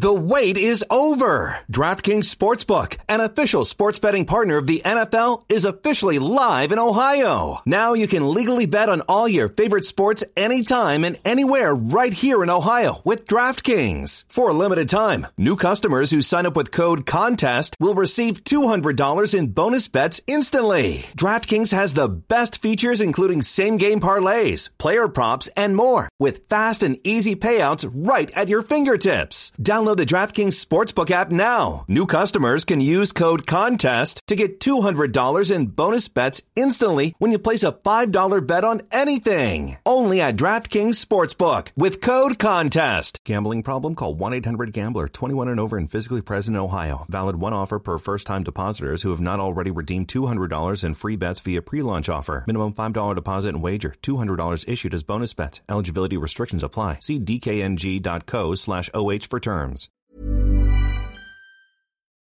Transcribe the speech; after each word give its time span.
The 0.00 0.14
wait 0.14 0.56
is 0.56 0.82
over. 0.88 1.58
DraftKings 1.70 2.34
Sportsbook, 2.34 2.96
an 3.06 3.20
official 3.20 3.66
sports 3.66 3.98
betting 3.98 4.24
partner 4.24 4.56
of 4.56 4.66
the 4.66 4.80
NFL, 4.82 5.44
is 5.50 5.66
officially 5.66 6.18
live 6.18 6.72
in 6.72 6.78
Ohio. 6.78 7.60
Now 7.66 7.92
you 7.92 8.08
can 8.08 8.32
legally 8.32 8.64
bet 8.64 8.88
on 8.88 9.02
all 9.02 9.28
your 9.28 9.50
favorite 9.50 9.84
sports 9.84 10.24
anytime 10.38 11.04
and 11.04 11.18
anywhere 11.22 11.74
right 11.74 12.14
here 12.14 12.42
in 12.42 12.48
Ohio 12.48 13.02
with 13.04 13.26
DraftKings. 13.26 14.24
For 14.26 14.48
a 14.48 14.54
limited 14.54 14.88
time, 14.88 15.26
new 15.36 15.54
customers 15.54 16.10
who 16.10 16.22
sign 16.22 16.46
up 16.46 16.56
with 16.56 16.72
code 16.72 17.04
CONTEST 17.04 17.76
will 17.78 17.94
receive 17.94 18.42
$200 18.42 19.38
in 19.38 19.48
bonus 19.48 19.86
bets 19.88 20.18
instantly. 20.26 21.04
DraftKings 21.14 21.72
has 21.72 21.92
the 21.92 22.08
best 22.08 22.62
features 22.62 23.02
including 23.02 23.42
same 23.42 23.76
game 23.76 24.00
parlays, 24.00 24.70
player 24.78 25.08
props, 25.08 25.48
and 25.58 25.76
more 25.76 26.08
with 26.18 26.48
fast 26.48 26.82
and 26.82 26.98
easy 27.04 27.36
payouts 27.36 27.84
right 27.94 28.30
at 28.30 28.48
your 28.48 28.62
fingertips. 28.62 29.52
Download 29.60 29.89
the 29.94 30.06
DraftKings 30.06 30.62
Sportsbook 30.64 31.10
app 31.10 31.30
now. 31.30 31.84
New 31.88 32.06
customers 32.06 32.64
can 32.64 32.80
use 32.80 33.12
code 33.12 33.46
CONTEST 33.46 34.20
to 34.26 34.36
get 34.36 34.60
$200 34.60 35.50
in 35.54 35.66
bonus 35.66 36.08
bets 36.08 36.42
instantly 36.54 37.14
when 37.18 37.32
you 37.32 37.38
place 37.38 37.62
a 37.62 37.72
$5 37.72 38.46
bet 38.46 38.64
on 38.64 38.82
anything. 38.92 39.78
Only 39.86 40.20
at 40.20 40.36
DraftKings 40.36 41.04
Sportsbook 41.04 41.72
with 41.76 42.00
code 42.00 42.38
CONTEST. 42.38 43.18
Gambling 43.24 43.62
problem? 43.62 43.94
Call 43.94 44.14
1-800-GAMBLER 44.14 45.08
21 45.08 45.48
and 45.48 45.58
over 45.60 45.76
and 45.76 45.90
physically 45.90 46.22
present 46.22 46.56
in 46.56 46.62
Ohio. 46.62 47.06
Valid 47.08 47.36
one 47.36 47.52
offer 47.52 47.78
per 47.78 47.98
first 47.98 48.26
time 48.26 48.42
depositors 48.42 49.02
who 49.02 49.10
have 49.10 49.20
not 49.20 49.40
already 49.40 49.70
redeemed 49.70 50.08
$200 50.08 50.84
in 50.84 50.94
free 50.94 51.16
bets 51.16 51.40
via 51.40 51.62
pre-launch 51.62 52.08
offer. 52.08 52.44
Minimum 52.46 52.74
$5 52.74 53.14
deposit 53.14 53.48
and 53.50 53.62
wager. 53.62 53.94
$200 54.02 54.68
issued 54.68 54.94
as 54.94 55.02
bonus 55.02 55.32
bets. 55.32 55.60
Eligibility 55.68 56.16
restrictions 56.16 56.62
apply. 56.62 56.98
See 57.00 57.18
dkng.co 57.18 58.54
slash 58.54 58.90
OH 58.94 59.26
for 59.30 59.40
terms. 59.40 59.79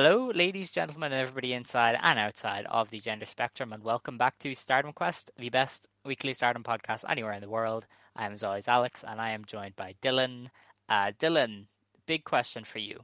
Hello, 0.00 0.30
ladies, 0.32 0.70
gentlemen, 0.70 1.10
and 1.10 1.20
everybody 1.20 1.52
inside 1.52 1.98
and 2.00 2.20
outside 2.20 2.64
of 2.66 2.88
the 2.88 3.00
gender 3.00 3.26
spectrum, 3.26 3.72
and 3.72 3.82
welcome 3.82 4.16
back 4.16 4.38
to 4.38 4.54
Stardom 4.54 4.92
Quest, 4.92 5.32
the 5.36 5.50
best 5.50 5.88
weekly 6.04 6.32
Stardom 6.32 6.62
podcast 6.62 7.04
anywhere 7.08 7.32
in 7.32 7.40
the 7.40 7.48
world. 7.48 7.84
I 8.14 8.24
am 8.24 8.32
as 8.32 8.44
always 8.44 8.68
Alex, 8.68 9.02
and 9.02 9.20
I 9.20 9.30
am 9.30 9.44
joined 9.44 9.74
by 9.74 9.96
Dylan. 10.00 10.50
Uh, 10.88 11.10
Dylan, 11.18 11.66
big 12.06 12.22
question 12.22 12.62
for 12.62 12.78
you: 12.78 13.00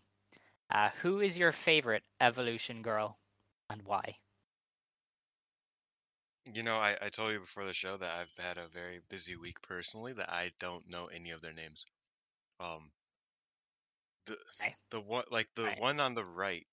uh, 0.71 0.91
Who 1.03 1.19
is 1.19 1.37
your 1.37 1.51
favorite 1.51 2.05
Evolution 2.21 2.81
girl, 2.81 3.19
and 3.69 3.83
why? 3.83 4.19
You 6.55 6.63
know, 6.63 6.77
I, 6.77 6.97
I 7.03 7.09
told 7.09 7.33
you 7.33 7.41
before 7.41 7.65
the 7.65 7.73
show 7.73 7.97
that 7.97 8.13
I've 8.13 8.45
had 8.45 8.57
a 8.57 8.69
very 8.69 9.01
busy 9.11 9.35
week 9.35 9.61
personally 9.63 10.13
that 10.13 10.31
I 10.31 10.53
don't 10.61 10.89
know 10.89 11.07
any 11.07 11.33
of 11.33 11.43
their 11.43 11.55
names. 11.55 11.85
Um, 12.61 12.93
the 14.27 14.37
Okay. 14.61 14.77
the 14.93 15.01
one 15.01 15.25
like 15.33 15.49
the 15.57 15.65
Right. 15.65 15.81
one 15.81 15.99
on 15.99 16.15
the 16.15 16.25
right, 16.25 16.65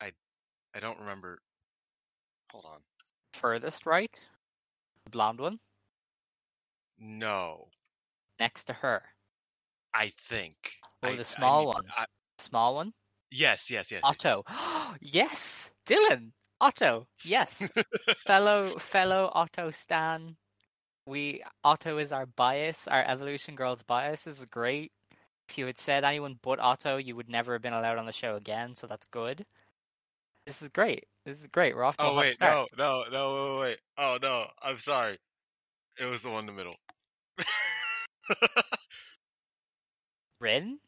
I 0.00 0.12
I 0.74 0.80
don't 0.80 0.98
remember. 0.98 1.38
Hold 2.52 2.64
on. 2.66 2.78
Furthest 3.34 3.84
right, 3.86 4.10
the 5.04 5.10
blonde 5.10 5.40
one, 5.40 5.58
No, 6.98 7.68
next 8.40 8.64
to 8.66 8.72
her, 8.72 9.02
I 9.92 10.08
think. 10.08 10.54
Oh, 11.02 11.08
I- 11.08 11.12
the 11.12 11.18
I 11.20 11.22
small 11.22 11.60
need- 11.60 11.66
one. 11.74 11.84
I, 11.96 12.06
small 12.38 12.74
one, 12.74 12.92
yes, 13.30 13.70
yes, 13.70 13.90
yes. 13.92 14.00
yes, 14.04 14.24
yes. 14.24 14.42
Otto. 14.48 14.96
yes, 15.02 15.70
Dylan, 15.86 16.32
Otto. 16.60 17.06
Yes, 17.24 17.68
fellow 18.26 18.70
fellow 18.78 19.30
Otto 19.34 19.70
Stan. 19.70 20.36
We 21.06 21.42
Otto 21.62 21.98
is 21.98 22.12
our 22.12 22.26
bias, 22.26 22.88
our 22.88 23.04
Evolution 23.04 23.54
Girls 23.54 23.82
bias. 23.82 24.24
This 24.24 24.38
is 24.40 24.46
great. 24.46 24.92
If 25.48 25.58
you 25.58 25.66
had 25.66 25.78
said 25.78 26.04
anyone 26.04 26.38
but 26.42 26.58
Otto, 26.58 26.96
you 26.96 27.14
would 27.14 27.28
never 27.28 27.52
have 27.52 27.62
been 27.62 27.72
allowed 27.74 27.98
on 27.98 28.06
the 28.06 28.12
show 28.12 28.34
again. 28.34 28.74
So 28.74 28.86
that's 28.86 29.06
good. 29.12 29.44
This 30.46 30.62
is 30.62 30.68
great. 30.68 31.04
This 31.24 31.40
is 31.40 31.46
great. 31.48 31.74
We're 31.74 31.84
off 31.84 31.96
to 31.96 32.04
a 32.04 32.06
Oh 32.06 32.14
hot 32.14 32.20
wait, 32.20 32.34
start. 32.36 32.68
no, 32.78 33.04
no, 33.10 33.10
no, 33.10 33.58
wait, 33.58 33.68
wait. 33.68 33.78
Oh 33.98 34.18
no, 34.22 34.46
I'm 34.62 34.78
sorry. 34.78 35.18
It 35.98 36.04
was 36.04 36.22
the 36.22 36.30
one 36.30 36.40
in 36.40 36.46
the 36.46 36.52
middle. 36.52 36.74
Rin? 40.40 40.78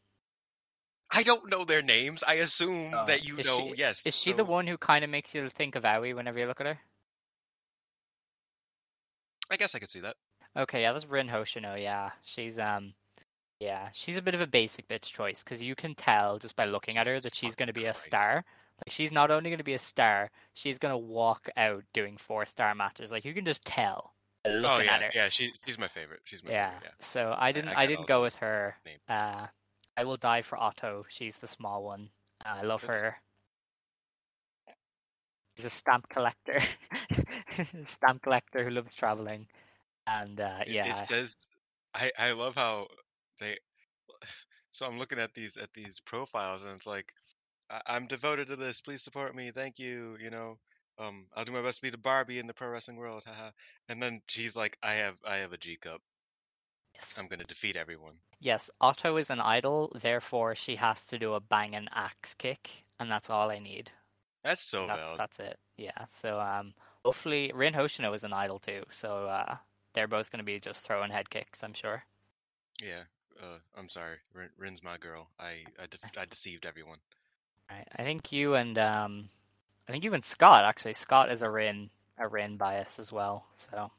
I 1.10 1.22
don't 1.22 1.50
know 1.50 1.64
their 1.64 1.82
names. 1.82 2.22
I 2.22 2.34
assume 2.34 2.92
Oh. 2.94 3.06
that 3.06 3.26
you 3.26 3.38
Is 3.38 3.46
know. 3.46 3.69
she- 3.72 3.74
yes. 3.80 4.06
Is 4.06 4.14
she 4.16 4.30
so- 4.30 4.36
the 4.36 4.44
one 4.44 4.66
who 4.66 4.76
kind 4.78 5.04
of 5.04 5.10
makes 5.10 5.34
you 5.34 5.48
think 5.48 5.75
of 5.75 5.84
Aoi 5.84 6.14
whenever 6.14 6.38
you 6.38 6.46
look 6.46 6.60
at 6.60 6.66
her? 6.66 6.78
I 9.50 9.56
guess 9.56 9.75
I 9.75 9.78
could 9.78 9.90
see 9.90 10.00
that. 10.00 10.16
Okay, 10.56 10.82
yeah, 10.82 10.92
that's 10.92 11.06
Rin 11.06 11.28
Hoshino. 11.28 11.80
Yeah, 11.80 12.10
she's 12.22 12.58
um, 12.58 12.92
yeah, 13.60 13.88
she's 13.92 14.16
a 14.16 14.22
bit 14.22 14.34
of 14.34 14.41
a 14.41 14.46
basic 14.46 14.88
bitch 14.88 15.12
choice 15.12 15.42
because 15.42 15.62
you 15.62 15.74
can 15.74 15.94
tell 15.94 16.38
just 16.38 16.54
by 16.56 16.64
looking 16.64 16.96
at 16.96 17.06
her 17.06 17.19
that 17.20 17.34
she's 17.34 17.56
going 17.56 17.66
to 17.69 17.72
be 17.72 17.84
a 17.86 17.92
Christ. 17.92 18.04
star. 18.06 18.44
Like 18.78 18.91
she's 18.92 19.10
not 19.10 19.30
only 19.32 19.50
going 19.50 19.58
to 19.58 19.64
be 19.64 19.74
a 19.74 19.78
star, 19.78 20.30
she's 20.54 20.78
going 20.78 20.92
to 20.92 20.98
walk 20.98 21.48
out 21.56 21.82
doing 21.92 22.16
four 22.16 22.46
star 22.46 22.74
matches. 22.74 23.10
Like 23.10 23.24
you 23.24 23.34
can 23.34 23.44
just 23.44 23.64
tell 23.64 24.14
by 24.44 24.50
Oh 24.52 24.78
yeah, 24.80 24.94
at 24.94 25.02
her. 25.02 25.10
yeah. 25.14 25.28
She 25.28 25.52
she's 25.66 25.78
my 25.78 25.88
favorite. 25.88 26.20
She's 26.24 26.44
my 26.44 26.52
Yeah. 26.52 26.70
favorite. 26.70 26.84
Yeah. 26.84 26.91
So 27.00 27.34
I 27.36 27.50
didn't, 27.52 27.70
I 27.70 27.72
I, 27.72 27.74
got 27.74 27.88
didn't 27.88 28.06
go 28.06 28.22
with 28.22 28.36
her. 28.36 28.76
Uh, 29.08 29.46
I 29.96 30.04
will 30.04 30.16
die 30.16 30.42
for 30.42 30.56
Otto. 30.56 31.06
She's 31.08 31.38
the 31.38 31.48
small 31.48 31.82
one. 31.82 32.10
I 32.46 32.62
love 32.62 32.82
That's- 32.82 33.02
her. 33.02 33.16
She's 35.56 35.64
a 35.66 35.70
stamp 35.70 36.08
collector, 36.08 36.60
stamp 37.84 38.22
collector 38.22 38.62
who 38.62 38.70
loves 38.70 38.94
traveling, 38.94 39.48
and 40.06 40.40
uh, 40.40 40.60
yeah, 40.69 40.88
It 40.88 40.98
says 41.04 41.34
I 41.92 42.12
I 42.16 42.30
love 42.30 42.54
how 42.54 42.86
they 43.38 43.58
so 44.70 44.87
I'm 44.87 44.99
looking 44.99 45.19
at 45.19 45.35
these 45.35 45.56
at 45.56 45.73
these 45.73 46.00
profiles 46.00 46.62
and 46.64 46.73
it's 46.73 46.87
like 46.87 47.12
I, 47.70 47.81
I'm 47.87 48.06
devoted 48.06 48.49
to 48.49 48.56
this. 48.56 48.81
Please 48.81 49.02
support 49.02 49.35
me. 49.35 49.50
Thank 49.50 49.79
you. 49.79 50.17
You 50.20 50.31
know, 50.31 50.58
um, 50.99 51.26
I'll 51.35 51.44
do 51.44 51.52
my 51.52 51.62
best 51.62 51.79
to 51.79 51.82
be 51.82 51.90
the 51.90 51.99
Barbie 51.99 52.38
in 52.38 52.46
the 52.46 52.55
pro 52.55 52.69
wrestling 52.69 52.96
world. 52.96 53.23
Haha. 53.26 53.50
And 53.88 54.02
then 54.02 54.20
she's 54.26 54.56
like, 54.56 54.76
I 54.82 54.94
have 54.94 55.17
I 55.26 55.37
have 55.37 55.52
a 55.52 55.58
G 55.58 55.76
cup. 55.76 56.00
yes. 56.94 57.19
I'm 57.20 57.29
gonna 57.29 57.44
defeat 57.44 57.76
everyone. 57.76 58.14
Yes, 58.40 58.70
Otto 58.81 59.17
is 59.17 59.31
an 59.31 59.40
idol, 59.40 59.93
therefore 60.00 60.55
she 60.55 60.76
has 60.76 61.06
to 61.08 61.19
do 61.19 61.35
a 61.35 61.40
bang 61.40 61.75
and 61.75 61.88
axe 61.93 62.35
kick, 62.35 62.85
and 63.00 63.11
that's 63.11 63.31
all 63.31 63.50
I 63.50 63.58
need. 63.58 63.90
That's 64.44 64.62
so 64.62 64.87
that's 64.87 65.00
valid. 65.00 65.19
that's 65.19 65.40
it. 65.40 65.58
Yeah. 65.76 66.05
So 66.08 66.38
um, 66.40 66.75
hopefully 67.05 67.50
Rin 67.55 67.75
Hoshino 67.75 68.14
is 68.14 68.25
an 68.25 68.32
idol 68.32 68.58
too. 68.58 68.85
So 68.90 69.26
uh, 69.26 69.56
they're 69.93 70.08
both 70.08 70.31
going 70.31 70.38
to 70.38 70.44
be 70.44 70.61
just 70.61 70.85
throwing 70.85 71.11
head 71.11 71.31
kicks, 71.31 71.64
I'm 71.64 71.75
sure. 71.75 72.05
Yeah. 72.81 73.05
Uh, 73.40 73.58
I'm 73.76 73.88
sorry. 73.88 74.17
Rin, 74.35 74.49
Rin's 74.58 74.82
my 74.82 74.99
girl. 74.99 75.29
I 75.38 75.64
I, 75.81 75.87
def- 75.90 76.00
I 76.19 76.25
deceived 76.25 76.67
everyone. 76.67 76.99
Right. 77.70 77.87
I 77.96 78.02
think 78.02 78.32
you 78.32 78.55
and 78.55 78.79
um, 78.79 79.29
I 79.88 79.93
think 79.93 80.05
you 80.05 80.14
and 80.14 80.25
Scott 80.25 80.64
actually. 80.64 80.94
Scott 80.94 81.31
is 81.31 81.43
a 81.43 81.50
Rin 81.50 81.90
a 82.19 82.26
Rin 82.26 82.56
bias 82.56 82.99
as 82.99 83.12
well. 83.12 83.46
So 83.52 83.90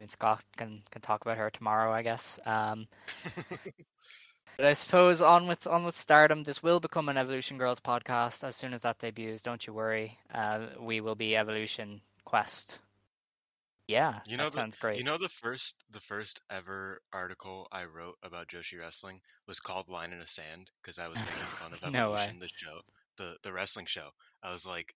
and 0.00 0.10
Scott 0.10 0.42
can 0.56 0.82
can 0.90 1.02
talk 1.02 1.22
about 1.22 1.36
her 1.36 1.50
tomorrow, 1.50 1.92
I 1.92 2.02
guess. 2.02 2.40
Um, 2.46 2.88
but 4.56 4.66
I 4.66 4.72
suppose 4.72 5.22
on 5.22 5.46
with 5.46 5.66
on 5.66 5.84
with 5.84 5.96
Stardom, 5.96 6.42
this 6.44 6.62
will 6.62 6.80
become 6.80 7.08
an 7.08 7.18
Evolution 7.18 7.58
Girls 7.58 7.80
podcast 7.80 8.42
as 8.42 8.56
soon 8.56 8.72
as 8.72 8.80
that 8.80 8.98
debuts. 8.98 9.42
Don't 9.42 9.66
you 9.66 9.72
worry. 9.72 10.18
Uh, 10.34 10.66
we 10.80 11.00
will 11.00 11.14
be 11.14 11.36
Evolution 11.36 12.00
Quest. 12.24 12.78
Yeah, 13.90 14.20
You 14.24 14.36
know 14.36 14.44
that 14.44 14.52
the 14.52 14.58
sounds 14.58 14.76
great. 14.76 14.98
you 14.98 15.04
know 15.04 15.18
the 15.18 15.28
first 15.28 15.84
the 15.90 16.00
first 16.00 16.40
ever 16.48 17.02
article 17.12 17.68
I 17.72 17.84
wrote 17.84 18.16
about 18.22 18.48
Joshi 18.48 18.80
wrestling 18.80 19.20
was 19.46 19.60
called 19.60 19.90
"Line 19.90 20.12
in 20.12 20.20
the 20.20 20.26
Sand" 20.26 20.70
because 20.80 20.98
I 20.98 21.08
was 21.08 21.24
making 21.24 21.50
fun 21.58 21.72
of 21.74 21.82
No. 21.92 22.14
Evolution, 22.14 22.38
the 22.38 22.48
show, 22.48 22.80
the 23.16 23.36
the 23.42 23.52
wrestling 23.52 23.86
show. 23.86 24.10
I 24.42 24.52
was 24.52 24.64
like, 24.64 24.94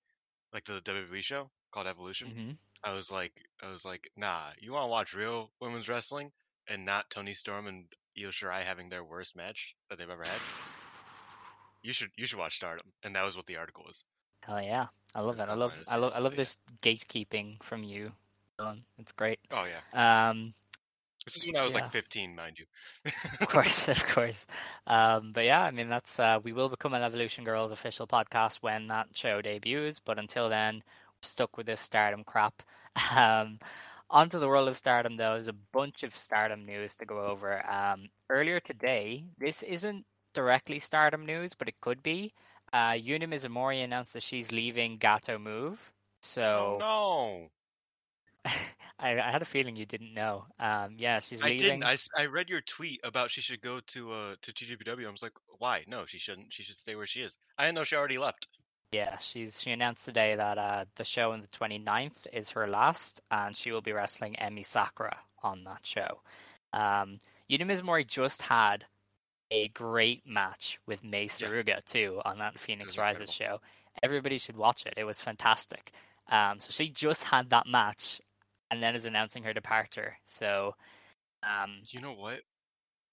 like 0.52 0.64
the 0.64 0.81
WWE 0.81 1.23
show 1.23 1.50
called 1.73 1.87
Evolution. 1.87 2.31
hmm 2.31 2.52
I 2.85 2.94
was 2.94 3.11
like, 3.11 3.32
I 3.62 3.70
was 3.70 3.85
like, 3.85 4.08
nah, 4.17 4.52
you 4.58 4.73
want 4.73 4.85
to 4.85 4.91
watch 4.91 5.14
real 5.14 5.52
women's 5.61 5.88
wrestling 5.88 6.32
and 6.69 6.85
not 6.85 7.11
Toni 7.11 7.35
Storm 7.35 7.67
and 7.67 7.93
Io 8.19 8.31
Shirai 8.31 8.62
having 8.62 8.88
their 8.90 9.05
worst 9.05 9.35
match 9.37 9.75
that 9.88 9.99
they've 9.99 10.08
ever 10.11 10.25
had? 10.25 10.38
You 11.82 11.93
should 11.93 12.11
you 12.17 12.26
should 12.26 12.40
watch 12.40 12.56
Stardom, 12.56 12.93
and 13.05 13.14
that 13.14 13.23
was 13.23 13.37
what 13.37 13.47
the 13.47 13.58
article 13.58 13.85
was. 13.85 14.02
Oh 14.49 14.58
yeah, 14.58 14.88
I 15.14 15.20
love 15.20 15.38
that. 15.38 15.49
I 15.50 15.55
love 15.55 15.73
Line 15.73 15.79
in 15.79 15.85
the 15.85 15.93
I 15.93 15.97
love 15.97 16.12
I 16.14 16.19
love 16.19 16.37
this 16.37 16.56
gatekeeping 16.82 17.62
from 17.62 17.82
you, 17.85 18.12
Dylan. 18.58 18.82
It's 18.98 19.12
great. 19.12 19.38
Oh 19.50 19.64
yeah, 19.64 20.28
Um, 20.30 20.54
this 21.24 21.36
is 21.36 21.46
when 21.46 21.56
I 21.56 21.64
was 21.64 21.74
Yeah. 21.74 21.80
like 21.82 21.92
15, 21.92 22.34
mind 22.34 22.58
you. 22.58 22.66
of 23.40 23.48
course, 23.48 23.88
of 23.88 24.04
course. 24.08 24.46
Um, 24.86 25.32
but 25.32 25.44
yeah, 25.44 25.62
I 25.62 25.70
mean, 25.70 25.88
that's 25.88 26.18
uh, 26.20 26.38
we 26.42 26.52
will 26.52 26.68
become 26.68 26.94
an 26.94 27.02
Evolution 27.02 27.44
Girls 27.44 27.72
official 27.72 28.06
podcast 28.06 28.56
when 28.62 28.86
that 28.88 29.08
show 29.14 29.40
debuts. 29.40 30.00
But 30.00 30.18
until 30.18 30.48
then, 30.48 30.76
we're 30.76 31.26
stuck 31.26 31.56
with 31.56 31.66
this 31.66 31.80
Stardom 31.80 32.24
crap. 32.24 32.62
Um, 33.16 33.58
onto 34.08 34.38
the 34.38 34.46
world 34.46 34.68
of 34.68 34.76
Stardom, 34.76 35.16
though, 35.16 35.32
there's 35.32 35.48
a 35.48 35.52
bunch 35.72 36.04
of 36.04 36.16
Stardom 36.16 36.64
news 36.64 36.94
to 36.96 37.04
go 37.04 37.18
over. 37.24 37.68
Um, 37.68 38.08
earlier 38.30 38.60
today, 38.60 39.24
this 39.38 39.64
isn't 39.64 40.04
directly 40.32 40.78
Stardom 40.78 41.26
news, 41.26 41.54
but 41.54 41.66
it 41.66 41.80
could 41.80 42.02
be. 42.04 42.32
Uh, 42.72 42.92
Yuna 42.92 43.24
Mizumori 43.24 43.82
announced 43.82 44.12
that 44.12 44.22
she's 44.22 44.52
leaving 44.52 44.98
Gatoh 44.98 45.40
Move. 45.40 45.92
So 46.22 46.78
oh 46.82 47.48
I, 48.99 49.19
I 49.19 49.31
had 49.31 49.43
a 49.43 49.46
feeling 49.46 49.76
you 49.76 49.87
didn't 49.87 50.14
know. 50.14 50.44
Um, 50.58 50.94
yeah, 50.99 51.19
she's 51.20 51.41
no, 51.41 51.46
I 51.46 51.50
leaving. 51.50 51.81
didn't. 51.81 51.85
I, 51.85 51.96
I 52.17 52.26
read 52.26 52.49
your 52.49 52.61
tweet 52.62 53.00
about 53.05 53.31
she 53.31 53.41
should 53.41 53.61
go 53.61 53.81
to 53.88 54.12
uh 54.12 54.35
to 54.43 54.52
TJPW. 54.52 55.06
I 55.06 55.11
was 55.11 55.23
like, 55.23 55.32
why? 55.58 55.85
No, 55.88 56.05
she 56.06 56.19
shouldn't. 56.19 56.52
She 56.52 56.62
should 56.62 56.76
stay 56.76 56.94
where 56.94 57.06
she 57.06 57.20
is. 57.20 57.37
I 57.58 57.64
didn't 57.64 57.76
know 57.76 57.85
she 57.85 57.96
already 57.96 58.19
left. 58.19 58.49
Yeah, 58.93 59.19
she's 59.19 59.61
she 59.61 59.73
announced 59.73 60.05
today 60.05 60.37
that 60.37 60.56
uh, 60.58 60.85
the 60.94 61.05
show 61.05 61.32
on 61.32 61.41
the 61.41 61.49
29th 61.49 62.29
is 62.32 62.50
her 62.50 62.69
last, 62.69 63.20
and 63.31 63.56
she 63.56 63.73
will 63.73 63.81
be 63.82 63.93
wrestling 63.93 64.37
Emi 64.41 64.64
Sakura 64.64 65.17
on 65.43 65.64
that 65.64 65.85
show. 65.85 66.20
Um, 66.73 67.19
Yuna 67.50 67.62
Mizumori 67.62 68.06
just 68.06 68.43
had 68.43 68.85
a 69.50 69.69
great 69.69 70.23
match 70.26 70.79
with 70.87 71.02
Mei 71.05 71.29
Yeah. 71.40 71.81
Too 71.85 72.20
on 72.25 72.38
that 72.38 72.58
Phoenix 72.58 72.97
Rises 72.97 73.23
incredible. 73.29 73.58
show. 73.58 73.61
Everybody 74.02 74.38
should 74.38 74.56
watch 74.56 74.87
it. 74.87 74.94
It 74.97 75.05
was 75.05 75.20
fantastic. 75.20 75.93
Um, 76.31 76.58
so 76.61 76.69
she 76.70 76.88
just 76.88 77.25
had 77.25 77.50
that 77.50 77.67
match, 77.67 78.20
and 78.70 78.82
then 78.82 78.94
is 78.94 79.06
announcing 79.06 79.43
her 79.44 79.52
departure. 79.55 80.16
So, 80.25 80.75
um, 81.43 81.88
You 81.88 82.00
know 82.00 82.14
what? 82.14 82.43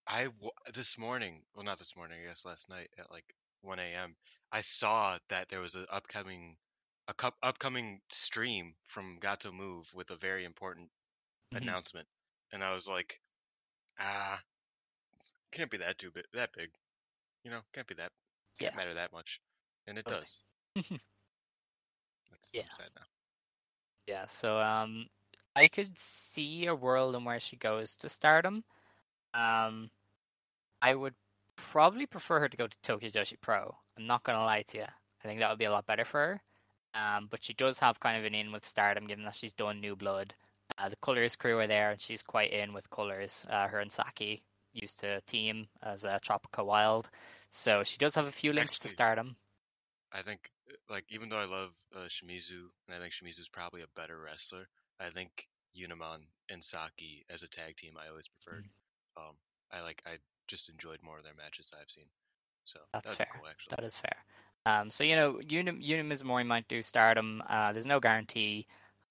I 0.07 0.29
this 0.73 0.97
morning, 0.97 1.45
well, 1.55 1.65
not 1.65 1.79
this 1.79 1.95
morning. 1.95 2.21
I 2.21 2.25
guess 2.25 2.45
last 2.45 2.69
night 2.69 2.89
at 2.97 3.11
like 3.11 3.35
1 3.61 3.93
a.m. 3.93 4.17
I 4.51 4.61
saw 4.61 5.19
that 5.29 5.49
there 5.49 5.61
was 5.61 5.75
an 5.75 5.87
upcoming 5.89 6.59
a 7.07 7.13
cup 7.15 7.37
upcoming 7.43 8.01
stream 8.09 8.77
from 8.85 9.19
Gatoh 9.19 9.53
Move 9.53 9.93
with 9.93 10.11
a 10.11 10.17
very 10.17 10.45
important 10.45 10.91
Mhm. 11.51 11.75
announcement, 11.75 12.09
and 12.51 12.63
I 12.63 12.73
was 12.73 12.87
like, 12.87 13.21
ah, 13.99 14.43
can't 15.51 15.71
be 15.71 15.77
that 15.77 15.97
too 15.97 16.11
big, 16.11 16.25
that 16.33 16.51
big, 16.51 16.75
you 17.43 17.51
know, 17.51 17.63
can't 17.73 17.87
be 17.87 17.95
that, 17.95 18.13
can't 18.59 18.73
Yeah. 18.73 18.75
matter 18.75 18.93
that 18.95 19.11
much, 19.13 19.41
and 19.87 19.97
it 19.97 20.07
Okay. 20.07 20.27
does. 20.27 20.43
That's 22.31 22.51
Yeah. 22.53 22.77
Now. 22.95 23.05
Yeah, 24.07 24.25
so 24.27 24.57
um, 24.59 25.07
I 25.55 25.67
could 25.67 25.97
see 25.97 26.65
a 26.65 26.75
world 26.75 27.15
in 27.15 27.23
where 27.25 27.39
she 27.39 27.57
goes 27.57 27.95
to 27.97 28.09
Stardom. 28.09 28.63
Um, 29.33 29.89
I 30.81 30.95
would 30.95 31.15
probably 31.55 32.05
prefer 32.05 32.39
her 32.39 32.49
to 32.49 32.57
go 32.57 32.67
to 32.67 32.77
Tokyo 32.81 33.09
Joshi 33.09 33.39
Pro. 33.39 33.75
I'm 33.97 34.07
not 34.07 34.23
gonna 34.23 34.43
lie 34.43 34.63
to 34.67 34.77
you. 34.77 34.85
I 35.23 35.27
think 35.27 35.39
that 35.39 35.49
would 35.49 35.59
be 35.59 35.65
a 35.65 35.71
lot 35.71 35.85
better 35.85 36.05
for 36.05 36.19
her. 36.19 36.41
Um, 36.93 37.27
but 37.29 37.43
she 37.43 37.53
does 37.53 37.79
have 37.79 37.99
kind 37.99 38.17
of 38.17 38.25
an 38.25 38.35
in 38.35 38.51
with 38.51 38.65
Stardom, 38.65 39.07
given 39.07 39.23
that 39.25 39.35
she's 39.35 39.53
done 39.53 39.79
New 39.79 39.95
Blood. 39.95 40.33
Uh, 40.77 40.89
the 40.89 40.95
Colors 40.97 41.35
crew 41.35 41.59
are 41.59 41.67
there, 41.67 41.91
and 41.91 42.01
she's 42.01 42.23
quite 42.23 42.51
in 42.51 42.73
with 42.73 42.89
Colors. 42.89 43.45
Uh, 43.49 43.67
her 43.67 43.79
and 43.79 43.91
Saki 43.91 44.43
used 44.73 44.99
to 45.01 45.21
team 45.21 45.67
as 45.83 46.03
a 46.03 46.19
Tropikawild, 46.25 47.05
so 47.51 47.83
she 47.83 47.97
does 47.97 48.15
have 48.15 48.27
a 48.27 48.31
few 48.31 48.53
links 48.53 48.79
to 48.79 48.87
Stardom. 48.87 49.35
I 50.13 50.21
think, 50.21 50.49
uh, 50.69 50.75
like, 50.89 51.05
even 51.09 51.29
though 51.29 51.37
I 51.37 51.45
love 51.45 51.75
uh, 51.95 52.05
Shimizu, 52.05 52.63
and 52.87 52.95
I 52.95 52.99
think 52.99 53.13
Shimizu's 53.13 53.49
probably 53.49 53.81
a 53.81 53.87
better 53.95 54.19
wrestler, 54.19 54.67
I 55.01 55.09
think 55.09 55.47
Yunamon 55.77 56.21
and 56.49 56.63
Saki 56.63 57.25
as 57.29 57.43
a 57.43 57.47
tag 57.47 57.75
team 57.77 57.93
I 57.97 58.09
always 58.09 58.27
preferred. 58.27 58.65
Mm. 59.17 59.21
Um, 59.21 59.35
I 59.71 59.81
like, 59.81 60.01
I 60.05 60.17
just 60.47 60.69
enjoyed 60.69 60.99
more 61.01 61.17
of 61.17 61.23
their 61.23 61.33
matches 61.35 61.69
that 61.69 61.79
I've 61.81 61.89
seen. 61.89 62.05
So 62.65 62.79
That's 62.93 63.13
fair. 63.13 63.27
cool, 63.33 63.47
actually. 63.49 63.75
That 63.77 63.85
is 63.85 63.97
fair. 63.97 64.17
Um, 64.65 64.91
so 64.91 65.03
you 65.03 65.15
know, 65.15 65.39
Yuna, 65.43 65.83
Yuna 65.83 66.05
Mizumori 66.05 66.45
might 66.45 66.67
do 66.67 66.81
Stardom. 66.81 67.41
Uh, 67.49 67.73
there's 67.73 67.85
no 67.85 67.99
guarantee. 67.99 68.67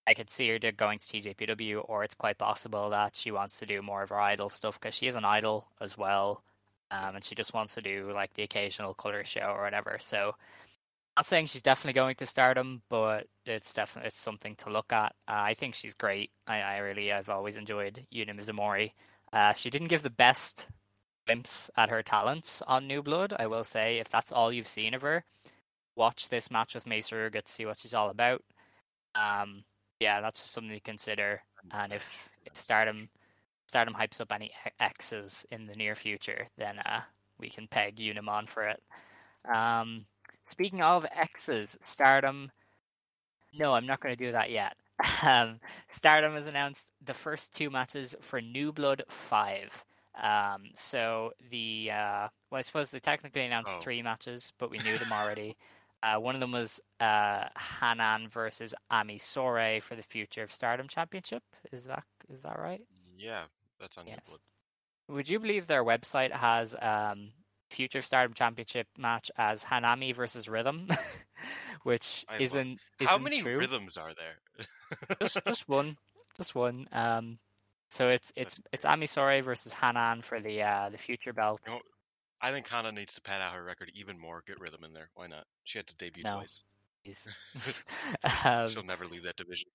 I 0.07 0.15
could 0.15 0.31
see 0.31 0.49
her 0.49 0.59
going 0.73 0.99
to 0.99 1.05
TJPW, 1.05 1.85
or 1.89 2.05
it's 2.05 2.15
quite 2.15 2.39
possible 2.39 2.91
that 2.91 3.15
she 3.15 3.31
wants 3.31 3.59
to 3.59 3.67
do 3.67 3.83
more 3.83 4.03
of 4.03 4.09
her 4.09 4.21
idol 4.21 4.49
stuff 4.49 4.81
because 4.81 4.95
she 4.95 5.07
is 5.07 5.15
an 5.15 5.25
idol 5.25 5.69
as 5.81 5.99
well, 5.99 6.43
um, 6.91 7.17
and 7.17 7.25
she 7.25 7.35
just 7.35 7.55
wants 7.55 7.75
to 7.75 7.83
do 7.83 8.11
like 8.13 8.33
the 8.35 8.43
occasional 8.43 8.95
color 8.95 9.25
show 9.25 9.53
or 9.55 9.63
whatever. 9.63 9.99
So, 10.01 10.35
not 11.17 11.27
saying 11.27 11.47
she's 11.47 11.63
definitely 11.63 11.99
going 11.99 12.15
to 12.17 12.27
Stardom, 12.27 12.83
but 12.89 13.27
it's 13.45 13.75
definitely 13.75 14.09
it's 14.09 14.19
something 14.19 14.55
to 14.57 14.71
look 14.71 14.93
at. 14.93 15.15
Uh, 15.29 15.35
I 15.35 15.55
think 15.55 15.75
she's 15.75 15.95
great. 15.95 16.31
I, 16.47 16.61
I 16.61 16.79
really, 16.79 17.13
I've 17.13 17.29
always 17.29 17.57
enjoyed 17.57 18.07
Yuna 18.15 18.39
Mizumori. 18.39 18.93
Uh, 19.33 19.53
she 19.53 19.71
didn't 19.71 19.89
give 19.89 20.03
the 20.03 20.11
best 20.11 20.69
glimpse 21.27 21.71
at 21.77 21.91
her 21.91 22.03
talents 22.03 22.63
on 22.67 22.87
New 22.87 23.03
Blood. 23.03 23.35
I 23.39 23.47
will 23.47 23.65
say, 23.65 23.99
if 23.99 24.09
that's 24.09 24.33
all 24.33 24.53
you've 24.53 24.69
seen 24.69 24.95
of 24.95 25.03
her, 25.03 25.25
watch 25.97 26.29
this 26.29 26.51
match 26.51 26.75
with 26.75 26.87
Mace 26.87 27.11
get 27.11 27.47
to 27.47 27.53
see 27.53 27.67
what 27.67 27.79
she's 27.79 27.95
all 27.95 28.11
about. 28.11 28.43
Um, 29.15 29.65
yeah, 30.01 30.21
that's 30.21 30.41
just 30.41 30.53
something 30.53 30.75
to 30.75 30.81
consider. 30.81 31.43
And 31.71 31.93
if, 31.93 32.29
if 32.47 32.59
Stardom 32.59 33.09
Stardom 33.71 33.95
hypes 33.95 34.21
up 34.21 34.33
any 34.33 34.51
X's 34.81 35.47
in 35.53 35.67
the 35.67 35.77
near 35.77 35.95
future, 35.95 36.49
then 36.59 36.81
uh, 36.81 37.03
we 37.39 37.49
can 37.49 37.69
peg 37.69 37.97
Yunamon 37.97 38.49
for 38.49 38.67
it. 38.67 38.83
Um, 39.49 40.07
speaking 40.51 40.83
of 40.83 41.07
X's, 41.15 41.79
Stardom. 41.81 42.51
No, 43.53 43.75
I'm 43.75 43.87
not 43.87 44.01
going 44.01 44.17
to 44.17 44.25
do 44.25 44.33
that 44.33 44.51
yet. 44.51 44.75
Um, 45.23 45.61
Stardom 45.91 46.35
has 46.35 46.47
announced 46.47 46.89
the 47.05 47.15
first 47.15 47.55
two 47.55 47.71
matches 47.71 48.15
for 48.21 48.41
New 48.41 48.73
Blood 48.73 49.03
Five. 49.09 49.85
Um, 50.23 50.71
so 50.75 51.33
the 51.51 51.91
uh, 51.93 52.29
well, 52.51 52.59
I 52.59 52.63
suppose 52.63 52.91
they 52.91 52.99
technically 53.01 53.45
announced 53.45 53.77
Oh. 53.79 53.81
three 53.81 54.03
matches, 54.03 54.53
but 54.59 54.71
we 54.71 54.79
knew 54.79 54.97
them 54.99 55.13
already. 55.13 55.57
Uh, 56.03 56.17
one 56.19 56.35
of 56.35 56.41
them 56.41 56.53
was 56.53 56.81
uh, 57.01 57.45
Hanan 57.81 58.27
versus 58.31 58.75
Ami 58.91 59.19
Sourei 59.19 59.83
for 59.83 59.95
the 59.97 60.03
Future 60.03 60.43
of 60.43 60.51
Stardom 60.51 60.89
Championship. 60.89 61.43
Is 61.73 61.85
that 61.85 62.05
is 62.33 62.41
that 62.41 62.59
right? 62.59 62.81
Yeah, 63.19 63.43
that's 63.79 63.99
on 63.99 64.07
Yes. 64.07 64.21
New 64.25 64.31
Blood. 64.31 64.41
Would 65.17 65.29
you 65.29 65.39
believe 65.39 65.67
their 65.67 65.85
website 65.85 66.33
has 66.33 66.75
um, 66.81 67.33
Future 67.71 68.03
Stardom 68.03 68.35
Championship 68.35 68.87
match 68.99 69.31
as 69.37 69.65
Hanami 69.65 70.15
versus 70.15 70.49
Rhythm, 70.49 70.89
which 71.85 72.25
isn't, 72.39 72.81
isn't 73.01 73.09
How 73.11 73.19
many 73.19 73.41
true. 73.41 73.59
rhythms 73.59 73.97
are 73.97 74.13
there? 74.15 74.67
just 75.21 75.39
just 75.47 75.69
one, 75.69 75.97
just 76.37 76.55
one. 76.55 76.89
Um, 76.93 77.39
so 77.89 78.09
it's 78.09 78.33
it's 78.37 78.55
That's 78.57 78.69
it's 78.73 78.85
Ami 78.85 79.07
Sourei 79.07 79.43
versus 79.43 79.73
Hanan 79.73 80.23
for 80.23 80.41
the 80.41 80.63
uh, 80.63 80.91
the 80.91 80.99
future 80.99 81.33
belt. 81.33 81.61
You 81.67 81.73
know, 81.75 81.81
I 82.41 82.51
think 82.53 82.69
Hana 82.69 82.93
needs 82.93 83.15
to 83.15 83.21
pad 83.21 83.41
out 83.43 83.55
her 83.55 83.63
record 83.65 83.91
even 83.95 84.19
more. 84.19 84.43
Get 84.47 84.61
rhythm 84.61 84.85
in 84.85 84.93
there. 84.93 85.09
Why 85.15 85.27
not? 85.27 85.45
She 85.65 85.79
had 85.79 85.87
to 85.89 85.97
debut 85.97 86.23
No. 86.25 86.37
twice. 86.37 86.63
Um, 88.45 88.69
She'll 88.69 88.83
never 88.85 89.07
leave 89.07 89.23
that 89.25 89.37
division. 89.37 89.69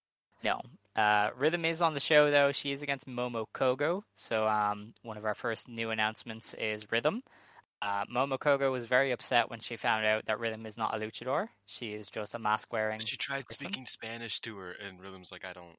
no, 0.43 0.61
uh, 0.95 1.29
Rhythm 1.35 1.65
is 1.65 1.81
on 1.81 1.93
the 1.95 1.99
show 1.99 2.29
though. 2.29 2.51
She 2.51 2.71
is 2.71 2.83
against 2.83 3.07
Momo 3.07 3.45
Kogo. 3.53 4.03
So 4.13 4.47
um, 4.47 4.93
one 5.01 5.17
of 5.17 5.25
our 5.25 5.33
first 5.33 5.67
new 5.67 5.89
announcements 5.89 6.53
is 6.53 6.91
Rhythm. 6.91 7.23
Uh, 7.81 8.05
Momo 8.05 8.39
Kogo 8.39 8.71
was 8.71 8.85
very 8.85 9.11
upset 9.11 9.49
when 9.49 9.59
she 9.59 9.75
found 9.75 10.05
out 10.05 10.25
that 10.25 10.39
Rhythm 10.39 10.65
is 10.65 10.77
not 10.77 10.95
a 10.95 10.97
luchador. 10.97 11.49
She 11.65 11.93
is 11.93 12.09
just 12.09 12.33
a 12.33 12.39
mask 12.39 12.71
wearing. 12.71 12.99
She 12.99 13.17
tried 13.17 13.45
person? 13.45 13.67
speaking 13.67 13.85
Spanish 13.85 14.39
to 14.41 14.55
her, 14.57 14.71
and 14.71 14.99
Rhythm's 14.99 15.31
like, 15.31 15.45
I 15.45 15.53
don't, 15.53 15.77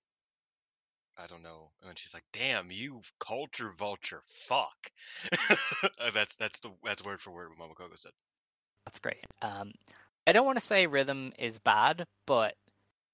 I 1.19 1.27
don't 1.27 1.43
know. 1.43 1.71
And 1.87 1.99
she's 1.99 2.15
like, 2.15 2.25
Damn, 2.33 2.71
you 2.71 3.01
culture 3.19 3.73
vulture, 3.77 4.23
fuck. 4.27 4.77
Uh, 6.01 6.11
that's 6.13 6.37
that's 6.37 6.61
the 6.61 6.71
that's 6.85 7.05
word 7.05 7.21
for 7.21 7.31
word 7.31 7.49
what 7.49 7.59
Mama 7.59 7.75
Coco 7.75 7.95
said. 7.97 8.13
That's 8.85 8.99
great. 8.99 9.25
Um, 9.43 9.73
I 10.27 10.33
don't 10.33 10.47
want 10.47 10.59
to 10.59 10.65
say 10.65 10.87
Rhythm 10.87 11.33
is 11.39 11.59
bad, 11.59 12.07
but 12.27 12.55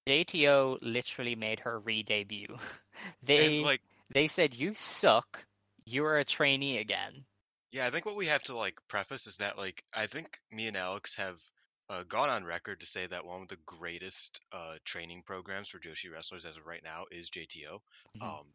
JTO 0.08 0.78
literally 0.82 1.36
made 1.36 1.60
her 1.60 1.78
re-debut. 1.78 2.56
they 3.22 3.56
and 3.56 3.64
like, 3.64 3.82
they 4.12 4.26
said 4.26 4.54
you 4.54 4.74
suck. 4.74 5.44
You're 5.84 6.18
a 6.18 6.24
trainee 6.24 6.78
again. 6.78 7.24
Yeah, 7.72 7.86
I 7.86 7.90
think 7.90 8.04
what 8.06 8.14
we 8.16 8.26
have 8.26 8.42
to 8.44 8.54
like 8.56 8.78
preface 8.88 9.26
is 9.26 9.38
that 9.38 9.56
like 9.58 9.82
I 9.94 10.06
think 10.06 10.38
me 10.50 10.68
and 10.68 10.76
Alex 10.76 11.16
have 11.16 11.40
uh, 11.88 12.04
gone 12.04 12.28
on 12.28 12.44
record 12.44 12.80
to 12.80 12.86
say 12.86 13.06
that 13.06 13.24
one 13.24 13.42
of 13.42 13.48
the 13.48 13.56
greatest 13.66 14.40
uh, 14.52 14.78
training 14.84 15.22
programs 15.24 15.68
for 15.68 15.80
Joshi 15.80 16.10
wrestlers 16.12 16.44
as 16.44 16.56
of 16.56 16.66
right 16.66 16.82
now 16.84 17.06
is 17.10 17.30
JTO. 17.30 17.82
Mhm. 18.14 18.38
Um, 18.40 18.54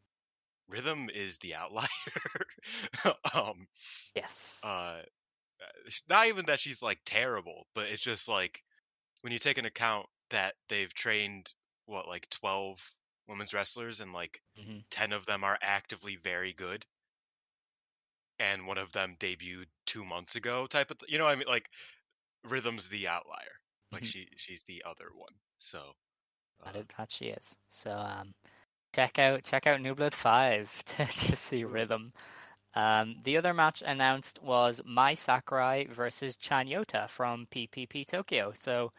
Rhythm 0.68 1.10
is 1.12 1.40
the 1.40 1.56
outlier. 1.56 1.88
um, 3.36 3.68
Yes. 4.16 4.64
uh, 4.64 5.04
not 6.10 6.28
even 6.28 6.46
that 6.46 6.60
she's 6.60 6.82
like 6.82 7.00
terrible, 7.06 7.68
but 7.74 7.88
it's 7.88 8.02
just 8.04 8.28
like 8.28 8.64
when 9.22 9.34
you 9.34 9.40
take 9.40 9.58
an 9.60 9.66
account 9.66 10.08
that 10.32 10.56
they've 10.70 10.94
trained 10.94 11.54
what 11.86 12.08
like 12.08 12.30
twelve 12.32 12.96
women's 13.28 13.54
wrestlers 13.54 14.02
and 14.02 14.14
like 14.14 14.42
Mhm. 14.56 14.86
ten 14.92 15.14
of 15.14 15.26
them 15.28 15.44
are 15.44 15.58
actively 15.62 16.18
very 16.18 16.54
good, 16.54 16.86
and 18.40 18.68
one 18.68 18.78
of 18.78 18.92
them 18.92 19.16
debuted 19.20 19.68
two 19.86 20.06
months 20.06 20.36
ago. 20.36 20.68
Type 20.68 20.92
of 20.92 21.00
th- 21.00 21.12
you 21.12 21.18
know 21.18 21.26
what 21.26 21.32
I 21.32 21.36
mean 21.36 21.48
like 21.48 21.70
Rhythm's 22.46 22.90
the 22.90 23.08
outlier, 23.10 23.62
like 23.92 24.04
Mhm. 24.04 24.06
she 24.06 24.28
she's 24.38 24.64
the 24.66 24.84
other 24.86 25.10
one. 25.14 25.34
So 25.60 25.94
That, 26.64 26.76
uh, 26.76 26.80
is, 26.80 26.86
that 26.98 27.12
she 27.12 27.26
is. 27.28 27.56
So 27.68 27.92
um, 27.92 28.34
check 28.96 29.20
out 29.20 29.44
check 29.44 29.68
out 29.68 29.82
New 29.82 29.96
Blood 29.96 30.16
Five 30.16 30.84
to, 30.86 31.06
to 31.06 31.36
see 31.36 31.64
Rhythm. 31.64 32.14
Um, 32.76 33.18
the 33.24 33.38
other 33.38 33.54
match 33.54 33.84
announced 33.86 34.42
was 34.42 34.82
Mai 34.86 35.16
Sakurai 35.16 35.86
versus 35.86 36.38
Chanyota 36.38 37.10
from 37.10 37.48
PPP 37.52 38.06
Tokyo. 38.06 38.54
So 38.56 38.94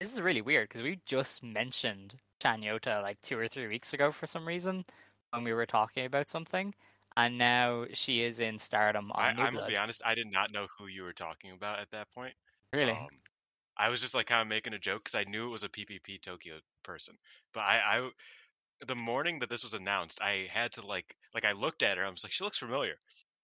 this 0.00 0.12
is 0.12 0.20
really 0.20 0.42
weird 0.42 0.68
because 0.68 0.82
we 0.82 1.00
just 1.06 1.42
mentioned 1.42 2.16
Chanyota 2.42 3.02
like 3.02 3.20
two 3.22 3.38
or 3.38 3.48
three 3.48 3.68
weeks 3.68 3.92
ago 3.94 4.10
for 4.12 4.26
some 4.26 4.46
reason 4.46 4.84
when 5.30 5.44
we 5.44 5.52
were 5.52 5.66
talking 5.66 6.06
about 6.06 6.28
something, 6.28 6.74
and 7.18 7.36
now 7.36 7.84
she 7.92 8.22
is 8.22 8.38
in 8.38 8.58
Stardom 8.58 9.10
on 9.10 9.20
I, 9.20 9.34
Blood. 9.34 9.54
gonna 9.54 9.66
be 9.66 9.76
honest, 9.76 10.02
I 10.04 10.14
did 10.14 10.30
not 10.30 10.52
know 10.52 10.68
who 10.78 10.86
you 10.86 11.02
were 11.02 11.12
talking 11.12 11.50
about 11.50 11.80
at 11.80 11.90
that 11.90 12.06
point. 12.14 12.32
Really? 12.72 12.92
Um, 12.92 13.08
I 13.76 13.90
was 13.90 14.00
just 14.00 14.14
like 14.14 14.26
kind 14.26 14.40
of 14.40 14.46
making 14.46 14.72
a 14.72 14.78
joke 14.78 15.02
because 15.02 15.16
I 15.16 15.28
knew 15.28 15.48
it 15.48 15.52
was 15.52 15.64
a 15.64 15.68
PPP 15.68 16.22
Tokyo 16.22 16.54
person. 16.84 17.16
But 17.52 17.60
I, 17.60 17.80
I, 17.84 18.10
the 18.86 18.94
morning 18.94 19.40
that 19.40 19.50
this 19.50 19.64
was 19.64 19.74
announced, 19.74 20.20
I 20.22 20.46
had 20.52 20.72
to 20.72 20.86
like, 20.86 21.16
like 21.34 21.44
I 21.44 21.52
looked 21.52 21.82
at 21.82 21.98
her. 21.98 22.06
I 22.06 22.08
was 22.08 22.22
like, 22.22 22.32
she 22.32 22.44
looks 22.44 22.58
familiar. 22.58 22.94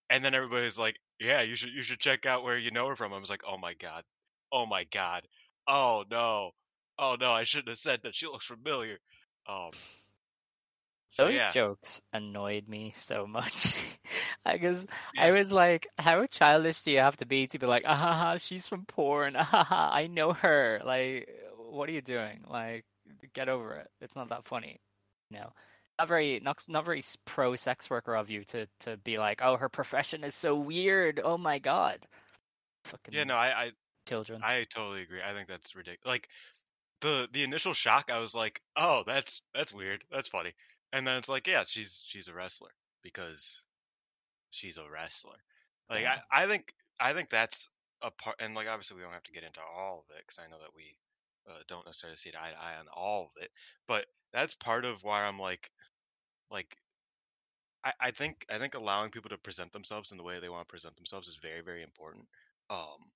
And 0.09 0.25
then 0.25 0.35
everybody's 0.35 0.79
like, 0.79 0.97
yeah, 1.19 1.43
you 1.43 1.57
should, 1.57 1.73
you 1.73 1.83
should 1.83 1.99
check 1.99 2.27
out 2.27 2.45
where 2.45 2.57
you 2.57 2.71
know 2.71 2.87
her 2.87 2.97
from. 2.97 3.13
I 3.13 3.19
was 3.19 3.31
like, 3.31 3.43
oh 3.49 3.59
my 3.59 3.75
god, 3.75 4.05
oh 4.53 4.67
my 4.67 4.85
god, 4.93 5.27
oh 5.67 6.05
no, 6.13 6.53
oh 7.01 7.17
no, 7.19 7.33
I 7.33 7.43
shouldn't 7.43 7.71
have 7.71 7.79
said 7.79 8.01
that. 8.05 8.15
She 8.15 8.27
looks 8.27 8.47
familiar. 8.47 8.99
Um. 9.49 9.71
So 11.15 11.29
Those 11.29 11.37
yeah, 11.37 11.53
jokes 11.53 12.03
annoyed 12.13 12.69
me 12.69 12.93
so 12.97 13.27
much. 13.27 13.77
Because 14.47 14.87
Yeah. 15.13 15.23
I 15.25 15.31
was 15.33 15.53
like, 15.53 15.87
how 15.97 16.27
childish 16.27 16.83
do 16.83 16.91
you 16.91 16.99
have 16.99 17.17
to 17.19 17.27
be 17.27 17.47
to 17.47 17.59
be 17.59 17.67
like, 17.67 17.85
ah, 17.87 17.95
ha, 17.97 18.13
ha, 18.15 18.37
she's 18.39 18.69
from 18.69 18.85
porn. 18.85 19.37
Ah, 19.37 19.45
ha, 19.45 19.65
ha, 19.65 19.91
I 19.93 20.07
know 20.09 20.33
her. 20.35 20.83
Like, 20.85 21.29
what 21.57 21.89
are 21.89 21.93
you 21.93 22.03
doing? 22.03 22.45
Like, 22.49 22.85
get 23.33 23.49
over 23.49 23.75
it. 23.77 23.89
It's 24.01 24.17
not 24.17 24.29
that 24.31 24.45
funny. 24.45 24.81
You 25.31 25.39
know, 25.39 25.53
not 25.99 26.09
very, 26.09 26.41
not, 26.41 26.63
not 26.69 26.85
very 26.85 27.03
pro 27.25 27.55
sex 27.55 27.89
worker 27.89 28.15
of 28.17 28.29
you 28.29 28.45
to, 28.47 28.67
to 28.81 28.97
be 28.99 29.17
like, 29.19 29.41
oh, 29.43 29.57
her 29.57 29.69
profession 29.71 30.25
is 30.25 30.35
so 30.35 30.57
weird. 30.57 31.21
Oh 31.25 31.39
my 31.39 31.59
God. 31.59 32.07
Fucking 32.85 33.15
yeah, 33.15 33.25
no, 33.25 33.35
I, 33.37 33.65
I, 33.67 33.73
children. 34.07 34.41
I 34.43 34.65
totally 34.71 35.03
agree. 35.03 35.23
I 35.23 35.33
think 35.33 35.49
that's 35.49 35.75
ridiculous. 35.75 36.07
Like 36.07 36.29
the 37.01 37.29
the 37.33 37.45
initial 37.45 37.75
shock, 37.75 38.11
I 38.11 38.21
was 38.21 38.35
like, 38.35 38.61
"Oh, 38.77 39.05
that's 39.07 39.43
that's 39.55 39.73
weird. 39.75 40.05
That's 40.11 40.29
funny." 40.29 40.55
And 40.95 41.05
then 41.07 41.17
it's 41.17 41.29
like, 41.29 41.49
"Yeah, 41.49 41.65
she's 41.67 42.05
she's 42.07 42.29
a 42.29 42.35
wrestler 42.35 42.71
because 43.03 43.65
she's 44.51 44.79
a 44.79 44.89
wrestler." 44.89 45.37
Like 45.91 46.03
Yeah. 46.03 46.21
I, 46.31 46.45
I 46.45 46.47
think 46.47 46.73
I 47.01 47.13
think 47.13 47.31
that's 47.31 47.69
a 48.01 48.13
part, 48.13 48.37
and 48.39 48.55
like 48.55 48.69
obviously 48.69 48.97
we 48.97 49.03
don't 49.03 49.13
have 49.13 49.25
to 49.25 49.33
get 49.33 49.43
into 49.43 49.61
all 49.61 50.05
of 50.09 50.17
it 50.17 50.23
because 50.27 50.39
I 50.39 50.49
know 50.49 50.61
that 50.61 50.75
we 50.75 50.97
uh, 51.51 51.59
don't 51.69 51.85
necessarily 51.85 52.17
see 52.17 52.31
eye 52.31 52.51
to 52.53 52.63
eye 52.63 52.77
on 52.79 52.87
all 52.95 53.25
of 53.37 53.43
it, 53.43 53.51
but 53.89 54.07
that's 54.33 54.55
part 54.55 54.85
of 54.85 55.03
why 55.03 55.25
I'm 55.25 55.39
like, 55.39 55.71
like. 56.51 56.77
I, 57.85 57.93
I 58.01 58.11
think 58.13 58.47
I 58.51 58.59
think 58.59 58.75
allowing 58.75 59.11
people 59.11 59.31
to 59.31 59.39
present 59.39 59.73
themselves 59.73 60.13
in 60.13 60.17
the 60.17 60.25
way 60.25 60.39
they 60.39 60.49
want 60.49 60.67
to 60.69 60.73
present 60.73 60.97
themselves 60.97 61.29
is 61.29 61.37
very 61.37 61.61
very 61.61 61.83
important. 61.83 62.27
Um, 62.71 63.11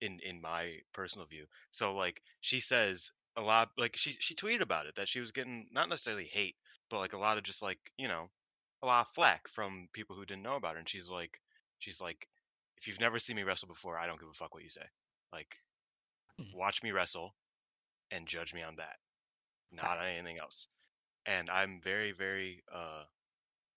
in 0.00 0.18
in 0.20 0.40
my 0.40 0.78
personal 0.92 1.26
view. 1.26 1.46
So 1.70 1.94
like 1.94 2.22
she 2.40 2.60
says 2.60 3.10
a 3.36 3.42
lot 3.42 3.70
like 3.78 3.96
she 3.96 4.12
she 4.18 4.34
tweeted 4.34 4.60
about 4.62 4.86
it 4.86 4.94
that 4.96 5.08
she 5.08 5.20
was 5.20 5.32
getting 5.32 5.68
not 5.72 5.88
necessarily 5.88 6.24
hate, 6.24 6.56
but 6.90 6.98
like 6.98 7.12
a 7.14 7.18
lot 7.18 7.38
of 7.38 7.44
just 7.44 7.62
like, 7.62 7.78
you 7.96 8.08
know, 8.08 8.28
a 8.82 8.86
lot 8.86 9.02
of 9.06 9.12
flack 9.12 9.48
from 9.48 9.88
people 9.92 10.16
who 10.16 10.24
didn't 10.24 10.42
know 10.42 10.56
about 10.56 10.74
her 10.74 10.78
and 10.78 10.88
she's 10.88 11.10
like 11.10 11.40
she's 11.78 12.00
like 12.00 12.28
if 12.78 12.88
you've 12.88 13.00
never 13.00 13.18
seen 13.18 13.36
me 13.36 13.42
wrestle 13.42 13.68
before, 13.68 13.98
I 13.98 14.06
don't 14.06 14.18
give 14.18 14.28
a 14.28 14.32
fuck 14.34 14.54
what 14.54 14.62
you 14.64 14.70
say. 14.70 14.86
Like 15.32 15.56
Mhm. 16.40 16.54
watch 16.54 16.82
me 16.82 16.92
wrestle 16.92 17.34
and 18.10 18.26
judge 18.26 18.54
me 18.54 18.62
on 18.62 18.76
that. 18.76 18.96
Not 19.72 19.98
on 19.98 20.06
anything 20.06 20.38
else. 20.38 20.68
And 21.26 21.48
I'm 21.50 21.80
very 21.82 22.12
very 22.12 22.62
uh 22.72 23.04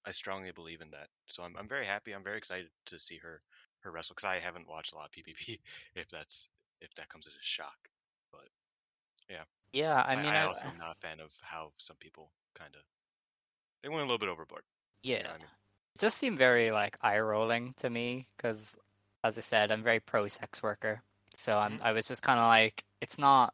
I 0.06 0.12
strongly 0.12 0.52
believe 0.52 0.82
in 0.82 0.92
that. 0.92 1.10
So 1.28 1.44
I'm 1.44 1.56
I'm 1.58 1.68
very 1.68 1.86
happy. 1.86 2.14
I'm 2.14 2.24
very 2.24 2.38
excited 2.38 2.70
to 2.88 3.00
see 3.00 3.18
her 3.18 3.40
her 3.82 3.92
wrestle 3.92 4.16
because 4.16 4.30
I 4.30 4.40
haven't 4.40 4.70
watched 4.70 4.94
a 4.94 4.96
lot 4.96 5.06
of 5.06 5.12
PPP. 5.12 5.60
If 5.96 6.10
that's 6.10 6.50
if 6.82 6.94
that 6.96 7.10
comes 7.10 7.28
as 7.28 7.36
a 7.36 7.42
shock, 7.42 7.78
but 8.32 8.48
yeah, 9.30 9.44
yeah 9.72 10.04
I, 10.06 10.16
mean, 10.16 10.26
I, 10.26 10.40
I, 10.40 10.46
also 10.46 10.68
am 10.68 10.78
not 10.80 10.96
a 10.98 11.00
fan 11.00 11.20
of 11.20 11.32
how 11.42 11.72
some 11.78 11.98
people 12.00 12.32
kind 12.56 12.76
of 12.76 12.82
they 13.84 13.90
went 13.90 14.00
a 14.02 14.06
little 14.06 14.18
bit 14.18 14.30
overboard. 14.30 14.64
yeah. 15.04 15.18
You 15.18 15.24
know 15.24 15.30
I 15.30 15.38
mean? 15.38 15.48
It 15.96 16.02
just 16.02 16.18
seemed 16.18 16.38
very 16.40 16.72
like 16.72 16.98
eye 17.02 17.20
rolling 17.20 17.74
to 17.78 17.90
me 17.90 18.28
because, 18.38 18.76
as 19.24 19.38
I 19.38 19.42
said, 19.42 19.72
I'm 19.72 19.84
very 19.84 20.00
pro 20.00 20.28
sex 20.28 20.64
worker. 20.64 21.04
So 21.36 21.58
I'm, 21.60 21.74
Mhm. 21.78 21.82
I 21.84 21.92
was 21.92 22.08
just 22.08 22.24
kind 22.24 22.40
of 22.40 22.46
like, 22.48 22.84
it's 23.02 23.20
not, 23.20 23.54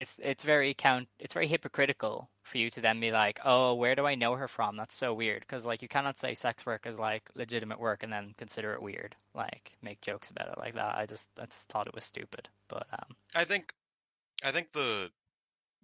it's 0.00 0.20
it's 0.22 0.44
very 0.44 0.74
count, 0.74 1.08
it's 1.18 1.34
very 1.34 1.46
hypocritical 1.48 2.30
for 2.42 2.58
you 2.58 2.70
to 2.70 2.80
then 2.80 3.00
be 3.00 3.10
like, 3.12 3.40
oh, 3.44 3.74
where 3.74 3.94
do 3.94 4.06
I 4.06 4.14
know 4.14 4.34
her 4.36 4.48
from? 4.48 4.76
That's 4.76 4.96
so 4.96 5.12
weird 5.12 5.40
because 5.40 5.66
like 5.66 5.82
you 5.82 5.88
cannot 5.88 6.16
say 6.18 6.34
sex 6.34 6.64
work 6.64 6.86
is 6.86 6.98
like 6.98 7.28
legitimate 7.34 7.78
work 7.80 8.02
and 8.02 8.12
then 8.12 8.34
consider 8.38 8.72
it 8.74 8.82
weird, 8.82 9.16
like 9.34 9.76
make 9.82 10.00
jokes 10.00 10.30
about 10.30 10.48
it 10.48 10.58
like 10.58 10.74
that. 10.74 10.96
I 10.96 11.06
just 11.06 11.28
I 11.40 11.46
just 11.46 11.68
thought 11.68 11.86
it 11.88 11.94
was 11.94 12.04
stupid. 12.04 12.48
But 12.68 12.86
um, 12.92 13.16
I 13.36 13.44
think 13.44 13.74
I 14.42 14.50
think 14.52 14.70
the 14.72 15.10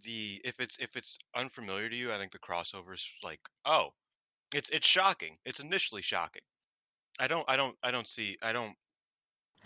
the 0.02 0.40
if 0.44 0.60
it's 0.60 0.76
if 0.78 0.96
it's 0.96 1.18
unfamiliar 1.34 1.88
to 1.88 1.96
you, 1.96 2.12
I 2.12 2.18
think 2.18 2.32
the 2.32 2.38
crossovers 2.38 3.06
like 3.22 3.40
oh, 3.64 3.90
it's 4.54 4.70
it's 4.70 4.86
shocking. 4.86 5.36
It's 5.44 5.60
initially 5.60 6.02
shocking. 6.02 6.42
I 7.20 7.28
don't 7.28 7.44
I 7.48 7.56
don't 7.56 7.76
I 7.82 7.90
don't 7.90 8.08
see 8.08 8.36
I 8.42 8.52
don't 8.52 8.74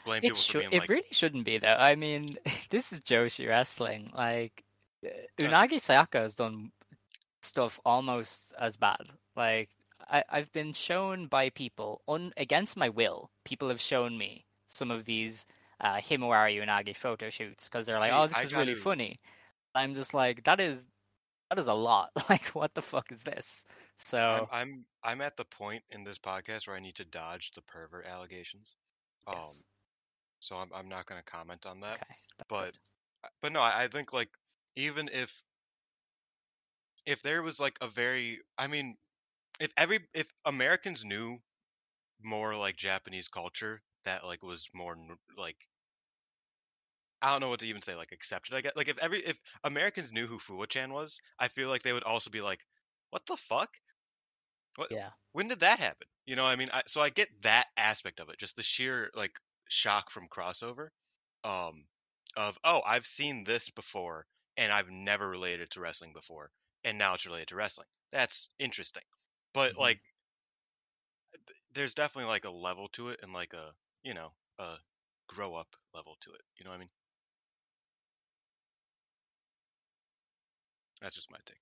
blame 0.04 0.18
It 0.18 0.22
people 0.22 0.36
for 0.36 0.58
being 0.58 0.72
It 0.72 0.80
like 0.80 0.88
really 0.88 1.06
shouldn't 1.12 1.44
be 1.44 1.58
though. 1.58 1.68
I 1.68 1.94
mean, 1.94 2.38
this 2.70 2.92
is 2.92 3.00
Joshi 3.00 3.48
wrestling. 3.48 4.10
Like, 4.14 4.64
uh, 5.04 5.08
Unagi 5.40 5.74
Sayaka 5.80 6.20
has 6.20 6.34
done 6.34 6.72
stuff 7.42 7.80
almost 7.84 8.52
as 8.60 8.76
bad. 8.76 9.00
Like, 9.36 9.70
I, 10.10 10.24
I've 10.30 10.52
been 10.52 10.72
shown 10.72 11.26
by 11.26 11.50
people, 11.50 12.02
on 12.06 12.32
against 12.36 12.76
my 12.76 12.88
will, 12.88 13.30
people 13.44 13.68
have 13.68 13.80
shown 13.80 14.16
me 14.18 14.44
some 14.66 14.90
of 14.90 15.04
these 15.04 15.46
uh, 15.80 15.96
Himawari 15.96 16.62
Unagi 16.62 16.96
photo 16.96 17.30
shoots 17.30 17.64
because 17.68 17.86
they're 17.86 18.00
like, 18.00 18.12
"Oh, 18.12 18.26
this 18.26 18.36
I 18.36 18.42
is 18.42 18.52
really 18.52 18.72
gotta- 18.72 18.82
funny." 18.82 19.20
I'm 19.74 19.94
just 19.94 20.14
like, 20.14 20.44
that 20.44 20.60
is 20.60 20.84
that 21.50 21.58
is 21.58 21.66
a 21.66 21.74
lot. 21.74 22.10
Like, 22.28 22.46
what 22.48 22.74
the 22.74 22.82
fuck 22.82 23.10
is 23.10 23.22
this? 23.22 23.64
So, 23.96 24.48
I'm, 24.52 24.60
I'm 24.60 24.84
I'm 25.02 25.20
at 25.22 25.36
the 25.36 25.44
point 25.44 25.82
in 25.90 26.04
this 26.04 26.18
podcast 26.18 26.66
where 26.66 26.76
I 26.76 26.80
need 26.80 26.96
to 26.96 27.04
dodge 27.04 27.52
the 27.52 27.62
pervert 27.62 28.06
allegations. 28.06 28.76
Um, 29.26 29.62
so 30.40 30.56
I'm 30.56 30.68
I'm 30.74 30.88
not 30.88 31.06
going 31.06 31.20
to 31.20 31.24
comment 31.24 31.66
on 31.66 31.80
that. 31.80 31.94
okay, 31.94 32.14
but 32.48 32.64
good. 32.64 32.78
but 33.42 33.52
no, 33.52 33.60
I, 33.60 33.84
I 33.84 33.88
think 33.88 34.12
like 34.12 34.30
even 34.76 35.08
if 35.12 35.42
if 37.06 37.22
there 37.22 37.42
was 37.42 37.58
like 37.58 37.78
a 37.80 37.88
very 37.88 38.40
I 38.58 38.66
mean 38.66 38.96
if 39.60 39.72
every 39.76 40.00
if 40.14 40.30
Americans 40.44 41.04
knew 41.04 41.38
more 42.22 42.54
like 42.54 42.76
Japanese 42.76 43.28
culture 43.28 43.80
that 44.04 44.24
like 44.24 44.42
was 44.42 44.68
more 44.74 44.96
like 45.36 45.56
I 47.22 47.30
don't 47.32 47.40
know 47.40 47.48
what 47.50 47.60
to 47.60 47.66
even 47.66 47.82
say 47.82 47.94
like 47.96 48.12
accepted 48.12 48.54
I 48.54 48.60
guess 48.60 48.76
like 48.76 48.88
if 48.88 48.98
every 48.98 49.20
if 49.24 49.40
Americans 49.64 50.12
knew 50.12 50.26
who 50.26 50.38
Fuwa-chan 50.38 50.92
was 50.92 51.20
I 51.38 51.48
feel 51.48 51.68
like 51.68 51.82
they 51.82 51.92
would 51.92 52.04
also 52.04 52.30
be 52.30 52.40
like 52.40 52.66
what 53.10 53.26
the 53.26 53.36
fuck 53.36 53.70
what 54.76 54.90
Yeah. 54.90 55.12
when 55.32 55.48
did 55.48 55.60
that 55.60 55.78
happen 55.78 56.08
you 56.26 56.36
know 56.36 56.44
what 56.44 56.50
I 56.50 56.56
mean 56.56 56.68
I, 56.72 56.82
so 56.86 57.00
I 57.00 57.10
get 57.10 57.42
that 57.42 57.66
aspect 57.76 58.20
of 58.20 58.28
it 58.30 58.38
just 58.38 58.56
the 58.56 58.62
sheer 58.62 59.10
like 59.14 59.38
shock 59.68 60.10
from 60.10 60.28
crossover 60.28 60.88
um 61.44 61.86
of 62.36 62.58
oh 62.64 62.82
I've 62.84 63.06
seen 63.06 63.44
this 63.44 63.70
before 63.70 64.26
and 64.56 64.72
I've 64.72 64.90
never 64.90 65.28
related 65.28 65.70
to 65.72 65.80
wrestling 65.80 66.12
before 66.12 66.52
and 66.84 66.98
now 66.98 67.14
it's 67.14 67.26
related 67.26 67.48
to 67.48 67.56
wrestling 67.56 67.88
that's 68.12 68.50
interesting 68.58 69.04
but 69.52 69.76
Mhm. 69.76 69.78
like 69.78 70.00
th- 71.46 71.58
there's 71.72 71.94
definitely 71.94 72.28
like 72.28 72.44
a 72.44 72.50
level 72.50 72.88
to 72.88 73.08
it 73.08 73.20
and 73.22 73.32
like 73.32 73.52
a 73.52 73.74
you 74.02 74.14
know 74.14 74.34
a 74.58 74.78
grow 75.26 75.54
up 75.54 75.76
level 75.94 76.16
to 76.20 76.32
it 76.32 76.42
you 76.56 76.64
know 76.64 76.70
what 76.70 76.76
I 76.76 76.80
mean 76.80 76.88
that's 81.00 81.14
just 81.14 81.30
my 81.30 81.38
take 81.44 81.56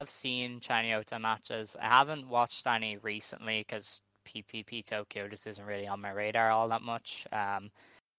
I've 0.00 0.10
seen 0.10 0.60
Chanyota 0.60 1.20
matches. 1.20 1.76
I 1.80 1.86
haven't 1.86 2.28
watched 2.28 2.66
any 2.66 2.96
recently 2.96 3.64
because 3.66 4.00
PPP 4.26 4.84
Tokyo 4.84 5.28
just 5.28 5.46
isn't 5.46 5.64
really 5.64 5.86
on 5.86 6.00
my 6.00 6.10
radar 6.10 6.50
all 6.50 6.68
that 6.68 6.82
much. 6.82 7.26
Um, 7.32 7.70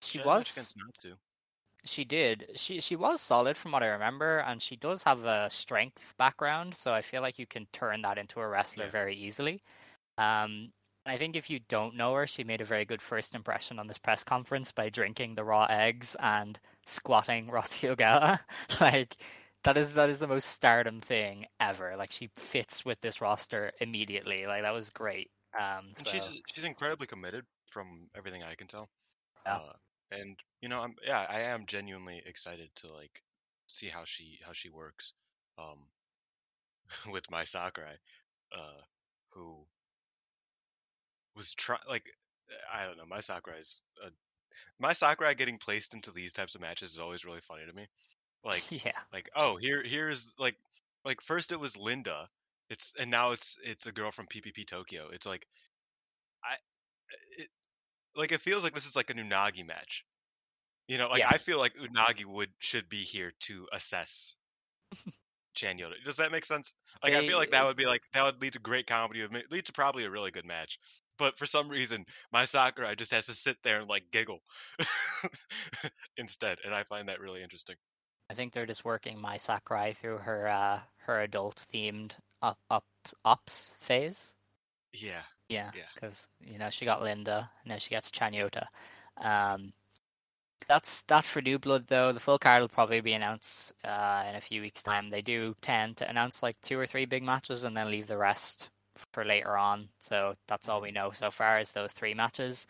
she 0.02 0.20
match 0.20 0.26
was 0.26 0.76
she 1.84 2.04
did. 2.04 2.52
She 2.56 2.80
she 2.80 2.96
was 2.96 3.22
solid 3.22 3.56
from 3.58 3.72
what 3.72 3.84
I 3.84 3.88
remember, 3.88 4.40
and 4.40 4.62
she 4.62 4.76
does 4.76 5.04
have 5.04 5.26
a 5.26 5.50
strength 5.52 6.14
background, 6.18 6.76
so 6.76 6.94
I 6.94 7.02
feel 7.02 7.22
like 7.22 7.38
you 7.38 7.46
can 7.46 7.68
turn 7.72 8.02
that 8.02 8.18
into 8.18 8.40
a 8.40 8.48
wrestler 8.48 8.86
Yeah. 8.86 8.92
very 8.92 9.16
easily. 9.16 9.62
Um, 10.18 10.72
I 11.06 11.18
think 11.18 11.36
if 11.36 11.50
you 11.50 11.60
don't 11.70 11.96
know 11.96 12.16
her, 12.16 12.26
she 12.26 12.44
made 12.44 12.62
a 12.62 12.66
very 12.66 12.86
good 12.86 13.02
first 13.02 13.36
impression 13.36 13.78
on 13.78 13.86
this 13.88 14.00
press 14.00 14.24
conference 14.24 14.72
by 14.72 14.90
drinking 14.90 15.36
the 15.36 15.44
raw 15.44 15.66
eggs 15.70 16.16
and 16.20 16.60
squatting 16.88 17.48
Rossy 17.48 17.88
Ogawa. 17.96 18.40
like 18.82 19.16
that 19.66 19.78
is 19.78 19.94
that 19.96 20.10
is 20.10 20.20
the 20.20 20.28
most 20.28 20.50
stardom 20.50 21.00
thing 21.00 21.46
ever. 21.60 21.96
Like 21.98 22.12
she 22.12 22.30
fits 22.36 22.86
with 22.86 23.02
this 23.02 23.22
roster 23.22 23.72
immediately. 23.82 24.46
Like 24.48 24.62
that 24.62 24.74
was 24.74 24.90
great. 24.92 25.30
Um, 25.60 25.92
so 25.98 26.10
she's 26.10 26.34
she's 26.54 26.64
incredibly 26.64 27.08
committed 27.08 27.46
from 27.70 28.10
everything 28.16 28.44
I 28.44 28.56
can 28.56 28.68
tell. 28.68 28.90
Yeah. 29.46 29.58
Uh, 29.58 29.74
and 30.12 30.40
you 30.62 30.70
know, 30.70 30.82
I'm 30.82 30.96
yeah, 31.06 31.26
I 31.28 31.42
am 31.42 31.66
genuinely 31.66 32.22
excited 32.26 32.70
to 32.78 32.94
like 32.94 33.22
see 33.68 33.88
how 33.88 34.04
she 34.06 34.40
how 34.46 34.54
she 34.54 34.70
works. 34.70 35.14
Um, 35.58 35.88
with 37.12 37.30
Mai 37.32 37.46
Sakurai, 37.46 37.96
uh, 38.56 38.82
who 39.34 39.66
was 41.36 41.54
trying 41.54 41.80
like 41.90 42.06
I 42.72 42.86
don't 42.86 42.98
know, 42.98 43.06
Mai 43.08 43.22
Sakurai's 43.22 43.82
uh, 44.04 44.10
Mai 44.80 44.94
Sakurai 44.94 45.34
getting 45.36 45.58
placed 45.58 45.94
into 45.94 46.12
these 46.12 46.34
types 46.34 46.56
of 46.56 46.62
matches 46.62 46.92
is 46.92 47.00
always 47.00 47.26
really 47.26 47.42
funny 47.42 47.66
to 47.66 47.74
me. 47.74 47.88
Like 48.46 48.64
yeah, 48.86 48.92
like 49.12 49.30
oh 49.36 49.58
here 49.58 49.84
here's 49.84 50.32
like 50.38 50.56
like 51.04 51.22
first 51.22 51.52
it 51.52 51.60
was 51.60 51.76
Linda 51.76 52.30
it's 52.70 52.94
and 53.00 53.12
now 53.12 53.32
it's 53.32 53.58
it's 53.64 53.88
a 53.88 53.92
girl 53.92 54.12
from 54.12 54.28
PPP 54.28 54.66
Tokyo 54.68 55.10
it's 55.12 55.26
like 55.26 55.46
I 56.44 56.56
it 57.38 57.48
like 58.16 58.32
it 58.32 58.42
feels 58.42 58.64
like 58.64 58.74
this 58.74 58.86
is 58.86 58.96
like 58.96 59.10
an 59.10 59.18
Unagi 59.18 59.66
match. 59.66 60.06
You 60.88 60.98
know 61.00 61.10
like 61.10 61.24
I 61.26 61.38
feel 61.38 61.58
like 61.58 61.74
Unagi 61.76 62.26
would 62.26 62.50
should 62.60 62.88
be 62.90 63.02
here 63.02 63.34
to 63.42 63.68
assess 63.74 64.36
Chanyota 65.58 65.94
does 66.06 66.18
that 66.18 66.32
make 66.32 66.46
sense? 66.46 66.76
Like 67.04 67.14
I 67.14 67.28
feel 67.28 67.38
like 67.38 67.52
that 67.52 67.66
would 67.66 67.78
be 67.78 67.86
like 67.86 68.04
that 68.14 68.24
would 68.24 68.42
lead 68.42 68.54
to 68.54 68.60
great 68.60 68.88
comedy 68.88 69.22
it 69.22 69.32
would 69.32 69.52
lead 69.52 69.66
to 69.66 69.74
probably 69.74 70.06
a 70.06 70.10
really 70.10 70.32
good 70.32 70.46
match 70.46 70.80
but 71.18 71.38
for 71.38 71.46
some 71.46 71.70
reason 71.70 72.06
Mai 72.32 72.46
Sakurai 72.46 72.96
just 72.96 73.14
has 73.14 73.28
to 73.28 73.34
sit 73.34 73.58
there 73.64 73.80
and 73.80 73.90
like 73.90 74.04
giggle 74.12 74.40
instead 76.18 76.60
and 76.66 76.76
I 76.76 76.84
find 76.84 77.10
that 77.10 77.20
really 77.20 77.42
interesting 77.42 77.76
I 78.30 78.34
think 78.34 78.54
they're 78.54 78.66
just 78.66 78.86
working 78.86 79.20
Mai 79.20 79.38
Sakurai 79.38 79.94
through 79.94 80.20
her 80.20 80.48
uh, 80.48 80.80
her 81.06 81.22
adult 81.22 81.56
themed 81.72 82.14
up 82.42 82.60
up 82.70 82.86
ups 83.24 83.74
phase. 83.78 84.34
yeah 84.94 85.24
Yeah, 85.50 85.72
Yeah. 85.76 85.84
because 85.94 86.28
you 86.40 86.58
know 86.58 86.70
she 86.70 86.86
got 86.86 87.02
Linda, 87.04 87.52
now 87.66 87.78
she 87.78 87.90
gets 87.92 88.10
Chanyota. 88.12 88.68
Um, 89.18 89.74
that's 90.68 91.04
that 91.04 91.24
for 91.24 91.42
New 91.42 91.60
Blood 91.60 91.86
though. 91.88 92.12
The 92.12 92.20
full 92.20 92.40
card 92.40 92.62
will 92.62 92.70
probably 92.70 93.02
be 93.02 93.14
announced 93.14 93.74
uh, 93.84 94.26
in 94.30 94.36
a 94.36 94.42
few 94.42 94.62
weeks' 94.62 94.84
time. 94.84 95.10
They 95.10 95.22
do 95.22 95.56
tend 95.62 95.98
to 95.98 96.10
announce 96.10 96.42
like 96.42 96.60
two 96.62 96.80
or 96.80 96.88
three 96.88 97.06
big 97.06 97.24
matches 97.24 97.64
and 97.64 97.78
then 97.78 97.92
leave 97.92 98.08
the 98.08 98.18
rest 98.18 98.70
for 99.14 99.24
later 99.26 99.58
on. 99.58 99.90
So 100.00 100.36
that's 100.48 100.68
all 100.70 100.82
we 100.82 100.92
know 100.92 101.12
so 101.12 101.30
far 101.32 101.60
is 101.60 101.72
those 101.74 101.92
three 101.92 102.14
matches. 102.16 102.66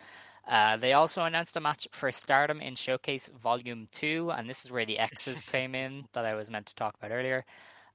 Uh, 0.47 0.77
they 0.77 0.93
also 0.93 1.23
announced 1.23 1.55
a 1.55 1.59
match 1.59 1.87
for 1.91 2.11
Stardom 2.11 2.61
in 2.61 2.75
Showcase 2.75 3.29
Volume 3.41 3.87
2, 3.91 4.31
and 4.31 4.47
this 4.49 4.63
is 4.63 4.71
where 4.71 4.85
the 4.85 4.99
X's 4.99 5.41
came 5.51 5.73
in 5.73 6.05
that 6.13 6.25
I 6.25 6.35
was 6.35 6.51
meant 6.51 6.67
to 6.67 6.75
talk 6.75 6.95
about 6.95 7.11
earlier. 7.11 7.45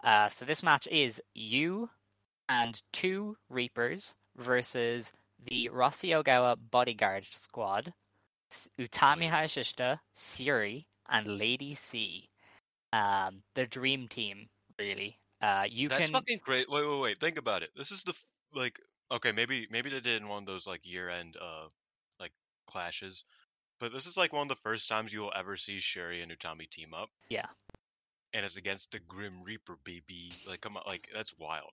Uh, 0.03 0.29
so 0.29 0.45
this 0.45 0.63
match 0.63 0.89
is 0.91 1.23
you 1.35 1.91
and 2.49 2.83
two 2.93 3.37
Reapers 3.49 4.17
versus 4.37 5.13
the 5.47 5.71
Rossy 5.73 6.11
Ogawa 6.11 6.57
Bodyguard 6.71 7.25
Squad, 7.25 7.93
Utami 8.79 9.31
Hayashishita, 9.31 10.01
Syuri, 10.17 10.87
and 11.09 11.39
Lady 11.39 11.75
C. 11.75 12.29
Um, 12.93 13.43
the 13.55 13.67
dream 13.67 14.09
team, 14.09 14.49
really. 14.79 15.19
Uh, 15.41 15.65
you 15.69 15.89
That's 15.89 16.07
can 16.07 16.13
fucking 16.13 16.41
great. 16.43 16.69
Wait, 16.69 16.87
wait, 16.87 17.01
wait. 17.01 17.19
Think 17.21 17.39
about 17.39 17.63
it. 17.63 17.71
This 17.77 17.93
is 17.93 18.03
the 18.03 18.15
like 18.55 18.81
okay, 19.13 19.33
maybe 19.33 19.67
maybe 19.71 19.91
they 19.91 20.01
did 20.01 20.21
in 20.21 20.29
one 20.29 20.43
of 20.43 20.47
those 20.47 20.67
like 20.67 20.81
year-end 20.85 21.37
uh 21.41 21.65
like 21.65 21.73
clashes, 22.71 23.25
but 23.79 23.93
this 23.93 24.07
is 24.07 24.17
like 24.17 24.33
one 24.33 24.43
of 24.43 24.49
the 24.49 24.57
first 24.63 24.89
times 24.89 25.13
you 25.13 25.21
will 25.21 25.33
ever 25.37 25.57
see 25.57 25.79
Syuri 25.79 26.23
and 26.23 26.31
Utami 26.33 26.69
team 26.69 26.95
up, 26.95 27.11
yeah. 27.29 27.47
and 28.33 28.45
it's 28.47 28.57
against 28.57 28.93
the 28.93 29.01
Grim 29.01 29.43
Reaper, 29.45 29.77
baby. 29.85 30.33
Like, 30.49 30.61
come 30.61 30.77
on, 30.77 30.83
like 30.87 31.03
that's 31.15 31.37
wild. 31.39 31.73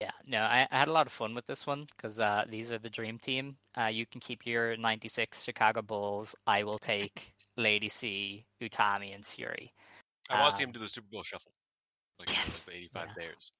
Yeah, 0.00 0.10
no, 0.26 0.40
I, 0.40 0.66
I 0.70 0.78
had 0.80 0.88
a 0.88 0.92
lot 0.92 1.06
of 1.06 1.12
fun 1.12 1.32
with 1.34 1.46
this 1.46 1.64
one 1.64 1.86
because 1.96 2.18
uh, 2.18 2.44
these 2.48 2.72
are 2.72 2.78
the 2.78 2.90
dream 2.90 3.18
team. 3.18 3.56
Uh, 3.80 3.84
you 3.86 4.04
can 4.04 4.20
keep 4.20 4.44
your 4.44 4.76
96 4.76 5.44
Chicago 5.44 5.80
Bulls. 5.80 6.34
I 6.44 6.64
will 6.64 6.78
take 6.80 7.32
Lady 7.56 7.88
C, 7.88 8.44
Utami, 8.60 9.14
and 9.14 9.22
Syuri. 9.22 9.70
I 10.28 10.40
want 10.40 10.52
to 10.52 10.56
see 10.58 10.64
Um, 10.64 10.68
him 10.68 10.72
do 10.72 10.80
the 10.80 10.88
Super 10.88 11.06
Bowl 11.12 11.22
shuffle, 11.22 11.52
like, 12.18 12.30
Yes, 12.30 12.66
like 12.66 12.74
the 12.74 12.80
'85 12.80 13.06
yeah. 13.06 13.14
Bears. 13.16 13.52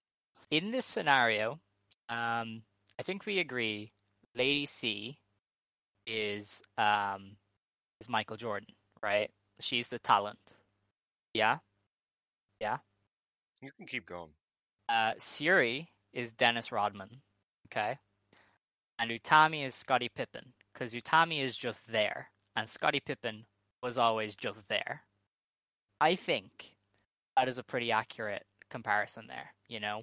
In 0.51 0.71
this 0.73 0.85
scenario, 0.85 1.61
um, 2.09 2.63
I 2.99 3.03
think 3.05 3.25
we 3.25 3.39
agree 3.39 3.93
Lady 4.35 4.67
C 4.67 5.19
is 6.07 6.63
um, 6.79 7.37
is 8.01 8.09
Michael 8.09 8.37
Jordan, 8.37 8.75
right? 9.03 9.31
She's 9.61 9.89
the 9.89 9.99
talent. 9.99 10.39
Yeah? 11.35 11.59
Yeah? 12.61 12.79
You 13.61 13.71
can 13.77 13.87
keep 13.87 14.07
going. 14.07 14.31
Uh, 14.89 15.13
Syuri 15.19 15.87
is 16.13 16.33
Dennis 16.33 16.73
Rodman, 16.73 17.23
okay? 17.67 17.99
And 18.99 19.11
Utami 19.11 19.65
is 19.65 19.75
Scottie 19.75 20.11
Pippen, 20.15 20.53
because 20.73 20.95
Utami 20.95 21.43
is 21.43 21.57
just 21.57 21.91
there, 21.91 22.29
and 22.57 22.69
Scottie 22.69 23.01
Pippen 23.01 23.47
was 23.83 23.99
always 23.99 24.37
just 24.37 24.69
there. 24.69 25.03
I 26.01 26.17
think 26.17 26.75
that 27.37 27.49
is 27.49 27.59
a 27.59 27.65
pretty 27.65 27.93
accurate 27.93 28.45
comparison 28.71 29.27
there, 29.29 29.55
you 29.69 29.81
know? 29.81 30.03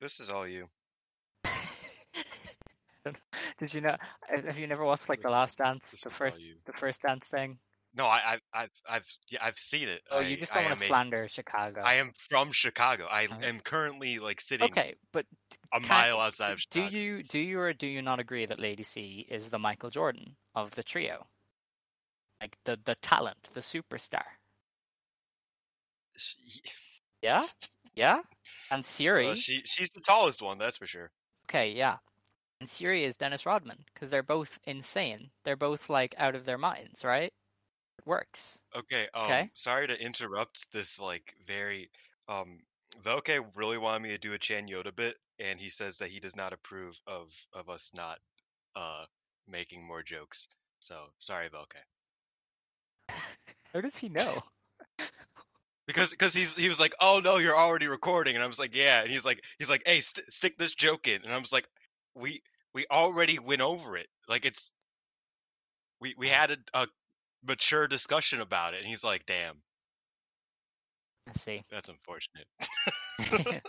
This 0.00 0.18
is 0.18 0.30
all 0.30 0.48
you. 0.48 0.68
Did 3.58 3.74
you 3.74 3.80
know? 3.80 3.96
Have 4.28 4.58
you 4.58 4.66
never 4.66 4.84
watched 4.84 5.08
like 5.08 5.22
the 5.22 5.30
Last 5.30 5.58
Dance, 5.58 5.92
the 6.02 6.10
first, 6.10 6.42
the 6.66 6.72
first 6.72 7.02
dance 7.02 7.26
thing? 7.26 7.58
No, 7.92 8.06
I, 8.06 8.20
I, 8.24 8.38
I've, 8.62 8.70
I've, 8.88 9.06
yeah, 9.30 9.40
I've 9.42 9.58
seen 9.58 9.88
it. 9.88 10.00
Oh, 10.12 10.18
I, 10.18 10.22
you 10.22 10.36
just 10.36 10.54
don't 10.54 10.64
want 10.64 10.78
to 10.78 10.84
a- 10.84 10.86
slander 10.86 11.28
Chicago. 11.28 11.80
I 11.84 11.94
am 11.94 12.12
from 12.28 12.52
Chicago. 12.52 13.06
I 13.10 13.26
Oh. 13.30 13.38
am 13.42 13.58
currently 13.60 14.18
like 14.20 14.40
sitting 14.40 14.70
Okay, 14.70 14.94
but 15.12 15.26
a 15.74 15.80
mile 15.80 16.20
outside 16.20 16.52
of 16.52 16.60
do 16.70 16.82
you 16.82 17.22
do 17.24 17.38
you 17.40 17.58
or 17.58 17.72
do 17.72 17.88
you 17.88 18.00
not 18.00 18.20
agree 18.20 18.46
that 18.46 18.60
Lady 18.60 18.84
C 18.84 19.26
is 19.28 19.50
the 19.50 19.58
Michael 19.58 19.90
Jordan 19.90 20.36
of 20.54 20.70
the 20.72 20.84
trio? 20.84 21.26
Like 22.40 22.56
the 22.64 22.78
the 22.84 22.94
talent, 23.02 23.48
the 23.54 23.60
superstar. 23.60 24.22
She, 26.16 26.62
Yeah, 27.22 27.42
yeah. 27.94 28.20
And 28.70 28.82
Syuri, 28.84 29.32
uh, 29.32 29.34
she, 29.34 29.62
she's 29.64 29.90
the 29.90 30.00
tallest 30.00 30.42
one, 30.42 30.58
that's 30.58 30.76
for 30.76 30.86
sure. 30.86 31.10
okay, 31.48 31.72
yeah. 31.72 31.96
And 32.60 32.68
Syuri 32.68 33.02
is 33.04 33.16
Dennis 33.16 33.46
Rodman 33.46 33.84
because 33.94 34.10
they're 34.10 34.22
both 34.22 34.58
insane. 34.64 35.30
They're 35.44 35.56
both 35.56 35.88
like 35.88 36.14
out 36.18 36.34
of 36.34 36.44
their 36.44 36.58
minds, 36.58 37.04
right? 37.04 37.32
It 37.98 38.06
works. 38.06 38.60
Okay, 38.76 39.08
um, 39.14 39.24
Okay. 39.24 39.50
sorry 39.54 39.86
to 39.88 40.00
interrupt 40.00 40.70
this 40.72 41.00
like 41.00 41.34
very 41.46 41.90
um 42.28 42.60
the 43.04 43.12
OK 43.12 43.38
really 43.54 43.78
wanted 43.78 44.02
me 44.02 44.10
to 44.10 44.18
do 44.18 44.34
a 44.34 44.38
Chanyota 44.38 44.94
bit, 44.94 45.16
and 45.38 45.60
he 45.60 45.70
says 45.70 45.98
that 45.98 46.10
he 46.10 46.20
does 46.20 46.36
not 46.36 46.52
approve 46.52 47.00
of 47.06 47.32
of 47.52 47.68
us 47.70 47.92
not 47.94 48.18
uh 48.76 49.06
making 49.48 49.84
more 49.86 50.02
jokes. 50.02 50.48
So 50.80 50.96
sorry, 51.18 51.48
Velke. 51.48 51.82
How 53.72 53.80
does 53.80 53.96
he 53.98 54.08
know? 54.08 54.42
Because 55.86 56.10
because 56.10 56.34
he's 56.34 56.56
he 56.56 56.68
was 56.68 56.78
like, 56.78 56.94
oh 57.00 57.20
no, 57.24 57.38
you're 57.38 57.56
already 57.56 57.88
recording, 57.88 58.34
and 58.36 58.44
I 58.44 58.46
was 58.46 58.58
like, 58.58 58.74
yeah, 58.76 59.02
and 59.02 59.10
he's 59.10 59.24
like 59.24 59.42
he's 59.58 59.70
like, 59.70 59.82
hey, 59.86 60.00
st- 60.00 60.30
stick 60.30 60.56
this 60.56 60.74
joke 60.74 61.08
in, 61.08 61.22
and 61.22 61.32
I 61.32 61.38
was 61.38 61.52
like, 61.52 61.66
we 62.20 62.42
we 62.74 62.86
already 62.90 63.38
went 63.38 63.60
over 63.60 63.96
it, 63.96 64.08
like 64.28 64.44
it's 64.44 64.72
we 66.00 66.14
we 66.16 66.28
had 66.28 66.50
a, 66.50 66.56
a 66.74 66.86
mature 67.46 67.88
discussion 67.88 68.40
about 68.40 68.74
it, 68.74 68.78
and 68.78 68.86
he's 68.86 69.04
like, 69.04 69.26
damn, 69.26 69.56
I 71.28 71.32
see. 71.32 71.62
that's 71.70 71.88
unfortunate. 71.88 72.46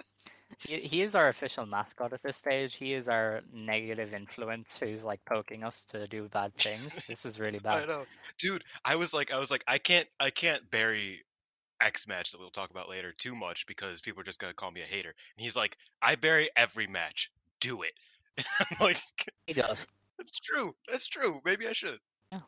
he, 0.68 0.78
he 0.78 1.02
is 1.02 1.16
our 1.16 1.28
official 1.28 1.66
mascot 1.66 2.14
at 2.14 2.22
this 2.24 2.38
stage. 2.38 2.76
He 2.76 2.94
is 2.94 3.10
our 3.10 3.42
negative 3.54 4.14
influence 4.14 4.80
who's 4.80 5.04
like 5.04 5.22
poking 5.26 5.64
us 5.64 5.86
to 5.86 6.08
do 6.08 6.30
bad 6.30 6.54
things. 6.56 7.08
This 7.08 7.26
is 7.26 7.40
really 7.40 7.60
bad. 7.60 7.84
I 7.84 7.86
know, 7.86 8.06
dude. 8.40 8.64
I 8.86 8.96
was 8.96 9.14
like, 9.14 9.32
I 9.32 9.40
was 9.40 9.52
like, 9.52 9.64
I 9.68 9.78
can't, 9.78 10.08
I 10.20 10.30
can't 10.30 10.70
bury 10.72 11.24
X 11.82 12.08
match 12.08 12.32
that 12.32 12.40
we'll 12.40 12.50
talk 12.50 12.70
about 12.70 12.90
later 12.90 13.14
too 13.18 13.36
much 13.36 13.66
because 13.66 14.02
people 14.02 14.22
are 14.22 14.26
just 14.26 14.40
gonna 14.40 14.54
call 14.54 14.72
me 14.72 14.82
a 14.82 14.86
hater. 14.86 15.10
And 15.10 15.44
he's 15.44 15.56
like, 15.56 15.78
I 16.02 16.16
bury 16.16 16.50
every 16.56 16.88
match. 16.88 17.32
Do 17.60 17.82
it. 17.84 17.94
Like, 18.80 18.98
He 19.48 19.54
does. 19.54 19.86
that's 20.18 20.40
true. 20.40 20.74
That's 20.88 21.08
true. 21.08 21.40
Maybe 21.46 21.68
I 21.68 21.74
should. 21.74 22.00
Yeah. 22.32 22.40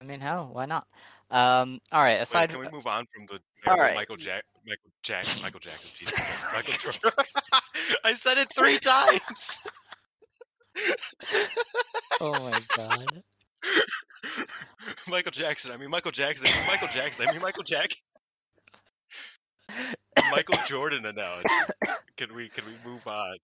I 0.00 0.04
mean, 0.04 0.20
hell, 0.20 0.50
why 0.52 0.66
not? 0.66 0.86
Um, 1.30 1.80
all 1.92 2.00
right. 2.02 2.14
Wait, 2.16 2.22
Aside, 2.22 2.50
can 2.50 2.58
we 2.58 2.68
move 2.68 2.86
on 2.86 3.06
from 3.14 3.26
the 3.26 3.40
right. 3.70 3.94
Michael 3.94 4.16
Jack 4.16 4.42
Michael 4.66 4.90
Jackson 5.02 5.42
Michael 5.42 5.60
Jackson 5.60 5.90
Jesus 5.96 6.18
Michael 6.54 6.74
Jordan? 6.74 7.24
I 8.04 8.14
said 8.14 8.38
it 8.38 8.48
three 8.52 8.78
times. 8.78 9.60
oh 12.20 12.50
my 12.50 12.60
god. 12.76 13.22
Michael 15.08 15.30
Jackson. 15.32 15.72
I 15.72 15.76
mean 15.76 15.90
Michael 15.90 16.10
Jackson. 16.10 16.48
I 16.50 16.56
mean 16.58 16.66
Michael 16.66 16.88
Jackson. 16.88 17.28
I 17.28 17.32
mean 17.32 17.42
Michael 17.42 17.62
Jackson. 17.62 18.00
Michael 20.32 20.56
Jordan 20.66 21.06
analogy. 21.06 21.48
Can 22.16 22.34
we 22.34 22.48
can 22.48 22.64
we 22.64 22.72
move 22.90 23.06
on? 23.06 23.36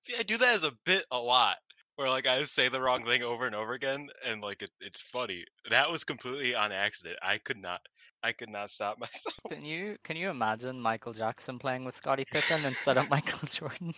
See, 0.00 0.16
I 0.16 0.22
do 0.22 0.38
that 0.38 0.54
as 0.54 0.64
a 0.64 0.72
bit 0.72 1.04
a 1.10 1.20
lot, 1.20 1.58
where 1.96 2.08
like 2.08 2.26
I 2.26 2.44
say 2.44 2.68
the 2.70 2.80
wrong 2.80 3.04
thing 3.04 3.22
over 3.22 3.44
and 3.46 3.54
over 3.54 3.74
again, 3.74 4.08
and 4.24 4.40
like 4.40 4.62
it, 4.62 4.70
it's 4.80 5.00
funny. 5.02 5.44
That 5.68 5.90
was 5.90 6.02
completely 6.04 6.54
on 6.54 6.72
accident. 6.72 7.18
I 7.22 7.36
could 7.38 7.58
not, 7.58 7.84
I 8.22 8.32
could 8.32 8.48
not 8.48 8.70
stop 8.70 8.98
myself. 8.98 9.36
Can 9.48 9.64
you 9.64 9.98
can 10.04 10.16
you 10.16 10.30
imagine 10.30 10.80
Michael 10.80 11.12
Jackson 11.12 11.58
playing 11.58 11.84
with 11.84 11.96
Scottie 11.96 12.24
Pippen 12.24 12.64
instead 12.64 12.96
of 12.96 13.08
Michael 13.08 13.48
Jordan? 13.48 13.92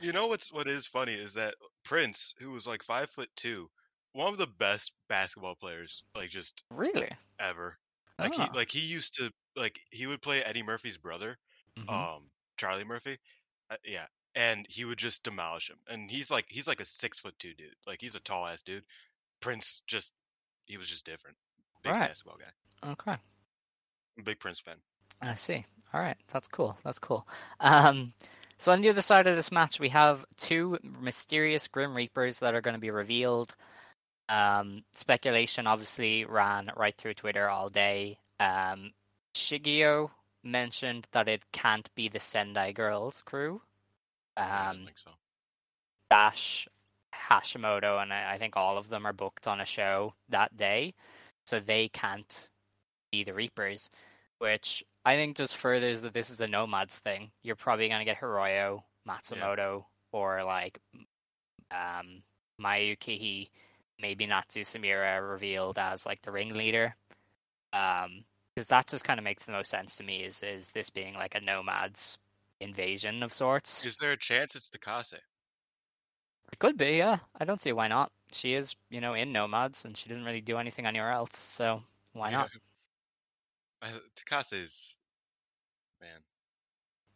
You 0.00 0.12
know 0.12 0.26
what's 0.28 0.50
what 0.50 0.68
is 0.68 0.86
funny 0.86 1.12
is 1.12 1.34
that 1.34 1.54
Prince, 1.82 2.34
who 2.38 2.50
was 2.52 2.66
like 2.66 2.82
five 2.82 3.10
foot 3.10 3.30
two, 3.36 3.70
one 4.12 4.32
of 4.32 4.38
the 4.38 4.46
best 4.46 4.94
basketball 5.06 5.54
players, 5.54 6.02
like 6.14 6.30
just 6.30 6.64
Really? 6.70 7.10
ever. 7.38 7.78
Like 8.20 8.34
Ah. 8.34 8.36
he 8.36 8.50
like 8.50 8.70
he 8.70 8.80
used 8.80 9.14
to 9.16 9.32
like 9.56 9.80
he 9.92 10.06
would 10.06 10.22
play 10.22 10.44
Eddie 10.44 10.62
Murphy's 10.64 10.98
brother, 10.98 11.38
Mhm. 11.78 11.90
um 12.16 12.22
Charlie 12.56 12.84
Murphy. 12.84 13.18
Uh, 13.70 13.76
yeah. 13.84 14.06
And 14.34 14.66
he 14.68 14.84
would 14.84 14.98
just 14.98 15.22
demolish 15.22 15.70
him. 15.70 15.78
And 15.88 16.10
he's 16.10 16.30
like 16.30 16.46
he's 16.48 16.66
like 16.66 16.80
a 16.80 16.84
six 16.84 17.18
foot 17.18 17.34
two 17.38 17.54
dude. 17.54 17.74
Like 17.86 18.00
he's 18.00 18.14
a 18.14 18.20
tall 18.20 18.46
ass 18.46 18.62
dude. 18.62 18.84
Prince 19.40 19.82
just 19.86 20.12
he 20.66 20.76
was 20.76 20.88
just 20.88 21.04
different. 21.04 21.36
Big 21.82 21.92
Right. 21.92 22.08
basketball 22.08 22.38
guy. 22.38 22.90
Okay. 22.92 23.16
Big 24.24 24.38
Prince 24.40 24.60
fan. 24.60 24.76
I 25.20 25.34
see. 25.34 25.64
All 25.94 26.00
right, 26.00 26.16
that's 26.32 26.48
cool. 26.48 26.76
That's 26.84 26.98
cool. 26.98 27.26
Um, 27.60 28.12
so 28.58 28.72
on 28.72 28.80
the 28.82 28.88
other 28.90 29.00
side 29.02 29.26
of 29.26 29.36
this 29.36 29.52
match, 29.52 29.78
we 29.80 29.88
have 29.90 30.24
two 30.36 30.78
mysterious 31.00 31.68
Grim 31.68 31.94
Reapers 31.94 32.40
that 32.40 32.54
are 32.54 32.60
going 32.60 32.74
to 32.74 32.80
be 32.80 32.90
revealed. 32.90 33.54
Um, 34.28 34.84
speculation 34.92 35.66
obviously 35.66 36.24
ran 36.24 36.70
right 36.76 36.94
through 36.96 37.14
Twitter 37.14 37.48
all 37.48 37.70
day. 37.70 38.18
Um, 38.40 38.92
Shigeo 39.34 40.10
mentioned 40.46 41.06
that 41.12 41.28
it 41.28 41.42
can't 41.52 41.92
be 41.94 42.08
the 42.08 42.20
Sendai 42.20 42.72
Girls 42.72 43.22
crew. 43.22 43.62
I 44.36 44.68
Um, 44.70 44.76
don't 44.76 44.86
think 44.86 44.98
so. 44.98 45.10
Dash, 46.10 46.68
Hashimoto, 47.14 48.00
and 48.02 48.12
I 48.12 48.34
I 48.34 48.38
think 48.38 48.56
all 48.56 48.78
of 48.78 48.88
them 48.88 49.06
are 49.06 49.12
booked 49.12 49.46
on 49.46 49.60
a 49.60 49.66
show 49.66 50.14
that 50.28 50.56
day, 50.56 50.94
so 51.46 51.58
they 51.60 51.88
can't 51.88 52.48
be 53.10 53.24
the 53.24 53.34
Reapers, 53.34 53.90
which 54.38 54.84
I 55.04 55.16
think 55.16 55.36
just 55.36 55.56
furthers 55.56 56.02
that 56.02 56.14
this 56.14 56.30
is 56.30 56.40
a 56.40 56.46
Nomads 56.46 56.98
thing. 56.98 57.30
You're 57.42 57.56
probably 57.56 57.88
going 57.88 58.00
to 58.00 58.04
get 58.04 58.18
Hiroyo, 58.20 58.82
Matsumoto, 59.08 59.84
or 60.12 60.44
like 60.44 60.78
um, 61.70 62.22
Maya 62.58 62.96
Yukihi, 62.96 63.48
maybe 64.00 64.26
Natsu 64.26 64.62
Sumire 64.62 65.28
revealed 65.30 65.78
as 65.78 66.06
like 66.06 66.22
the 66.22 66.32
ringleader. 66.32 66.96
Um, 67.72 68.24
because 68.56 68.68
that 68.68 68.86
just 68.86 69.04
kind 69.04 69.20
of 69.20 69.24
makes 69.24 69.44
the 69.44 69.52
most 69.52 69.70
sense 69.70 69.98
to 69.98 70.02
me. 70.02 70.22
Is 70.22 70.42
is 70.42 70.70
this 70.70 70.88
being 70.88 71.14
like 71.14 71.34
a 71.34 71.40
Nomads 71.40 72.16
invasion 72.58 73.22
of 73.22 73.32
sorts? 73.32 73.84
Is 73.84 73.98
there 73.98 74.12
a 74.12 74.16
chance 74.16 74.56
it's 74.56 74.70
Takase? 74.70 75.12
It 76.52 76.58
could 76.58 76.78
be, 76.78 76.92
yeah. 76.92 77.18
I 77.38 77.44
don't 77.44 77.60
see 77.60 77.72
why 77.72 77.88
not. 77.88 78.12
She 78.32 78.54
is, 78.54 78.74
you 78.88 79.00
know, 79.00 79.14
in 79.14 79.32
Nomads, 79.32 79.84
and 79.84 79.96
she 79.96 80.08
didn't 80.08 80.24
really 80.24 80.40
do 80.40 80.56
anything 80.58 80.86
anywhere 80.86 81.10
else, 81.10 81.36
so 81.36 81.82
why 82.12 82.30
not? 82.30 82.50
Uh, 83.82 83.88
Takase 84.16 84.54
is 84.54 84.96
man. 86.00 86.18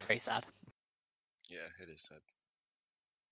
Very 0.07 0.19
sad. 0.19 0.45
Yeah, 1.49 1.67
it 1.81 1.89
is 1.89 2.03
sad. 2.03 2.21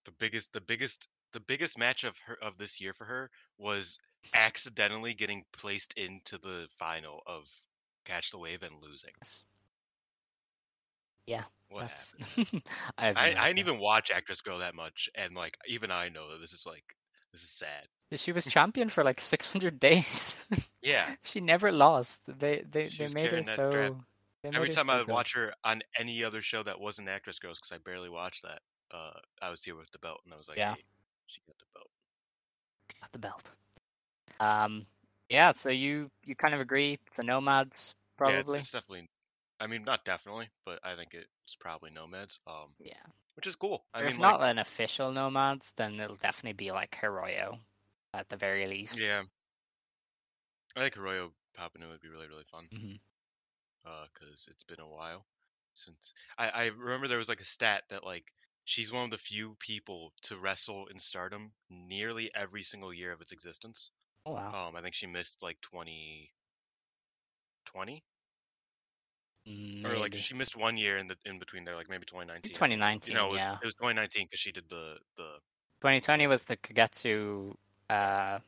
The 0.07 0.13
biggest, 0.13 0.55
the 0.55 0.63
biggest, 0.63 1.09
the 1.35 1.41
biggest 1.41 1.79
match 1.79 2.05
of 2.05 2.17
her 2.21 2.39
of 2.41 2.57
this 2.57 2.81
year 2.81 2.95
for 2.95 3.05
her 3.05 3.31
was 3.59 3.99
accidentally 4.35 5.13
getting 5.13 5.45
placed 5.53 5.93
into 5.99 6.39
the 6.39 6.69
final 6.79 7.23
of 7.27 7.47
Catch 8.09 8.31
the 8.31 8.39
Wave 8.39 8.63
and 8.63 8.73
losing. 8.83 9.11
Yeah, 11.27 11.43
What 11.69 11.91
happened? 11.91 12.63
I, 12.99 13.09
I, 13.09 13.35
I 13.39 13.47
didn't 13.49 13.59
even 13.59 13.79
watch 13.79 14.11
Actress 14.11 14.41
Girl 14.41 14.59
that 14.61 14.75
much, 14.75 15.11
and 15.15 15.35
like 15.37 15.59
even 15.67 15.91
I 15.91 16.09
know 16.09 16.33
that 16.33 16.41
this 16.41 16.55
is 16.55 16.65
like 16.67 16.85
this 17.33 17.43
is 17.43 17.51
sad. 17.51 17.87
She 18.15 18.33
was 18.33 18.47
champion 18.47 18.89
for 18.89 19.05
like 19.05 19.21
600 19.21 19.79
days. 19.79 20.47
Yeah. 20.81 21.15
she 21.23 21.41
never 21.41 21.71
lost. 21.71 22.23
They 22.27 22.65
they, 22.71 22.89
She 22.89 23.05
they 23.05 23.13
made 23.13 23.31
her 23.31 23.43
so. 23.43 23.99
Every 24.45 24.71
time 24.71 24.89
I 24.89 24.99
would 24.99 25.09
watch 25.09 25.35
her 25.35 25.53
on 25.65 25.83
any 25.99 26.25
other 26.25 26.41
show 26.41 26.63
that 26.63 26.81
wasn't 26.81 27.09
Actress 27.09 27.39
Girls, 27.39 27.61
because 27.61 27.77
I 27.77 27.79
barely 27.85 28.09
watched 28.09 28.45
that, 28.45 28.61
uh, 28.91 29.11
I 29.43 29.51
would 29.51 29.59
see 29.59 29.73
her 29.73 29.77
with 29.77 29.91
the 29.91 29.99
belt, 29.99 30.21
and 30.25 30.33
I 30.33 30.37
was 30.39 30.49
like, 30.49 30.57
Yeah. 30.57 30.75
hey, 30.75 30.85
she 31.27 31.41
got 31.47 31.59
the 31.59 31.65
belt. 31.75 31.91
Got 33.01 33.13
the 33.13 33.19
belt. 33.19 33.51
Um, 34.41 34.87
yeah. 35.29 35.51
So 35.53 35.69
you 35.69 36.11
you 36.25 36.35
kind 36.35 36.55
of 36.55 36.61
agree 36.61 36.99
it's 37.07 37.19
a 37.19 37.23
Nomads 37.23 37.95
Yeah, 38.25 38.41
it's, 38.41 38.55
it's 38.55 38.71
definitely. 38.71 39.11
I 39.61 39.67
mean, 39.67 39.83
not 39.85 40.05
definitely, 40.05 40.51
but 40.65 40.79
I 40.85 40.95
think 40.97 41.15
it's 41.15 41.57
probably 41.59 41.91
Nomads. 41.91 42.41
Um, 42.47 42.77
Yeah. 42.79 43.03
which 43.35 43.47
is 43.47 43.57
cool. 43.57 43.87
I 43.95 44.03
Or 44.03 44.05
mean, 44.05 44.17
if 44.17 44.19
like, 44.19 44.37
not 44.37 44.43
an 44.43 44.59
official 44.59 45.13
Nomads, 45.13 45.73
then 45.77 46.01
it'll 46.01 46.17
definitely 46.17 46.55
be 46.55 46.73
like 46.73 46.93
Hiroyo, 46.97 47.61
at 48.13 48.29
the 48.29 48.37
very 48.37 48.67
least. 48.67 49.01
yeah, 49.01 49.23
I 50.75 50.81
think 50.81 50.97
Arroyo 50.97 51.35
Papanui 51.53 51.91
would 51.91 52.01
be 52.01 52.09
really 52.09 52.27
really 52.27 52.45
fun. 52.45 52.71
Mhm. 52.71 52.99
Uh, 53.85 54.07
because 54.13 54.47
it's 54.49 54.63
been 54.65 54.81
a 54.81 54.89
while 54.89 55.27
since 55.75 56.13
I 56.37 56.51
I 56.51 56.67
remember 56.67 57.09
there 57.09 57.19
was 57.19 57.29
like 57.29 57.41
a 57.41 57.45
stat 57.45 57.85
that 57.89 58.05
like 58.05 58.33
she's 58.65 58.93
one 58.93 59.05
of 59.05 59.11
the 59.11 59.19
few 59.19 59.57
people 59.57 60.13
to 60.23 60.39
wrestle 60.39 60.87
in 60.87 61.01
Stardom 61.01 61.53
nearly 61.69 62.33
every 62.37 62.63
single 62.63 62.93
year 62.95 63.11
of 63.13 63.21
its 63.21 63.33
existence. 63.33 63.91
Oh 64.25 64.33
wow. 64.33 64.55
Um, 64.55 64.77
I 64.77 64.83
think 64.83 64.95
she 64.95 65.07
missed 65.07 65.43
like 65.43 65.61
2020 67.73 68.03
or 69.85 69.97
like 69.99 70.15
she 70.15 70.35
missed 70.35 70.57
one 70.57 70.77
year 70.77 70.99
in 70.99 71.09
the 71.09 71.17
in 71.25 71.39
between 71.39 71.65
there, 71.65 71.75
like 71.75 71.89
maybe 71.89 72.05
2019. 72.05 72.53
2019, 72.53 73.15
No, 73.15 73.29
it 73.29 73.33
was, 73.33 73.41
yeah. 73.41 73.55
it 73.55 73.65
was 73.65 73.75
2019 73.75 74.27
because 74.27 74.41
she 74.41 74.53
did 74.53 74.65
the 74.69 74.97
the 75.17 75.29
2020 75.81 76.27
was 76.27 76.45
the 76.45 76.57
Kagetsu 76.57 77.55
uh, 77.89 78.39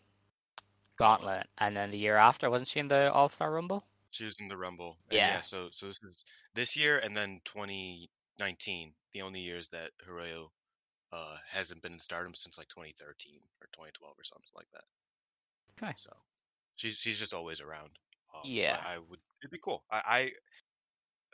Gauntlet, 0.99 1.47
and 1.59 1.77
then 1.77 1.91
the 1.91 1.99
year 1.99 2.17
after, 2.17 2.51
wasn't 2.51 2.69
she 2.69 2.81
in 2.81 2.89
the 2.89 3.11
All 3.13 3.29
Star 3.29 3.51
Rumble? 3.51 3.85
She 4.11 4.25
was 4.25 4.37
in 4.41 4.49
the 4.49 4.57
Rumble. 4.57 4.97
and 5.09 5.17
Yeah. 5.17 5.41
So 5.41 5.69
so 5.71 5.87
this 5.87 6.01
is 6.03 6.25
this 6.55 6.77
year 6.77 6.99
and 6.99 7.17
then 7.17 7.41
2019, 7.45 8.93
the 9.15 9.23
only 9.23 9.41
years 9.41 9.69
that 9.69 9.91
Hiroyo 10.07 10.49
uh 11.13 11.37
hasn't 11.49 11.83
been 11.83 11.93
in 11.93 11.99
Stardom 11.99 12.35
since 12.35 12.59
like 12.59 12.69
2013 12.69 13.41
or 13.61 13.69
2012 13.73 14.15
or 14.19 14.25
something 14.25 14.53
like 14.55 14.69
that. 14.73 14.85
Okay. 15.83 15.93
So 15.97 16.11
she's 16.77 16.97
she's 16.97 17.19
just 17.19 17.33
always 17.33 17.61
around. 17.61 17.91
Um, 18.35 18.41
so 18.43 18.49
Yeah. 18.49 18.81
I, 18.85 18.95
I 18.95 18.99
would. 18.99 19.21
It'd 19.43 19.51
be 19.51 19.59
cool. 19.59 19.85
I. 19.91 20.03
I 20.07 20.33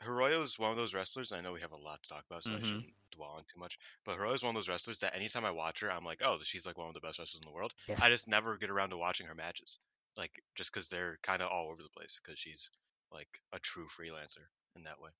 Hiroyo 0.05 0.43
is 0.43 0.59
one 0.59 0.71
of 0.71 0.77
those 0.77 0.93
wrestlers. 0.93 1.33
I 1.33 1.41
know 1.41 1.55
we 1.55 1.61
have 1.63 1.73
a 1.73 1.77
lot 1.77 2.03
to 2.03 2.09
talk 2.11 2.25
about, 2.29 2.45
so 2.45 2.53
I 2.53 2.57
Mhm. 2.57 2.67
shouldn't 2.67 2.93
dwell 3.13 3.31
on 3.31 3.45
too 3.45 3.59
much. 3.59 3.79
But 4.05 4.19
Hiroyo 4.19 4.35
is 4.35 4.43
one 4.43 4.51
of 4.51 4.55
those 4.55 4.69
wrestlers 4.69 4.99
that 5.01 5.15
anytime 5.15 5.47
I 5.47 5.51
watch 5.51 5.81
her, 5.81 5.91
I'm 5.91 6.05
like, 6.05 6.21
oh, 6.23 6.39
she's 6.43 6.67
like 6.67 6.77
one 6.77 6.89
of 6.89 6.93
the 6.95 7.01
best 7.01 7.19
wrestlers 7.19 7.41
in 7.41 7.47
the 7.49 7.55
world. 7.55 7.73
Yes. 7.89 8.03
I 8.03 8.11
just 8.11 8.29
never 8.29 8.59
get 8.59 8.69
around 8.69 8.91
to 8.91 8.99
watching 8.99 9.27
her 9.27 9.35
matches, 9.35 9.79
like 10.17 10.43
just 10.55 10.71
because 10.71 10.91
they're 10.91 11.19
kind 11.23 11.41
of 11.41 11.51
all 11.51 11.71
over 11.71 11.83
the 11.83 11.89
place. 11.89 12.21
Because 12.23 12.39
she's 12.39 12.71
like 13.11 13.41
a 13.55 13.59
true 13.61 13.87
freelancer 13.87 14.45
in 14.75 14.83
that 14.83 15.01
way. 15.01 15.11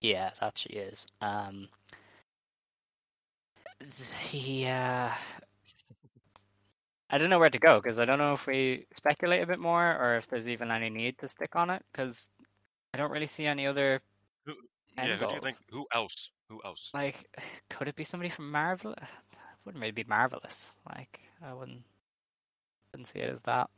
Yeah, 0.00 0.30
that 0.40 0.56
she 0.56 0.70
is. 0.70 1.06
Um, 1.20 1.68
yeah. 4.30 5.14
I 7.10 7.18
don't 7.18 7.30
know 7.30 7.38
where 7.38 7.50
to 7.50 7.58
go 7.58 7.80
because 7.80 8.00
I 8.00 8.04
don't 8.04 8.18
know 8.18 8.32
if 8.32 8.46
we 8.46 8.86
speculate 8.92 9.42
a 9.42 9.46
bit 9.46 9.58
more 9.58 9.96
or 9.96 10.16
if 10.16 10.26
there's 10.28 10.48
even 10.48 10.70
any 10.70 10.90
need 10.90 11.18
to 11.18 11.28
stick 11.28 11.54
on 11.54 11.70
it 11.70 11.82
because 11.92 12.30
I 12.92 12.98
don't 12.98 13.10
really 13.10 13.26
see 13.26 13.46
any 13.46 13.66
other 13.66 14.00
Who? 14.46 14.54
Yeah. 14.96 15.16
Who 15.16 15.26
do 15.26 15.34
you 15.34 15.40
think? 15.40 15.56
Who 15.70 15.86
else? 15.92 16.30
Who 16.48 16.60
else? 16.64 16.90
like. 16.94 17.26
Could 17.70 17.88
it 17.88 17.96
be 17.96 18.04
somebody 18.04 18.30
from 18.30 18.50
Marvel? 18.50 18.94
It 19.34 19.66
wouldn't 19.66 19.80
really 19.80 19.92
be 19.92 20.04
marvelous. 20.04 20.76
Like 20.94 21.20
I 21.42 21.54
wouldn't 21.54 21.84
wouldn't 22.92 23.06
see 23.06 23.20
it 23.20 23.30
as 23.30 23.40
that. 23.42 23.70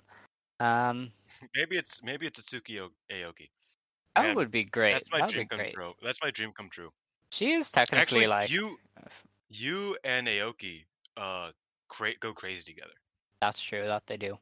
Um, 0.59 1.13
Maybe 1.55 1.77
it's 1.77 2.03
maybe 2.03 2.27
it's 2.27 2.41
Itsuki 2.41 2.81
O- 2.81 2.91
Aoki. 3.15 3.49
that 4.17 4.23
Man, 4.23 4.35
would 4.35 4.51
be 4.51 4.65
great. 4.65 4.93
That's 4.93 5.13
my 5.13 5.21
that 5.21 5.31
dream 5.31 5.47
come 5.47 5.61
great. 5.61 5.75
true. 5.75 5.93
That's 6.03 6.19
my 6.23 6.33
dream 6.33 6.51
come 6.57 6.69
true. 6.71 6.91
She 7.31 7.53
is 7.53 7.71
technically 7.71 8.01
Actually, 8.01 8.27
like 8.27 8.51
you 8.51 8.77
you 9.49 9.97
and 10.03 10.27
Aoki 10.27 10.85
uh 11.17 11.53
cra- 11.89 12.19
go 12.19 12.33
crazy 12.33 12.65
together. 12.65 12.95
That's 13.41 13.63
true. 13.63 13.83
That 13.85 14.07
they 14.07 14.17
do. 14.17 14.39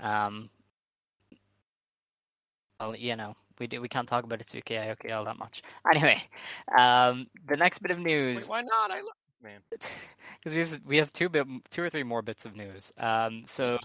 Um, 0.00 0.50
well, 2.80 2.94
you 2.94 3.16
know, 3.16 3.34
we 3.58 3.66
do. 3.66 3.80
We 3.80 3.88
can't 3.88 4.08
talk 4.08 4.24
about 4.24 4.38
Itsuki 4.40 4.76
Aoki 4.76 5.12
all 5.14 5.24
that 5.24 5.38
much. 5.38 5.62
Anyway, 5.94 6.22
um, 6.78 7.26
the 7.48 7.56
next 7.56 7.80
bit 7.80 7.90
of 7.90 7.98
Wait, 7.98 8.06
news. 8.06 8.48
why 8.48 8.62
not? 8.62 8.90
I 8.90 8.96
love. 8.96 9.12
man. 9.42 9.60
because 9.70 10.54
we 10.54 10.60
have 10.60 10.80
we 10.84 10.96
have 10.98 11.12
two 11.12 11.28
bit 11.28 11.46
two 11.70 11.82
or 11.82 11.90
three 11.90 12.02
more 12.02 12.22
bits 12.22 12.44
of 12.44 12.56
news. 12.56 12.92
Um, 12.98 13.42
so 13.46 13.78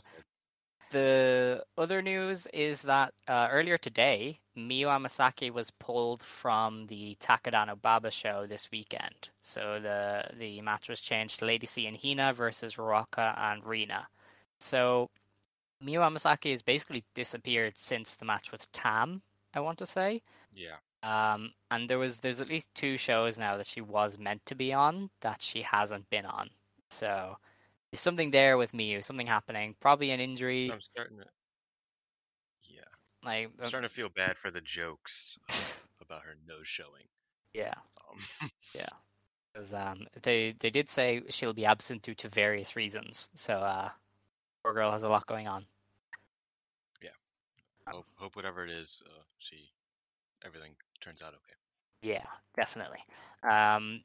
the 0.92 1.64
other 1.78 2.02
news 2.02 2.48
is 2.54 2.82
that 2.84 3.14
uh, 3.28 3.48
earlier 3.50 3.78
today, 3.78 4.40
Miyu 4.58 4.88
Amasaki 4.88 5.50
was 5.52 5.72
pulled 5.72 6.22
from 6.22 6.86
the 6.88 7.16
Takadano 7.22 7.82
Baba 7.82 8.12
show 8.12 8.46
this 8.48 8.70
weekend. 8.72 9.30
So 9.42 9.80
the 9.82 10.26
the 10.38 10.62
match 10.62 10.90
was 10.90 11.00
changed 11.00 11.40
to 11.40 11.46
Lady 11.46 11.66
C 11.68 11.88
and 11.88 11.98
Hina 11.98 12.34
versus 12.34 12.76
Ruaka 12.76 13.38
and 13.40 13.66
Rina. 13.66 14.08
So 14.62 15.10
Miyu 15.84 16.00
Amasaki 16.00 16.52
has 16.52 16.62
basically 16.62 17.04
disappeared 17.16 17.78
since 17.78 18.16
the 18.16 18.26
match 18.26 18.52
with 18.52 18.72
Tam. 18.72 19.22
I 19.54 19.60
want 19.60 19.78
to 19.80 19.86
say. 19.86 20.22
Yeah. 20.54 20.78
Um, 21.04 21.52
and 21.72 21.90
there 21.90 21.98
was 22.00 22.20
there's 22.20 22.40
at 22.40 22.50
least 22.50 22.70
two 22.76 22.98
shows 22.98 23.38
now 23.40 23.58
that 23.58 23.66
she 23.68 23.82
was 23.82 24.18
meant 24.18 24.46
to 24.46 24.56
be 24.56 24.72
on 24.72 25.10
that 25.22 25.42
she 25.42 25.64
hasn't 25.64 26.10
been 26.10 26.26
on. 26.26 26.50
So 26.90 27.38
there's 27.92 28.00
something 28.02 28.32
there 28.32 28.58
with 28.58 28.72
Miyu, 28.72 29.04
something 29.04 29.28
happening, 29.28 29.76
probably 29.80 30.12
an 30.12 30.20
injury. 30.20 30.72
I'm 30.72 30.80
starting 30.80 31.18
to. 31.18 31.26
Yeah. 32.70 32.82
Like 33.24 33.50
I'm 33.60 33.66
starting 33.66 33.90
to 33.90 33.94
feel 33.94 34.10
bad 34.10 34.38
for 34.38 34.52
the 34.52 34.62
jokes 34.62 35.38
uh, 35.50 35.54
about 36.02 36.22
her 36.24 36.36
nose 36.48 36.68
showing. 36.68 37.04
yeah, 37.54 37.74
Um, 38.10 38.18
yeah. 38.76 38.88
'Cause, 39.54 39.74
um, 39.74 40.08
they 40.22 40.54
they 40.60 40.70
did 40.70 40.88
say 40.88 41.24
she'll 41.30 41.54
be 41.54 41.66
absent 41.66 42.04
due 42.04 42.16
to 42.16 42.30
various 42.30 42.76
reasons. 42.78 43.30
So 43.36 43.56
uh, 43.56 43.90
poor 44.64 44.74
girl 44.74 44.92
has 44.92 45.04
a 45.04 45.10
lot 45.10 45.26
going 45.28 45.48
on. 45.48 45.66
hope, 47.88 48.06
hope 48.16 48.36
whatever 48.36 48.64
it 48.64 48.70
is, 48.70 49.02
uh, 49.06 49.24
she 49.38 49.72
everything 50.46 50.72
turns 51.00 51.22
out 51.22 51.30
okay. 51.30 51.54
Yeah, 52.02 52.26
definitely. 52.56 53.00
Um, 53.50 54.02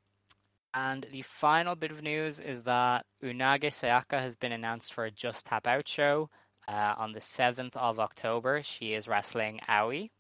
and 0.75 1.07
the 1.11 1.23
final 1.23 1.75
bit 1.75 1.91
of 1.91 2.03
news 2.03 2.39
is 2.39 2.63
that 2.65 3.07
Unagi 3.23 3.71
Sayaka 3.71 4.21
has 4.21 4.37
been 4.37 4.53
announced 4.53 4.93
for 4.93 5.07
a 5.07 5.11
Just 5.11 5.47
Tap 5.47 5.67
Out 5.67 5.89
show 5.89 6.29
uh, 6.69 6.95
on 6.99 7.13
the 7.13 7.21
7th 7.21 7.75
of 7.77 7.99
October. 7.99 8.61
She 8.63 8.93
is 8.93 9.09
wrestling 9.09 9.61
Aoi 9.69 10.11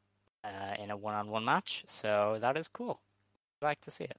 uh, 0.44 0.74
in 0.78 0.90
a 0.90 0.96
one 0.96 1.14
on 1.14 1.28
one 1.28 1.44
match, 1.44 1.84
so 1.86 2.38
that 2.40 2.56
is 2.56 2.68
cool. 2.68 3.02
I'd 3.60 3.66
like 3.66 3.80
to 3.82 3.90
see 3.90 4.04
it. 4.04 4.16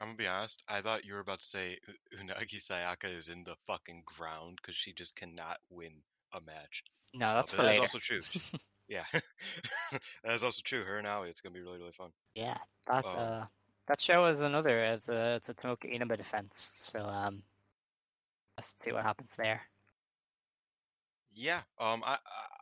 I'm 0.00 0.08
gonna 0.08 0.16
be 0.16 0.26
honest. 0.26 0.62
I 0.68 0.80
thought 0.80 1.04
you 1.04 1.14
were 1.14 1.20
about 1.20 1.40
to 1.40 1.46
say 1.46 1.78
Unagi 2.18 2.56
Sayaka 2.56 3.14
is 3.14 3.28
in 3.28 3.44
the 3.44 3.56
fucking 3.66 4.02
ground 4.06 4.58
because 4.60 4.74
she 4.74 4.92
just 4.92 5.14
cannot 5.16 5.58
win 5.70 5.92
a 6.32 6.40
match. 6.40 6.84
No, 7.14 7.34
Uh, 7.34 7.34
that's 7.34 7.50
but 7.50 7.56
for 7.56 7.62
that 7.64 7.68
later. 7.72 7.80
also 7.82 7.98
true. 7.98 8.20
Yeah, 8.88 9.04
that 10.24 10.32
is 10.34 10.42
also 10.42 10.62
true. 10.64 10.82
Her 10.84 10.96
and 10.98 11.06
Aoi, 11.06 11.28
it's 11.28 11.40
gonna 11.40 11.52
be 11.52 11.60
really 11.60 11.78
really 11.78 11.92
fun. 11.92 12.10
yeah, 12.34 12.58
that 12.88 13.04
Um, 13.04 13.16
uh, 13.16 13.46
that 13.86 14.00
show 14.00 14.26
is 14.26 14.40
another. 14.40 14.80
It's 14.80 15.08
a 15.08 15.34
it's 15.36 15.48
a 15.48 15.54
Tomoka 15.54 15.84
Inaba 15.84 16.16
defense. 16.16 16.72
So 16.80 16.98
um, 17.04 17.44
let's 18.56 18.74
see 18.82 18.90
what 18.90 19.04
happens 19.04 19.36
there. 19.36 19.62
Yeah. 21.32 21.62
Um. 21.78 22.02
I 22.04 22.18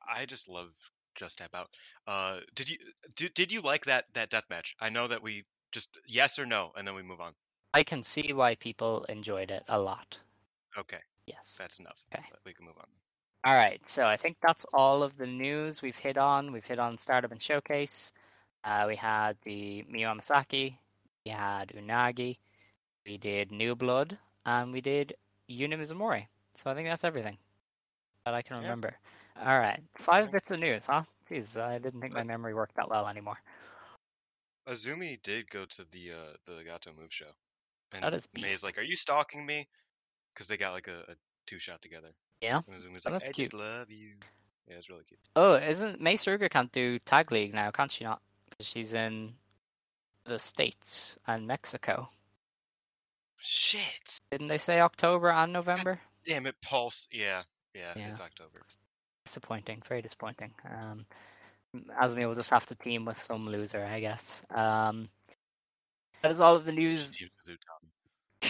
I, 0.07 0.20
I 0.22 0.27
just 0.27 0.48
love 0.48 0.74
Just 1.14 1.40
about. 1.40 1.70
Uh. 2.07 2.40
Did 2.55 2.70
you 2.70 2.79
did, 3.16 3.35
did 3.35 3.53
you 3.53 3.61
like 3.62 3.87
that 3.87 4.05
that 4.14 4.31
death 4.31 4.44
match? 4.51 4.77
I 4.81 4.90
know 4.90 5.09
that 5.09 5.22
we 5.22 5.44
just 5.72 5.98
yes 6.07 6.38
or 6.38 6.46
no, 6.46 6.72
and 6.76 6.87
then 6.87 6.94
we 6.94 7.02
move 7.02 7.20
on. 7.20 7.33
I 7.74 7.83
can 7.83 8.02
see 8.02 8.33
why 8.33 8.54
people 8.54 9.04
enjoyed 9.09 9.50
it 9.50 9.64
a 9.68 9.78
lot. 9.78 10.18
Okay, 10.76 11.00
Yes. 11.26 11.54
that's 11.59 11.78
enough. 11.78 12.02
Okay. 12.14 12.24
We 12.44 12.52
can 12.54 12.64
move 12.66 12.78
on. 12.78 12.87
All 13.44 13.54
right, 13.54 13.85
so 13.87 14.07
I 14.07 14.16
think 14.16 14.37
that's 14.42 14.66
all 14.72 15.02
of 15.02 15.16
the 15.16 15.26
news 15.26 15.81
we've 15.83 15.96
hit 15.98 16.18
on. 16.18 16.50
We've 16.52 16.66
hit 16.66 16.78
on 16.78 16.98
Stardom 16.98 17.33
in 17.33 17.38
Showcase. 17.38 18.12
Uh, 18.64 18.85
we 18.88 18.96
had 18.96 19.37
the 19.44 19.85
Miyu 19.90 20.07
Amasaki. 20.12 20.76
We 21.24 21.31
had 21.31 21.68
Unagi. 21.76 22.38
We 23.07 23.16
did 23.16 23.52
New 23.52 23.74
Blood, 23.76 24.18
and 24.44 24.72
we 24.72 24.81
did 24.81 25.14
Yuna 25.48 25.74
Mizumori. 25.78 26.26
So 26.54 26.70
I 26.70 26.74
think 26.74 26.88
that's 26.88 27.04
everything 27.04 27.38
that 28.24 28.35
I 28.35 28.42
can 28.42 28.57
Yeah. 28.57 28.62
remember. 28.62 28.98
All 29.37 29.59
right, 29.59 29.81
five 29.96 30.33
bits 30.33 30.50
of 30.50 30.59
news, 30.59 30.87
huh? 30.87 31.04
Jeez, 31.31 31.61
I 31.61 31.78
didn't 31.78 32.00
think 32.00 32.14
my 32.14 32.24
memory 32.24 32.54
worked 32.54 32.74
that 32.74 32.88
well 32.90 33.07
anymore. 33.07 33.40
Azumi 34.68 35.20
did 35.22 35.50
go 35.50 35.64
to 35.64 35.85
the 35.90 36.11
uh 36.12 36.37
the 36.44 36.62
Gatoh 36.64 36.96
Move 36.98 37.12
show, 37.12 37.31
and 37.92 38.02
That 38.02 38.14
is 38.14 38.28
May's 38.35 38.62
like, 38.64 38.78
"Are 38.78 38.83
you 38.83 38.96
stalking 38.96 39.44
me?" 39.46 39.66
Because 40.35 40.46
they 40.48 40.57
got 40.57 40.72
like 40.72 40.88
a, 40.88 41.04
a 41.12 41.14
two 41.46 41.59
shot 41.59 41.81
together. 41.83 42.09
Yeah. 42.40 42.61
And 42.68 42.76
Azumi's 42.76 43.07
Oh, 43.07 43.11
like, 43.11 43.20
that's 43.20 43.28
"I 43.31 43.33
cute. 43.33 43.50
just 43.50 43.54
love 43.54 43.90
you." 43.90 44.14
Yeah, 44.68 44.76
it's 44.76 44.90
really 44.90 45.04
cute. 45.04 45.20
Oh, 45.35 45.54
isn't 45.54 46.00
Mei 46.00 46.14
Suruga 46.14 46.50
can't 46.50 46.70
do 46.72 46.98
tag 47.00 47.33
league 47.33 47.54
now? 47.54 47.70
Can't 47.70 47.90
she 47.90 48.04
not? 48.04 48.20
Because 48.50 48.66
she's 48.66 48.92
in 48.92 49.33
the 50.24 50.38
states 50.38 51.16
and 51.26 51.46
Mexico. 51.46 52.11
Shit! 53.38 54.18
Didn't 54.31 54.48
they 54.48 54.59
say 54.59 54.81
October 54.81 55.31
and 55.31 55.52
November? 55.52 56.00
Damn 56.24 56.46
it, 56.46 56.57
Pulse. 56.61 57.09
Yeah, 57.12 57.42
yeah, 57.74 57.92
Yeah. 57.96 58.09
it's 58.11 58.20
October. 58.20 58.61
disappointing, 59.24 59.83
very 59.88 60.02
disappointing. 60.02 60.52
Um, 60.68 61.07
Azumi 62.00 62.26
will 62.26 62.35
just 62.35 62.50
have 62.50 62.66
to 62.66 62.74
team 62.74 63.04
with 63.04 63.18
some 63.18 63.46
loser, 63.46 63.85
I 63.85 64.00
guess. 64.00 64.42
Um, 64.50 65.09
that 66.22 66.33
is 66.33 66.40
all 66.40 66.57
of 66.57 66.64
the 66.64 66.72
news. 66.72 67.12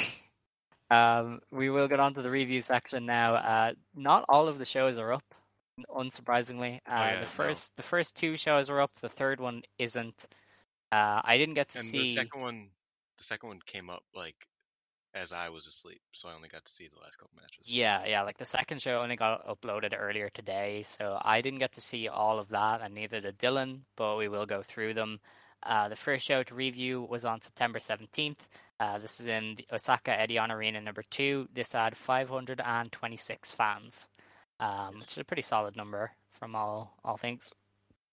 Um, 0.91 1.41
we 1.51 1.69
will 1.69 1.87
get 1.87 2.01
on 2.01 2.15
to 2.15 2.23
the 2.23 2.31
review 2.31 2.63
section 2.63 3.05
now. 3.05 3.35
Uh, 3.35 3.73
not 3.95 4.25
all 4.27 4.49
of 4.49 4.59
the 4.59 4.65
shows 4.65 4.99
are 4.99 5.13
up, 5.13 5.35
unsurprisingly. 5.91 6.77
Uh, 6.87 6.91
Oh, 6.91 6.95
yeah, 7.05 7.15
the 7.17 7.21
no. 7.21 7.27
first, 7.27 7.77
the 7.77 7.83
first 7.83 8.17
two 8.17 8.39
shows 8.39 8.71
are 8.71 8.81
up. 8.81 8.93
The 9.03 9.11
third 9.11 9.39
one 9.39 9.61
isn't. 9.79 10.27
Uh, 10.91 11.21
I 11.23 11.37
didn't 11.37 11.57
get 11.57 11.69
to 11.71 11.79
And 11.81 11.87
see. 11.89 12.05
the 12.07 12.13
second 12.13 12.41
one, 12.41 12.69
the 13.19 13.25
second 13.25 13.51
one 13.51 13.61
came 13.67 13.91
up 13.91 14.03
like 14.15 14.47
as 15.15 15.33
I 15.33 15.49
was 15.49 15.67
asleep, 15.67 16.01
so 16.13 16.29
I 16.29 16.35
only 16.35 16.49
got 16.49 16.65
to 16.65 16.71
see 16.71 16.87
the 16.89 17.01
last 17.03 17.17
couple 17.19 17.35
matches. 17.37 17.67
Yeah, 17.69 18.05
yeah, 18.07 18.23
like 18.23 18.39
the 18.39 18.45
second 18.45 18.81
show 18.83 19.01
only 19.01 19.17
got 19.17 19.47
uploaded 19.47 19.95
earlier 19.99 20.29
today, 20.31 20.83
so 20.83 21.19
I 21.23 21.41
didn't 21.41 21.59
get 21.61 21.73
to 21.73 21.81
see 21.81 22.09
all 22.09 22.39
of 22.39 22.49
that, 22.51 22.81
and 22.83 22.95
neither 22.95 23.21
did 23.21 23.39
Dylan, 23.39 23.81
but 23.97 24.17
we 24.17 24.29
will 24.29 24.47
go 24.47 24.63
through 24.63 24.95
them. 24.95 25.21
Uh, 25.63 25.89
the 25.89 25.97
first 25.97 26.25
show 26.25 26.43
to 26.45 26.55
review 26.55 27.03
was 27.03 27.25
on 27.25 27.41
September 27.41 27.79
17th. 27.79 28.49
Uh, 28.79 28.99
this 28.99 29.19
is 29.19 29.27
in 29.27 29.57
the 29.57 29.67
Osaka 29.73 30.13
Edion 30.13 30.51
Arena 30.51 30.81
number 30.81 31.03
two. 31.11 31.49
This 31.53 31.73
had 31.73 31.97
526 31.97 33.53
fans, 33.53 34.09
um, 34.61 34.95
which 34.97 35.13
is 35.13 35.19
a 35.19 35.25
pretty 35.25 35.43
solid 35.43 35.75
number 35.77 36.13
from 36.33 36.55
all, 36.55 36.95
all 37.05 37.17
things 37.17 37.53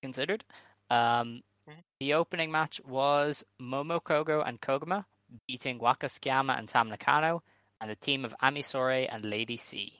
considered. 0.01 0.43
Um, 0.89 1.43
Mhm. 1.69 1.83
the 1.99 2.13
opening 2.13 2.51
match 2.51 2.79
was 2.85 3.43
Momo 3.59 3.99
Kogo 4.01 4.47
and 4.47 4.61
Koguma 4.61 5.05
beating 5.47 5.79
Waka 5.79 6.09
and 6.25 6.67
Tam 6.67 6.89
Nakano 6.89 7.43
and 7.81 7.89
the 7.89 7.95
team 7.95 8.25
of 8.25 8.35
Ami 8.41 8.61
Sourei 8.61 9.07
and 9.09 9.25
Lady 9.25 9.57
C. 9.57 9.93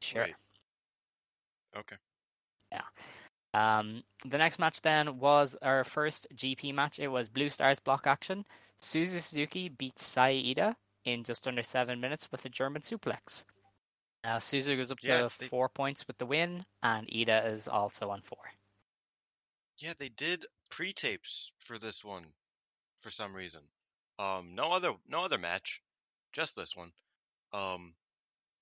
Sure. 0.00 0.22
Right. 0.22 0.34
Okay. 1.76 1.96
Um, 3.52 4.04
the 4.24 4.38
next 4.38 4.60
match 4.60 4.80
then 4.82 5.18
was 5.18 5.56
our 5.60 5.82
first 5.82 6.28
GP 6.36 6.72
match. 6.72 7.00
It 7.00 7.08
was 7.08 7.28
Blue 7.28 7.48
Stars 7.48 7.80
block 7.80 8.06
action. 8.06 8.44
Suzu 8.80 9.18
Suzuki 9.20 9.68
beats 9.68 10.04
Saya 10.06 10.40
Iida 10.40 10.76
in 11.04 11.24
just 11.24 11.48
under 11.48 11.64
seven 11.64 12.00
minutes 12.00 12.30
with 12.30 12.44
a 12.44 12.48
German 12.48 12.82
suplex. 12.82 13.44
Uh, 14.22 14.36
Suzu 14.36 14.76
goes 14.76 14.92
up 14.92 14.98
Yeah, 15.02 15.22
to 15.28 15.38
they- 15.38 15.48
four 15.48 15.68
points 15.68 16.06
with 16.06 16.18
the 16.18 16.26
win, 16.26 16.64
and 16.82 17.08
Ida 17.12 17.46
is 17.46 17.66
also 17.66 18.10
on 18.10 18.22
four. 18.22 18.52
Yeah, 19.78 19.94
they 19.98 20.10
did 20.10 20.46
pre-tapes 20.70 21.50
for 21.58 21.76
this 21.76 22.04
one 22.04 22.26
for 23.00 23.10
some 23.10 23.34
reason. 23.34 23.62
Um, 24.18 24.54
no 24.54 24.72
other 24.72 24.94
no 25.06 25.24
other 25.24 25.38
match, 25.38 25.82
just 26.32 26.56
this 26.56 26.76
one. 26.76 26.92
Um, 27.52 27.94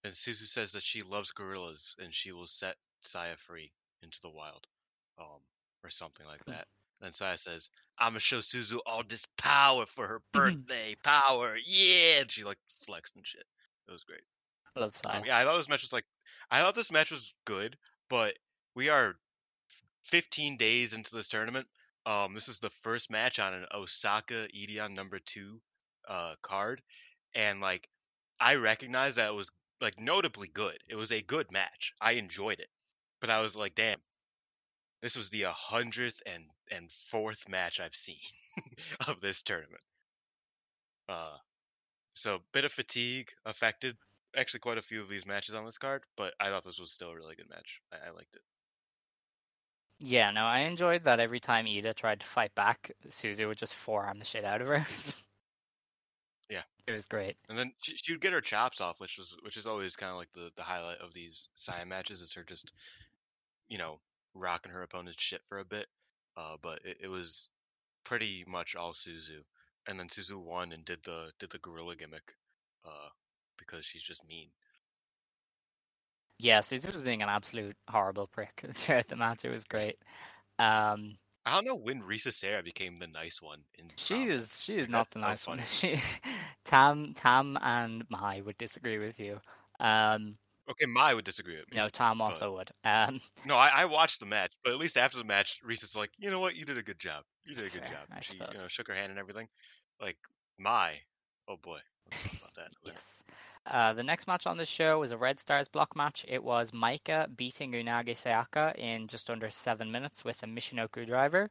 and 0.05 0.13
Suzu 0.15 0.47
says 0.47 0.73
that 0.73 0.83
she 0.83 1.03
loves 1.03 1.33
gorillas 1.33 1.95
and 1.99 2.15
she 2.15 2.33
will 2.33 2.47
set 2.47 2.77
Saya 3.03 3.37
free 3.37 3.73
into 4.03 4.21
the 4.23 4.31
wild, 4.31 4.67
um, 5.19 5.41
or 5.85 5.91
something 5.91 6.27
like 6.27 6.45
Hmm. 6.47 6.53
that. 6.53 6.69
And 7.01 7.15
Saya 7.15 7.39
says, 7.39 7.71
"I'm 7.99 8.13
gonna 8.13 8.21
show 8.21 8.39
Suzu 8.41 8.81
all 8.87 9.05
this 9.05 9.27
power 9.37 9.87
for 9.87 10.07
her 10.09 10.21
birthday, 10.33 10.97
power, 10.97 11.57
yeah!" 11.57 12.21
And 12.21 12.31
she 12.31 12.45
like 12.45 12.59
flexed 12.87 13.17
and 13.17 13.27
shit. 13.27 13.47
It 13.89 13.93
was 13.93 14.05
great. 14.05 14.25
I 14.77 14.81
love 14.81 14.95
Sai. 14.97 15.19
Um, 15.19 15.25
yeah, 15.25 15.39
I 15.39 15.45
thought 15.45 15.57
this 15.57 15.69
match 15.69 15.83
was 15.83 15.93
like, 15.93 16.07
I 16.51 16.61
thought 16.63 16.75
this 16.75 16.93
match 16.93 17.11
was 17.11 17.35
good, 17.45 17.79
but 18.09 18.39
we 18.75 18.89
are 18.89 19.19
15 20.05 20.57
days 20.57 20.93
into 20.93 21.15
this 21.17 21.29
tournament. 21.29 21.69
Um, 22.09 22.33
this 22.33 22.49
is 22.49 22.59
the 22.59 22.71
first 22.71 23.11
match 23.11 23.39
on 23.39 23.53
an 23.53 23.67
Osaka 23.75 24.49
Edion 24.57 24.95
number 24.95 25.19
two 25.19 25.61
uh 26.09 26.37
card, 26.41 26.81
and 27.35 27.61
like 27.61 27.87
I 28.41 28.55
recognize 28.55 29.17
that 29.17 29.29
it 29.29 29.35
was 29.35 29.51
like 29.83 30.01
notably 30.01 30.49
good. 30.49 30.79
It 30.89 30.97
was 30.97 31.13
a 31.13 31.21
good 31.21 31.53
match. 31.53 31.93
I 32.01 32.13
enjoyed 32.13 32.61
it, 32.61 32.71
but 33.21 33.29
I 33.29 33.43
was 33.43 33.57
like, 33.57 33.75
damn, 33.75 33.99
this 35.03 35.17
was 35.17 35.29
the 35.29 35.43
hundredth 35.49 36.23
and 36.25 36.45
and 36.71 36.91
fourth 36.91 37.47
match 37.47 37.79
I've 37.79 37.95
seen 37.95 38.21
of 39.07 39.21
this 39.21 39.43
tournament. 39.43 39.85
Uh, 41.11 41.37
so 42.15 42.39
bit 42.55 42.65
of 42.65 42.73
fatigue 42.73 43.29
affected 43.45 43.99
actually 44.35 44.61
quite 44.61 44.79
a 44.79 44.83
few 44.83 45.03
of 45.03 45.11
these 45.11 45.27
matches 45.27 45.55
on 45.55 45.67
this 45.67 45.79
card, 45.79 46.05
but 46.17 46.33
I 46.41 46.49
thought 46.49 46.65
this 46.65 46.81
was 46.81 46.93
still 46.93 47.11
a 47.11 47.17
really 47.17 47.37
good 47.37 47.51
match. 47.51 47.83
I, 47.93 48.09
I 48.09 48.11
liked 48.13 48.35
it. 48.35 48.43
Yeah, 50.01 50.31
no, 50.31 50.43
I 50.43 50.61
enjoyed 50.61 51.05
that 51.05 51.19
every 51.19 51.41
time 51.41 51.67
Iida 51.67 51.95
tried 51.95 52.21
to 52.21 52.27
fight 52.27 52.55
back, 52.55 52.93
Suzu 53.09 53.49
would 53.49 53.59
just 53.59 53.75
forearm 53.75 54.21
the 54.21 54.25
shit 54.25 54.45
out 54.45 54.61
of 54.61 54.69
her. 54.69 54.87
Yeah. 56.49 56.63
It 56.87 56.93
was 56.93 57.05
great. 57.05 57.37
And 57.51 57.59
then 57.59 57.75
she, 57.83 57.99
she 57.99 58.13
would 58.13 58.23
get 58.23 58.33
her 58.33 58.41
chops 58.41 58.81
off, 58.81 58.99
which 58.99 59.19
was 59.19 59.37
which 59.43 59.59
is 59.59 59.67
always 59.67 59.95
kind 59.95 60.11
of 60.11 60.17
like 60.17 60.33
the 60.33 60.51
the 60.57 60.63
highlight 60.63 60.97
of 61.03 61.13
these 61.13 61.51
Saya 61.55 61.85
matches. 61.85 62.23
Is 62.23 62.33
her 62.33 62.45
just, 62.45 62.73
you 63.69 63.77
know, 63.77 64.01
rocking 64.35 64.73
her 64.73 64.83
opponent's 64.83 65.23
shit 65.23 65.43
for 65.51 65.59
a 65.59 65.67
bit. 65.67 65.87
Uh, 66.35 66.57
but 66.63 66.81
it, 66.87 66.97
it 67.03 67.09
was 67.09 67.51
pretty 68.05 68.43
much 68.49 68.75
all 68.75 68.95
Suzu, 68.95 69.43
and 69.87 70.01
then 70.01 70.09
Suzu 70.09 70.43
won 70.43 70.73
and 70.73 70.83
did 70.87 71.03
the 71.03 71.31
did 71.39 71.51
the 71.51 71.59
gorilla 71.59 71.95
gimmick, 71.95 72.33
uh, 72.87 73.09
because 73.59 73.85
she's 73.85 74.03
just 74.03 74.27
mean. 74.27 74.49
Yeah, 76.39 76.61
Suzu 76.61 76.93
was 76.93 77.03
being 77.03 77.23
an 77.23 77.29
absolute 77.29 77.77
horrible 77.89 78.27
prick 78.27 78.65
throughout 78.75 79.09
the 79.09 79.17
match. 79.17 79.45
It 79.45 79.51
was 79.51 79.65
great. 79.65 79.97
Um, 80.59 81.19
I 81.47 81.53
don't 81.53 81.65
know 81.65 81.77
when 81.77 82.03
Risa 82.03 82.33
Sera 82.33 82.63
became 82.63 82.99
the 82.99 83.07
nice 83.07 83.41
one 83.41 83.61
in. 83.79 83.87
she 83.97 84.15
um, 84.15 84.31
is 84.31 84.61
she 84.63 84.77
is 84.77 84.89
not 84.89 85.11
the 85.11 85.19
nice 85.19 85.47
one. 85.47 85.61
She, 85.67 85.99
Tam 86.65 87.15
Tam 87.15 87.59
and 87.61 88.05
Mai 88.11 88.43
would 88.45 88.59
disagree 88.59 88.99
with 88.99 89.19
you. 89.19 89.41
Um, 89.81 90.37
Okay, 90.71 90.85
Mai 90.85 91.15
would 91.15 91.25
disagree 91.25 91.57
with 91.57 91.71
me. 91.71 91.79
no, 91.79 91.89
Tam 91.89 92.21
also 92.21 92.53
would. 92.53 92.71
Um, 92.85 93.21
No, 93.47 93.57
I, 93.57 93.71
I 93.75 93.85
watched 93.87 94.21
the 94.21 94.27
match, 94.27 94.53
but 94.63 94.75
at 94.75 94.79
least 94.79 94.99
after 94.99 95.17
the 95.17 95.25
match, 95.25 95.61
Risa's 95.67 95.97
like, 95.97 96.11
you 96.19 96.31
know 96.31 96.41
what, 96.41 96.57
you 96.57 96.67
did 96.67 96.77
a 96.77 96.83
good 96.83 96.99
job. 96.99 97.25
You 97.47 97.55
did 97.55 97.67
a 97.67 97.71
good 97.71 97.81
fair, 97.81 97.89
job. 97.89 98.07
I 98.13 98.21
she 98.21 98.35
you 98.35 98.41
know, 98.41 98.69
shook 98.69 98.89
her 98.89 98.95
hand 98.95 99.11
and 99.11 99.19
everything. 99.19 99.49
Like 100.01 100.19
Mai, 100.59 101.01
oh 101.49 101.57
boy, 101.57 101.79
let's 102.11 102.23
talk 102.23 102.33
about 102.35 102.55
that. 102.57 102.69
Yes. 102.85 103.25
Uh, 103.71 103.93
the 103.93 104.03
next 104.03 104.27
match 104.27 104.47
on 104.47 104.57
the 104.57 104.65
show 104.65 104.99
was 104.99 105.13
a 105.13 105.19
Red 105.19 105.39
Stars 105.39 105.69
block 105.69 105.95
match. 105.95 106.25
It 106.27 106.43
was 106.43 106.71
Maika 106.71 107.35
beating 107.37 107.73
Unagi 107.73 108.15
Sayaka 108.17 108.75
in 108.77 109.09
just 109.09 109.29
under 109.29 109.51
seven 109.51 109.93
minutes 109.93 110.25
with 110.25 110.43
a 110.43 110.47
Michinoku 110.47 111.07
driver. 111.07 111.51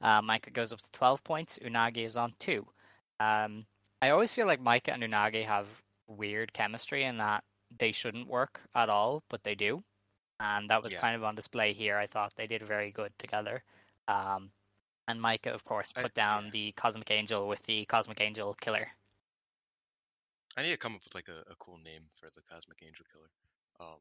Uh, 0.00 0.22
Maika 0.22 0.50
goes 0.52 0.72
up 0.72 0.80
to 0.80 0.90
12 0.92 1.22
points. 1.24 1.58
Unagi 1.62 2.06
is 2.06 2.16
on 2.16 2.32
two. 2.38 2.66
Um, 3.20 3.66
I 4.00 4.10
always 4.10 4.32
feel 4.32 4.46
like 4.46 4.62
Maika 4.62 4.94
and 4.94 5.02
Unagi 5.02 5.44
have 5.44 5.66
weird 6.06 6.54
chemistry 6.54 7.04
in 7.04 7.18
that 7.18 7.44
they 7.76 7.92
shouldn't 7.92 8.28
work 8.28 8.60
at 8.74 8.88
all, 8.88 9.22
but 9.28 9.42
they 9.42 9.54
do. 9.54 9.82
And 10.40 10.70
that 10.70 10.82
was 10.82 10.94
Yeah. 10.94 11.00
kind 11.00 11.16
of 11.16 11.24
on 11.24 11.34
display 11.34 11.74
here. 11.74 11.98
I 11.98 12.06
thought 12.06 12.34
they 12.36 12.46
did 12.46 12.62
very 12.62 12.92
good 12.92 13.12
together. 13.18 13.62
Um, 14.06 14.52
and 15.06 15.20
Maika, 15.20 15.52
of 15.52 15.64
course, 15.64 15.92
I- 15.96 16.02
put 16.02 16.14
down 16.14 16.46
yeah. 16.46 16.50
the 16.52 16.72
Cosmic 16.72 17.10
Angel 17.10 17.46
with 17.46 17.62
the 17.64 17.84
Cosmic 17.86 18.20
Angel 18.22 18.54
Killer. 18.54 18.92
I 20.58 20.62
need 20.62 20.72
to 20.72 20.76
come 20.76 20.96
up 20.96 21.04
with 21.04 21.14
like 21.14 21.28
a, 21.28 21.48
a 21.50 21.54
cool 21.60 21.78
name 21.84 22.02
for 22.16 22.28
the 22.34 22.42
Cosmic 22.50 22.82
Angel 22.82 23.06
Killer. 23.12 23.30
Um, 23.78 23.98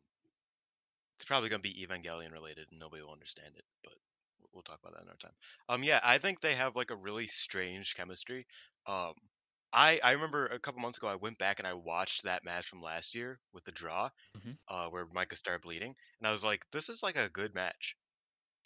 it's 1.15 1.25
probably 1.25 1.49
gonna 1.49 1.61
be 1.61 1.85
Evangelion 1.85 2.31
related, 2.31 2.67
and 2.71 2.79
nobody 2.79 3.03
will 3.03 3.11
understand 3.11 3.53
it, 3.55 3.63
but 3.83 3.93
we'll- 4.53 4.63
talk 4.63 4.79
about 4.81 4.93
that 4.93 5.01
in 5.01 5.07
another 5.07 5.19
time. 5.19 5.35
Um, 5.69 5.83
yeah, 5.83 5.99
I 6.03 6.17
think 6.17 6.41
they 6.41 6.55
have 6.55 6.75
like 6.75 6.89
a 6.89 6.95
really 6.95 7.27
strange 7.27 7.93
chemistry. 7.93 8.47
Um, 8.87 9.13
I 9.71 9.99
I 10.03 10.11
remember 10.13 10.47
a 10.47 10.57
couple 10.59 10.81
months 10.81 10.97
ago 10.97 11.07
I 11.07 11.15
went 11.15 11.37
back 11.37 11.59
and 11.59 11.67
I 11.67 11.73
watched 11.73 12.23
that 12.23 12.43
match 12.43 12.65
from 12.67 12.81
last 12.81 13.13
year 13.13 13.39
with 13.53 13.63
the 13.63 13.71
draw, 13.71 14.09
Mhm. 14.35 14.57
uh, 14.67 14.89
where 14.89 15.05
Maika 15.05 15.37
started 15.37 15.61
bleeding, 15.61 15.95
and 16.19 16.27
I 16.27 16.31
was 16.31 16.43
like, 16.43 16.65
this 16.71 16.89
is 16.89 17.03
like 17.03 17.17
a 17.17 17.29
good 17.29 17.53
match. 17.53 17.95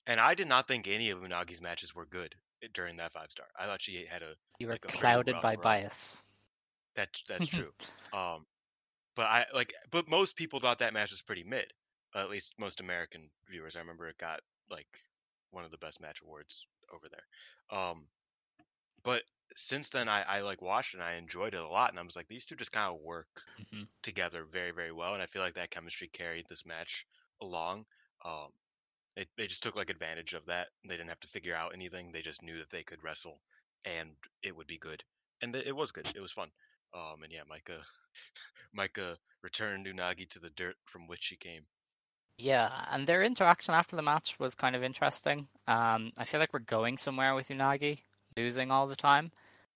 And 0.07 0.19
I 0.19 0.33
did 0.33 0.47
not 0.47 0.67
think 0.67 0.87
any 0.87 1.09
of 1.09 1.19
Unagi's 1.19 1.61
matches 1.61 1.93
were 1.93 2.05
good 2.05 2.35
during 2.73 2.95
that 2.97 3.11
five 3.11 3.31
star. 3.31 3.47
I 3.59 3.65
thought 3.65 3.81
she 3.81 4.05
had 4.05 4.23
a 4.23 4.35
You 4.59 4.67
were 4.67 4.73
like 4.73 4.85
a 4.85 4.89
clouded 4.89 5.41
by 5.41 5.55
run. 5.55 5.61
bias. 5.61 6.23
That's 6.95 7.23
that's 7.23 7.47
true. 7.47 7.73
um, 8.13 8.45
but 9.15 9.27
I 9.27 9.45
like, 9.53 9.73
but 9.91 10.09
most 10.09 10.35
people 10.37 10.59
thought 10.59 10.79
that 10.79 10.93
match 10.93 11.11
was 11.11 11.21
pretty 11.23 11.43
mid. 11.43 11.73
at 12.15 12.29
least 12.29 12.53
most 12.59 12.81
American 12.81 13.31
viewers. 13.47 13.75
I 13.75 13.79
remember 13.79 14.07
it 14.09 14.17
got 14.17 14.41
like 14.69 14.99
one 15.51 15.65
of 15.65 15.71
the 15.71 15.77
best 15.79 16.01
match 16.01 16.21
awards 16.21 16.67
over 16.91 17.07
there. 17.09 17.27
Um, 17.79 18.09
but 19.03 19.23
since 19.55 19.89
then, 19.91 20.09
I, 20.09 20.23
I 20.23 20.41
like 20.41 20.61
watched 20.61 20.93
and 20.93 21.03
I 21.03 21.13
enjoyed 21.13 21.53
it 21.53 21.61
a 21.61 21.67
lot. 21.67 21.91
And 21.91 21.99
I 21.99 22.03
was 22.03 22.15
like, 22.15 22.27
these 22.27 22.45
two 22.45 22.55
just 22.55 22.71
kind 22.71 22.93
of 22.93 23.01
work 23.01 23.43
Mhm. 23.57 23.85
together 24.03 24.45
very 24.45 24.71
very 24.71 24.91
well. 24.91 25.13
And 25.13 25.23
I 25.23 25.27
feel 25.27 25.41
like 25.43 25.55
that 25.55 25.71
chemistry 25.71 26.07
carried 26.09 26.47
this 26.49 26.65
match 26.65 27.05
along. 27.41 27.85
Um, 28.25 28.51
it, 29.15 29.29
they 29.37 29.47
just 29.47 29.63
took 29.63 29.75
like 29.75 29.89
advantage 29.89 30.33
of 30.33 30.45
that. 30.47 30.69
They 30.83 30.95
didn't 30.97 31.09
have 31.09 31.19
to 31.21 31.27
figure 31.27 31.55
out 31.55 31.73
anything. 31.73 32.11
They 32.11 32.21
just 32.21 32.41
knew 32.43 32.59
that 32.59 32.69
they 32.69 32.83
could 32.83 33.03
wrestle 33.03 33.41
and 33.85 34.15
it 34.43 34.55
would 34.55 34.67
be 34.67 34.77
good. 34.79 35.03
And 35.41 35.53
th- 35.53 35.65
it 35.65 35.73
was 35.73 35.91
good. 35.91 36.07
It 36.15 36.21
was 36.21 36.31
fun. 36.31 36.51
Um, 36.93 37.23
and 37.23 37.31
yeah, 37.31 37.41
Maika, 37.49 37.79
Maika 38.77 39.17
returned 39.43 39.85
Unagi 39.87 40.29
to 40.29 40.39
the 40.39 40.49
dirt 40.51 40.75
from 40.85 41.07
which 41.07 41.23
she 41.23 41.35
came. 41.35 41.63
Yeah, 42.37 42.85
and 42.91 43.05
their 43.05 43.23
interaction 43.23 43.73
after 43.75 43.95
the 43.95 44.01
match 44.01 44.39
was 44.39 44.55
kind 44.55 44.75
of 44.75 44.83
interesting. 44.83 45.47
Um, 45.67 46.11
I 46.17 46.23
feel 46.25 46.39
like 46.39 46.53
we're 46.53 46.59
going 46.59 46.97
somewhere 46.97 47.35
with 47.35 47.49
Unagi 47.49 47.99
losing 48.35 48.71
all 48.71 48.87
the 48.87 48.95
time. 48.95 49.31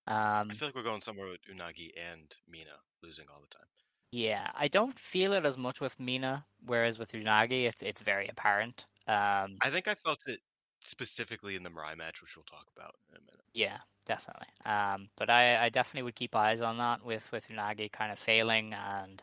Um, 0.08 0.49
I 0.51 0.54
feel 0.56 0.67
like 0.67 0.75
we're 0.75 0.84
going 0.84 1.01
somewhere 1.01 1.28
with 1.28 1.41
Unagi 1.45 1.91
and 1.97 2.34
Mina 2.49 2.78
losing 3.04 3.25
all 3.30 3.41
the 3.41 3.47
time. 3.56 3.67
yeah, 4.12 4.49
I 4.56 4.67
don't 4.67 4.97
feel 4.99 5.34
it 5.34 5.45
as 5.45 5.58
much 5.58 5.82
with 5.82 5.99
Mina, 5.99 6.45
whereas 6.65 6.97
with 6.99 7.12
Unagi, 7.12 7.65
it's 7.67 7.84
it's 7.84 8.01
very 8.01 8.28
apparent. 8.28 8.86
Um, 9.08 9.58
I 9.62 9.69
think 9.69 9.88
I 9.88 9.95
felt 9.95 10.19
it 10.28 10.39
specifically 10.86 11.56
in 11.56 11.63
the 11.63 11.69
Mirai 11.69 11.98
match, 11.98 12.21
which 12.21 12.36
we'll 12.36 12.43
talk 12.45 12.67
about 12.76 12.95
in 13.10 13.17
a 13.17 13.21
minute. 13.21 13.45
Yeah, 13.54 13.78
definitely. 14.06 14.48
Um, 14.65 15.10
but 15.17 15.30
I, 15.30 15.65
I 15.65 15.69
definitely 15.69 16.04
would 16.04 16.15
keep 16.15 16.36
eyes 16.36 16.62
on 16.62 16.78
that 16.78 17.06
with 17.06 17.32
with 17.32 17.48
Unagi 17.48 17.91
kind 17.91 18.12
of 18.12 18.19
failing 18.19 18.74
and 18.74 19.21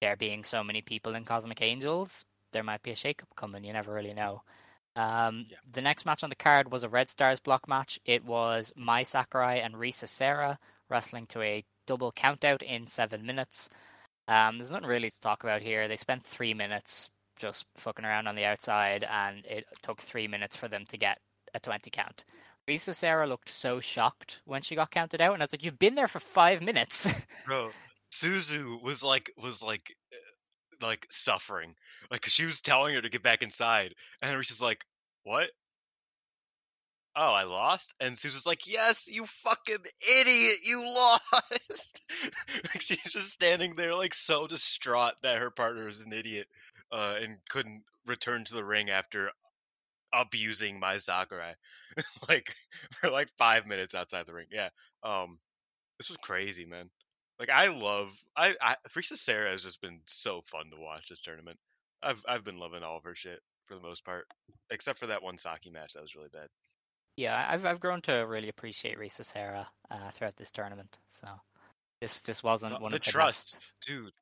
there 0.00 0.16
being 0.16 0.44
so 0.44 0.62
many 0.64 0.82
people 0.82 1.14
in 1.14 1.24
Cosmic 1.24 1.62
Angels. 1.62 2.24
There 2.52 2.62
might 2.62 2.82
be 2.82 2.90
a 2.90 2.94
shakeup 2.96 3.34
coming. 3.36 3.64
You 3.64 3.72
never 3.72 3.92
really 3.92 4.14
know. 4.14 4.42
Um, 4.96 5.46
Yeah. 5.48 5.58
The 5.72 5.80
next 5.82 6.04
match 6.04 6.22
on 6.24 6.30
the 6.30 6.36
card 6.36 6.72
was 6.72 6.82
a 6.84 6.88
Red 6.88 7.08
Stars 7.08 7.40
block 7.40 7.68
match. 7.68 8.00
It 8.04 8.24
was 8.24 8.72
Mai 8.76 9.02
Sakurai 9.04 9.60
and 9.60 9.74
Risa 9.74 10.08
Sera 10.08 10.58
wrestling 10.88 11.26
to 11.28 11.42
a 11.42 11.64
double 11.86 12.12
countout 12.12 12.62
in 12.62 12.86
seven 12.86 13.24
minutes. 13.24 13.68
Um, 14.28 14.58
there's 14.58 14.70
nothing 14.70 14.88
really 14.88 15.10
to 15.10 15.20
talk 15.20 15.42
about 15.44 15.62
here. 15.62 15.88
They 15.88 15.96
spent 15.96 16.24
three 16.24 16.54
minutes 16.54 17.10
just 17.40 17.66
fucking 17.76 18.04
around 18.04 18.26
on 18.26 18.36
the 18.36 18.44
outside, 18.44 19.04
and 19.10 19.44
it 19.46 19.64
took 19.82 20.00
three 20.00 20.28
minutes 20.28 20.54
for 20.54 20.68
them 20.68 20.84
to 20.90 20.98
get 20.98 21.18
a 21.54 21.58
20 21.58 21.90
count. 21.90 22.24
Risa 22.68 22.94
Sera 22.94 23.26
looked 23.26 23.48
so 23.48 23.80
shocked 23.80 24.40
when 24.44 24.62
she 24.62 24.76
got 24.76 24.90
counted 24.90 25.20
out, 25.20 25.32
and 25.32 25.42
I 25.42 25.44
was 25.44 25.52
like, 25.52 25.64
"You've 25.64 25.78
been 25.78 25.94
there 25.94 26.06
for 26.06 26.20
five 26.20 26.62
minutes." 26.62 27.12
Bro, 27.46 27.70
Suzu 28.12 28.80
was 28.82 29.02
like 29.02 29.32
was 29.36 29.62
like 29.62 29.96
uh, 30.12 30.86
like 30.86 31.06
suffering. 31.10 31.74
like 32.10 32.24
she 32.26 32.44
was 32.44 32.60
telling 32.60 32.94
her 32.94 33.02
to 33.02 33.08
get 33.08 33.22
back 33.22 33.42
inside, 33.42 33.94
and 34.22 34.36
Risa's 34.36 34.62
like, 34.62 34.84
"What? 35.24 35.50
Oh, 37.16 37.32
I 37.32 37.42
lost." 37.42 37.94
And 37.98 38.14
Suzu's 38.14 38.46
like, 38.46 38.68
"Yes, 38.68 39.08
you 39.08 39.26
fucking 39.26 39.84
idiot, 40.20 40.56
you 40.64 40.84
lost." 40.94 42.00
like 42.64 42.82
she's 42.82 43.12
just 43.12 43.32
standing 43.32 43.74
there 43.74 43.94
like 43.94 44.14
so 44.14 44.46
distraught 44.46 45.14
that 45.22 45.38
her 45.38 45.50
partner 45.50 45.88
is 45.88 46.02
an 46.02 46.12
idiot 46.12 46.46
uh, 46.92 47.18
and 47.20 47.38
couldn't 47.48 47.82
return 48.06 48.44
to 48.44 48.54
the 48.54 48.64
ring 48.64 48.90
after 48.90 49.30
abusing 50.12 50.80
Mai 50.80 50.98
Sakurai 50.98 51.54
like 52.28 52.54
for 53.00 53.10
like 53.10 53.28
five 53.38 53.66
minutes 53.66 53.94
outside 53.94 54.26
the 54.26 54.34
ring. 54.34 54.46
Yeah. 54.50 54.70
Um, 55.02 55.38
this 55.98 56.08
was 56.08 56.16
crazy, 56.16 56.64
man. 56.64 56.90
Like 57.38 57.50
I 57.50 57.68
love 57.68 58.18
I 58.36 58.54
I 58.60 58.76
Risa 58.90 59.16
Sera 59.16 59.50
has 59.50 59.62
just 59.62 59.80
been 59.80 60.00
so 60.06 60.42
fun 60.42 60.70
to 60.70 60.80
watch 60.80 61.08
this 61.08 61.22
tournament. 61.22 61.58
I've 62.02 62.22
I've 62.28 62.44
been 62.44 62.58
loving 62.58 62.82
all 62.82 62.96
of 62.96 63.04
her 63.04 63.14
shit 63.14 63.40
for 63.66 63.74
the 63.76 63.82
most 63.82 64.04
part, 64.04 64.26
except 64.70 64.98
for 64.98 65.06
that 65.06 65.22
one 65.22 65.38
Saki 65.38 65.70
match 65.70 65.92
that 65.94 66.02
was 66.02 66.14
really 66.16 66.28
bad. 66.32 66.48
yeah, 67.16 67.46
I've 67.48 67.64
I've 67.64 67.80
grown 67.80 68.02
to 68.02 68.12
really 68.26 68.48
appreciate 68.48 68.98
Risa 68.98 69.24
Sera 69.24 69.68
uh, 69.90 70.10
throughout 70.10 70.36
this 70.36 70.50
tournament. 70.52 70.98
So 71.08 71.28
this 72.00 72.22
this 72.22 72.42
wasn't 72.42 72.74
The, 72.74 72.80
one 72.80 72.90
the 72.90 72.96
of 72.98 73.04
the 73.04 73.10
trust, 73.10 73.54
best. 73.54 73.72
dude. 73.86 74.12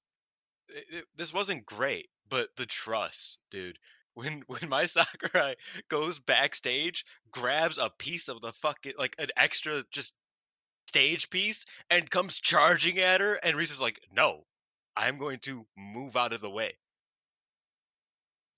It, 0.68 0.84
it- 0.90 1.04
this 1.16 1.32
wasn't 1.32 1.64
great, 1.66 2.08
but 2.28 2.54
the 2.56 2.66
trust, 2.66 3.38
dude. 3.50 3.78
When 4.14 4.42
when 4.48 4.68
my 4.68 4.86
Sakurai 4.86 5.54
goes 5.88 6.18
backstage, 6.18 7.04
grabs 7.30 7.78
a 7.78 7.88
piece 7.88 8.28
of 8.28 8.40
the 8.40 8.52
fucking 8.52 8.94
like 8.98 9.14
an 9.20 9.28
extra 9.36 9.84
just 9.92 10.16
stage 10.88 11.30
piece 11.30 11.66
and 11.90 12.10
comes 12.10 12.40
charging 12.40 12.98
at 12.98 13.20
her, 13.20 13.34
and 13.34 13.56
Reese 13.56 13.70
is 13.72 13.80
like, 13.80 14.00
"No, 14.12 14.44
I'm 14.96 15.18
going 15.18 15.38
to 15.40 15.66
move 15.76 16.16
out 16.16 16.32
of 16.32 16.40
the 16.40 16.50
way." 16.50 16.76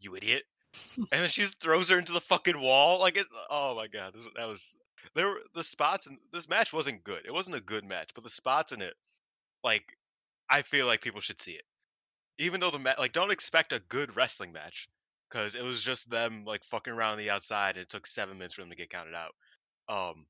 You 0.01 0.16
idiot! 0.16 0.45
and 0.97 1.07
then 1.11 1.28
she 1.28 1.42
just 1.42 1.61
throws 1.61 1.88
her 1.90 1.99
into 1.99 2.12
the 2.12 2.20
fucking 2.20 2.61
wall. 2.61 2.99
Like, 3.01 3.16
it, 3.16 3.26
oh 3.51 3.74
my 3.76 3.86
god, 3.88 4.14
this, 4.14 4.26
that 4.36 4.49
was 4.49 4.74
there. 5.14 5.26
were- 5.28 5.42
The 5.55 5.62
spots 5.64 6.07
in 6.09 6.18
this 6.32 6.49
match 6.49 6.72
wasn't 6.72 7.05
good. 7.05 7.24
It 7.26 7.32
wasn't 7.32 7.57
a 7.57 7.61
good 7.61 7.84
match, 7.84 8.11
but 8.14 8.24
the 8.24 8.30
spots 8.30 8.72
in 8.72 8.82
it, 8.82 8.95
like, 9.64 9.97
I 10.49 10.62
feel 10.62 10.86
like 10.86 11.03
people 11.03 11.20
should 11.20 11.40
see 11.40 11.53
it. 11.53 11.64
Even 12.41 12.61
though 12.61 12.70
the 12.70 12.78
ma- 12.78 12.95
like, 12.99 13.12
don't 13.12 13.30
expect 13.30 13.72
a 13.72 13.80
good 13.88 14.16
wrestling 14.16 14.53
match 14.53 14.88
because 15.28 15.55
it 15.55 15.62
was 15.62 15.82
just 15.82 16.11
them 16.11 16.45
like 16.45 16.64
fucking 16.64 16.93
around 16.93 17.18
the 17.18 17.30
outside, 17.30 17.76
and 17.76 17.82
it 17.82 17.88
took 17.88 18.07
seven 18.07 18.38
minutes 18.38 18.55
for 18.55 18.62
them 18.62 18.70
to 18.70 18.76
get 18.76 18.91
counted 18.91 19.14
out. 19.14 19.32
Um, 19.88 20.26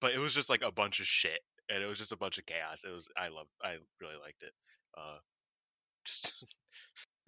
but 0.00 0.14
it 0.14 0.18
was 0.18 0.34
just 0.34 0.50
like 0.50 0.62
a 0.62 0.72
bunch 0.72 1.00
of 1.00 1.06
shit, 1.06 1.40
and 1.68 1.82
it 1.82 1.86
was 1.86 1.98
just 1.98 2.12
a 2.12 2.16
bunch 2.16 2.38
of 2.38 2.46
chaos. 2.46 2.84
It 2.84 2.92
was 2.92 3.08
I 3.16 3.28
love 3.28 3.46
I 3.62 3.76
really 4.00 4.16
liked 4.20 4.42
it. 4.42 4.52
Uh, 4.96 5.18
just 6.04 6.44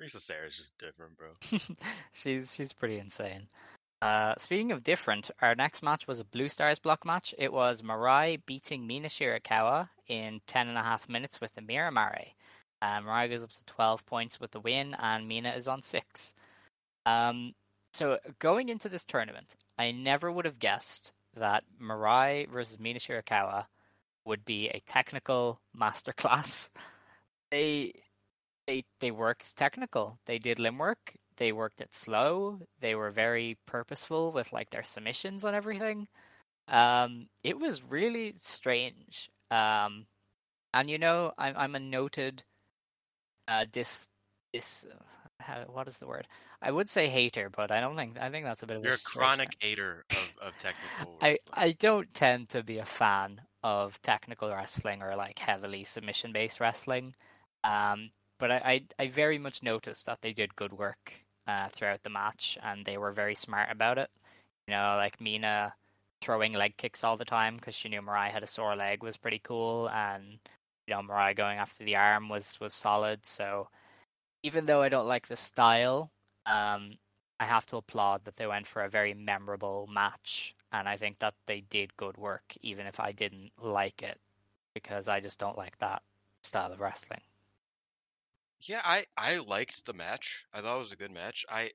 Risa 0.01 0.21
Sera's 0.21 0.57
just 0.57 0.77
different, 0.79 1.17
bro. 1.17 1.31
she's 2.13 2.55
she's 2.55 2.73
pretty 2.73 2.99
insane. 2.99 3.49
Uh, 4.01 4.35
speaking 4.37 4.73
of 4.73 4.83
different, 4.83 5.31
our 5.41 5.55
next 5.55 5.81
match 5.81 6.09
was 6.09 6.19
a 6.19 6.25
Blue 6.25 6.49
Stars 6.49 6.81
block 6.81 7.07
match. 7.07 7.33
It 7.39 7.53
was 7.53 7.83
Mirai 7.83 8.41
beating 8.47 8.85
Mina 8.85 9.07
Shirakawa 9.07 9.91
in 10.09 10.41
10 10.49 10.67
and 10.67 10.77
a 10.77 10.83
half 10.83 11.09
minutes 11.09 11.41
with 11.41 11.55
the 11.55 11.61
Miramare. 11.61 12.33
Uh, 12.83 13.01
Mirai 13.01 13.31
goes 13.31 13.45
up 13.45 13.51
to 13.51 13.65
12 13.67 14.05
points 14.07 14.41
with 14.41 14.51
the 14.51 14.59
win, 14.61 14.97
and 14.99 15.29
Mina 15.29 15.51
is 15.51 15.69
on 15.69 15.83
6. 15.83 16.35
Um, 17.07 17.55
so 17.93 18.19
going 18.41 18.69
into 18.69 18.89
this 18.89 19.05
tournament, 19.05 19.55
I 19.79 19.93
never 19.93 20.33
would 20.33 20.47
have 20.47 20.59
guessed 20.59 21.13
that 21.37 21.63
Mirai 21.81 22.49
versus 22.49 22.81
Mina 22.81 22.99
Shirakawa 22.99 23.67
would 24.25 24.45
be 24.45 24.69
a 24.69 24.83
technical 24.87 25.61
masterclass. 25.79 26.71
They 27.51 27.93
they 28.67 28.85
they 29.01 29.11
worked 29.11 29.55
technical. 29.59 30.19
They 30.25 30.39
did 30.39 30.59
limb 30.59 30.79
work. 30.79 31.13
They 31.37 31.53
worked 31.53 31.83
it 31.83 31.95
slow. 31.95 32.61
They 32.81 32.95
were 32.95 33.11
very 33.11 33.59
purposeful 33.67 34.33
with 34.33 34.55
like 34.55 34.71
their 34.71 34.85
submissions 34.85 35.45
and 35.45 35.55
everything. 35.55 36.09
Um, 36.69 37.29
it 37.45 37.61
was 37.61 37.83
really 37.85 38.33
strange. 38.33 39.29
Um, 39.51 40.07
and 40.73 40.89
you 40.89 40.97
know, 40.97 41.33
I'm 41.37 41.55
I'm 41.59 41.75
a 41.75 41.81
noted 41.81 42.45
uh 43.53 43.65
dis 43.71 44.09
dis 44.53 44.87
uh, 44.91 44.95
how, 45.41 45.65
what 45.69 45.89
is 45.89 45.99
the 45.99 46.07
word? 46.07 46.27
I 46.61 46.71
would 46.71 46.89
say 46.89 47.09
hater, 47.09 47.51
but 47.51 47.71
I 47.71 47.81
don't 47.81 47.97
think 47.97 48.19
I 48.21 48.31
think 48.31 48.45
that's 48.45 48.63
a 48.63 48.67
bit 48.67 48.77
of 48.77 48.85
You're 48.85 48.95
a 48.95 48.97
a 48.97 48.99
chronic 48.99 49.57
hater 49.61 50.05
of, 50.11 50.49
of 50.49 50.59
technical. 50.59 51.19
I. 51.23 51.39
I 51.53 51.73
don't 51.73 52.13
tend 52.15 52.49
to 52.51 52.63
be 52.63 52.79
a 52.79 52.85
fan 52.85 53.41
of 53.63 54.01
technical 54.03 54.49
wrestling 54.49 55.03
or 55.03 55.17
like 55.17 55.39
heavily 55.39 55.85
submission 55.85 56.33
based 56.33 56.61
wrestling. 56.61 57.15
Um, 57.65 58.11
but 58.39 58.51
I, 58.51 58.85
I 58.99 59.05
I 59.05 59.09
very 59.09 59.39
much 59.39 59.63
noticed 59.63 60.07
that 60.07 60.21
they 60.23 60.33
did 60.33 60.57
good 60.57 60.73
work 60.73 61.15
uh, 61.47 61.69
throughout 61.71 62.03
the 62.03 62.11
match 62.11 62.59
and 62.63 62.85
they 62.85 62.99
were 62.99 63.13
very 63.13 63.35
smart 63.35 63.71
about 63.71 63.99
it. 63.99 64.11
You 64.69 64.75
know, 64.75 64.95
like 64.97 65.21
Mina 65.21 65.75
throwing 66.21 66.53
leg 66.53 66.77
kicks 66.77 67.03
all 67.03 67.17
the 67.17 67.25
time 67.25 67.57
because 67.57 67.75
she 67.75 67.89
knew 67.89 68.01
Mirai 68.01 68.31
had 68.31 68.45
a 68.45 68.47
sore 68.47 68.77
leg 68.77 69.03
was 69.03 69.17
pretty 69.17 69.41
cool, 69.43 69.91
and 69.91 70.39
you 70.87 70.95
know 70.95 71.03
Mirai 71.03 71.37
going 71.37 71.59
after 71.59 71.85
the 71.85 71.97
arm 71.97 72.29
was 72.29 72.59
was 72.61 72.75
solid. 72.75 73.27
So 73.27 73.69
even 74.43 74.67
though 74.67 74.83
I 74.83 74.89
don't 74.89 75.07
like 75.07 75.29
the 75.29 75.37
style, 75.37 76.13
um, 76.47 76.99
I 77.39 77.45
have 77.47 77.67
to 77.67 77.77
applaud 77.77 78.25
that 78.25 78.37
they 78.37 78.47
went 78.47 78.67
for 78.67 78.83
a 78.83 78.89
very 78.89 79.15
memorable 79.15 79.89
match, 79.93 80.55
and 80.73 80.89
I 80.89 80.97
think 80.97 81.19
that 81.21 81.35
they 81.47 81.61
did 81.61 81.97
good 81.97 82.17
work, 82.17 82.55
even 82.61 82.87
if 82.87 83.01
I 83.01 83.13
didn't 83.13 83.53
like 83.61 84.03
it, 84.03 84.21
because 84.75 85.09
I 85.09 85.21
just 85.21 85.39
don't 85.39 85.59
like 85.59 85.79
that 85.79 86.03
style 86.43 86.73
of 86.73 86.81
wrestling. 86.81 87.23
Yeah, 88.61 88.81
I 88.85 89.07
I 89.17 89.39
liked 89.39 89.85
the 89.87 89.93
match. 89.93 90.45
I 90.53 90.61
thought 90.61 90.77
it 90.77 90.81
was 90.81 90.93
a 90.93 90.97
good 90.97 91.11
match. 91.11 91.45
I 91.49 91.71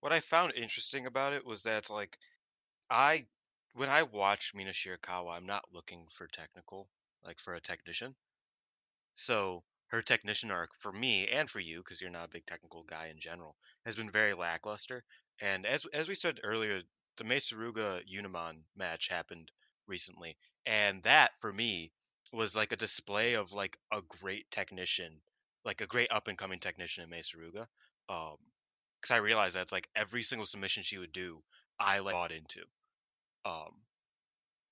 what 0.00 0.12
I 0.12 0.20
found 0.20 0.54
interesting 0.54 1.06
about 1.06 1.32
it 1.32 1.44
was 1.44 1.62
that 1.62 1.90
like 1.90 2.18
I 2.90 3.26
when 3.74 3.88
I 3.88 4.02
watch 4.04 4.54
Mina 4.54 4.70
Shirakawa, 4.70 5.36
I'm 5.36 5.46
not 5.46 5.64
looking 5.72 6.06
for 6.10 6.26
technical, 6.26 6.88
like 7.24 7.38
for 7.38 7.54
a 7.54 7.60
technician. 7.60 8.14
So 9.14 9.64
her 9.88 10.02
technician 10.02 10.50
arc 10.50 10.70
for 10.80 10.92
me 10.92 11.28
and 11.28 11.48
for 11.50 11.60
you, 11.60 11.78
because 11.78 12.00
you're 12.00 12.10
not 12.10 12.24
a 12.26 12.28
big 12.28 12.44
technical 12.46 12.82
guy 12.82 13.06
in 13.06 13.20
general, 13.20 13.56
has 13.86 13.94
been 13.96 14.10
very 14.10 14.34
lackluster. 14.34 15.04
And 15.40 15.64
as 15.64 15.86
as 15.92 16.08
we 16.08 16.16
said 16.16 16.40
earlier, 16.42 16.82
the 17.16 17.24
Mesaruga 17.24 18.02
Yunamon 18.08 18.64
match 18.74 19.08
happened 19.08 19.52
recently, 19.86 20.36
and 20.66 21.02
that 21.04 21.38
for 21.38 21.52
me 21.52 21.92
was 22.32 22.56
like 22.56 22.72
a 22.72 22.76
display 22.76 23.34
of 23.34 23.52
like 23.52 23.78
a 23.92 24.02
great 24.02 24.50
technician, 24.50 25.22
like 25.64 25.80
a 25.80 25.86
great 25.86 26.10
up 26.10 26.26
and 26.28 26.38
coming 26.38 26.58
technician 26.58 27.04
in 27.04 27.10
Mei 27.10 27.22
Suruga. 27.22 27.68
Um, 28.08 28.38
because 29.00 29.14
I 29.14 29.18
realized 29.18 29.56
that's 29.56 29.72
like 29.72 29.88
every 29.96 30.22
single 30.22 30.46
submission 30.46 30.82
she 30.82 30.98
would 30.98 31.12
do, 31.12 31.42
I 31.78 32.00
like 32.00 32.14
bought 32.14 32.32
into. 32.32 32.64
Um, 33.44 33.82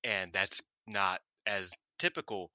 and 0.04 0.32
that's 0.32 0.60
not 0.86 1.20
as 1.46 1.72
typical 1.98 2.50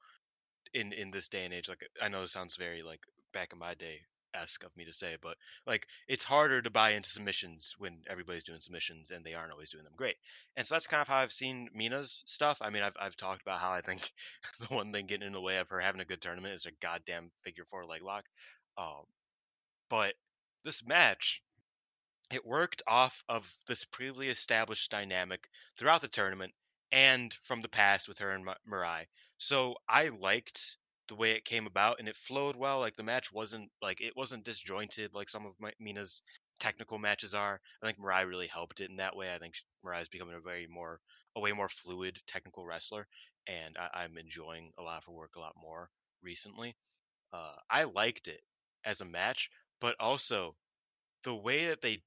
in 0.74 0.94
in 0.94 1.12
this 1.12 1.30
day 1.30 1.46
and 1.46 1.54
age. 1.54 1.70
Like 1.70 1.88
I 2.02 2.10
know 2.10 2.24
it 2.24 2.30
sounds 2.30 2.56
very 2.56 2.84
like 2.84 3.02
back 3.34 3.54
in 3.54 3.60
my 3.60 3.74
day 3.76 4.02
esque 4.36 4.64
of 4.64 4.76
me 4.76 4.86
to 4.86 4.94
say, 4.94 5.18
but 5.22 5.38
like 5.68 5.88
it's 6.08 6.24
harder 6.24 6.62
to 6.62 6.70
buy 6.70 6.92
into 6.92 7.10
submissions 7.10 7.76
when 7.78 8.02
everybody's 8.08 8.44
doing 8.44 8.60
submissions 8.62 9.12
and 9.12 9.24
they 9.24 9.34
aren't 9.36 9.52
always 9.52 9.70
doing 9.70 9.84
them 9.84 9.94
great. 9.96 10.16
And 10.56 10.66
so 10.66 10.76
that's 10.76 10.88
kind 10.88 11.02
of 11.02 11.08
how 11.08 11.18
I've 11.18 11.32
seen 11.32 11.70
Mina's 11.74 12.24
stuff. 12.26 12.60
I 12.62 12.70
mean, 12.70 12.84
I've 12.84 12.98
I've 13.00 13.16
talked 13.16 13.42
about 13.42 13.60
how 13.60 13.72
I 13.72 13.82
think 13.82 14.02
the 14.60 14.76
one 14.76 14.92
thing 14.92 15.06
getting 15.08 15.28
in 15.28 15.34
the 15.34 15.42
way 15.42 15.58
of 15.58 15.70
her 15.70 15.80
having 15.80 16.02
a 16.02 16.06
good 16.06 16.22
tournament 16.22 16.56
is 16.56 16.66
her 16.66 16.72
goddamn 16.82 17.32
figure 17.42 17.66
four 17.66 17.86
leg 17.86 18.02
lock. 18.02 18.26
Um, 18.78 19.04
but 19.90 20.16
this 20.64 20.86
match 20.86 21.42
it 22.32 22.46
worked 22.46 22.82
off 22.88 23.24
of 23.30 23.50
this 23.68 23.86
previously 23.86 24.30
established 24.30 24.90
dynamic 24.90 25.48
throughout 25.78 26.02
the 26.02 26.08
tournament 26.08 26.54
and 26.92 27.34
from 27.34 27.62
the 27.62 27.70
past 27.70 28.08
with 28.08 28.20
her 28.20 28.32
and 28.32 28.46
Ma- 28.46 28.56
Mirai. 28.68 29.06
So 29.44 29.76
I 29.90 30.08
liked 30.08 30.78
the 31.10 31.16
way 31.16 31.32
it 31.32 31.44
came 31.44 31.68
about 31.68 32.00
and 32.00 32.08
it 32.08 32.16
flowed 32.16 32.56
well. 32.56 32.80
Like 32.80 32.96
the 32.96 33.04
match 33.04 33.30
wasn't 33.30 33.70
like 33.82 34.00
it 34.00 34.16
wasn't 34.16 34.46
disjointed 34.46 35.14
like 35.14 35.28
some 35.28 35.46
of 35.46 35.60
my, 35.60 35.74
Mina's 35.82 36.24
technical 36.62 36.98
matches 36.98 37.34
are. 37.34 37.60
I 37.82 37.86
think 37.86 38.00
Mirai 38.00 38.26
really 38.26 38.48
helped 38.48 38.80
it 38.80 38.90
in 38.90 38.96
that 38.96 39.18
way. 39.18 39.36
I 39.36 39.40
think 39.40 39.56
is 40.00 40.08
becoming 40.08 40.36
a 40.36 40.40
very 40.40 40.66
more 40.68 41.02
a 41.36 41.42
way 41.42 41.52
more 41.52 41.68
fluid 41.68 42.22
technical 42.26 42.66
wrestler, 42.66 43.06
and 43.46 43.78
I, 43.78 43.90
I'm 44.06 44.18
enjoying 44.18 44.72
a 44.78 44.82
lot 44.82 45.00
of 45.00 45.06
her 45.08 45.12
work 45.12 45.36
a 45.36 45.42
lot 45.42 45.56
more 45.62 45.90
recently. 46.22 46.74
Uh, 47.34 47.56
I 47.70 47.84
liked 47.84 48.30
it 48.30 48.42
as 48.86 49.02
a 49.02 49.06
match, 49.06 49.50
but 49.82 49.98
also 50.00 50.56
the 51.24 51.36
way 51.36 51.68
that 51.68 51.82
they 51.82 52.02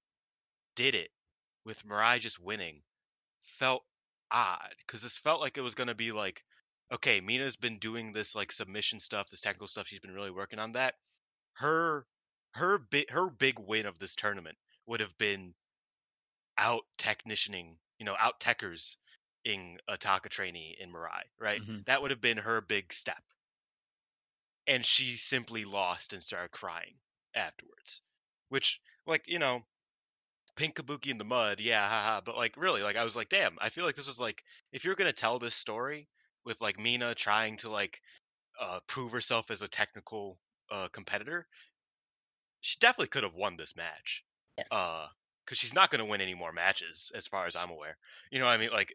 did 0.76 0.94
it 0.94 1.10
with 1.66 1.84
Mirai 1.84 2.18
just 2.18 2.40
winning 2.40 2.82
felt 3.42 3.84
odd 4.30 4.74
because 4.86 5.02
this 5.02 5.18
felt 5.18 5.42
like 5.42 5.58
it 5.58 5.62
was 5.62 5.74
going 5.74 5.88
to 5.88 5.94
be 5.94 6.12
like, 6.12 6.42
okay, 6.92 7.20
Mina's 7.20 7.56
been 7.56 7.78
doing 7.78 8.12
this 8.12 8.34
like 8.34 8.52
submission 8.52 9.00
stuff, 9.00 9.28
this 9.30 9.40
technical 9.40 9.68
stuff. 9.68 9.86
She's 9.88 10.00
been 10.00 10.14
really 10.14 10.30
working 10.30 10.58
on 10.58 10.72
that. 10.72 10.94
Her 11.54 12.06
her 12.54 12.78
big 12.78 13.10
her 13.10 13.30
big 13.30 13.58
win 13.58 13.86
of 13.86 13.98
this 13.98 14.16
tournament 14.16 14.58
would 14.86 15.00
have 15.00 15.16
been 15.18 15.54
out 16.58 16.84
technicianing, 16.98 17.78
you 17.98 18.04
know, 18.04 18.16
out 18.18 18.40
techers 18.40 18.96
in 19.44 19.78
a 19.88 19.96
Taka 19.96 20.28
trainee 20.28 20.76
in 20.78 20.92
Mirai, 20.92 21.22
right? 21.38 21.62
Mhm. 21.62 21.84
That 21.86 22.02
would 22.02 22.10
have 22.10 22.20
been 22.20 22.38
her 22.38 22.60
big 22.60 22.92
step. 22.92 23.22
And 24.68 24.86
she 24.86 25.16
simply 25.16 25.64
lost 25.64 26.12
and 26.12 26.22
started 26.22 26.52
crying 26.52 27.00
afterwards. 27.34 28.02
Which, 28.48 28.80
like, 29.04 29.26
you 29.26 29.40
know, 29.40 29.66
pink 30.56 30.76
kabuki 30.76 31.08
in 31.10 31.18
the 31.18 31.24
mud, 31.24 31.60
yeah, 31.60 31.88
haha. 31.88 32.20
But 32.22 32.36
like 32.36 32.56
really, 32.56 32.82
like 32.82 32.96
I 32.96 33.04
was 33.04 33.16
like, 33.16 33.28
damn, 33.30 33.58
I 33.60 33.70
feel 33.70 33.84
like 33.86 33.96
this 33.96 34.06
was 34.08 34.20
like 34.20 34.44
if 34.72 34.84
you're 34.84 34.94
gonna 34.96 35.12
tell 35.12 35.38
this 35.38 35.54
story 35.54 36.08
with 36.46 36.60
like 36.62 36.80
Mina 36.80 37.14
trying 37.14 37.58
to 37.58 37.68
like 37.68 38.00
uh 38.58 38.80
prove 38.86 39.12
herself 39.12 39.50
as 39.50 39.60
a 39.60 39.68
technical 39.68 40.38
uh 40.70 40.88
competitor, 40.92 41.46
she 42.62 42.78
definitely 42.80 43.08
could 43.08 43.24
have 43.24 43.34
won 43.34 43.56
this 43.56 43.76
match. 43.76 44.24
Yes. 44.56 44.68
Uh 44.70 45.06
because 45.44 45.58
she's 45.58 45.74
not 45.74 45.90
gonna 45.90 46.06
win 46.06 46.20
any 46.20 46.34
more 46.34 46.52
matches, 46.52 47.12
as 47.14 47.26
far 47.26 47.46
as 47.46 47.54
I'm 47.54 47.70
aware. 47.70 47.96
You 48.30 48.38
know 48.38 48.46
what 48.46 48.52
I 48.52 48.56
mean? 48.58 48.70
Like 48.70 48.94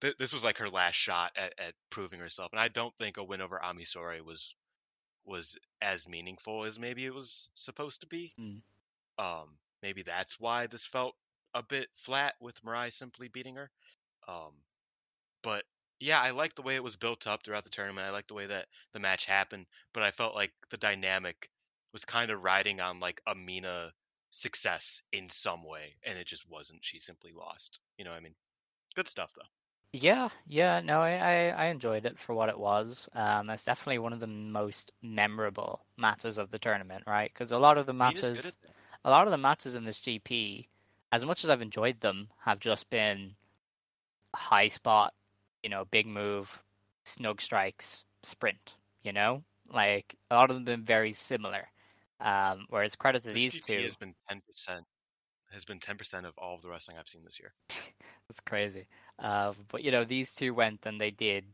th- 0.00 0.16
this 0.18 0.32
was 0.32 0.44
like 0.44 0.58
her 0.58 0.68
last 0.68 0.94
shot 0.94 1.32
at, 1.36 1.54
at 1.58 1.74
proving 1.90 2.20
herself, 2.20 2.52
and 2.52 2.60
I 2.60 2.68
don't 2.68 2.94
think 2.98 3.16
a 3.16 3.24
win 3.24 3.40
over 3.40 3.62
Ami 3.62 3.84
Sourei 3.84 4.20
was 4.20 4.54
was 5.24 5.58
as 5.82 6.08
meaningful 6.08 6.64
as 6.64 6.78
maybe 6.78 7.04
it 7.04 7.14
was 7.14 7.50
supposed 7.54 8.00
to 8.00 8.06
be. 8.06 8.32
Mm. 8.40 8.60
Um, 9.18 9.48
maybe 9.82 10.02
that's 10.02 10.40
why 10.40 10.66
this 10.66 10.86
felt 10.86 11.14
a 11.54 11.62
bit 11.62 11.88
flat 11.92 12.34
with 12.40 12.62
Mirai 12.64 12.92
simply 12.92 13.28
beating 13.28 13.56
her. 13.56 13.70
Um, 14.28 14.52
but 15.42 15.64
yeah, 16.00 16.20
I 16.20 16.30
like 16.30 16.54
the 16.54 16.62
way 16.62 16.74
it 16.74 16.82
was 16.82 16.96
built 16.96 17.26
up 17.26 17.44
throughout 17.44 17.64
the 17.64 17.70
tournament. 17.70 18.06
I 18.06 18.10
like 18.10 18.26
the 18.26 18.34
way 18.34 18.46
that 18.46 18.66
the 18.92 19.00
match 19.00 19.26
happened, 19.26 19.66
but 19.92 20.02
I 20.02 20.10
felt 20.10 20.34
like 20.34 20.52
the 20.70 20.78
dynamic 20.78 21.50
was 21.92 22.04
kind 22.04 22.30
of 22.30 22.42
riding 22.42 22.80
on 22.80 23.00
like 23.00 23.20
Amina 23.26 23.92
success 24.30 25.02
in 25.12 25.28
some 25.28 25.64
way, 25.64 25.94
and 26.04 26.18
it 26.18 26.26
just 26.26 26.48
wasn't. 26.48 26.84
She 26.84 26.98
simply 26.98 27.32
lost. 27.36 27.80
You 27.98 28.04
know 28.04 28.10
what 28.10 28.18
I 28.18 28.22
mean? 28.22 28.34
Good 28.94 29.08
stuff 29.08 29.32
though. 29.36 29.48
Yeah, 29.92 30.28
yeah, 30.46 30.80
no, 30.80 31.00
I, 31.00 31.14
I, 31.14 31.48
I 31.48 31.66
enjoyed 31.66 32.06
it 32.06 32.16
for 32.16 32.32
what 32.32 32.48
it 32.48 32.58
was. 32.58 33.08
Um, 33.12 33.50
it's 33.50 33.64
definitely 33.64 33.98
one 33.98 34.12
of 34.12 34.20
the 34.20 34.28
most 34.28 34.92
memorable 35.02 35.80
matches 35.96 36.38
of 36.38 36.52
the 36.52 36.60
tournament, 36.60 37.04
right? 37.08 37.30
Because 37.32 37.50
a 37.50 37.58
lot 37.58 37.76
of 37.76 37.86
the 37.86 37.92
matches, 37.92 38.56
a 39.04 39.10
lot 39.10 39.26
of 39.26 39.32
the 39.32 39.36
matches 39.36 39.74
in 39.74 39.84
this 39.84 39.98
GP, 39.98 40.68
as 41.10 41.24
much 41.24 41.42
as 41.42 41.50
I've 41.50 41.60
enjoyed 41.60 42.00
them, 42.00 42.28
have 42.44 42.60
just 42.60 42.88
been 42.88 43.34
high 44.32 44.68
spot, 44.68 45.12
you 45.62 45.70
know, 45.70 45.84
big 45.90 46.06
move, 46.06 46.62
snug 47.04 47.40
strikes, 47.40 48.04
sprint. 48.22 48.74
You 49.02 49.12
know, 49.12 49.42
like 49.72 50.14
a 50.30 50.34
lot 50.34 50.50
of 50.50 50.56
them 50.56 50.66
have 50.66 50.78
been 50.78 50.84
very 50.84 51.12
similar. 51.12 51.68
Um, 52.20 52.66
whereas 52.68 52.96
credit 52.96 53.22
to 53.24 53.30
these 53.32 53.60
two, 53.60 53.78
has 53.78 53.96
been 53.96 54.14
ten 54.28 54.42
percent. 54.48 54.84
Has 55.52 55.64
been 55.64 55.78
ten 55.78 55.96
percent 55.96 56.26
of 56.26 56.34
all 56.38 56.54
of 56.54 56.62
the 56.62 56.68
wrestling 56.68 56.98
I've 56.98 57.08
seen 57.08 57.24
this 57.24 57.40
year. 57.40 57.52
That's 58.28 58.40
crazy. 58.40 58.86
Uh, 59.18 59.54
but 59.68 59.82
you 59.82 59.90
know, 59.90 60.04
these 60.04 60.34
two 60.34 60.52
went 60.54 60.84
and 60.86 61.00
they 61.00 61.10
did 61.10 61.44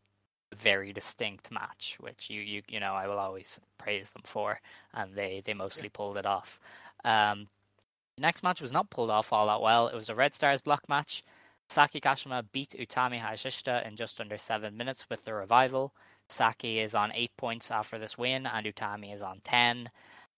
a 0.52 0.57
very 0.57 0.92
distinct 0.92 1.50
match, 1.52 1.96
which 2.00 2.28
you 2.30 2.40
you 2.40 2.62
you 2.68 2.80
know 2.80 2.94
I 2.94 3.07
will 3.07 3.18
always 3.18 3.61
praise 3.78 4.11
them 4.11 4.22
for, 4.24 4.61
and 4.92 5.14
they 5.14 5.40
they 5.44 5.54
mostly 5.54 5.88
pulled 5.88 6.16
it 6.16 6.26
off. 6.26 6.59
Um, 7.04 7.46
The 8.16 8.22
next 8.22 8.42
match 8.42 8.61
was 8.61 8.72
not 8.72 8.90
pulled 8.90 9.11
off 9.11 9.32
all 9.32 9.46
that 9.46 9.61
well. 9.61 9.88
It 9.88 9.94
was 9.94 10.09
a 10.09 10.14
Red 10.14 10.34
Stars 10.34 10.62
block 10.62 10.88
match. 10.88 11.22
Saki 11.68 12.00
Kashima 12.00 12.44
beat 12.52 12.74
Utami 12.78 13.20
Hayashishita 13.20 13.86
in 13.86 13.96
just 13.96 14.20
under 14.20 14.38
seven 14.38 14.76
minutes 14.76 15.06
with 15.10 15.24
the 15.24 15.34
revival. 15.34 15.94
Saki 16.28 16.80
is 16.80 16.94
on 16.94 17.12
eight 17.12 17.36
points 17.36 17.70
after 17.70 17.98
this 17.98 18.16
win, 18.18 18.46
and 18.46 18.66
Utami 18.66 19.12
is 19.14 19.22
on 19.22 19.40
ten. 19.44 19.90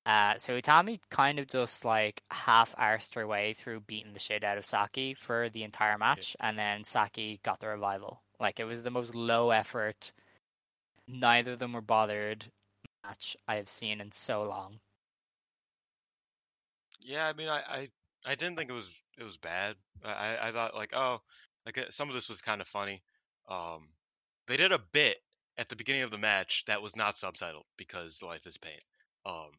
Uh, 0.07 0.37
so 0.39 0.59
Utami 0.59 1.01
kind 1.11 1.39
of 1.39 1.47
just 1.47 1.85
like 1.85 2.23
half 2.31 2.75
arsed 2.77 3.15
her 3.15 3.27
way 3.27 3.55
through 3.59 3.81
beating 3.81 4.13
the 4.15 4.19
shit 4.19 4.43
out 4.43 4.59
of 4.59 4.65
Saki 4.65 5.15
for 5.15 5.49
the 5.51 5.65
entire 5.65 5.99
match, 5.99 6.37
and 6.41 6.59
then 6.59 6.85
Saki 6.85 7.41
got 7.43 7.61
the 7.61 7.69
revival. 7.69 8.23
Like 8.41 8.59
it 8.59 8.65
was 8.65 8.83
the 8.83 8.91
most 8.91 9.15
low 9.15 9.51
effort, 9.51 10.13
neither 11.07 11.53
of 11.53 11.59
them 11.59 11.73
were 11.73 11.81
bothered 11.81 12.47
match 13.05 13.37
I 13.47 13.57
have 13.57 13.69
seen 13.69 14.01
in 14.01 14.13
so 14.13 14.43
long. 14.43 14.81
Yeah, 17.01 17.27
I 17.27 17.33
mean, 17.33 17.49
I, 17.49 17.63
I, 17.69 17.89
I 18.27 18.35
didn't 18.35 18.57
think 18.57 18.71
it 18.71 18.75
was 18.75 18.91
it 19.19 19.25
was 19.25 19.37
bad. 19.37 19.77
I, 20.05 20.39
I- 20.49 20.53
thought 20.53 20.75
like, 20.75 20.93
oh, 20.95 21.21
like 21.67 21.79
uh, 21.79 21.91
some 21.91 22.09
of 22.09 22.15
this 22.15 22.29
was 22.29 22.43
kind 22.43 22.61
of 22.61 22.69
funny. 22.69 23.03
Um, 23.49 23.89
they 24.47 24.57
did 24.57 24.73
a 24.73 24.79
bit 24.79 25.19
at 25.59 25.69
the 25.69 25.77
beginning 25.77 26.03
of 26.03 26.11
the 26.11 26.19
match 26.19 26.65
that 26.67 26.83
was 26.83 26.97
not 26.97 27.17
subtitled 27.17 27.65
because 27.77 28.23
life 28.23 28.47
is 28.47 28.59
pain. 28.59 28.79
Um, 29.27 29.51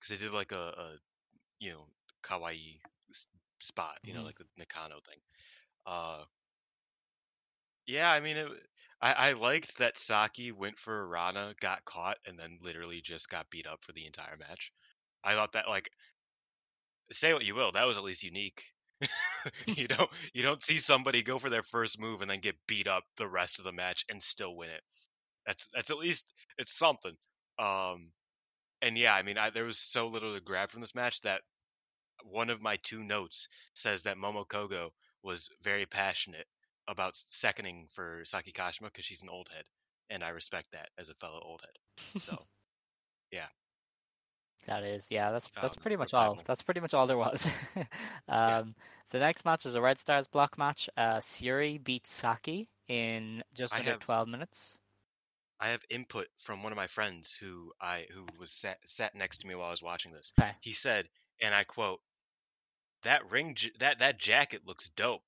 because 0.00 0.18
they 0.18 0.24
did 0.26 0.34
like 0.34 0.52
a, 0.52 0.56
a 0.56 0.98
you 1.60 1.72
know 1.72 1.86
kawaii 2.22 2.80
spot, 3.60 3.98
you 4.04 4.14
know, 4.14 4.22
Mhm. 4.22 4.24
like 4.24 4.36
the 4.36 4.46
Nakano 4.58 5.00
thing. 5.08 5.20
Uh, 5.86 6.24
yeah, 7.86 8.10
I 8.10 8.20
mean, 8.20 8.36
it, 8.36 8.48
I 9.00 9.12
I 9.30 9.32
liked 9.32 9.78
that 9.78 9.98
Saki 9.98 10.52
went 10.52 10.78
for 10.78 11.06
Rana, 11.06 11.54
got 11.60 11.84
caught, 11.84 12.18
and 12.26 12.38
then 12.38 12.58
literally 12.62 13.00
just 13.00 13.28
got 13.28 13.50
beat 13.50 13.66
up 13.66 13.84
for 13.84 13.92
the 13.92 14.06
entire 14.06 14.36
match. 14.36 14.72
I 15.24 15.34
thought 15.34 15.52
that 15.52 15.68
like 15.68 15.90
say 17.12 17.32
what 17.32 17.44
you 17.44 17.54
will, 17.54 17.72
that 17.72 17.86
was 17.86 17.98
at 17.98 18.04
least 18.04 18.22
unique. 18.22 18.62
you 19.66 19.86
don't 19.86 20.10
you 20.32 20.42
don't 20.42 20.62
see 20.62 20.78
somebody 20.78 21.22
go 21.22 21.38
for 21.38 21.50
their 21.50 21.62
first 21.62 22.00
move 22.00 22.22
and 22.22 22.30
then 22.30 22.40
get 22.40 22.56
beat 22.66 22.88
up 22.88 23.04
the 23.18 23.28
rest 23.28 23.58
of 23.58 23.64
the 23.64 23.72
match 23.72 24.04
and 24.10 24.22
still 24.22 24.56
win 24.56 24.70
it. 24.70 24.80
That's 25.46 25.68
that's 25.74 25.90
at 25.90 25.98
least 25.98 26.32
it's 26.58 26.76
something. 26.76 27.14
Um, 27.58 28.10
and 28.82 28.96
yeah, 28.96 29.14
I 29.14 29.22
mean, 29.22 29.38
I, 29.38 29.50
there 29.50 29.64
was 29.64 29.78
so 29.78 30.06
little 30.06 30.34
to 30.34 30.40
grab 30.40 30.70
from 30.70 30.80
this 30.80 30.94
match 30.94 31.20
that 31.22 31.42
one 32.24 32.50
of 32.50 32.62
my 32.62 32.76
two 32.82 33.02
notes 33.02 33.48
says 33.74 34.02
that 34.02 34.16
Momo 34.16 34.46
Kogo 34.46 34.90
was 35.22 35.48
very 35.62 35.86
passionate 35.86 36.46
about 36.88 37.12
seconding 37.14 37.88
for 37.92 38.22
Saki 38.24 38.52
Kashima 38.52 38.84
because 38.84 39.04
she's 39.04 39.22
an 39.22 39.28
old 39.28 39.48
head, 39.52 39.64
and 40.10 40.22
I 40.22 40.30
respect 40.30 40.66
that 40.72 40.88
as 40.98 41.08
a 41.08 41.14
fellow 41.14 41.40
old 41.44 41.60
head. 41.62 42.20
So 42.20 42.46
That 44.66 44.82
is, 44.82 45.08
yeah, 45.10 45.30
that's 45.30 45.48
that's 45.60 45.76
Um, 45.76 45.82
pretty 45.82 45.96
much 45.96 46.12
all. 46.14 46.38
That's 46.44 46.62
pretty 46.62 46.80
much 46.80 46.92
all 46.94 47.06
there 47.06 47.16
was. 47.18 47.46
um, 48.28 48.74
The 49.10 49.18
next 49.20 49.44
match 49.44 49.64
is 49.66 49.74
a 49.76 49.80
Red 49.80 49.98
Stars 49.98 50.26
block 50.26 50.58
match. 50.58 50.88
Uh, 50.96 51.16
Syuri 51.16 51.82
beats 51.82 52.10
Saki 52.12 52.68
in 52.88 53.44
just 53.54 53.72
I 53.72 53.78
under 53.78 53.92
have- 53.92 54.00
12 54.00 54.28
minutes. 54.28 54.78
I 55.60 55.68
have 55.68 55.84
input 55.88 56.26
from 56.38 56.62
one 56.62 56.70
of 56.72 56.76
my 56.76 56.86
friends 56.86 57.32
who 57.40 57.72
I 57.80 58.06
who 58.12 58.26
was 58.38 58.50
sat 58.50 58.78
sat 58.84 59.14
next 59.14 59.38
to 59.38 59.46
me 59.46 59.54
while 59.54 59.68
I 59.68 59.70
was 59.70 59.82
watching 59.82 60.12
this. 60.12 60.32
Okay. 60.38 60.50
He 60.60 60.72
said, 60.72 61.08
and 61.40 61.54
I 61.54 61.64
quote, 61.64 62.00
"That 63.04 63.30
ring, 63.30 63.54
j- 63.54 63.72
that 63.78 64.00
that 64.00 64.18
jacket 64.18 64.62
looks 64.66 64.88
dope." 64.90 65.22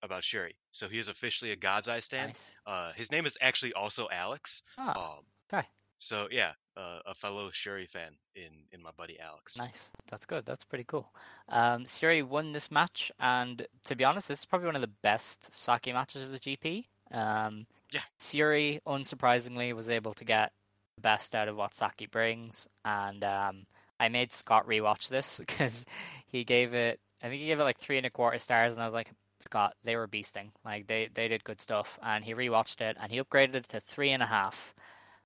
About 0.00 0.22
Syuri, 0.22 0.52
so 0.70 0.86
he 0.88 1.00
is 1.00 1.08
officially 1.08 1.50
a 1.50 1.56
God's 1.56 1.88
Eye 1.88 1.98
stan. 1.98 2.28
Nice. 2.28 2.52
Uh, 2.64 2.92
his 2.92 3.10
name 3.10 3.26
is 3.26 3.36
actually 3.40 3.72
also 3.72 4.06
Alex. 4.12 4.62
Ah, 4.78 5.16
Um, 5.16 5.24
okay. 5.52 5.66
So 5.98 6.28
yeah, 6.30 6.52
uh, 6.76 7.00
a 7.06 7.14
fellow 7.14 7.50
Syuri 7.50 7.88
fan 7.88 8.12
in 8.36 8.50
in 8.72 8.82
my 8.82 8.90
buddy 8.96 9.18
Alex. 9.20 9.58
Nice. 9.58 9.90
That's 10.10 10.26
good. 10.26 10.46
That's 10.46 10.64
pretty 10.64 10.84
cool. 10.84 11.12
Um, 11.48 11.84
Syuri 11.84 12.22
won 12.22 12.52
this 12.52 12.70
match, 12.70 13.10
and 13.18 13.66
to 13.84 13.96
be 13.96 14.04
honest, 14.04 14.28
this 14.28 14.40
is 14.40 14.44
probably 14.46 14.66
one 14.66 14.76
of 14.76 14.80
the 14.82 14.90
best 15.02 15.52
Saki 15.52 15.92
matches 15.92 16.22
of 16.22 16.30
the 16.30 16.38
GP. 16.38 16.86
Um, 17.10 17.66
Yeah. 17.92 18.00
Syuri, 18.18 18.80
unsurprisingly, 18.86 19.74
was 19.74 19.90
able 19.90 20.14
to 20.14 20.24
get 20.24 20.52
the 20.96 21.02
best 21.02 21.34
out 21.34 21.48
of 21.48 21.56
what 21.56 21.74
Saki 21.74 22.06
brings, 22.06 22.68
and 22.84 23.24
um, 23.24 23.66
I 23.98 24.08
made 24.08 24.30
Scott 24.32 24.66
rewatch 24.66 25.08
this 25.08 25.38
because 25.46 25.84
he 26.26 26.44
gave 26.44 26.74
it. 26.74 27.00
I 27.22 27.28
think 27.28 27.40
he 27.40 27.46
gave 27.48 27.58
it 27.58 27.64
like 27.64 27.78
three 27.78 27.96
and 27.96 28.06
a 28.06 28.10
quarter 28.10 28.38
stars, 28.38 28.74
and 28.74 28.82
I 28.82 28.86
was 28.86 28.94
like, 28.94 29.10
Scott, 29.40 29.74
they 29.82 29.96
were 29.96 30.06
beasting. 30.06 30.50
Like 30.64 30.86
they 30.86 31.08
they 31.12 31.26
did 31.26 31.42
good 31.42 31.60
stuff, 31.60 31.98
and 32.02 32.24
he 32.24 32.34
rewatched 32.34 32.80
it, 32.80 32.96
and 33.00 33.10
he 33.10 33.20
upgraded 33.20 33.56
it 33.56 33.68
to 33.70 33.80
three 33.80 34.10
and 34.10 34.22
a 34.22 34.26
half. 34.26 34.74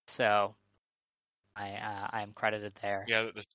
So, 0.07 0.55
I 1.57 1.71
uh, 1.73 2.09
I 2.11 2.23
am 2.23 2.33
credited 2.33 2.75
there. 2.81 3.05
Yeah, 3.09 3.31
this 3.35 3.47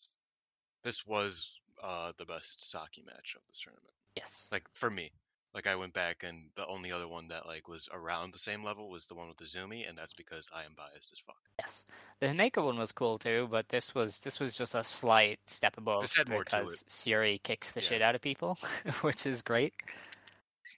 this 0.84 1.06
was 1.06 1.60
uh 1.84 2.12
the 2.18 2.26
best 2.26 2.70
Saki 2.70 3.04
match 3.06 3.36
of 3.36 3.42
this 3.48 3.60
tournament. 3.62 3.94
Yes. 4.16 4.48
Like 4.52 4.64
for 4.74 4.90
me, 4.90 5.12
like 5.54 5.68
I 5.68 5.76
went 5.76 5.94
back 5.94 6.24
and 6.24 6.50
the 6.56 6.66
only 6.68 6.92
other 6.92 7.08
one 7.08 7.28
that 7.30 7.46
like 7.46 7.68
was 7.68 7.88
around 7.92 8.34
the 8.34 8.40
same 8.40 8.64
level 8.64 8.90
was 8.90 9.06
the 9.08 9.16
one 9.16 9.28
with 9.28 9.38
the 9.38 9.46
Zumi, 9.46 9.88
and 9.88 9.98
that's 9.98 10.14
because 10.14 10.50
I 10.54 10.64
am 10.64 10.74
biased 10.76 11.12
as 11.12 11.20
fuck. 11.20 11.38
Yes, 11.60 11.86
the 12.20 12.28
Himeka 12.28 12.64
one 12.64 12.78
was 12.78 12.92
cool 12.92 13.18
too, 13.18 13.48
but 13.50 13.70
this 13.70 13.96
was 13.96 14.20
this 14.22 14.40
was 14.40 14.58
just 14.58 14.76
a 14.76 14.84
slight 14.84 15.40
step 15.48 15.78
above 15.78 16.02
This 16.02 16.16
had 16.16 16.30
more 16.30 16.44
because 16.44 16.84
Syuri 16.88 17.42
kicks 17.42 17.74
the 17.74 17.82
Yeah. 17.82 17.88
shit 17.88 18.02
out 18.02 18.16
of 18.16 18.22
people, 18.22 18.58
which 19.02 19.26
is 19.26 19.42
great. 19.42 19.74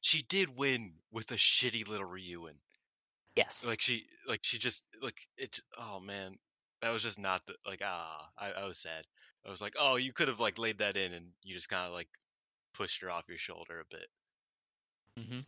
She 0.02 0.22
did 0.22 0.56
win 0.56 0.94
with 1.12 1.32
a 1.32 1.36
shitty 1.36 1.88
little 1.88 2.08
Ryuin. 2.08 2.56
Yes, 3.36 3.66
Like 3.66 3.82
she, 3.82 4.06
like 4.28 4.42
she 4.44 4.58
just 4.58 4.86
like 5.02 5.28
it. 5.38 5.60
Oh 5.78 6.00
man, 6.00 6.38
that 6.82 6.94
was 6.94 7.04
just 7.04 7.20
not 7.20 7.46
the 7.46 7.54
like 7.66 7.82
ah. 7.86 8.30
I, 8.38 8.52
I 8.52 8.66
was 8.68 8.78
sad. 8.78 9.04
I 9.46 9.50
was 9.50 9.62
like, 9.62 9.76
oh, 9.80 9.96
you 9.96 10.14
could 10.14 10.28
have 10.28 10.40
like 10.40 10.58
laid 10.60 10.80
that 10.80 10.98
in, 10.98 11.14
and 11.14 11.28
you 11.44 11.54
just 11.54 11.70
kind 11.70 11.88
of 11.88 11.94
like 11.94 12.10
pushed 12.74 13.02
her 13.02 13.12
off 13.12 13.26
your 13.28 13.38
shoulder 13.38 13.80
a 13.80 13.86
bit, 13.96 14.08
mm-hmm. 15.20 15.40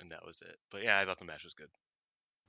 and 0.00 0.10
that 0.10 0.24
was 0.26 0.42
it. 0.42 0.56
But 0.70 0.82
yeah, 0.82 0.98
I 0.98 1.04
thought 1.04 1.18
the 1.18 1.24
match 1.24 1.44
was 1.44 1.54
good. 1.54 1.68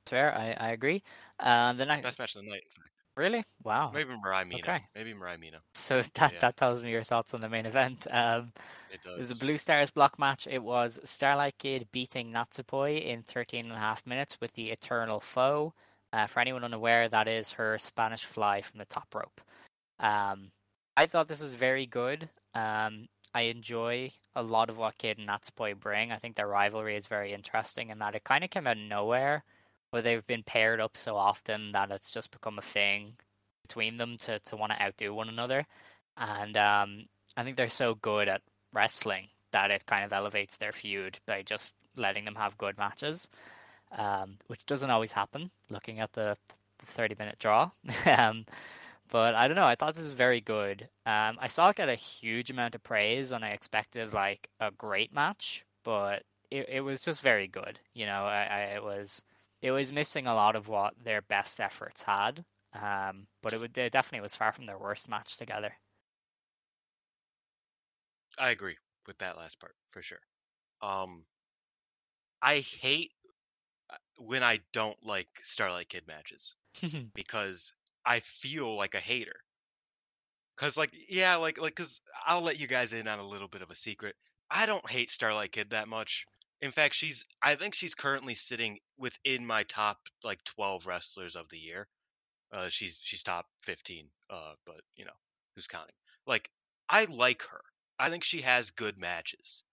fair. 0.08 0.36
I 0.36 0.56
I 0.60 0.72
agree. 0.72 1.04
Uh, 1.40 1.74
the 1.74 1.86
next, 1.86 2.04
Best 2.04 2.20
match 2.20 2.36
of 2.36 2.44
the 2.44 2.50
night, 2.50 2.64
in 2.64 2.82
fact. 2.82 2.90
really, 3.16 3.44
wow. 3.64 3.92
Maybe 3.94 4.14
Mirai 4.14 4.48
Mina. 4.48 4.62
Okay. 4.62 4.82
Maybe 4.96 5.14
Mirai 5.14 5.40
Mina. 5.40 5.58
So 5.74 6.02
that 6.16 6.34
yeah. 6.34 6.40
that 6.40 6.58
tells 6.58 6.82
me 6.82 6.92
your 6.92 7.04
thoughts 7.04 7.34
on 7.34 7.42
the 7.42 7.50
main 7.50 7.66
event. 7.66 8.08
Um, 8.12 8.54
It 8.92 9.00
it 9.06 9.18
was 9.18 9.32
a 9.32 9.36
Blue 9.36 9.58
Stars 9.58 9.92
block 9.92 10.20
match. 10.20 10.48
It 10.48 10.62
was 10.64 11.00
Starlight 11.04 11.58
Kid 11.58 11.88
beating 11.92 12.32
Natsupoi 12.32 13.04
in 13.06 13.24
13 13.24 13.66
and 13.66 13.74
a 13.74 13.78
half 13.78 14.06
minutes 14.06 14.40
with 14.40 14.54
the 14.54 14.70
Eternal 14.72 15.20
Foe. 15.20 15.74
Uh, 16.14 16.28
for 16.28 16.40
anyone 16.40 16.64
unaware, 16.64 17.10
that 17.10 17.28
is 17.28 17.54
her 17.54 17.78
Spanish 17.80 18.24
fly 18.24 18.62
from 18.62 18.78
the 18.78 18.86
top 18.86 19.08
rope. 19.16 19.42
Um, 20.00 20.52
I 20.96 21.08
thought 21.08 21.28
this 21.28 21.42
was 21.42 21.56
very 21.56 21.88
good. 21.88 22.30
Um, 22.54 23.08
I 23.34 23.44
enjoy 23.44 24.12
a 24.36 24.44
lot 24.44 24.70
of 24.70 24.78
what 24.78 25.00
Kid 25.00 25.18
and 25.18 25.28
Natsupoi 25.28 25.80
bring. 25.80 26.12
I 26.12 26.18
think 26.18 26.36
their 26.36 26.48
rivalry 26.48 26.96
is 26.96 27.08
very 27.08 27.34
interesting 27.34 27.90
in 27.90 27.98
that 27.98 28.14
it 28.14 28.24
kind 28.24 28.44
of 28.44 28.52
came 28.52 28.68
out 28.68 28.78
of 28.78 28.84
nowhere, 28.84 29.44
where 29.90 30.04
they've 30.04 30.26
been 30.28 30.44
paired 30.44 30.80
up 30.80 30.96
so 30.96 31.16
often 31.16 31.72
that 31.72 31.90
it's 31.90 32.12
just 32.12 32.30
become 32.30 32.60
a 32.60 32.62
thing 32.62 33.16
between 33.68 33.98
them 33.98 34.18
to, 34.20 34.38
to 34.40 34.56
want 34.56 34.72
to 34.72 34.82
outdo 34.82 35.16
one 35.16 35.30
another. 35.30 35.66
And 36.16 36.56
um, 36.58 37.06
I 37.36 37.44
think 37.44 37.58
they're 37.58 37.70
so 37.70 37.96
good 37.96 38.28
at 38.28 38.42
wrestling 38.72 39.30
that 39.52 39.72
it 39.72 39.88
kind 39.88 40.06
of 40.06 40.14
elevates 40.14 40.58
their 40.58 40.72
feud 40.72 41.18
by 41.26 41.42
just 41.42 41.74
letting 41.98 42.26
them 42.26 42.36
have 42.36 42.58
good 42.58 42.78
matches, 42.78 43.30
um, 43.98 44.38
which 44.48 44.66
doesn't 44.66 44.90
always 44.90 45.12
happen. 45.12 45.52
Looking 45.70 46.00
at 46.00 46.14
the, 46.14 46.38
the 46.80 46.86
thirty 46.86 47.16
minute 47.18 47.40
draw, 47.40 47.72
um, 48.06 48.46
but 49.10 49.36
I 49.36 49.48
don't 49.48 49.56
know. 49.56 49.68
I 49.68 49.76
thought 49.76 49.96
this 49.96 50.08
was 50.08 50.12
very 50.12 50.42
good. 50.42 50.90
Um, 51.06 51.38
I 51.40 51.48
saw 51.48 51.70
it 51.70 51.76
get 51.76 51.90
a 51.90 51.96
huge 51.96 52.50
amount 52.50 52.76
of 52.76 52.84
praise, 52.84 53.32
and 53.32 53.44
I 53.44 53.50
expected 53.50 54.14
like 54.14 54.50
a 54.60 54.72
great 54.72 55.14
match, 55.14 55.66
but 55.84 56.24
it, 56.52 56.68
it 56.70 56.82
was 56.82 57.04
just 57.04 57.22
very 57.22 57.48
good. 57.48 57.80
You 57.94 58.06
know, 58.06 58.26
I, 58.26 58.44
I 58.44 58.60
it 58.76 58.84
was 58.84 59.24
it 59.62 59.72
was 59.72 59.94
missing 59.94 60.28
a 60.28 60.36
lot 60.36 60.56
of 60.56 60.68
what 60.68 60.94
their 61.04 61.22
best 61.22 61.60
efforts 61.60 62.04
had. 62.04 62.44
Um, 62.74 63.28
but 63.42 63.54
it, 63.54 63.60
would, 63.60 63.78
it 63.78 63.94
definitely 63.94 64.24
was 64.24 64.36
far 64.36 64.52
from 64.52 64.66
their 64.66 64.78
worst 64.78 65.08
match 65.08 65.38
together. 65.38 65.76
I 68.40 68.50
agree 68.50 68.78
with 69.08 69.20
that 69.20 69.38
last 69.38 69.60
part 69.60 69.76
for 69.92 70.02
sure. 70.02 70.20
Um, 70.82 71.26
I 72.42 72.60
hate 72.60 73.12
when 74.20 74.44
I 74.44 74.60
don't 74.72 74.98
like 75.04 75.28
Starlight 75.42 75.90
Kid 75.90 76.04
matches 76.08 76.56
because 77.14 77.74
I 78.06 78.20
feel 78.22 78.76
like 78.76 78.96
a 78.96 79.00
hater. 79.00 79.36
Cause 80.56 80.78
like 80.78 80.92
yeah, 81.10 81.36
like 81.38 81.60
like 81.60 81.76
cause 81.76 82.02
I'll 82.26 82.42
let 82.42 82.60
you 82.60 82.68
guys 82.68 82.94
in 82.94 83.08
on 83.08 83.20
a 83.20 83.28
little 83.28 83.48
bit 83.48 83.64
of 83.64 83.72
a 83.72 83.76
secret. 83.76 84.16
I 84.52 84.66
don't 84.68 84.88
hate 84.90 85.10
Starlight 85.10 85.52
Kid 85.52 85.72
that 85.72 85.88
much. 85.88 86.26
In 86.62 86.72
fact, 86.72 86.94
she's 86.96 87.26
I 87.42 87.56
think 87.56 87.74
she's 87.74 87.96
currently 87.96 88.36
sitting 88.36 88.80
within 88.98 89.46
my 89.46 89.64
top 89.64 89.98
like 90.24 90.44
12 90.44 90.86
wrestlers 90.86 91.36
of 91.36 91.50
the 91.50 91.58
year. 91.58 91.88
Uh 92.52 92.70
she's 92.70 93.02
she's 93.04 93.24
top 93.24 93.48
15. 93.64 94.08
Uh 94.30 94.54
but 94.66 94.82
you 94.96 95.06
know, 95.06 95.12
who's 95.56 95.68
counting? 95.68 95.96
Like 96.28 96.50
I 96.88 97.06
like 97.06 97.42
her. 97.44 97.62
I 97.98 98.10
think 98.10 98.24
she 98.24 98.42
has 98.42 98.72
good 98.72 98.98
matches. 98.98 99.64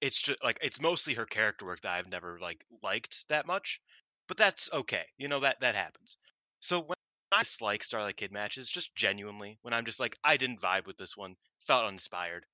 It's 0.00 0.20
just 0.22 0.42
like 0.44 0.58
it's 0.62 0.80
mostly 0.80 1.14
her 1.14 1.26
character 1.26 1.64
work 1.66 1.80
that 1.82 1.96
I've 1.96 2.08
never 2.08 2.38
like 2.38 2.64
liked 2.82 3.28
that 3.28 3.46
much, 3.46 3.80
but 4.28 4.36
that's 4.36 4.72
okay. 4.72 5.04
You 5.18 5.28
know 5.28 5.40
that 5.40 5.60
that 5.60 5.74
happens. 5.74 6.18
So 6.60 6.80
when 6.80 6.96
I 7.32 7.38
dislike 7.40 7.84
Starlight 7.84 8.16
Kid 8.16 8.32
matches 8.32 8.70
just 8.70 8.94
genuinely 8.94 9.58
when 9.62 9.74
I'm 9.74 9.84
just 9.84 10.00
like 10.00 10.18
I 10.24 10.36
didn't 10.36 10.60
vibe 10.60 10.86
with 10.86 10.96
this 10.98 11.16
one, 11.16 11.36
felt 11.60 11.84
uninspired, 11.84 12.46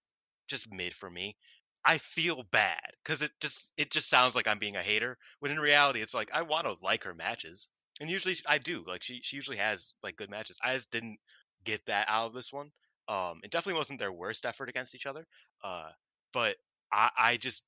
just 0.49 0.73
mid 0.73 0.95
for 0.95 1.11
me. 1.11 1.37
I 1.85 1.99
feel 1.99 2.45
bad 2.45 2.93
because 3.05 3.23
it 3.23 3.33
just 3.41 3.73
it 3.77 3.91
just 3.91 4.09
sounds 4.09 4.37
like 4.37 4.47
I'm 4.49 4.59
being 4.59 4.77
a 4.77 4.83
hater 4.83 5.19
when 5.41 5.53
in 5.53 5.59
reality 5.61 6.01
it's 6.01 6.15
like 6.15 6.31
I 6.33 6.43
want 6.43 6.67
to 6.67 6.77
like 6.83 7.05
her 7.05 7.15
matches 7.15 7.69
and 8.01 8.09
usually 8.11 8.37
I 8.47 8.59
do 8.59 8.85
like 8.87 9.03
she 9.03 9.21
she 9.23 9.37
usually 9.37 9.57
has 9.59 9.95
like 10.03 10.17
good 10.17 10.31
matches. 10.31 10.59
I 10.65 10.75
just 10.75 10.91
didn't 10.93 11.19
get 11.65 11.85
that 11.87 12.07
out 12.09 12.27
of 12.27 12.33
this 12.35 12.53
one. 12.53 12.71
Um, 13.09 13.41
it 13.43 13.51
definitely 13.51 13.79
wasn't 13.79 13.99
their 13.99 14.13
worst 14.13 14.47
effort 14.47 14.69
against 14.69 14.95
each 14.95 15.07
other. 15.07 15.27
Uh, 15.65 15.91
but 16.33 16.57
I 16.93 17.11
I 17.19 17.37
just 17.37 17.65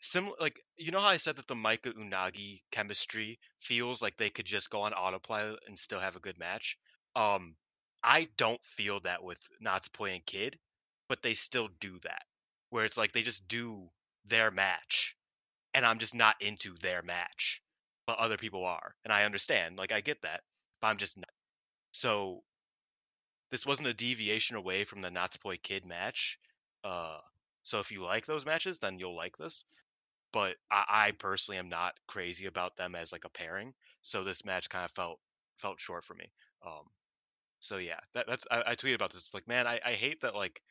similar 0.00 0.36
like 0.40 0.60
you 0.76 0.92
know 0.92 1.00
how 1.00 1.08
I 1.08 1.16
said 1.18 1.36
that 1.36 1.46
the 1.46 1.54
Maika 1.54 1.92
Unagi 1.92 2.60
chemistry 2.70 3.38
feels 3.60 4.02
like 4.02 4.16
they 4.16 4.30
could 4.30 4.46
just 4.46 4.70
go 4.70 4.82
on 4.82 4.94
autopilot 4.94 5.60
and 5.66 5.78
still 5.78 6.00
have 6.00 6.16
a 6.16 6.20
good 6.20 6.38
match. 6.38 6.78
Um, 7.14 7.56
I 8.02 8.28
don't 8.36 8.62
feel 8.64 9.00
that 9.00 9.22
with 9.22 9.40
Natsupoi 9.64 10.14
and 10.14 10.26
Kid, 10.26 10.58
but 11.08 11.22
they 11.22 11.34
still 11.34 11.68
do 11.80 11.98
that 12.00 12.22
where 12.70 12.84
it's 12.84 12.96
like 12.96 13.12
they 13.12 13.22
just 13.22 13.48
do 13.48 13.88
their 14.26 14.50
match 14.50 15.16
and 15.74 15.84
I'm 15.86 15.98
just 15.98 16.14
not 16.14 16.36
into 16.40 16.74
their 16.80 17.02
match, 17.02 17.62
but 18.06 18.18
other 18.18 18.36
people 18.36 18.64
are. 18.64 18.94
And 19.04 19.12
I 19.12 19.24
understand, 19.24 19.76
like 19.76 19.92
I 19.92 20.00
get 20.00 20.22
that, 20.22 20.42
but 20.80 20.88
I'm 20.88 20.96
just 20.96 21.16
not. 21.18 21.30
So 21.92 22.42
this 23.50 23.66
wasn't 23.66 23.88
a 23.88 23.94
deviation 23.94 24.56
away 24.56 24.84
from 24.84 25.00
the 25.00 25.10
Natsupoi 25.10 25.62
Kid 25.62 25.84
match. 25.84 26.38
Uh 26.84 27.18
so 27.66 27.80
if 27.80 27.90
you 27.90 28.04
like 28.04 28.26
those 28.26 28.46
matches, 28.46 28.78
then 28.78 29.00
you'll 29.00 29.16
like 29.16 29.36
this. 29.36 29.64
But 30.32 30.56
I, 30.70 30.84
I 30.88 31.10
personally 31.12 31.58
am 31.58 31.68
not 31.68 31.94
crazy 32.06 32.46
about 32.46 32.76
them 32.76 32.94
as 32.94 33.12
like 33.12 33.24
a 33.24 33.30
pairing. 33.30 33.74
So 34.02 34.22
this 34.24 34.44
match 34.44 34.68
kind 34.70 34.84
of 34.84 34.92
felt 34.92 35.18
felt 35.58 35.80
short 35.80 36.04
for 36.04 36.14
me. 36.14 36.30
Um 36.64 36.84
so 37.60 37.78
yeah, 37.78 38.00
that, 38.14 38.26
that's 38.28 38.46
I, 38.50 38.62
I 38.68 38.76
tweeted 38.76 38.94
about 38.96 39.12
this. 39.12 39.22
It's 39.26 39.34
like, 39.34 39.48
man, 39.48 39.66
I, 39.66 39.80
I 39.84 39.92
hate 39.92 40.20
that 40.22 40.34
like 40.36 40.62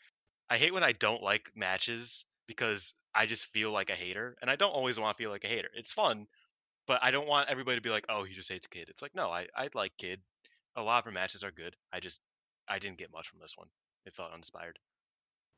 I 0.49 0.57
hate 0.57 0.73
when 0.73 0.83
I 0.83 0.93
don't 0.93 1.23
like 1.23 1.51
matches 1.55 2.25
because 2.47 2.93
I 3.15 3.25
just 3.27 3.47
feel 3.47 3.71
like 3.71 3.89
a 3.89 3.93
hater, 3.95 4.37
and 4.41 4.51
I 4.51 4.55
don't 4.57 4.73
always 4.73 4.99
want 4.99 5.17
to 5.17 5.23
feel 5.23 5.31
like 5.31 5.43
a 5.45 5.47
hater. 5.49 5.69
It's 5.75 5.93
fun, 5.93 6.27
but 6.87 7.03
I 7.03 7.11
don't 7.11 7.27
want 7.27 7.49
everybody 7.49 7.77
to 7.77 7.81
be 7.81 7.89
like, 7.91 8.05
"Oh, 8.09 8.23
he 8.23 8.33
just 8.35 8.49
hates 8.51 8.67
Kid." 8.67 8.89
It's 8.89 9.01
like, 9.01 9.15
no, 9.15 9.29
I 9.31 9.47
I 9.55 9.69
like 9.75 9.97
Kid. 9.97 10.21
A 10.77 10.83
lot 10.83 10.99
of 10.99 11.05
her 11.05 11.11
matches 11.11 11.43
are 11.43 11.51
good. 11.51 11.75
I 11.93 11.99
just 12.01 12.21
I 12.69 12.79
didn't 12.79 12.99
get 12.99 13.11
much 13.13 13.29
from 13.29 13.39
this 13.41 13.57
one. 13.57 13.69
It 14.05 14.15
felt 14.15 14.31
uninspired. 14.33 14.79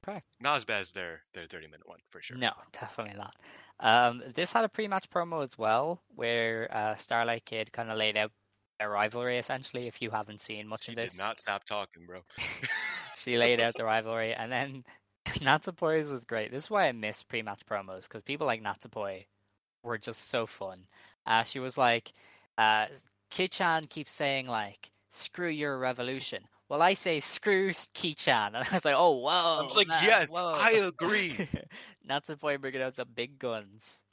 Okay. 0.07 0.21
Not 0.39 0.57
as 0.57 0.65
bad 0.65 0.81
as 0.81 0.91
their 0.91 1.21
their 1.33 1.45
thirty 1.45 1.67
minute 1.67 1.87
one 1.87 1.99
for 2.09 2.21
sure. 2.21 2.37
No, 2.37 2.51
definitely 2.73 3.15
not. 3.17 3.35
Um, 3.79 4.23
this 4.33 4.53
had 4.53 4.65
a 4.65 4.69
pre-match 4.69 5.09
promo 5.09 5.43
as 5.43 5.57
well, 5.57 6.01
where 6.15 6.67
uh, 6.75 6.95
Starlight 6.95 7.45
Kid 7.45 7.71
kind 7.71 7.91
of 7.91 7.97
laid 7.97 8.17
out 8.17 8.31
a 8.79 8.87
rivalry. 8.87 9.37
Essentially, 9.37 9.87
if 9.87 10.01
you 10.01 10.09
haven't 10.09 10.41
seen 10.41 10.67
much 10.67 10.85
She 10.85 10.91
of 10.91 10.97
did 10.97 11.09
this, 11.09 11.17
not 11.17 11.39
stop 11.39 11.63
talking, 11.65 12.05
bro. 12.05 12.21
she 13.17 13.37
laid 13.37 13.59
out 13.61 13.75
the 13.75 13.85
rivalry, 13.85 14.33
and 14.33 14.51
then 14.51 14.83
Natsupoi's 15.39 16.07
was 16.07 16.25
great. 16.25 16.51
This 16.51 16.65
is 16.65 16.69
why 16.69 16.87
I 16.87 16.91
miss 16.91 17.23
pre-match 17.23 17.61
promos 17.69 18.03
because 18.03 18.23
people 18.23 18.47
like 18.47 18.63
Natsupoi 18.63 19.25
were 19.83 19.97
just 19.97 20.29
so 20.29 20.45
fun. 20.45 20.87
Uh, 21.25 21.43
she 21.43 21.59
was 21.59 21.77
like, 21.77 22.13
uh, 22.57 22.87
Kichan 23.31 23.89
keeps 23.89 24.13
saying 24.13 24.47
like, 24.47 24.91
"Screw 25.09 25.49
your 25.49 25.77
revolution." 25.77 26.43
Well, 26.69 26.81
I 26.81 26.93
say 26.93 27.19
screw 27.19 27.69
Kichan, 27.69 28.47
and 28.47 28.57
I 28.69 28.73
was 28.73 28.85
like, 28.85 28.95
"Oh, 28.97 29.17
whoa!" 29.17 29.29
I 29.29 29.63
was 29.63 29.75
like, 29.75 29.87
man, 29.87 30.03
yes, 30.03 30.29
whoa." 30.31 30.53
I 30.55 30.71
agree. 30.87 31.47
Natsupoi 32.09 32.59
bringing 32.59 32.81
out 32.81 32.95
the 32.95 33.05
big 33.05 33.39
guns. 33.39 34.03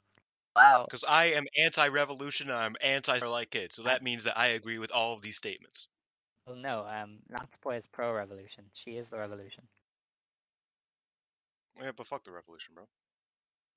Wow. 0.55 0.85
Because 0.89 1.03
I 1.07 1.25
am 1.25 1.45
anti-revolution 1.57 2.49
and 2.49 2.57
I'm 2.57 2.75
anti-like 2.81 3.49
Kid, 3.49 3.73
so 3.73 3.83
that 3.83 4.01
means 4.01 4.23
that 4.23 4.37
I 4.37 4.47
agree 4.47 4.77
with 4.77 4.91
all 4.91 5.13
of 5.13 5.21
these 5.21 5.35
statements. 5.35 5.89
Well, 6.47 6.55
no, 6.55 6.85
um, 6.87 7.17
Natsupoi 7.29 7.77
is 7.77 7.87
pro-revolution. 7.87 8.65
She 8.73 8.91
is 8.91 9.09
the 9.09 9.17
revolution. 9.17 9.63
Yeah, 11.81 11.91
but 11.95 12.07
fuck 12.07 12.23
the 12.23 12.31
revolution, 12.31 12.73
bro. 12.73 12.85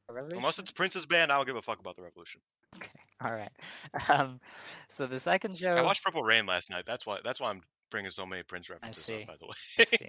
Revolution? 0.08 0.38
Unless 0.38 0.60
it's 0.60 0.70
Prince's 0.70 1.04
band, 1.04 1.32
I 1.32 1.36
don't 1.36 1.46
give 1.46 1.56
a 1.56 1.62
fuck 1.62 1.80
about 1.80 1.96
the 1.96 2.02
revolution. 2.02 2.40
Okay, 2.76 2.90
all 3.24 3.32
right. 3.32 3.50
Um, 4.08 4.40
so 4.88 5.06
the 5.06 5.18
second 5.18 5.58
show. 5.58 5.70
I 5.70 5.82
watched 5.82 6.04
Purple 6.04 6.22
Rain 6.22 6.46
last 6.46 6.70
night. 6.70 6.84
That's 6.86 7.04
why. 7.06 7.18
That's 7.24 7.40
why 7.40 7.50
I'm 7.50 7.62
bringing 7.90 8.10
so 8.10 8.26
many 8.26 8.42
Prince 8.42 8.70
references 8.70 9.08
up. 9.08 9.26
By 9.26 9.36
the 9.38 9.46
way. 9.46 9.54
I 9.78 9.84
see. 9.84 10.08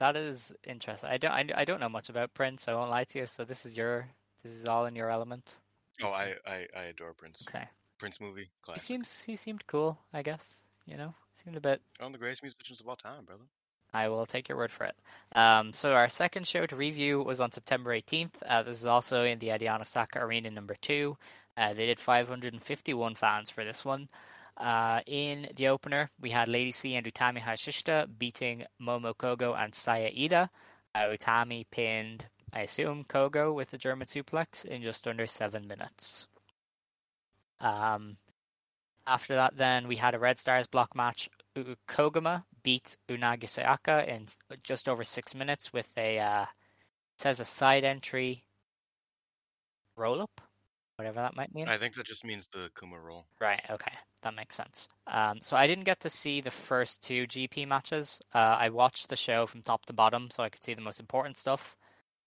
That 0.00 0.16
is 0.16 0.54
interesting. 0.66 1.10
I 1.10 1.18
don't. 1.18 1.32
I, 1.32 1.46
I 1.56 1.64
don't 1.64 1.80
know 1.80 1.88
much 1.88 2.08
about 2.08 2.34
Prince. 2.34 2.68
I 2.68 2.74
won't 2.74 2.90
lie 2.90 3.04
to 3.04 3.20
you. 3.20 3.26
So 3.26 3.44
this 3.44 3.64
is 3.64 3.76
your. 3.76 4.08
This 4.42 4.52
is 4.52 4.66
all 4.66 4.86
in 4.86 4.94
your 4.96 5.10
element. 5.10 5.56
oh, 6.02 6.08
I, 6.08 6.34
I 6.46 6.66
I 6.76 6.82
adore 6.84 7.14
Prince. 7.14 7.46
Okay. 7.48 7.64
Prince 7.98 8.20
movie 8.20 8.50
class. 8.62 8.86
He 8.86 8.94
classic. 8.96 9.06
seems. 9.06 9.22
He 9.22 9.36
seemed 9.36 9.66
cool. 9.66 9.98
I 10.12 10.22
guess. 10.22 10.62
You 10.86 10.96
know. 10.96 11.14
Seemed 11.32 11.56
a 11.56 11.60
bit. 11.60 11.80
One 11.98 12.08
of 12.08 12.12
the 12.12 12.18
greatest 12.18 12.42
musicians 12.42 12.80
of 12.80 12.88
all 12.88 12.96
time, 12.96 13.24
brother. 13.24 13.44
I 13.92 14.08
will 14.08 14.26
take 14.26 14.48
your 14.48 14.58
word 14.58 14.72
for 14.72 14.84
it. 14.84 14.96
Um, 15.36 15.72
so 15.72 15.92
our 15.92 16.08
second 16.08 16.48
show 16.48 16.66
to 16.66 16.74
review 16.74 17.22
was 17.22 17.40
on 17.40 17.52
September 17.52 17.90
18th. 17.96 18.32
Uh, 18.44 18.64
this 18.64 18.80
is 18.80 18.86
also 18.86 19.22
in 19.24 19.38
the 19.38 19.48
Edion 19.48 19.80
Osaka 19.80 20.18
Arena 20.18 20.50
number 20.50 20.74
two. 20.80 21.16
Uh, 21.56 21.72
they 21.74 21.86
did 21.86 22.00
551 22.00 23.14
fans 23.14 23.50
for 23.50 23.64
this 23.64 23.84
one. 23.84 24.08
Uh, 24.56 25.00
in 25.06 25.48
the 25.56 25.68
opener, 25.68 26.10
we 26.20 26.30
had 26.30 26.48
Lady 26.48 26.70
C 26.70 26.94
and 26.94 27.06
Utami 27.06 27.40
Hayashishita 27.40 28.06
beating 28.18 28.64
Momo 28.80 29.14
Kogo 29.14 29.56
and 29.58 29.74
Saya 29.74 30.10
Iida. 30.10 30.48
Uh, 30.94 30.98
Utami 31.16 31.64
pinned, 31.70 32.26
I 32.52 32.60
assume, 32.60 33.04
Kogo 33.04 33.52
with 33.52 33.72
a 33.74 33.78
German 33.78 34.06
suplex 34.06 34.64
in 34.64 34.82
just 34.82 35.08
under 35.08 35.26
seven 35.26 35.66
minutes. 35.66 36.28
Um, 37.60 38.16
after 39.06 39.34
that, 39.34 39.56
then 39.56 39.88
we 39.88 39.96
had 39.96 40.14
a 40.14 40.18
Red 40.18 40.38
Stars 40.38 40.66
block 40.66 40.94
match. 40.94 41.28
U- 41.56 41.76
Koguma 41.88 42.44
beat 42.62 42.96
Unagi 43.08 43.44
Sayaka 43.44 44.06
in 44.06 44.26
just 44.62 44.88
over 44.88 45.04
six 45.04 45.34
minutes 45.34 45.72
with 45.72 45.90
a 45.96 46.18
uh, 46.18 46.42
it 46.42 47.20
says 47.20 47.40
a 47.40 47.44
side 47.44 47.84
entry 47.84 48.44
roll 49.96 50.20
up, 50.22 50.40
whatever 50.96 51.20
that 51.20 51.36
might 51.36 51.54
mean. 51.54 51.68
I 51.68 51.76
think 51.76 51.94
that 51.94 52.06
just 52.06 52.24
means 52.24 52.48
the 52.48 52.70
Kuma 52.78 52.98
roll. 52.98 53.26
Right. 53.40 53.60
Okay, 53.70 53.92
that 54.24 54.34
makes 54.34 54.56
sense. 54.56 54.88
Um, 55.06 55.38
so 55.40 55.56
I 55.56 55.66
didn't 55.66 55.84
get 55.84 56.00
to 56.00 56.10
see 56.10 56.40
the 56.40 56.50
first 56.50 57.02
two 57.02 57.26
GP 57.26 57.66
matches. 57.68 58.20
Uh, 58.34 58.38
I 58.38 58.68
watched 58.68 59.08
the 59.08 59.16
show 59.16 59.46
from 59.46 59.62
top 59.62 59.86
to 59.86 59.92
bottom, 59.92 60.28
so 60.30 60.42
I 60.42 60.48
could 60.48 60.62
see 60.62 60.74
the 60.74 60.82
most 60.82 61.00
important 61.00 61.36
stuff. 61.38 61.76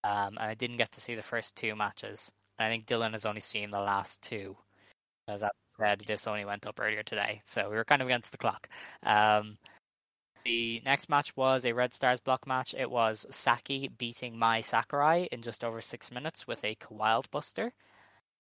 Um, 0.04 0.38
and 0.40 0.50
I 0.50 0.54
didn't 0.54 0.78
get 0.78 0.94
to 0.94 1.02
see 1.02 1.16
the 1.16 1.22
first 1.22 1.56
two 1.56 1.76
matches. 1.76 2.32
And 2.58 2.68
I 2.68 2.72
think 2.72 2.86
Dylan 2.86 3.12
has 3.12 3.26
only 3.26 3.42
seen 3.42 3.72
the 3.72 3.80
last 3.80 4.22
two, 4.22 4.56
as 5.28 5.44
I 5.44 5.50
said, 5.80 6.04
this 6.08 6.28
only 6.28 6.46
went 6.46 6.66
up 6.66 6.80
earlier 6.80 7.04
today, 7.04 7.42
so 7.46 7.70
we 7.70 7.76
were 7.76 7.86
kind 7.86 8.02
of 8.02 8.08
against 8.08 8.32
the 8.32 8.38
clock. 8.38 8.68
Um, 9.04 9.58
the 10.46 10.82
next 10.86 11.10
match 11.10 11.36
was 11.36 11.66
a 11.66 11.74
Red 11.74 11.94
Stars 11.94 12.20
block 12.20 12.48
match. 12.48 12.74
It 12.78 12.90
was 12.90 13.26
Saki 13.30 13.90
beating 13.90 14.40
Mai 14.40 14.62
Sakurai 14.62 15.28
in 15.32 15.42
just 15.42 15.64
over 15.64 15.82
six 15.82 16.10
minutes 16.10 16.48
with 16.48 16.64
a 16.64 16.78
Wild 16.90 17.30
Buster. 17.32 17.74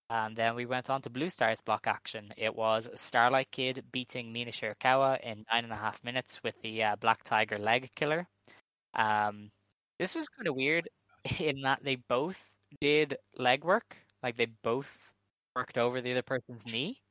And 0.09 0.35
then 0.37 0.55
we 0.55 0.65
went 0.65 0.89
on 0.89 1.01
to 1.01 1.09
Blue 1.09 1.29
Stars 1.29 1.61
block 1.61 1.85
action. 1.85 2.33
It 2.37 2.55
was 2.55 2.89
Starlight 2.95 3.51
Kid 3.51 3.83
beating 3.91 4.31
Mina 4.31 4.51
Shirakawa 4.51 5.19
in 5.21 5.43
nine 5.51 5.65
and 5.65 5.73
a 5.73 5.77
half 5.77 6.01
minutes 6.03 6.41
with 6.43 6.55
the 6.61 6.83
uh, 6.83 6.95
Black 6.95 7.23
Tiger 7.23 7.57
leg 7.57 7.89
killer. 7.95 8.27
Um, 8.93 9.51
this 9.99 10.15
was 10.15 10.29
kind 10.29 10.47
of 10.47 10.55
weird 10.55 10.87
in 11.39 11.61
that 11.61 11.83
they 11.83 11.97
both 12.07 12.41
did 12.79 13.17
leg 13.37 13.65
work, 13.65 13.97
like 14.23 14.37
they 14.37 14.47
both 14.63 14.97
worked 15.55 15.77
over 15.77 15.99
the 15.99 16.11
other 16.11 16.21
person's 16.21 16.65
knee, 16.65 17.01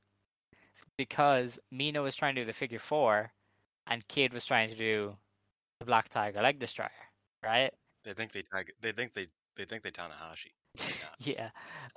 because 0.97 1.59
Mina 1.71 2.01
was 2.01 2.17
trying 2.17 2.35
to 2.37 2.43
do 2.43 2.47
the 2.47 2.53
figure 2.53 2.79
four, 2.79 3.31
and 3.87 4.07
Kid 4.09 4.33
was 4.33 4.45
trying 4.45 4.71
to 4.71 4.77
do 4.77 5.17
the 5.81 5.87
Black 5.87 6.09
Tiger 6.09 6.41
leg 6.41 6.59
destroyer, 6.59 6.91
right? 7.45 7.73
They 8.05 8.15
think 8.15 8.33
they 8.33 8.43
tag. 8.43 8.73
They 8.81 8.93
think 8.93 9.13
they. 9.13 9.27
They 9.57 9.65
think 9.65 9.83
they 9.83 9.91
Tanahashi. 9.91 10.53
They 10.77 10.85
not. 10.85 11.15
Yeah. 11.21 11.51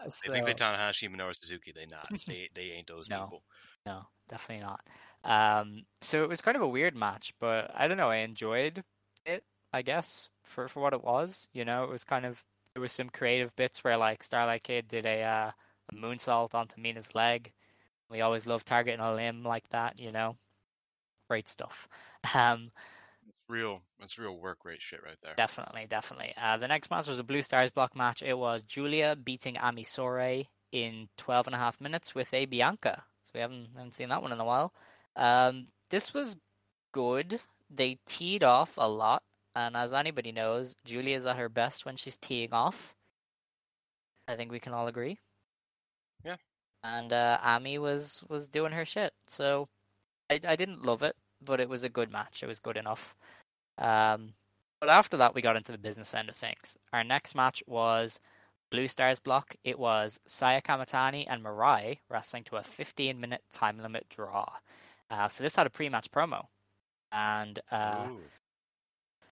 They 0.03 0.31
think 0.33 0.45
they 0.45 0.51
so- 0.51 0.63
Tanahashi, 0.65 1.09
Minoru 1.13 1.35
Suzuki. 1.35 1.71
They 1.73 1.85
not. 1.85 2.07
They 2.27 2.49
they 2.53 2.71
ain't 2.71 2.87
those 2.87 3.09
No. 3.09 3.23
people. 3.23 3.43
No, 3.85 4.03
definitely 4.29 4.65
not. 4.65 4.81
Um, 5.23 5.83
so 6.01 6.23
it 6.23 6.29
was 6.29 6.41
kind 6.41 6.55
of 6.55 6.63
a 6.63 6.67
weird 6.67 6.95
match, 6.95 7.33
but 7.39 7.71
I 7.75 7.87
don't 7.87 7.97
know. 7.97 8.09
I 8.09 8.17
enjoyed 8.17 8.83
it, 9.25 9.43
I 9.73 9.81
guess, 9.81 10.29
for 10.43 10.67
for 10.67 10.81
what 10.81 10.93
it 10.93 11.03
was. 11.03 11.47
You 11.53 11.65
know, 11.65 11.83
it 11.83 11.89
was 11.89 12.03
kind 12.03 12.25
of 12.25 12.43
there 12.73 12.81
was 12.81 12.91
some 12.91 13.09
creative 13.09 13.55
bits 13.55 13.83
where 13.83 13.97
like 13.97 14.23
Starlight 14.23 14.63
Kid 14.63 14.87
did 14.87 15.05
a, 15.05 15.23
uh, 15.23 15.51
a 15.91 15.95
moonsault 15.95 16.53
onto 16.55 16.79
Mina's 16.79 17.13
leg. 17.15 17.51
We 18.09 18.21
always 18.21 18.47
love 18.47 18.63
targeting 18.63 18.99
a 19.01 19.13
limb 19.13 19.43
like 19.43 19.67
that. 19.69 19.99
You 19.99 20.11
know, 20.11 20.37
great 21.29 21.49
stuff. 21.49 21.87
Um, 22.35 22.71
real. 23.49 23.81
It's 23.99 24.17
real 24.17 24.37
work 24.37 24.63
rate 24.63 24.81
shit 24.81 25.03
right 25.03 25.17
there. 25.21 25.33
Definitely, 25.35 25.87
definitely. 25.89 26.33
Uh, 26.41 26.57
the 26.57 26.67
next 26.67 26.89
match 26.89 27.07
was 27.07 27.19
a 27.19 27.23
Blue 27.23 27.41
Stars 27.41 27.71
block 27.71 27.95
match. 27.95 28.21
It 28.21 28.37
was 28.37 28.63
Julia 28.63 29.15
beating 29.15 29.57
Ami 29.57 29.83
Sourei 29.83 30.47
in 30.71 31.09
12 31.17 31.47
and 31.47 31.55
a 31.55 31.59
half 31.59 31.81
minutes 31.81 32.13
with 32.15 32.33
a 32.33 32.45
Bianca. 32.45 33.03
So 33.23 33.31
we 33.33 33.41
haven't, 33.41 33.67
haven't 33.75 33.93
seen 33.93 34.09
that 34.09 34.21
one 34.21 34.31
in 34.31 34.39
a 34.39 34.45
while. 34.45 34.73
Um, 35.15 35.67
this 35.89 36.13
was 36.13 36.37
good. 36.91 37.39
They 37.69 37.99
teed 38.05 38.43
off 38.43 38.73
a 38.77 38.87
lot. 38.87 39.23
And 39.55 39.75
as 39.75 39.93
anybody 39.93 40.31
knows, 40.31 40.75
Julia's 40.85 41.25
at 41.25 41.37
her 41.37 41.49
best 41.49 41.85
when 41.85 41.95
she's 41.95 42.17
teeing 42.17 42.53
off. 42.53 42.95
I 44.27 44.35
think 44.35 44.51
we 44.51 44.59
can 44.59 44.73
all 44.73 44.87
agree. 44.87 45.17
Yeah. 46.23 46.35
And 46.83 47.11
uh, 47.11 47.39
Ami 47.43 47.77
was, 47.77 48.23
was 48.29 48.47
doing 48.47 48.71
her 48.71 48.85
shit. 48.85 49.13
So 49.27 49.67
I, 50.29 50.39
I 50.47 50.55
didn't 50.55 50.85
love 50.85 51.03
it, 51.03 51.15
but 51.43 51.59
it 51.59 51.67
was 51.67 51.83
a 51.83 51.89
good 51.89 52.11
match. 52.11 52.41
It 52.43 52.47
was 52.47 52.59
good 52.59 52.77
enough. 52.77 53.15
Um, 53.79 54.33
but 54.79 54.89
after 54.89 55.17
that, 55.17 55.33
we 55.33 55.41
got 55.41 55.55
into 55.55 55.71
the 55.71 55.77
business 55.77 56.13
end 56.13 56.29
of 56.29 56.35
things. 56.35 56.77
Our 56.93 57.03
next 57.03 57.35
match 57.35 57.63
was 57.67 58.19
Blue 58.69 58.87
Stars 58.87 59.19
block. 59.19 59.55
It 59.63 59.79
was 59.79 60.19
Saya 60.25 60.61
Kamatani 60.61 61.25
and 61.27 61.43
Mirai 61.43 61.99
wrestling 62.09 62.43
to 62.45 62.57
a 62.57 62.63
15 62.63 63.19
minute 63.19 63.41
time 63.51 63.79
limit 63.81 64.07
draw. 64.09 64.47
Uh, 65.09 65.27
so 65.27 65.43
this 65.43 65.55
had 65.55 65.65
a 65.65 65.71
pre 65.71 65.89
match 65.89 66.11
promo. 66.11 66.45
And 67.11 67.59
uh, 67.71 68.07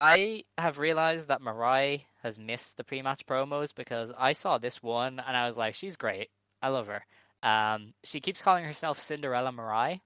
I 0.00 0.44
have 0.56 0.78
realized 0.78 1.28
that 1.28 1.42
Mirai 1.42 2.04
has 2.22 2.38
missed 2.38 2.76
the 2.76 2.84
pre-match 2.84 3.26
promos 3.26 3.74
because 3.74 4.12
I 4.16 4.32
saw 4.32 4.58
this 4.58 4.82
one 4.82 5.20
and 5.24 5.36
I 5.36 5.46
was 5.46 5.56
like, 5.56 5.74
she's 5.74 5.96
great. 5.96 6.30
I 6.62 6.68
love 6.68 6.88
her. 6.88 7.04
Um, 7.42 7.94
she 8.04 8.20
keeps 8.20 8.42
calling 8.42 8.64
herself 8.64 8.98
Cinderella 9.00 9.52
Mirai 9.52 10.00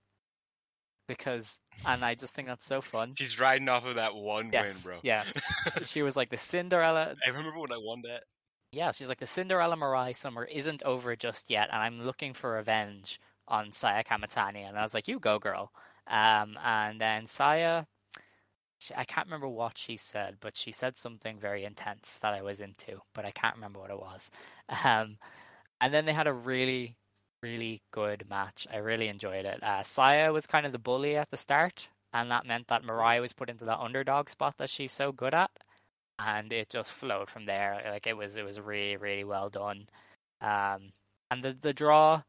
because, 1.08 1.60
and 1.86 2.04
I 2.04 2.14
just 2.14 2.34
think 2.34 2.48
that's 2.48 2.64
so 2.64 2.80
fun. 2.80 3.14
She's 3.16 3.38
riding 3.40 3.68
off 3.68 3.86
of 3.86 3.96
that 3.96 4.14
one 4.14 4.50
Yes, 4.52 4.86
win, 4.86 4.92
bro. 4.94 5.00
yes. 5.02 5.32
She 5.84 6.02
was 6.02 6.16
like 6.16 6.30
the 6.30 6.36
Cinderella. 6.38 7.14
I 7.24 7.30
remember 7.30 7.58
when 7.58 7.72
I 7.72 7.78
won 7.78 8.02
that. 8.04 8.24
Yeah, 8.72 8.92
she's 8.92 9.08
like 9.08 9.20
the 9.20 9.26
Cinderella 9.26 9.76
Mirai 9.76 10.16
summer 10.16 10.44
isn't 10.44 10.82
over 10.82 11.14
just 11.16 11.50
yet, 11.50 11.68
and 11.72 11.82
I'm 11.82 12.02
looking 12.02 12.32
for 12.32 12.52
revenge 12.52 13.20
on 13.46 13.72
Saya 13.72 14.02
Kamatani. 14.02 14.66
And 14.66 14.78
I 14.78 14.82
was 14.82 14.94
like, 14.94 15.08
you 15.08 15.18
go, 15.18 15.38
girl. 15.38 15.72
Um, 16.06 16.56
and 16.64 17.00
then 17.00 17.26
Saya, 17.26 17.84
she, 18.78 18.94
I 18.96 19.04
can't 19.04 19.26
remember 19.26 19.48
what 19.48 19.76
she 19.76 19.96
said, 19.98 20.36
but 20.40 20.56
she 20.56 20.72
said 20.72 20.96
something 20.96 21.38
very 21.38 21.64
intense 21.64 22.18
that 22.22 22.32
I 22.32 22.40
was 22.42 22.60
into, 22.60 23.00
but 23.14 23.24
I 23.26 23.30
can't 23.30 23.56
remember 23.56 23.78
what 23.80 23.90
it 23.90 24.00
was. 24.00 24.30
Um, 24.84 25.18
and 25.80 25.92
then 25.92 26.06
they 26.06 26.12
had 26.14 26.26
a 26.26 26.32
really, 26.32 26.96
really 27.42 27.82
good 27.90 28.24
match. 28.30 28.66
I 28.72 28.78
really 28.78 29.08
enjoyed 29.08 29.44
it. 29.44 29.62
Uh, 29.62 29.82
Saya 29.82 30.32
was 30.32 30.46
kind 30.46 30.66
of 30.66 30.72
the 30.72 30.78
bully 30.78 31.16
at 31.16 31.30
the 31.30 31.36
start, 31.36 31.88
and 32.12 32.30
that 32.30 32.46
meant 32.46 32.68
that 32.68 32.84
Mirai 32.84 33.20
was 33.20 33.32
put 33.32 33.50
into 33.50 33.64
that 33.66 33.80
underdog 33.80 34.28
spot 34.28 34.56
that 34.58 34.70
she's 34.70 34.92
so 34.92 35.12
good 35.12 35.34
at, 35.34 35.50
and 36.18 36.52
it 36.52 36.70
just 36.70 36.92
flowed 36.92 37.28
from 37.28 37.46
there. 37.46 37.82
Like 37.90 38.06
it 38.06 38.16
was, 38.16 38.36
it 38.36 38.44
was 38.44 38.60
really, 38.60 38.96
really 38.96 39.24
well 39.24 39.50
done. 39.50 39.88
Um, 40.40 40.92
and 41.30 41.42
the 41.42 41.56
the 41.60 41.72
draw 41.72 42.22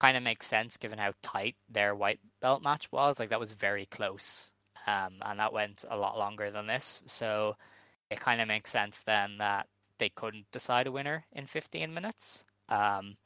kind 0.00 0.16
of 0.16 0.22
makes 0.22 0.46
sense 0.46 0.78
given 0.78 0.98
how 0.98 1.12
tight 1.22 1.56
their 1.68 1.94
white 1.94 2.20
belt 2.40 2.62
match 2.62 2.90
was. 2.92 3.18
Like 3.20 3.30
that 3.30 3.40
was 3.40 3.52
very 3.52 3.86
close, 3.86 4.52
um, 4.86 5.14
and 5.22 5.38
that 5.40 5.52
went 5.52 5.84
a 5.90 5.96
lot 5.96 6.18
longer 6.18 6.50
than 6.50 6.66
this. 6.66 7.02
So 7.06 7.56
it 8.10 8.20
kind 8.20 8.40
of 8.40 8.48
makes 8.48 8.70
sense 8.70 9.02
then 9.02 9.38
that 9.38 9.66
they 9.98 10.08
couldn't 10.10 10.46
decide 10.52 10.86
a 10.86 10.92
winner 10.92 11.26
in 11.32 11.46
15 11.46 11.92
minutes. 11.94 12.44
Um, 12.68 13.16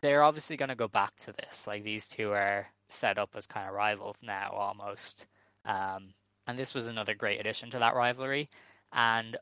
they're 0.00 0.22
obviously 0.22 0.56
going 0.56 0.68
to 0.68 0.74
go 0.74 0.88
back 0.88 1.16
to 1.20 1.32
this. 1.32 1.66
Like 1.66 1.84
these 1.84 2.08
two 2.08 2.32
are 2.32 2.68
set 2.88 3.18
up 3.18 3.30
as 3.34 3.46
kind 3.46 3.68
of 3.68 3.74
rivals 3.74 4.18
now, 4.22 4.50
almost. 4.52 5.26
Um, 5.64 6.14
and 6.46 6.58
this 6.58 6.74
was 6.74 6.86
another 6.86 7.14
great 7.14 7.40
addition 7.40 7.70
to 7.70 7.78
that 7.78 7.94
rivalry. 7.94 8.48
And 8.92 9.36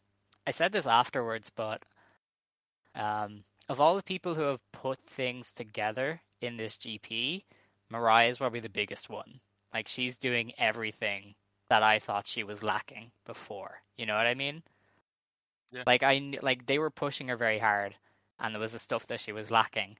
I 0.46 0.50
said 0.50 0.72
this 0.72 0.86
afterwards, 0.86 1.50
but 1.54 1.82
um, 2.94 3.44
of 3.68 3.80
all 3.80 3.96
the 3.96 4.02
people 4.02 4.34
who 4.34 4.42
have 4.42 4.60
put 4.72 4.98
things 5.06 5.52
together 5.52 6.20
in 6.40 6.56
this 6.56 6.76
GP, 6.76 7.44
Mirai 7.92 8.28
is 8.28 8.38
probably 8.38 8.60
the 8.60 8.68
biggest 8.68 9.08
one. 9.08 9.40
Like 9.72 9.88
she's 9.88 10.18
doing 10.18 10.52
everything 10.58 11.34
that 11.68 11.82
I 11.82 11.98
thought 11.98 12.26
she 12.26 12.44
was 12.44 12.62
lacking 12.62 13.10
before. 13.24 13.82
You 13.96 14.06
know 14.06 14.16
what 14.16 14.26
I 14.26 14.34
mean? 14.34 14.62
Yeah. 15.72 15.82
Like 15.86 16.02
I 16.02 16.38
like 16.42 16.66
they 16.66 16.78
were 16.78 16.90
pushing 16.90 17.28
her 17.28 17.36
very 17.36 17.58
hard, 17.58 17.96
and 18.38 18.54
there 18.54 18.60
was 18.60 18.72
the 18.72 18.78
stuff 18.78 19.06
that 19.08 19.20
she 19.20 19.32
was 19.32 19.50
lacking. 19.50 19.98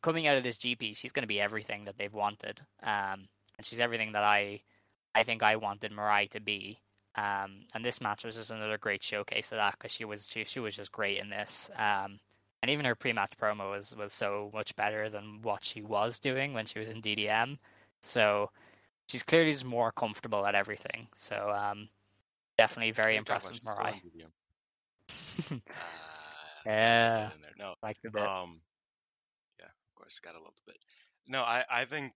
Coming 0.00 0.26
out 0.26 0.36
of 0.36 0.42
this 0.42 0.56
GP, 0.58 0.96
she's 0.96 1.12
going 1.12 1.22
to 1.24 1.28
be 1.28 1.40
everything 1.40 1.84
that 1.84 1.98
they've 1.98 2.12
wanted, 2.12 2.60
um, 2.82 3.28
and 3.58 3.64
she's 3.64 3.78
everything 3.80 4.12
that 4.12 4.22
I, 4.24 4.62
I 5.14 5.22
think 5.22 5.42
I 5.42 5.56
wanted 5.56 5.92
Mirai 5.92 6.30
to 6.30 6.40
be. 6.40 6.80
Um, 7.14 7.66
and 7.74 7.84
this 7.84 8.00
match 8.00 8.24
was 8.24 8.36
just 8.36 8.50
another 8.50 8.78
great 8.78 9.02
showcase 9.02 9.52
of 9.52 9.58
that 9.58 9.72
because 9.72 9.92
she 9.92 10.06
was 10.06 10.26
she, 10.30 10.44
she 10.44 10.60
was 10.60 10.74
just 10.74 10.92
great 10.92 11.18
in 11.18 11.28
this. 11.28 11.70
Um, 11.76 12.20
and 12.62 12.70
even 12.70 12.86
her 12.86 12.94
pre-match 12.94 13.32
promo 13.40 13.70
was 13.70 13.94
was 13.94 14.12
so 14.12 14.50
much 14.54 14.74
better 14.76 15.10
than 15.10 15.40
what 15.42 15.62
she 15.64 15.82
was 15.82 16.20
doing 16.20 16.54
when 16.54 16.64
she 16.64 16.78
was 16.78 16.88
in 16.88 17.02
DDM. 17.02 17.58
So 18.00 18.50
she's 19.08 19.22
clearly 19.22 19.52
just 19.52 19.64
more 19.64 19.92
comfortable 19.92 20.46
at 20.46 20.54
everything. 20.54 21.08
So 21.14 21.50
um, 21.50 21.88
definitely 22.56 22.92
very 22.92 23.16
impressed 23.16 23.50
with 23.52 23.62
Mirai. 23.62 23.94
she's 24.00 24.12
still 24.12 25.52
on 25.52 25.60
DDM. 25.60 25.62
Ah, 26.64 26.70
Yeah. 26.70 27.24
get 27.28 27.34
in 27.36 27.42
there. 27.42 27.50
No, 27.58 27.74
like 27.82 27.96
the 28.02 28.10
bit. 28.10 28.22
Um, 28.22 28.60
course, 30.02 30.18
gotta 30.18 30.38
love 30.42 30.54
the 30.56 30.72
bit. 30.72 30.84
No, 31.28 31.42
I 31.42 31.64
I 31.70 31.84
think 31.84 32.12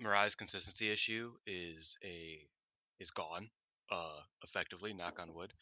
Mirai's 0.00 0.34
consistency 0.36 0.90
issue 0.90 1.32
is 1.46 1.96
a 2.04 2.40
is 3.00 3.10
gone, 3.10 3.48
uh, 3.90 4.20
effectively. 4.44 4.92
Knock 4.94 5.18
on 5.20 5.34
wood. 5.34 5.52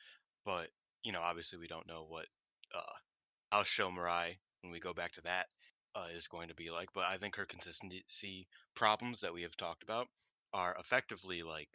But 0.44 0.68
you 1.02 1.12
know, 1.12 1.20
obviously, 1.20 1.58
we 1.58 1.68
don't 1.68 1.88
know 1.88 2.04
what 2.08 2.26
uh 2.74 2.96
house 3.56 3.68
show 3.68 3.90
Mirai 3.90 4.36
when 4.62 4.72
we 4.72 4.80
go 4.80 4.92
back 4.94 5.12
to 5.12 5.22
that 5.22 5.46
uh, 5.94 6.06
is 6.14 6.28
going 6.28 6.48
to 6.48 6.54
be 6.54 6.70
like. 6.70 6.90
But 6.94 7.06
I 7.06 7.16
think 7.16 7.36
her 7.36 7.46
consistency 7.46 8.46
problems 8.74 9.20
that 9.20 9.34
we 9.34 9.42
have 9.42 9.56
talked 9.56 9.82
about 9.82 10.08
are 10.52 10.76
effectively 10.78 11.42
like 11.42 11.70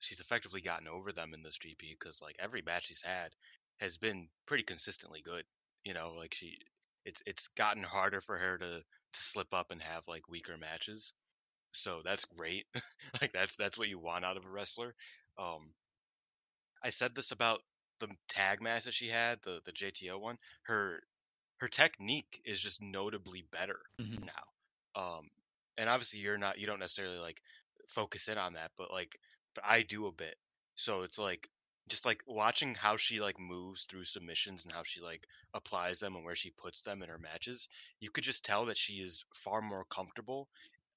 she's 0.00 0.20
effectively 0.20 0.60
gotten 0.60 0.88
over 0.88 1.12
them 1.12 1.32
in 1.34 1.42
this 1.42 1.58
GP 1.58 1.96
because 1.98 2.20
like 2.22 2.36
every 2.38 2.62
match 2.62 2.86
she's 2.86 3.02
had 3.02 3.30
has 3.80 3.96
been 3.96 4.28
pretty 4.46 4.64
consistently 4.64 5.22
good. 5.22 5.44
You 5.84 5.94
know, 5.94 6.12
like 6.16 6.34
she 6.34 6.58
it's 7.06 7.22
it's 7.26 7.48
gotten 7.48 7.82
harder 7.82 8.20
for 8.20 8.36
her 8.36 8.58
to 8.58 8.82
to 9.12 9.22
slip 9.22 9.52
up 9.54 9.70
and 9.70 9.82
have 9.82 10.08
like 10.08 10.28
weaker 10.28 10.56
matches. 10.58 11.12
So 11.72 12.02
that's 12.04 12.24
great. 12.26 12.66
like 13.22 13.32
that's 13.32 13.56
that's 13.56 13.78
what 13.78 13.88
you 13.88 13.98
want 13.98 14.24
out 14.24 14.36
of 14.38 14.46
a 14.46 14.50
wrestler. 14.50 14.94
Um 15.38 15.74
I 16.82 16.90
said 16.90 17.14
this 17.14 17.30
about 17.32 17.62
the 18.00 18.14
tag 18.28 18.60
match 18.60 18.84
that 18.84 18.92
she 18.92 19.08
had, 19.08 19.40
the 19.42 19.62
the 19.64 19.72
JTO 19.72 20.18
one. 20.18 20.38
Her 20.64 21.02
her 21.58 21.68
technique 21.68 22.40
is 22.44 22.60
just 22.60 22.82
notably 22.82 23.42
better 23.42 23.80
Mhm. 23.98 24.24
now. 24.24 24.44
Um 24.94 25.30
and 25.78 25.88
obviously 25.88 26.20
you're 26.20 26.38
not 26.38 26.58
you 26.58 26.66
don't 26.66 26.80
necessarily 26.80 27.18
like 27.18 27.42
focus 27.88 28.28
in 28.28 28.36
on 28.38 28.54
that, 28.54 28.72
but 28.76 28.90
like 28.90 29.18
but 29.54 29.64
I 29.66 29.82
do 29.82 30.06
a 30.06 30.12
bit. 30.12 30.38
So 30.74 31.02
it's 31.02 31.18
like 31.18 31.48
just 31.88 32.06
like 32.06 32.22
watching 32.26 32.74
how 32.74 32.96
she 32.96 33.20
like 33.20 33.38
moves 33.40 33.84
through 33.84 34.04
submissions 34.04 34.64
and 34.64 34.72
how 34.72 34.82
she 34.84 35.00
like 35.00 35.26
applies 35.54 36.00
them 36.00 36.14
and 36.16 36.24
where 36.24 36.36
she 36.36 36.50
puts 36.50 36.82
them 36.82 37.02
in 37.02 37.08
her 37.08 37.18
matches, 37.18 37.68
you 38.00 38.10
could 38.10 38.24
just 38.24 38.44
tell 38.44 38.66
that 38.66 38.78
she 38.78 38.94
is 38.94 39.24
far 39.34 39.60
more 39.60 39.84
comfortable 39.86 40.48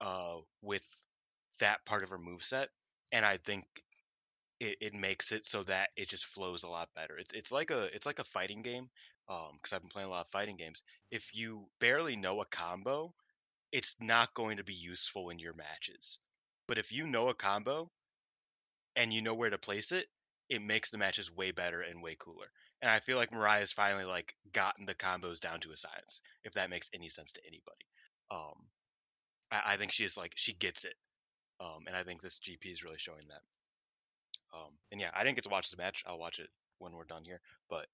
uh 0.01 0.37
with 0.61 0.85
that 1.59 1.85
part 1.85 2.03
of 2.03 2.09
her 2.09 2.17
move 2.17 2.43
set, 2.43 2.69
And 3.11 3.25
I 3.25 3.37
think 3.37 3.65
it, 4.59 4.77
it 4.81 4.93
makes 4.93 5.31
it 5.31 5.45
so 5.45 5.63
that 5.63 5.89
it 5.95 6.09
just 6.09 6.25
flows 6.25 6.63
a 6.63 6.67
lot 6.69 6.89
better. 6.95 7.17
It's 7.17 7.33
it's 7.33 7.51
like 7.51 7.71
a 7.71 7.85
it's 7.95 8.05
like 8.05 8.19
a 8.19 8.23
fighting 8.23 8.61
game. 8.61 8.89
Um, 9.29 9.51
because 9.53 9.71
I've 9.71 9.81
been 9.81 9.89
playing 9.89 10.09
a 10.09 10.11
lot 10.11 10.21
of 10.21 10.27
fighting 10.27 10.57
games. 10.57 10.83
If 11.09 11.33
you 11.33 11.67
barely 11.79 12.17
know 12.17 12.41
a 12.41 12.45
combo, 12.45 13.13
it's 13.71 13.95
not 14.01 14.33
going 14.35 14.57
to 14.57 14.63
be 14.65 14.73
useful 14.73 15.29
in 15.31 15.39
your 15.39 15.53
matches. 15.53 16.19
But 16.67 16.77
if 16.79 16.91
you 16.91 17.07
know 17.07 17.29
a 17.29 17.35
combo 17.35 17.91
and 18.95 19.13
you 19.13 19.21
know 19.21 19.33
where 19.35 19.49
to 19.49 19.57
place 19.57 19.91
it, 19.91 20.07
it 20.49 20.61
makes 20.61 20.91
the 20.91 20.97
matches 20.97 21.31
way 21.31 21.51
better 21.51 21.81
and 21.81 22.01
way 22.01 22.15
cooler. 22.17 22.47
And 22.81 22.91
I 22.91 22.99
feel 22.99 23.17
like 23.17 23.31
Mirai's 23.31 23.71
finally 23.71 24.05
like 24.05 24.35
gotten 24.51 24.85
the 24.85 24.95
combos 24.95 25.39
down 25.39 25.59
to 25.61 25.71
a 25.71 25.77
science, 25.77 26.21
if 26.43 26.53
that 26.53 26.69
makes 26.69 26.89
any 26.93 27.09
sense 27.09 27.31
to 27.33 27.41
anybody. 27.47 27.85
Um, 28.29 28.67
I, 29.51 29.73
I 29.73 29.77
think 29.77 29.91
she 29.91 30.03
is 30.03 30.17
like 30.17 30.33
she 30.35 30.53
gets 30.53 30.85
it. 30.85 30.95
Um, 31.59 31.83
and 31.87 31.95
I 31.95 32.03
think 32.03 32.21
this 32.21 32.39
GP 32.39 32.71
is 32.71 32.83
really 32.83 32.97
showing 32.97 33.23
that. 33.29 34.57
Um, 34.57 34.71
and 34.91 34.99
yeah, 34.99 35.11
I 35.15 35.23
didn't 35.23 35.35
get 35.35 35.45
to 35.45 35.49
watch 35.49 35.71
the 35.71 35.77
match. 35.77 36.03
I'll 36.05 36.19
watch 36.19 36.39
it 36.39 36.49
when 36.79 36.93
we're 36.93 37.05
done 37.05 37.23
here. 37.23 37.39
But 37.69 37.87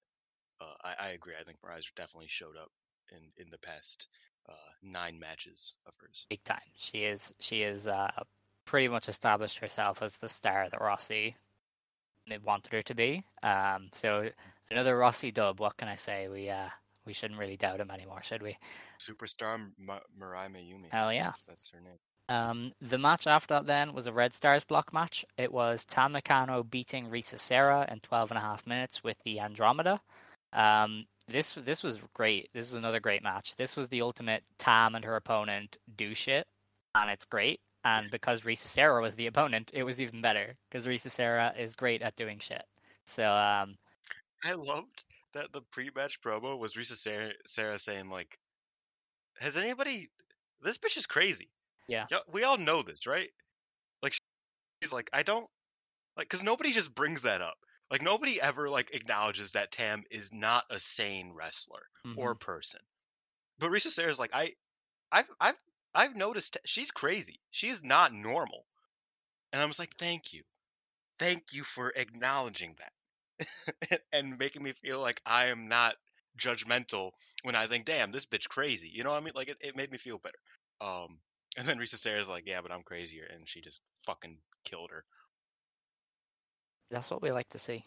uh, 0.60 0.74
I, 0.82 0.94
I 0.98 1.08
agree. 1.10 1.34
I 1.38 1.44
think 1.44 1.58
Mirai's 1.60 1.90
definitely 1.96 2.28
showed 2.28 2.56
up 2.60 2.70
in 3.12 3.44
in 3.44 3.50
the 3.50 3.58
past 3.58 4.08
uh, 4.48 4.52
nine 4.82 5.18
matches 5.18 5.74
of 5.86 5.94
hers. 6.00 6.26
big 6.28 6.44
time. 6.44 6.58
She 6.76 7.04
is 7.04 7.32
she 7.38 7.62
is 7.62 7.86
uh, 7.86 8.10
pretty 8.64 8.88
much 8.88 9.08
established 9.08 9.58
herself 9.58 10.02
as 10.02 10.16
the 10.16 10.28
star 10.28 10.68
that 10.70 10.80
Rossy 10.80 11.36
wanted 12.38 12.72
her 12.72 12.82
to 12.82 12.94
be. 12.94 13.24
Um, 13.42 13.88
so 13.92 14.30
another 14.70 14.96
Rossy 14.96 15.32
dub. 15.32 15.60
What 15.60 15.76
can 15.76 15.88
I 15.88 15.96
say? 15.96 16.28
We 16.28 16.48
uh, 16.50 16.68
we 17.06 17.12
shouldn't 17.12 17.40
really 17.40 17.56
doubt 17.56 17.80
him 17.80 17.90
anymore, 17.90 18.22
should 18.22 18.42
we? 18.42 18.56
Superstar 19.00 19.58
Ma- 19.78 20.00
Mirai 20.18 20.48
Maiumi. 20.48 20.90
Hell 20.90 21.12
yeah. 21.12 21.24
That's, 21.24 21.44
that's 21.44 21.70
her 21.72 21.80
name. 21.80 21.98
Um, 22.28 22.72
the 22.80 22.98
match 22.98 23.26
after 23.26 23.54
that 23.54 23.66
then 23.66 23.92
was 23.92 24.06
a 24.06 24.12
Red 24.12 24.32
Stars 24.32 24.62
block 24.62 24.92
match. 24.92 25.24
It 25.36 25.52
was 25.52 25.84
Tam 25.84 26.12
Nakano 26.12 26.62
beating 26.62 27.06
Risa 27.06 27.38
Sera 27.38 27.88
in 27.90 27.98
12 28.00 28.30
and 28.30 28.38
a 28.38 28.42
half 28.42 28.68
minutes 28.68 29.02
with 29.02 29.16
the 29.24 29.40
Andromeda. 29.40 30.00
Um, 30.52 31.06
this 31.26 31.52
this 31.54 31.82
was 31.82 31.98
great. 32.14 32.50
This 32.52 32.68
is 32.68 32.74
another 32.74 33.00
great 33.00 33.22
match. 33.22 33.56
This 33.56 33.76
was 33.76 33.88
the 33.88 34.02
ultimate 34.02 34.44
Tam 34.58 34.94
and 34.94 35.04
her 35.04 35.16
opponent 35.16 35.76
do 35.96 36.14
shit, 36.14 36.46
and 36.94 37.10
it's 37.10 37.24
great. 37.24 37.60
And 37.84 38.10
because 38.10 38.42
Risa 38.42 38.66
Sera 38.66 39.00
was 39.00 39.16
the 39.16 39.26
opponent, 39.26 39.70
it 39.74 39.84
was 39.84 40.00
even 40.00 40.20
better 40.20 40.56
because 40.68 40.86
Risa 40.86 41.10
Sera 41.10 41.54
is 41.58 41.74
great 41.74 42.02
at 42.02 42.16
doing 42.16 42.38
shit. 42.38 42.64
So 43.06 43.30
um, 43.32 43.76
I 44.44 44.52
loved 44.52 45.04
that 45.32 45.52
the 45.52 45.62
pre-match 45.62 46.20
promo 46.20 46.58
was 46.58 46.74
Risa 46.74 46.96
Sera, 46.96 47.32
Sarah 47.46 47.78
saying 47.78 48.10
like, 48.10 48.38
"Has 49.38 49.56
anybody? 49.56 50.08
This 50.60 50.78
bitch 50.78 50.96
is 50.96 51.06
crazy. 51.06 51.50
Yeah. 51.88 52.06
We 52.28 52.44
all 52.44 52.58
know 52.58 52.82
this, 52.82 53.06
right? 53.06 53.30
Like 54.02 54.14
she's 54.82 54.92
like, 54.92 55.10
I 55.12 55.22
don't 55.22 55.48
like 56.16 56.28
because 56.28 56.42
nobody 56.44 56.72
just 56.72 56.94
brings 56.94 57.22
that 57.22 57.42
up. 57.42 57.58
Like 57.90 58.02
nobody 58.02 58.40
ever 58.40 58.70
like 58.70 58.94
acknowledges 58.94 59.52
that 59.52 59.72
Tam 59.72 60.04
is 60.10 60.32
not 60.32 60.64
a 60.70 60.80
sane 60.80 61.32
wrestler 61.32 61.82
or 62.16 62.34
Mhm. 62.36 62.40
person. 62.40 62.80
But 63.58 63.70
Risa 63.70 63.88
Sera's 63.88 64.18
like, 64.18 64.30
I, 64.34 64.54
I've, 65.12 65.30
I've, 65.40 65.58
I've 65.94 66.16
noticed 66.16 66.58
she's 66.64 66.90
crazy. 66.90 67.40
She 67.50 67.68
is 67.68 67.82
not 67.82 68.12
normal. 68.12 68.64
And 69.52 69.60
I 69.60 69.66
was 69.66 69.78
like, 69.78 69.96
thank 69.98 70.32
you, 70.32 70.42
thank 71.18 71.52
you 71.52 71.64
for 71.64 71.92
acknowledging 71.94 72.76
that 72.78 74.00
and 74.12 74.38
making 74.38 74.62
me 74.62 74.72
feel 74.72 75.00
like 75.00 75.20
I 75.26 75.46
am 75.46 75.68
not 75.68 75.96
judgmental 76.38 77.10
when 77.42 77.54
I 77.54 77.66
think, 77.66 77.84
damn, 77.84 78.12
this 78.12 78.26
bitch 78.26 78.48
crazy. 78.48 78.90
You 78.92 79.04
know 79.04 79.10
what 79.10 79.20
I 79.20 79.24
mean? 79.24 79.32
Like 79.34 79.48
it, 79.48 79.58
it 79.60 79.76
made 79.76 79.90
me 79.90 79.98
feel 79.98 80.18
better. 80.18 80.38
Um, 80.80 81.18
and 81.56 81.66
then 81.66 81.78
Risa 81.78 81.96
Sera's 81.96 82.28
like, 82.28 82.44
yeah, 82.46 82.60
but 82.62 82.72
I'm 82.72 82.82
crazier, 82.82 83.26
and 83.32 83.48
she 83.48 83.60
just 83.60 83.80
fucking 84.06 84.38
killed 84.64 84.90
her. 84.92 85.04
That's 86.90 87.10
what 87.10 87.22
we 87.22 87.32
like 87.32 87.48
to 87.50 87.58
see. 87.58 87.84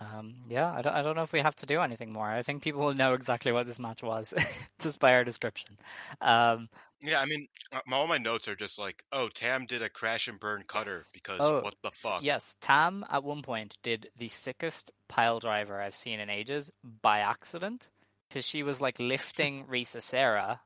Yeah. 0.00 0.18
Um, 0.18 0.34
yeah, 0.48 0.72
I 0.72 0.82
don't, 0.82 0.94
I 0.94 1.02
don't 1.02 1.16
know 1.16 1.22
if 1.22 1.32
we 1.32 1.40
have 1.40 1.54
to 1.56 1.66
do 1.66 1.80
anything 1.80 2.12
more. 2.12 2.26
I 2.26 2.42
think 2.42 2.62
people 2.62 2.80
will 2.80 2.94
know 2.94 3.12
exactly 3.14 3.52
what 3.52 3.66
this 3.66 3.78
match 3.78 4.02
was 4.02 4.34
just 4.80 4.98
by 4.98 5.12
our 5.14 5.24
description. 5.24 5.78
Um, 6.20 6.68
Yeah, 7.00 7.20
I 7.20 7.26
mean, 7.26 7.46
uh, 7.72 7.80
all 7.92 8.06
my 8.06 8.18
notes 8.18 8.48
are 8.48 8.56
just 8.56 8.78
like, 8.78 9.04
oh, 9.12 9.28
Tam 9.28 9.64
did 9.66 9.82
a 9.82 9.88
crash 9.88 10.28
and 10.28 10.40
burn 10.40 10.64
cutter 10.66 10.96
Yes. 10.96 11.10
because 11.12 11.40
Oh, 11.40 11.60
what 11.60 11.74
the 11.82 11.90
fuck? 11.92 12.22
Yes, 12.22 12.56
Tam 12.60 13.04
at 13.10 13.22
one 13.24 13.42
point 13.42 13.76
did 13.82 14.08
the 14.16 14.28
sickest 14.28 14.90
pile 15.08 15.38
driver 15.38 15.80
I've 15.80 15.94
seen 15.94 16.18
in 16.20 16.30
ages 16.30 16.70
by 17.02 17.20
accident 17.20 17.88
because 18.28 18.46
she 18.46 18.62
was 18.62 18.80
like 18.80 18.98
lifting 18.98 19.66
Risa 19.70 20.02
Sera 20.02 20.60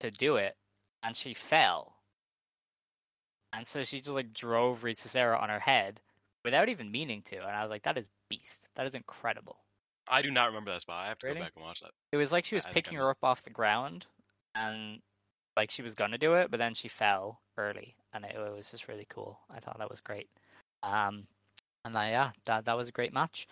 to 0.00 0.10
do 0.10 0.36
it 0.36 0.56
and 1.02 1.16
she 1.16 1.34
fell. 1.34 1.96
And 3.52 3.66
so 3.66 3.82
she 3.84 3.98
just 4.00 4.14
like 4.14 4.32
drove 4.32 4.82
Risa 4.82 5.08
Sera 5.08 5.36
on 5.38 5.48
her 5.48 5.60
head 5.60 6.00
without 6.44 6.68
even 6.68 6.90
meaning 6.90 7.22
to. 7.22 7.36
And 7.36 7.56
I 7.56 7.62
was 7.62 7.70
like, 7.70 7.82
that 7.82 7.98
is 7.98 8.08
beast. 8.28 8.68
That 8.76 8.86
is 8.86 8.94
incredible. 8.94 9.58
I 10.08 10.22
do 10.22 10.30
not 10.30 10.48
remember 10.48 10.72
that 10.72 10.80
spot. 10.82 11.04
I 11.04 11.08
have 11.08 11.18
to 11.18 11.26
Really? 11.28 11.38
go 11.38 11.44
back 11.44 11.52
and 11.56 11.64
watch 11.64 11.80
that. 11.80 11.90
It 12.12 12.16
was 12.16 12.32
like 12.32 12.44
she 12.44 12.54
was 12.54 12.64
I 12.64 12.72
picking 12.72 12.98
her 12.98 13.08
up 13.08 13.18
off 13.22 13.42
the 13.42 13.50
ground 13.50 14.06
and 14.54 15.00
like 15.56 15.70
she 15.70 15.82
was 15.82 15.94
gonna 15.94 16.18
do 16.18 16.34
it, 16.34 16.50
but 16.50 16.58
then 16.58 16.74
she 16.74 16.88
fell 16.88 17.40
early, 17.58 17.94
and 18.12 18.24
it, 18.24 18.34
it 18.34 18.56
was 18.56 18.70
just 18.70 18.88
really 18.88 19.06
cool. 19.08 19.38
I 19.50 19.60
thought 19.60 19.78
that 19.78 19.90
was 19.90 20.00
great. 20.00 20.28
Um, 20.82 21.26
and 21.84 21.94
then, 21.94 22.10
yeah, 22.10 22.30
that 22.46 22.64
that 22.64 22.76
was 22.76 22.88
a 22.88 22.92
great 22.92 23.12
match. 23.12 23.46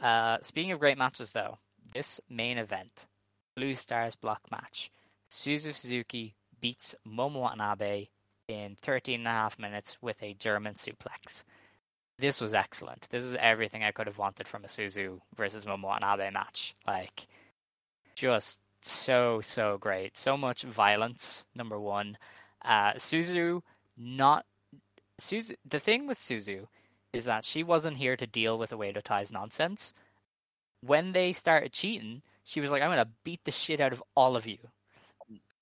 Uh, 0.00 0.38
speaking 0.42 0.72
of 0.72 0.80
great 0.80 0.98
matches, 0.98 1.30
though, 1.30 1.58
this 1.94 2.20
main 2.28 2.58
event, 2.58 3.06
Blue 3.54 3.74
Stars 3.74 4.16
block 4.16 4.40
match, 4.50 4.90
Suzu 5.30 5.74
Suzuki 5.74 6.34
beats 6.60 6.94
Momo 7.06 7.40
Watanabe 7.40 8.08
in 8.48 8.76
13 8.82 9.20
and 9.20 9.28
a 9.28 9.30
half 9.30 9.58
minutes 9.58 9.98
with 10.02 10.22
a 10.22 10.34
German 10.34 10.74
suplex. 10.74 11.44
This 12.22 12.40
was 12.40 12.54
excellent. 12.54 13.08
This 13.10 13.24
is 13.24 13.34
everything 13.34 13.82
I 13.82 13.90
could 13.90 14.06
have 14.06 14.16
wanted 14.16 14.46
from 14.46 14.62
a 14.64 14.68
Suzu 14.68 15.18
versus 15.34 15.64
Momo 15.64 15.88
Watanabe 15.88 16.30
match. 16.30 16.76
Like, 16.86 17.26
just 18.14 18.60
so 18.80 19.40
so 19.40 19.76
great. 19.76 20.16
So 20.16 20.36
much 20.36 20.62
violence. 20.62 21.44
Number 21.56 21.80
one, 21.80 22.16
uh, 22.64 22.92
Suzu 22.92 23.62
not 23.96 24.46
Suzu. 25.20 25.56
The 25.68 25.80
thing 25.80 26.06
with 26.06 26.20
Suzu 26.20 26.68
is 27.12 27.24
that 27.24 27.44
she 27.44 27.64
wasn't 27.64 27.96
here 27.96 28.16
to 28.16 28.24
deal 28.28 28.56
with 28.56 28.70
Oedo 28.70 29.02
Tai's 29.02 29.32
nonsense. 29.32 29.92
When 30.80 31.10
they 31.10 31.32
started 31.32 31.72
cheating, 31.72 32.22
she 32.44 32.60
was 32.60 32.70
like, 32.70 32.82
"I'm 32.82 32.90
gonna 32.90 33.10
beat 33.24 33.42
the 33.42 33.50
shit 33.50 33.80
out 33.80 33.92
of 33.92 34.00
all 34.14 34.36
of 34.36 34.46
you," 34.46 34.70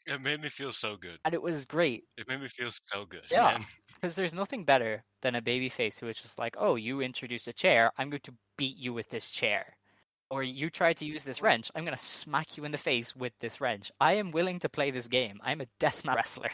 It 0.05 0.21
made 0.21 0.43
me 0.43 0.51
feel 0.51 0.75
so 0.75 0.99
good. 0.99 1.21
and 1.25 1.33
it 1.33 1.41
was 1.41 1.65
great. 1.65 2.05
It 2.19 2.29
made 2.29 2.43
me 2.43 2.49
feel 2.49 2.71
so 2.71 3.07
good. 3.07 3.25
Yeah. 3.31 3.57
Because 3.95 4.15
there's 4.15 4.35
nothing 4.35 4.65
better 4.65 5.05
than 5.23 5.35
a 5.35 5.43
babyface 5.43 5.99
who 5.99 6.09
is 6.09 6.21
just 6.21 6.39
like, 6.39 6.57
"Oh, 6.59 6.77
you 6.77 7.01
introduced 7.01 7.49
a 7.49 7.53
chair. 7.53 7.93
I'm 7.99 8.11
going 8.11 8.21
to 8.23 8.35
beat 8.57 8.77
you 8.77 8.93
with 8.93 9.11
this 9.11 9.31
chair." 9.31 9.77
Or 10.31 10.45
you 10.45 10.71
tried 10.71 10.97
to 10.99 11.05
use 11.05 11.25
this 11.25 11.43
wrench. 11.43 11.73
I'm 11.75 11.85
going 11.85 11.97
to 11.97 12.03
smack 12.03 12.57
you 12.57 12.65
in 12.65 12.71
the 12.71 12.79
face 12.79 13.17
with 13.17 13.33
this 13.41 13.61
wrench. 13.61 13.91
I 14.01 14.15
am 14.15 14.31
willing 14.31 14.61
to 14.61 14.69
play 14.69 14.93
this 14.93 15.09
game. 15.09 15.41
I'm 15.43 15.61
a 15.61 15.67
deathmatch 15.81 16.15
wrestler. 16.17 16.51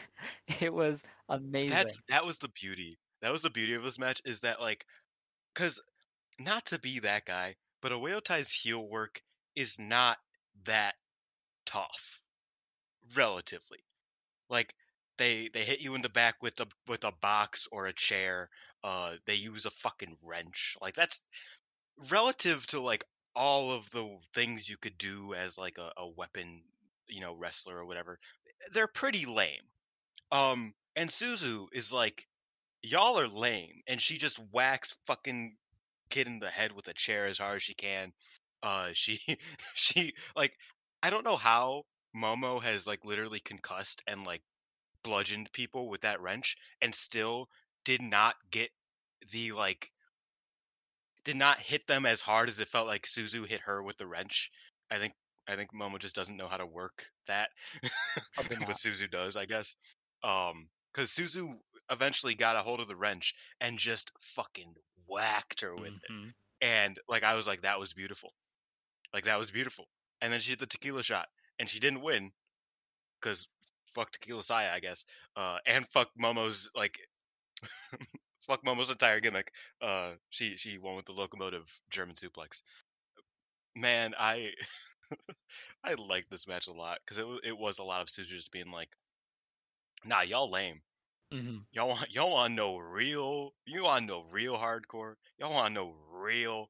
It 0.59 0.73
was 0.73 1.03
amazing. 1.29 1.75
That's 1.75 2.01
that 2.09 2.25
was 2.25 2.39
the 2.39 2.49
beauty. 2.49 2.97
That 3.21 3.31
was 3.31 3.43
the 3.43 3.49
beauty 3.51 3.75
of 3.75 3.83
this 3.83 3.99
match 3.99 4.21
is 4.25 4.41
that 4.41 4.59
like, 4.59 4.85
because 5.53 5.81
not 6.39 6.65
to 6.67 6.79
be 6.79 6.99
that 6.99 7.25
guy, 7.25 7.55
but 7.81 7.91
Oedo 7.91 8.23
Tai's 8.23 8.51
heel 8.51 8.87
work 8.87 9.21
is 9.55 9.79
not 9.79 10.17
that 10.65 10.95
tough, 11.65 12.21
relatively. 13.15 13.79
Like 14.49 14.73
they 15.17 15.49
they 15.53 15.63
hit 15.63 15.81
you 15.81 15.95
in 15.95 16.01
the 16.01 16.09
back 16.09 16.41
with 16.41 16.59
a 16.59 16.67
with 16.87 17.03
a 17.03 17.11
box 17.21 17.67
or 17.71 17.87
a 17.87 17.93
chair. 17.93 18.49
Uh, 18.83 19.15
they 19.25 19.35
use 19.35 19.65
a 19.65 19.71
fucking 19.71 20.17
wrench. 20.23 20.77
Like 20.81 20.93
that's 20.95 21.21
relative 22.09 22.65
to 22.67 22.81
like 22.81 23.03
all 23.35 23.71
of 23.71 23.89
the 23.91 24.17
things 24.33 24.69
you 24.69 24.77
could 24.77 24.97
do 24.97 25.33
as 25.33 25.57
like 25.57 25.77
a, 25.77 25.91
a 25.97 26.09
weapon, 26.09 26.61
you 27.07 27.21
know, 27.21 27.35
wrestler 27.35 27.77
or 27.77 27.85
whatever. 27.85 28.19
They're 28.73 28.87
pretty 28.87 29.25
lame. 29.25 29.61
Um, 30.31 30.73
and 30.95 31.09
Suzu 31.09 31.67
is 31.71 31.91
like, 31.93 32.27
y'all 32.81 33.19
are 33.19 33.27
lame, 33.27 33.81
and 33.87 34.01
she 34.01 34.17
just 34.17 34.39
whacks 34.51 34.95
fucking 35.05 35.55
kid 36.09 36.27
in 36.27 36.39
the 36.39 36.49
head 36.49 36.71
with 36.71 36.87
a 36.87 36.93
chair 36.93 37.27
as 37.27 37.37
hard 37.37 37.57
as 37.57 37.63
she 37.63 37.73
can. 37.73 38.11
Uh, 38.63 38.89
she 38.93 39.19
she 39.73 40.13
like 40.35 40.53
I 41.03 41.09
don't 41.09 41.25
know 41.25 41.37
how 41.37 41.83
Momo 42.15 42.61
has 42.61 42.87
like 42.87 43.05
literally 43.05 43.39
concussed 43.39 44.01
and 44.07 44.23
like 44.25 44.41
bludgeoned 45.03 45.51
people 45.53 45.89
with 45.89 46.01
that 46.01 46.21
wrench 46.21 46.55
and 46.81 46.93
still 46.93 47.49
did 47.85 48.01
not 48.01 48.35
get 48.51 48.69
the 49.31 49.51
like 49.51 49.91
did 51.23 51.35
not 51.35 51.59
hit 51.59 51.85
them 51.87 52.05
as 52.05 52.21
hard 52.21 52.49
as 52.49 52.59
it 52.59 52.67
felt 52.67 52.87
like 52.87 53.05
Suzu 53.05 53.45
hit 53.45 53.61
her 53.61 53.83
with 53.83 53.97
the 53.97 54.07
wrench. 54.07 54.51
I 54.89 54.97
think 54.97 55.13
I 55.47 55.55
think 55.55 55.73
Momo 55.73 55.99
just 55.99 56.15
doesn't 56.15 56.37
know 56.37 56.47
how 56.47 56.57
to 56.57 56.65
work 56.65 57.05
that. 57.27 57.49
But. 58.35 58.77
Suzu 58.77 59.09
does, 59.09 59.35
I 59.35 59.45
guess. 59.45 59.75
Um 60.23 60.69
cuz 60.93 61.11
Suzu 61.11 61.59
eventually 61.89 62.35
got 62.35 62.55
a 62.55 62.61
hold 62.61 62.79
of 62.79 62.87
the 62.87 62.95
wrench 62.95 63.33
and 63.61 63.77
just 63.79 64.11
fucking 64.21 64.73
whacked 65.07 65.61
her 65.61 65.75
with 65.75 65.93
it. 65.95 66.11
Mhm. 66.11 66.33
And 66.61 66.99
like 67.07 67.23
I 67.23 67.35
was 67.35 67.47
like 67.47 67.61
that 67.61 67.79
was 67.79 67.93
beautiful. 67.93 68.33
Like 69.13 69.25
that 69.25 69.39
was 69.39 69.51
beautiful. 69.51 69.87
And 70.21 70.33
then 70.33 70.41
she 70.41 70.51
hit 70.51 70.59
the 70.59 70.65
tequila 70.67 71.03
shot 71.03 71.27
and 71.59 71.69
she 71.69 71.79
didn't 71.79 72.01
win 72.01 72.31
cuz 73.21 73.47
fuck 73.93 74.11
Tequila 74.11 74.43
Saya, 74.43 74.71
I 74.73 74.79
guess. 74.79 75.05
Uh 75.35 75.57
and 75.65 75.87
fuck 75.87 76.09
Momo's 76.19 76.69
like 76.75 76.97
fuck 78.47 78.63
Momo's 78.63 78.89
entire 78.89 79.19
gimmick. 79.19 79.51
Uh, 79.81 80.13
she 80.29 80.57
she 80.57 80.77
won 80.77 80.95
with 80.95 81.05
the 81.05 81.11
locomotive 81.11 81.65
German 81.89 82.15
suplex. 82.15 82.61
Man, 83.75 84.13
I 84.17 84.51
I 85.83 85.93
liked 85.95 86.31
this 86.31 86.47
match 86.47 86.67
a 86.67 86.73
lot 86.73 86.99
because 87.05 87.17
it 87.17 87.27
it 87.43 87.57
was 87.57 87.79
a 87.79 87.83
lot 87.83 88.01
of 88.01 88.07
Suzu 88.07 88.35
just 88.35 88.51
being 88.51 88.71
like, 88.71 88.89
"Nah, 90.05 90.21
y'all 90.21 90.49
lame. 90.51 90.81
Mhm. 91.33 91.65
Y'all 91.71 91.89
want 91.89 92.11
y'all 92.13 92.31
want 92.31 92.53
no 92.53 92.77
real. 92.77 93.53
You 93.65 93.83
want 93.83 94.05
no 94.05 94.23
real 94.31 94.55
hardcore. 94.57 95.15
Y'all 95.37 95.51
want 95.51 95.73
no 95.73 95.93
real. 96.11 96.69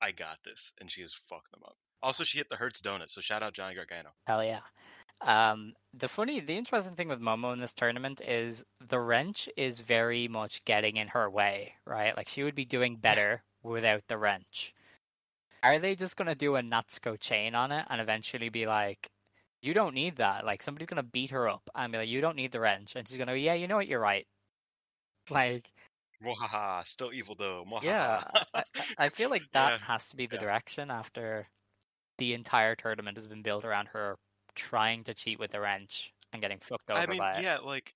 I 0.00 0.12
got 0.12 0.38
this." 0.44 0.72
And 0.80 0.90
she 0.90 1.02
just 1.02 1.18
fucked 1.28 1.50
them 1.52 1.62
up. 1.64 1.76
Also, 2.02 2.24
she 2.24 2.38
hit 2.38 2.48
the 2.50 2.56
Hurts 2.56 2.80
donut. 2.82 3.10
So 3.10 3.20
shout 3.20 3.42
out 3.42 3.54
Johnny 3.54 3.74
Gargano. 3.74 4.10
Hell 4.26 4.44
yeah. 4.44 4.60
Um, 5.20 5.74
the 5.94 6.08
funny, 6.08 6.40
the 6.40 6.56
interesting 6.56 6.94
thing 6.94 7.08
with 7.08 7.20
Momo 7.20 7.52
in 7.52 7.58
this 7.60 7.74
tournament 7.74 8.20
is 8.20 8.64
the 8.86 9.00
wrench 9.00 9.48
is 9.56 9.80
very 9.80 10.28
much 10.28 10.64
getting 10.64 10.96
in 10.96 11.08
her 11.08 11.28
way, 11.30 11.74
right? 11.86 12.16
Like 12.16 12.28
she 12.28 12.42
would 12.42 12.54
be 12.54 12.64
doing 12.66 12.96
better 12.96 13.42
without 13.62 14.02
the 14.08 14.18
wrench. 14.18 14.74
Are 15.62 15.78
they 15.78 15.96
just 15.96 16.16
gonna 16.16 16.34
do 16.34 16.56
a 16.56 16.62
Natsuko 16.62 17.18
chain 17.18 17.54
on 17.54 17.72
it 17.72 17.86
and 17.90 18.00
eventually 18.00 18.48
be 18.50 18.66
like, 18.66 19.10
"You 19.62 19.74
don't 19.74 19.94
need 19.94 20.16
that." 20.16 20.44
Like 20.44 20.62
somebody's 20.62 20.86
gonna 20.88 21.02
beat 21.02 21.30
her 21.30 21.48
up 21.48 21.68
and 21.74 21.92
be 21.92 21.98
like, 21.98 22.08
"You 22.08 22.20
don't 22.20 22.36
need 22.36 22.52
the 22.52 22.60
wrench," 22.60 22.94
and 22.96 23.08
she's 23.08 23.16
gonna, 23.18 23.32
go, 23.32 23.36
"Yeah, 23.36 23.54
you 23.54 23.66
know 23.68 23.76
what? 23.76 23.88
You're 23.88 24.00
right." 24.00 24.26
Like, 25.30 25.70
Mwahaha, 26.22 26.86
still 26.86 27.12
evil 27.12 27.34
though. 27.34 27.64
yeah, 27.80 28.22
Mwahaha. 28.22 28.44
I, 28.54 28.64
I- 28.76 28.84
I 28.98 29.08
feel 29.10 29.30
like 29.30 29.46
that 29.52 29.72
Yeah, 29.72 29.78
has 29.78 30.08
to 30.10 30.16
be 30.16 30.26
the 30.26 30.36
yeah. 30.36 30.40
direction 30.40 30.90
after 30.90 31.48
the 32.18 32.34
entire 32.34 32.74
tournament 32.76 33.16
has 33.16 33.26
been 33.26 33.42
built 33.42 33.64
around 33.64 33.88
her 33.88 34.16
trying 34.56 35.04
to 35.04 35.14
cheat 35.14 35.38
with 35.38 35.52
the 35.52 35.60
wrench 35.60 36.14
and 36.32 36.42
getting 36.42 36.60
fucked 36.60 36.90
over 36.90 37.04
I 37.04 37.06
mean, 37.06 37.26
by 37.26 37.40
it. 37.40 37.44
yeah, 37.44 37.58
like 37.58 37.94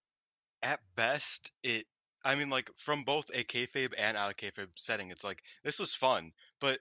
at 0.62 0.80
best, 0.96 1.52
it. 1.62 1.88
I 2.24 2.34
mean, 2.36 2.50
like 2.50 2.70
from 2.76 3.04
both 3.04 3.30
a 3.30 3.44
kayfabe 3.44 3.94
and 3.98 4.16
out 4.16 4.30
of 4.32 4.38
kayfabe 4.38 4.78
setting, 4.78 5.10
it's 5.10 5.24
like 5.24 5.46
this 5.64 5.78
was 5.80 5.94
fun, 5.94 6.32
but 6.60 6.80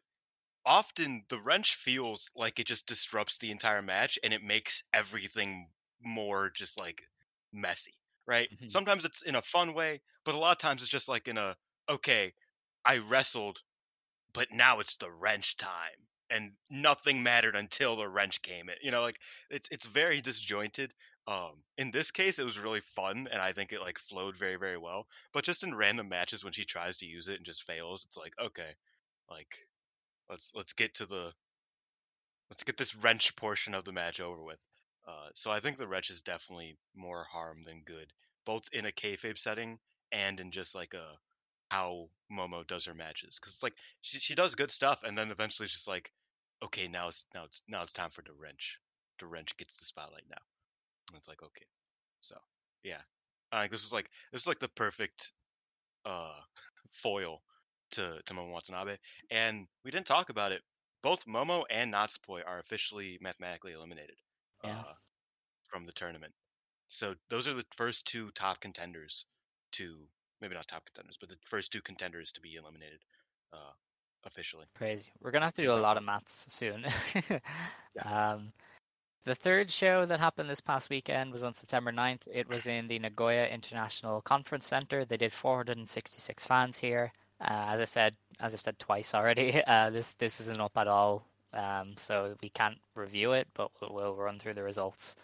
often 0.65 1.25
the 1.29 1.41
wrench 1.41 1.75
feels 1.75 2.31
like 2.35 2.59
it 2.59 2.67
just 2.67 2.87
disrupts 2.87 3.39
the 3.39 3.51
entire 3.51 3.81
match 3.83 4.19
and 4.23 4.33
it 4.33 4.43
makes 4.43 4.83
everything 4.93 5.73
more 6.01 6.49
just 6.51 6.77
like 6.77 7.07
messy, 7.53 7.95
right? 8.27 8.49
Mhm. 8.49 8.69
Sometimes 8.69 9.05
it's 9.05 9.23
in 9.23 9.35
a 9.35 9.41
fun 9.43 9.73
way, 9.75 10.01
but 10.25 10.35
a 10.35 10.39
lot 10.39 10.53
of 10.53 10.59
times 10.59 10.81
it's 10.83 10.91
just 10.91 11.09
like 11.09 11.27
in 11.29 11.37
a 11.39 11.57
okay, 11.89 12.33
I 12.85 12.99
wrestled, 12.99 13.63
but 14.33 14.51
now 14.51 14.81
it's 14.81 14.97
the 14.97 15.11
wrench 15.11 15.57
time. 15.57 16.08
And 16.29 16.51
nothing 16.69 17.23
mattered 17.23 17.55
until 17.55 17.95
the 17.95 18.07
wrench 18.07 18.41
came 18.41 18.69
in. 18.69 18.75
You 18.81 18.91
know, 18.91 19.01
like 19.01 19.19
it's 19.49 19.67
it's 19.71 19.85
very 19.85 20.21
disjointed. 20.21 20.93
Um, 21.27 21.63
in 21.77 21.91
this 21.91 22.11
case, 22.11 22.39
it 22.39 22.45
was 22.45 22.59
really 22.59 22.81
fun, 22.81 23.27
and 23.31 23.41
I 23.41 23.51
think 23.51 23.71
it 23.71 23.81
like 23.81 23.99
flowed 23.99 24.37
very, 24.37 24.55
very 24.55 24.77
well. 24.77 25.07
But 25.33 25.43
just 25.43 25.63
in 25.63 25.75
random 25.75 26.09
matches, 26.09 26.43
when 26.43 26.53
she 26.53 26.65
tries 26.65 26.97
to 26.97 27.05
use 27.05 27.27
it 27.27 27.37
and 27.37 27.45
just 27.45 27.63
fails, 27.63 28.05
it's 28.05 28.17
like 28.17 28.33
okay, 28.39 28.71
like 29.29 29.55
let's 30.29 30.51
let's 30.55 30.73
get 30.73 30.95
to 30.95 31.05
the 31.05 31.33
let's 32.49 32.63
get 32.63 32.77
this 32.77 32.95
wrench 32.95 33.35
portion 33.35 33.73
of 33.73 33.85
the 33.85 33.91
match 33.91 34.19
over 34.19 34.43
with. 34.43 34.59
Uh, 35.07 35.29
so 35.33 35.51
I 35.51 35.59
think 35.59 35.77
the 35.77 35.87
wrench 35.87 36.09
is 36.09 36.21
definitely 36.21 36.77
more 36.95 37.23
harm 37.23 37.63
than 37.63 37.81
good, 37.83 38.11
both 38.45 38.67
in 38.71 38.85
a 38.85 38.91
kayfabe 38.91 39.37
setting 39.37 39.79
and 40.11 40.39
in 40.39 40.51
just 40.51 40.75
like 40.75 40.93
a 40.93 41.17
how 41.69 42.09
Momo 42.31 42.65
does 42.67 42.85
her 42.85 42.93
matches. 42.93 43.39
Because 43.39 43.53
it's 43.53 43.63
like 43.63 43.75
she 44.01 44.19
she 44.19 44.35
does 44.35 44.55
good 44.55 44.71
stuff, 44.71 45.03
and 45.03 45.17
then 45.17 45.31
eventually 45.31 45.67
just 45.67 45.87
like, 45.87 46.11
okay, 46.63 46.87
now 46.87 47.07
it's 47.09 47.25
now 47.33 47.45
it's 47.45 47.61
now 47.67 47.83
it's 47.83 47.93
time 47.93 48.11
for 48.11 48.23
the 48.23 48.33
wrench. 48.33 48.79
The 49.19 49.27
wrench 49.27 49.57
gets 49.57 49.77
the 49.77 49.85
spotlight 49.85 50.25
now. 50.29 50.41
And 51.09 51.17
it's 51.17 51.27
like 51.27 51.41
okay, 51.43 51.65
so 52.21 52.37
yeah, 52.83 53.01
I 53.51 53.61
think 53.61 53.71
this 53.71 53.83
was 53.83 53.93
like 53.93 54.09
this 54.31 54.43
was 54.43 54.47
like 54.47 54.59
the 54.59 54.69
perfect 54.69 55.33
uh 56.05 56.39
foil 56.91 57.41
to 57.91 58.21
to 58.25 58.33
Momo 58.33 58.51
Watanabe, 58.53 58.97
and 59.31 59.67
we 59.83 59.91
didn't 59.91 60.07
talk 60.07 60.29
about 60.29 60.51
it. 60.51 60.61
Both 61.03 61.25
Momo 61.25 61.65
and 61.69 61.93
Natsupoi 61.93 62.43
are 62.45 62.59
officially 62.59 63.17
mathematically 63.21 63.73
eliminated 63.73 64.17
Yeah. 64.63 64.83
uh, 64.83 64.93
from 65.69 65.85
the 65.85 65.93
tournament. 65.93 66.33
So 66.89 67.15
those 67.29 67.47
are 67.47 67.53
the 67.53 67.65
first 67.75 68.07
two 68.07 68.31
top 68.31 68.59
contenders 68.61 69.25
to 69.73 70.07
maybe 70.41 70.55
not 70.55 70.67
top 70.67 70.85
contenders, 70.85 71.17
but 71.17 71.29
the 71.29 71.37
first 71.45 71.71
two 71.71 71.81
contenders 71.81 72.31
to 72.33 72.41
be 72.41 72.55
eliminated 72.55 72.99
uh, 73.53 73.73
officially. 74.25 74.65
Crazy. 74.75 75.11
We're 75.21 75.31
gonna 75.31 75.45
have 75.45 75.53
to 75.55 75.61
do 75.61 75.73
a 75.73 75.75
lot 75.75 75.97
of 75.97 76.03
maths 76.03 76.45
soon. 76.49 76.85
um, 78.05 78.51
the 79.25 79.35
third 79.35 79.69
show 79.69 80.05
that 80.05 80.19
happened 80.19 80.49
this 80.49 80.61
past 80.61 80.89
weekend 80.89 81.31
was 81.31 81.43
on 81.43 81.53
September 81.53 81.91
9th. 81.91 82.27
It 82.33 82.47
was 82.47 82.67
in 82.67 82.87
the 82.87 82.99
Nagoya 82.99 83.47
International 83.47 84.21
Conference 84.21 84.65
Center. 84.65 85.05
They 85.05 85.17
did 85.17 85.33
466 85.33 86.45
fans 86.45 86.79
here. 86.79 87.11
Uh, 87.41 87.67
as 87.69 87.81
I 87.81 87.85
said, 87.85 88.15
as 88.39 88.53
I've 88.53 88.61
said 88.61 88.79
twice 88.79 89.13
already, 89.13 89.63
uh, 89.67 89.89
this 89.89 90.13
this 90.13 90.39
isn't 90.41 90.59
up 90.59 90.77
at 90.77 90.87
all, 90.87 91.25
um, 91.53 91.93
so 91.97 92.35
we 92.41 92.49
can't 92.49 92.77
review 92.95 93.33
it, 93.33 93.47
but 93.53 93.71
we'll, 93.81 93.93
we'll 93.93 94.15
run 94.15 94.39
through 94.39 94.55
the 94.55 94.63
results. 94.63 95.15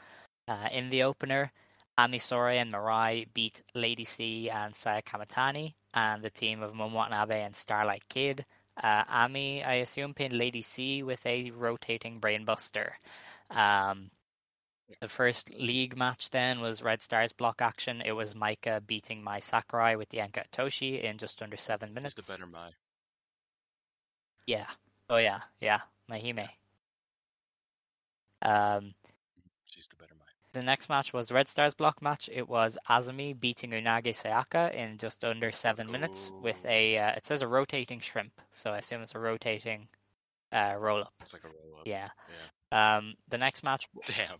Uh, 0.47 0.67
in 0.71 0.89
the 0.91 1.01
opener, 1.01 1.51
Ami 1.97 2.19
Sourei 2.19 2.55
and 2.55 2.73
Mirai 2.73 3.27
beat 3.33 3.61
Lady 3.73 4.03
C 4.03 4.49
and 4.49 4.75
Saya 4.75 5.01
Kamatani, 5.01 5.73
and 5.93 6.21
the 6.21 6.29
team 6.29 6.61
of 6.61 6.73
Momo 6.73 6.91
Watanabe 6.91 7.41
and 7.41 7.55
Starlight 7.55 8.03
Kid. 8.09 8.45
Uh, 8.81 9.03
Ami, 9.07 9.63
I 9.63 9.75
assume, 9.75 10.13
pinned 10.13 10.37
Lady 10.37 10.61
C 10.61 11.03
with 11.03 11.25
a 11.25 11.51
rotating 11.51 12.19
brainbuster. 12.19 12.91
Um, 13.49 14.11
the 14.99 15.07
first 15.07 15.53
league 15.57 15.97
match 15.97 16.29
then 16.29 16.59
was 16.59 16.83
Red 16.83 17.01
Stars 17.01 17.31
block 17.31 17.61
action. 17.61 18.01
It 18.05 18.11
was 18.11 18.33
Maika 18.33 18.85
beating 18.85 19.23
Mai 19.23 19.39
Sakurai 19.39 19.95
with 19.95 20.09
the 20.09 20.17
Enka 20.17 20.43
Toshi 20.51 21.01
in 21.01 21.17
just 21.17 21.41
under 21.41 21.57
seven 21.57 21.93
minutes. 21.93 22.15
Just 22.15 22.27
the 22.27 22.33
better 22.33 22.45
Mai. 22.45 22.71
Yeah. 24.45 24.67
Oh 25.09 25.17
yeah, 25.17 25.39
yeah. 25.61 25.79
Mahime. 26.11 26.49
Um, 28.41 28.93
She's 29.65 29.87
the 29.87 29.95
better. 29.95 30.14
The 30.55 30.63
next 30.63 30.87
match 30.89 31.11
was 31.11 31.31
Red 31.31 31.49
Stars 31.49 31.73
block 31.73 32.01
match. 32.01 32.29
It 32.31 32.47
was 32.47 32.77
Azumi 32.89 33.37
beating 33.37 33.71
Unagi 33.71 34.13
Sayaka 34.13 34.73
in 34.73 34.97
just 34.97 35.23
under 35.23 35.51
seven 35.51 35.91
minutes 35.91 36.31
with 36.41 36.65
a. 36.65 36.97
Uh, 36.97 37.09
it 37.09 37.25
says 37.25 37.41
a 37.41 37.47
rotating 37.47 37.99
shrimp, 37.99 38.41
so 38.51 38.71
I 38.71 38.77
assume 38.77 39.01
it's 39.01 39.13
a 39.13 39.19
rotating 39.19 39.89
uh, 40.53 40.75
roll 40.79 41.01
up. 41.01 41.13
It's 41.21 41.33
like 41.33 41.43
a 41.43 41.47
roll 41.47 41.79
up. 41.79 41.83
Yeah. 41.85 42.07
Yeah. 42.71 42.97
Um, 42.97 43.15
the 43.27 43.37
next 43.37 43.63
match. 43.63 43.87
Damn. 44.07 44.37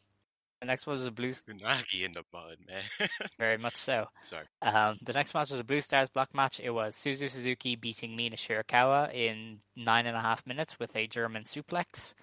The 0.62 0.68
next 0.68 0.88
was 0.88 1.06
a 1.06 1.12
blue. 1.12 1.32
Unagi 1.32 2.06
in 2.06 2.14
the 2.14 2.24
mud, 2.34 2.58
man. 2.66 3.10
Very 3.38 3.58
much 3.58 3.76
so. 3.76 4.08
Sorry. 4.22 4.46
Um, 4.62 4.98
the 5.04 5.12
next 5.12 5.34
match 5.34 5.52
was 5.52 5.60
a 5.60 5.66
Blue 5.66 5.82
Stars 5.82 6.10
block 6.10 6.34
match. 6.34 6.62
It 6.64 6.72
was 6.72 6.96
Suzu 6.96 7.30
Suzuki 7.30 7.76
beating 7.76 8.16
Mina 8.16 8.38
Shirakawa 8.38 9.14
in 9.14 9.60
nine 9.76 10.06
and 10.08 10.16
a 10.16 10.22
half 10.22 10.48
minutes 10.48 10.80
with 10.80 10.96
a 10.96 11.08
German 11.08 11.44
suplex. 11.44 12.14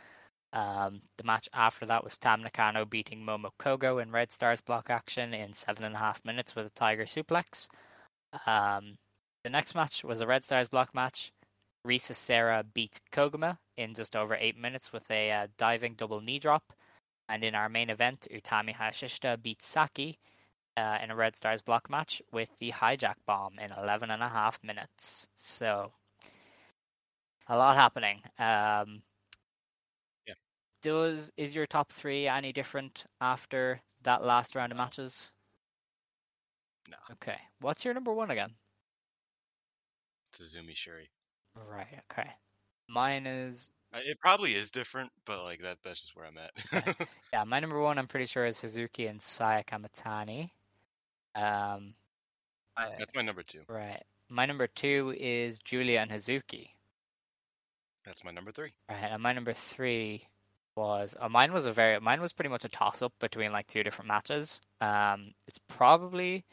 Um, 0.53 1.01
the 1.17 1.25
match 1.25 1.49
after 1.55 1.87
that 1.87 2.05
was 2.05 2.19
Tam 2.19 2.43
Nakano 2.43 2.85
beating 2.85 3.25
Momo 3.25 3.51
Kogo 3.59 4.03
in 4.03 4.11
Red 4.11 4.33
Stars 4.33 4.61
block 4.61 4.91
action 4.91 5.33
in 5.33 5.55
seven 5.55 5.85
and 5.85 5.95
a 5.95 5.99
half 5.99 6.25
minutes 6.25 6.55
with 6.55 6.67
a 6.67 6.71
Tiger 6.71 7.05
suplex. 7.05 7.69
Um, 8.47 8.99
the 9.45 9.51
next 9.51 9.75
match 9.75 10.05
was 10.05 10.21
a 10.21 10.27
Red 10.27 10.45
Stars 10.45 10.69
block 10.69 10.95
match. 10.95 11.33
Risa 11.87 12.15
Sera 12.15 12.63
beat 12.63 13.01
Koguma 13.11 13.59
in 13.77 13.95
just 13.95 14.15
over 14.15 14.37
eight 14.37 14.57
minutes 14.57 14.93
with 14.93 15.11
a 15.11 15.31
uh, 15.33 15.47
diving 15.57 15.95
double 15.95 16.21
knee 16.21 16.39
drop. 16.39 16.73
And 17.29 17.43
in 17.43 17.55
our 17.55 17.69
main 17.69 17.89
event, 17.89 18.29
Utami 18.33 18.75
Hayashishita 18.75 19.43
beat 19.43 19.63
Saki 19.63 20.19
uh, 20.77 20.99
in 21.03 21.11
a 21.11 21.17
Red 21.17 21.35
Stars 21.35 21.63
block 21.63 21.89
match 21.89 22.21
with 22.31 22.51
the 22.59 22.73
hijack 22.73 23.15
bomb 23.27 23.59
in 23.59 23.73
11 23.73 24.11
and 24.11 24.23
a 24.23 24.29
half 24.29 24.61
minutes. 24.63 25.29
So, 25.35 25.93
a 27.49 27.57
lot 27.57 27.77
happening. 27.77 28.21
Um. 28.39 29.03
Does 30.83 31.33
is 31.37 31.55
your 31.55 31.67
top 31.67 31.93
three 31.93 32.27
any 32.27 32.53
different 32.53 33.05
after 33.21 33.81
that 34.03 34.25
last 34.25 34.55
round 34.57 34.73
of 34.73 34.79
matches? 34.79 35.33
No. 36.91 36.97
Okay. 37.13 37.39
What's 37.61 37.85
your 37.85 37.95
number 37.95 38.13
one 38.13 38.31
again? 38.31 38.51
Tazumi 40.35 40.75
Syuri. 40.75 41.07
Right. 41.55 42.01
Okay. 42.11 42.29
Mine 42.89 43.27
is 43.27 43.71
Uh, 43.95 44.01
It 44.03 44.19
probably 44.21 44.55
is 44.57 44.71
different, 44.71 45.13
but 45.25 45.45
like 45.45 45.63
that 45.63 45.79
that's 45.85 46.01
just 46.01 46.17
where 46.17 46.27
I'm 46.27 46.39
at. 46.39 47.09
yeah. 47.33 47.45
My 47.45 47.61
number 47.61 47.81
one, 47.81 47.99
I'm 47.99 48.09
pretty 48.09 48.27
sure, 48.27 48.45
is 48.47 48.57
Suzuki 48.57 49.07
and 49.07 49.21
Saya 49.23 49.63
Kamatani. 49.65 50.51
Um. 51.35 51.95
I- 52.77 52.95
that's 52.99 53.15
my 53.15 53.23
number 53.23 53.43
two. 53.43 53.61
right. 53.69 54.03
My 54.29 54.47
number 54.47 54.67
two 54.67 55.15
is 55.19 55.59
Julia 55.59 56.01
and 56.01 56.11
Hazuki. 56.11 56.71
That's 58.07 58.25
my 58.25 58.31
number 58.31 58.51
three. 58.51 58.71
Right, 58.89 59.11
and 59.13 59.23
my 59.23 59.33
number 59.35 59.53
three 59.53 60.27
was 60.77 61.17
uh, 61.21 61.29
mine 61.29 61.53
was 61.53 61.67
a 61.67 61.73
very 61.73 62.01
mine 62.01 62.21
was 62.21 62.33
pretty 62.33 62.49
much 62.51 62.65
a 62.65 62.69
toss 62.69 63.03
up 63.03 63.13
between 63.21 63.53
like 63.53 63.67
two 63.67 63.83
different 63.83 64.09
matches. 64.09 64.61
Um, 64.81 65.33
it's 65.47 65.59
probably 65.69 66.45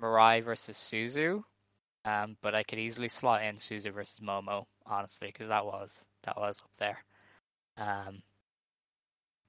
Mirai 0.00 0.44
versus 0.44 0.78
Suzu, 0.78 1.44
um, 2.04 2.36
but 2.42 2.54
I 2.54 2.64
could 2.64 2.78
easily 2.80 3.08
slot 3.08 3.44
in 3.44 3.56
Suzu 3.56 3.92
versus 3.94 4.20
Momo 4.20 4.66
honestly 4.86 5.28
because 5.28 5.48
that 5.48 5.66
was 5.66 6.06
that 6.24 6.36
was 6.38 6.60
up 6.62 6.70
there. 6.78 7.04
Um, 7.76 8.22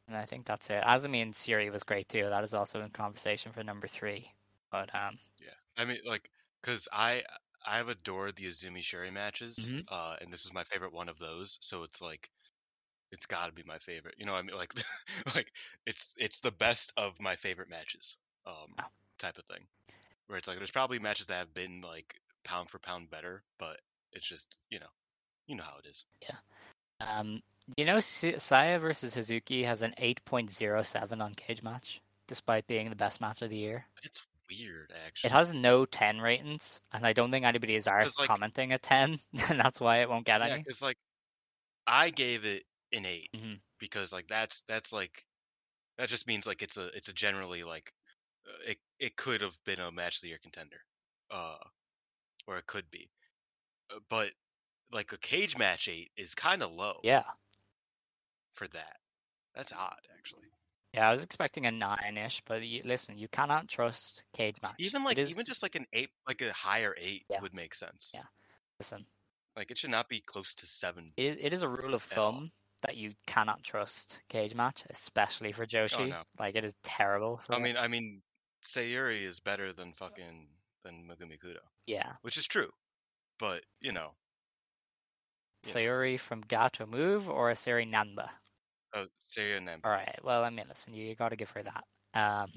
and 0.07 0.15
I 0.17 0.25
think 0.25 0.45
that's 0.45 0.69
it. 0.69 0.83
Azumi 0.83 1.21
and 1.21 1.33
Syuri 1.33 1.71
was 1.71 1.83
great 1.83 2.07
too. 2.07 2.29
That 2.29 2.43
is 2.43 2.53
also 2.53 2.81
in 2.81 2.91
conversation 2.91 3.51
for 3.51 3.63
number 3.63 3.87
three. 3.87 4.33
But 4.71 4.93
um, 4.95 5.19
Yeah, 5.39 5.53
I 5.75 5.85
mean, 5.85 5.99
like, 6.05 6.29
cause 6.61 6.87
I 6.91 7.23
I 7.65 7.77
have 7.77 7.89
adored 7.89 8.35
the 8.35 8.45
Azumi 8.45 8.79
Syuri 8.79 9.11
matches, 9.11 9.71
Mhm. 9.71 9.87
uh, 9.87 10.15
and 10.21 10.31
this 10.31 10.45
is 10.45 10.53
my 10.53 10.63
favorite 10.63 10.93
one 10.93 11.09
of 11.09 11.17
those. 11.17 11.57
So 11.61 11.83
it's 11.83 12.01
like, 12.01 12.29
it's 13.11 13.25
got 13.25 13.47
to 13.47 13.53
be 13.53 13.63
my 13.65 13.77
favorite. 13.79 14.15
You 14.17 14.25
know, 14.25 14.33
what 14.33 14.39
I 14.39 14.41
mean, 14.43 14.55
like, 14.55 14.73
like 15.35 15.51
it's 15.85 16.13
it's 16.17 16.39
the 16.41 16.51
best 16.51 16.93
of 16.97 17.19
my 17.21 17.35
favorite 17.35 17.69
matches, 17.69 18.17
um, 18.45 18.73
Wow. 18.77 18.85
type 19.19 19.37
of 19.37 19.45
thing. 19.45 19.65
Where 20.27 20.37
it's 20.37 20.47
like, 20.47 20.57
there's 20.57 20.71
probably 20.71 20.99
matches 20.99 21.27
that 21.27 21.37
have 21.39 21.53
been 21.53 21.81
like 21.81 22.19
pound 22.43 22.69
for 22.69 22.79
pound 22.79 23.09
better, 23.09 23.43
but 23.57 23.79
it's 24.13 24.25
just 24.27 24.55
you 24.69 24.79
know, 24.79 24.87
you 25.47 25.55
know 25.55 25.63
how 25.63 25.77
it 25.83 25.87
is. 25.87 26.05
Yeah. 26.21 26.35
Um, 26.99 27.41
you 27.75 27.85
know, 27.85 27.99
Saya 27.99 28.79
versus 28.79 29.15
Hazuki 29.15 29.65
has 29.65 29.81
an 29.81 29.93
eight 29.97 30.23
point 30.25 30.51
zero 30.51 30.83
seven 30.83 31.21
on 31.21 31.33
Cage 31.35 31.61
Match, 31.63 32.01
despite 32.27 32.67
being 32.67 32.89
the 32.89 32.95
best 32.95 33.21
match 33.21 33.41
of 33.41 33.49
the 33.49 33.57
year. 33.57 33.85
It's 34.03 34.25
weird, 34.49 34.91
actually. 35.05 35.27
It 35.27 35.33
has 35.33 35.53
no 35.53 35.85
10 35.85 36.19
ratings, 36.21 36.79
and 36.93 37.05
I 37.05 37.11
don't 37.13 37.29
think 37.31 37.45
anybody 37.45 37.75
is 37.75 37.85
like- 37.85 38.07
commenting 38.27 38.71
a 38.71 38.77
10, 38.77 39.19
and 39.49 39.59
that's 39.59 39.81
why 39.81 39.97
it 39.97 40.09
won't 40.09 40.25
get 40.25 40.39
yeah, 40.39 40.47
any. 40.53 40.63
it's 40.65 40.81
like 40.81 40.97
I 41.85 42.09
gave 42.09 42.45
it 42.45 42.63
8 42.93 43.31
Mhm. 43.35 43.61
because 43.79 44.11
like 44.13 44.27
that's 44.27 44.61
that's 44.63 44.93
like 44.93 45.25
that 45.97 46.09
just 46.09 46.27
means 46.27 46.45
like 46.47 46.61
it's 46.63 46.77
a 46.77 46.87
it's 46.95 47.09
a 47.09 47.13
generally 47.13 47.63
like 47.63 47.93
uh, 48.49 48.53
it 48.67 48.79
it 48.99 49.15
could 49.17 49.41
have 49.41 49.57
been 49.65 49.79
a 49.79 49.91
match 49.91 50.17
of 50.17 50.21
the 50.23 50.29
year 50.29 50.39
contender, 50.41 50.81
uh, 51.31 51.57
or 52.47 52.57
it 52.59 52.67
could 52.67 52.89
be, 52.91 53.09
Uh, 53.91 53.99
but 54.09 54.33
like 54.91 55.11
a 55.13 55.19
cage 55.19 55.57
match 55.57 55.87
eight 55.89 56.11
is 56.17 56.35
kind 56.35 56.63
of 56.63 56.71
low 56.71 57.01
Yeah. 57.03 57.25
for 58.53 58.67
that. 58.69 58.97
That's 59.55 59.73
odd, 59.73 59.99
actually. 60.17 60.47
Yeah, 60.93 61.07
I 61.09 61.11
was 61.11 61.21
expecting 61.23 61.65
a 61.65 61.71
9 61.71 62.17
ish, 62.17 62.41
but 62.45 62.63
you, 62.63 62.81
listen, 62.85 63.17
you 63.17 63.27
cannot 63.27 63.67
trust 63.67 64.23
Cage 64.33 64.57
Match. 64.61 64.75
Even 64.79 65.03
like 65.03 65.17
is- 65.17 65.29
even 65.29 65.45
just 65.45 65.61
like 65.61 65.75
an 65.75 65.85
eight, 65.93 66.09
like 66.27 66.41
a 66.41 66.53
higher 66.53 66.95
eight 66.97 67.25
Yeah. 67.29 67.41
would 67.41 67.53
make 67.53 67.75
sense. 67.75 68.11
Yeah. 68.13 68.25
Listen, 68.79 69.07
Like 69.55 69.71
it 69.71 69.77
should 69.77 69.89
not 69.89 70.07
be 70.07 70.21
close 70.21 70.55
to 70.55 70.65
seven. 70.67 71.09
it, 71.17 71.37
it 71.39 71.53
is 71.53 71.61
a 71.63 71.69
rule 71.69 71.93
of 71.93 72.03
thumb 72.03 72.51
that 72.81 72.95
you 72.97 73.13
cannot 73.25 73.63
trust 73.63 74.19
Cage 74.29 74.53
Match, 74.55 74.83
especially 74.89 75.51
for 75.51 75.65
Joshi. 75.65 76.09
no. 76.09 76.21
Like, 76.39 76.55
it 76.55 76.63
is 76.63 76.75
terrible. 76.83 77.37
For 77.37 77.55
I 77.55 77.59
mean, 77.59 77.75
I 77.77 77.87
mean, 77.87 78.21
Sayuri 78.63 79.23
is 79.23 79.39
better 79.39 79.73
than 79.73 79.93
fucking 79.93 80.47
than 80.83 81.07
Megumi 81.07 81.37
Kudo, 81.39 81.57
yeah. 81.85 82.13
which 82.21 82.37
is 82.37 82.45
true, 82.45 82.69
but 83.39 83.63
you 83.81 83.91
know, 83.91 84.11
Yeah. 85.65 85.73
Sayuri 85.73 86.19
from 86.19 86.43
Gatoh 86.43 86.87
Move 86.87 87.29
or 87.29 87.49
a 87.49 87.55
Sayuri 87.55 87.89
Nanba? 87.91 88.29
uh, 88.93 89.05
Sayuri. 89.27 89.67
All 89.83 89.91
right. 89.91 90.19
Well, 90.23 90.43
I 90.43 90.49
mean, 90.49 90.65
listen, 90.69 90.93
you, 90.93 91.05
you 91.05 91.15
got 91.15 91.29
to 91.29 91.35
give 91.35 91.49
her 91.51 91.63
that. 91.63 91.83
Um, 92.13 92.51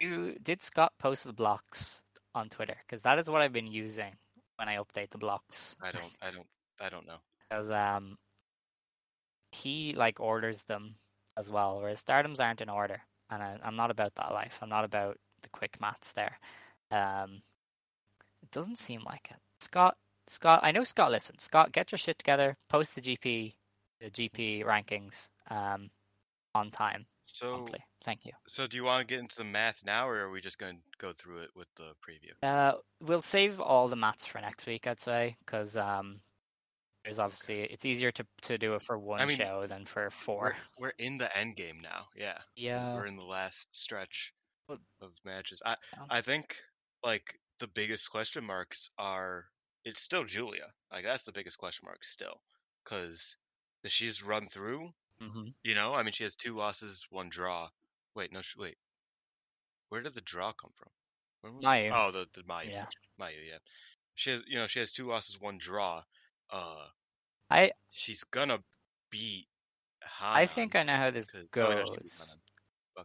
you 0.00 0.36
did 0.42 0.62
Scott 0.62 0.92
post 0.98 1.24
the 1.24 1.32
blocks 1.32 2.02
on 2.34 2.48
Twitter 2.48 2.76
because 2.86 3.02
that 3.02 3.18
is 3.18 3.30
what 3.30 3.40
I've 3.40 3.52
been 3.52 3.66
using 3.66 4.12
when 4.56 4.68
I 4.68 4.76
update 4.76 5.10
the 5.10 5.18
blocks. 5.18 5.76
I 5.82 5.90
don't. 5.92 6.12
I 6.22 6.30
don't. 6.30 6.46
I 6.80 6.88
don't 6.88 7.06
know. 7.06 7.18
Because 7.48 7.70
um, 7.70 8.18
he 9.56 9.94
like 9.94 10.20
orders 10.20 10.62
them 10.62 10.96
as 11.36 11.50
well, 11.50 11.78
whereas 11.80 12.02
Stardoms 12.02 12.40
aren't 12.40 12.60
in 12.60 12.68
order, 12.68 13.02
and 13.30 13.42
I, 13.42 13.56
I'm 13.62 13.76
not 13.76 13.90
about 13.90 14.14
that 14.16 14.32
life. 14.32 14.58
I'm 14.62 14.68
not 14.68 14.84
about 14.84 15.18
the 15.42 15.48
quick 15.48 15.80
maths 15.80 16.12
there. 16.12 16.38
Um, 16.90 17.42
it 18.42 18.50
doesn't 18.50 18.78
seem 18.78 19.02
like 19.04 19.28
it. 19.30 19.38
Scott, 19.60 19.96
Scott, 20.26 20.60
I 20.62 20.72
know 20.72 20.84
Scott. 20.84 21.10
Listen, 21.10 21.38
Scott, 21.38 21.72
get 21.72 21.92
your 21.92 21.98
shit 21.98 22.18
together. 22.18 22.56
Post 22.68 22.94
the 22.94 23.00
GP, 23.00 23.54
the 24.00 24.10
GP 24.10 24.64
rankings 24.64 25.28
um, 25.50 25.90
on 26.54 26.70
time. 26.70 27.06
So, 27.24 27.48
promptly. 27.48 27.80
Thank 28.04 28.24
you. 28.24 28.32
so 28.46 28.68
do 28.68 28.76
you 28.76 28.84
want 28.84 29.00
to 29.00 29.12
get 29.12 29.18
into 29.18 29.36
the 29.36 29.44
math 29.44 29.84
now, 29.84 30.08
or 30.08 30.20
are 30.20 30.30
we 30.30 30.40
just 30.40 30.60
going 30.60 30.76
to 30.76 30.80
go 30.98 31.12
through 31.12 31.38
it 31.38 31.50
with 31.56 31.66
the 31.74 31.92
preview? 32.00 32.32
Uh, 32.40 32.76
we'll 33.00 33.20
save 33.20 33.60
all 33.60 33.88
the 33.88 33.96
maths 33.96 34.26
for 34.26 34.40
next 34.40 34.64
week, 34.64 34.86
I'd 34.86 35.00
say, 35.00 35.36
because 35.44 35.76
um, 35.76 36.20
there's 37.06 37.20
obviously 37.20 37.62
it's 37.62 37.84
easier 37.84 38.10
to 38.10 38.26
to 38.42 38.58
do 38.58 38.74
it 38.74 38.82
for 38.82 38.98
one 38.98 39.26
mean, 39.26 39.38
show 39.38 39.64
than 39.68 39.86
for 39.86 40.04
We're, 40.04 40.10
four. 40.10 40.56
we're 40.78 40.92
in 40.98 41.18
the 41.18 41.34
end 41.36 41.56
game 41.56 41.80
now. 41.80 42.06
Yeah. 42.16 42.38
Yeah. 42.56 42.94
We're 42.94 43.06
in 43.06 43.16
the 43.16 43.22
last 43.24 43.74
stretch 43.74 44.32
of 44.68 45.12
matches. 45.24 45.62
I. 45.64 45.76
I 46.10 46.20
think 46.20 46.56
like 47.04 47.38
the 47.60 47.68
biggest 47.68 48.10
question 48.10 48.44
marks 48.44 48.90
are 48.98 49.44
it's 49.84 50.02
still 50.02 50.24
Julia. 50.24 50.72
Like 50.92 51.04
that's 51.04 51.24
the 51.24 51.32
biggest 51.32 51.58
question 51.58 51.84
mark 51.86 52.04
still, 52.04 52.40
because 52.84 53.36
she's 53.86 54.24
run 54.24 54.48
through. 54.48 54.90
hmm 55.20 55.48
You 55.62 55.76
know, 55.76 55.94
I 55.94 56.02
mean, 56.02 56.12
she 56.12 56.24
has 56.24 56.34
two 56.34 56.56
losses, 56.56 57.06
one 57.10 57.28
draw. 57.28 57.68
Wait, 58.16 58.32
no, 58.32 58.40
wait. 58.58 58.76
Where 59.90 60.02
did 60.02 60.14
the 60.14 60.22
draw 60.22 60.52
come 60.52 60.72
from? 60.74 60.90
When 61.42 61.56
was 61.56 61.64
it? 61.64 61.92
Oh, 61.94 62.10
the 62.10 62.26
the 62.34 62.42
Mayu. 62.42 62.72
Yeah. 62.72 62.86
Mayu, 63.20 63.46
yeah. 63.48 63.58
She 64.16 64.30
has, 64.30 64.42
you 64.48 64.58
know, 64.58 64.66
she 64.66 64.80
has 64.80 64.90
two 64.90 65.06
losses, 65.06 65.40
one 65.40 65.58
draw. 65.58 66.02
Uh, 66.50 66.86
I 67.50 67.72
she's 67.90 68.24
gonna 68.24 68.58
beat. 69.10 69.46
I 70.20 70.46
think 70.46 70.74
I 70.76 70.82
know 70.82 70.96
how 70.96 71.10
this 71.10 71.28
oh, 71.34 71.40
no, 71.56 71.84
goes. 71.84 72.36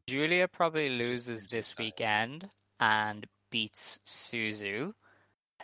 Julia 0.07 0.47
probably 0.47 0.89
loses 0.89 1.47
this 1.47 1.77
weekend 1.77 2.49
and 2.79 3.27
beats 3.49 3.99
Suzu. 4.05 4.93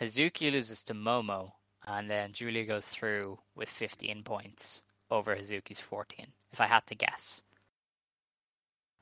Hazuki 0.00 0.52
loses 0.52 0.84
to 0.84 0.94
Momo, 0.94 1.52
and 1.86 2.10
then 2.10 2.32
Julia 2.32 2.64
goes 2.64 2.86
through 2.86 3.38
with 3.56 3.68
15 3.68 4.22
points 4.22 4.82
over 5.10 5.34
Hazuki's 5.34 5.80
14, 5.80 6.26
if 6.52 6.60
I 6.60 6.66
had 6.66 6.86
to 6.86 6.94
guess. 6.94 7.42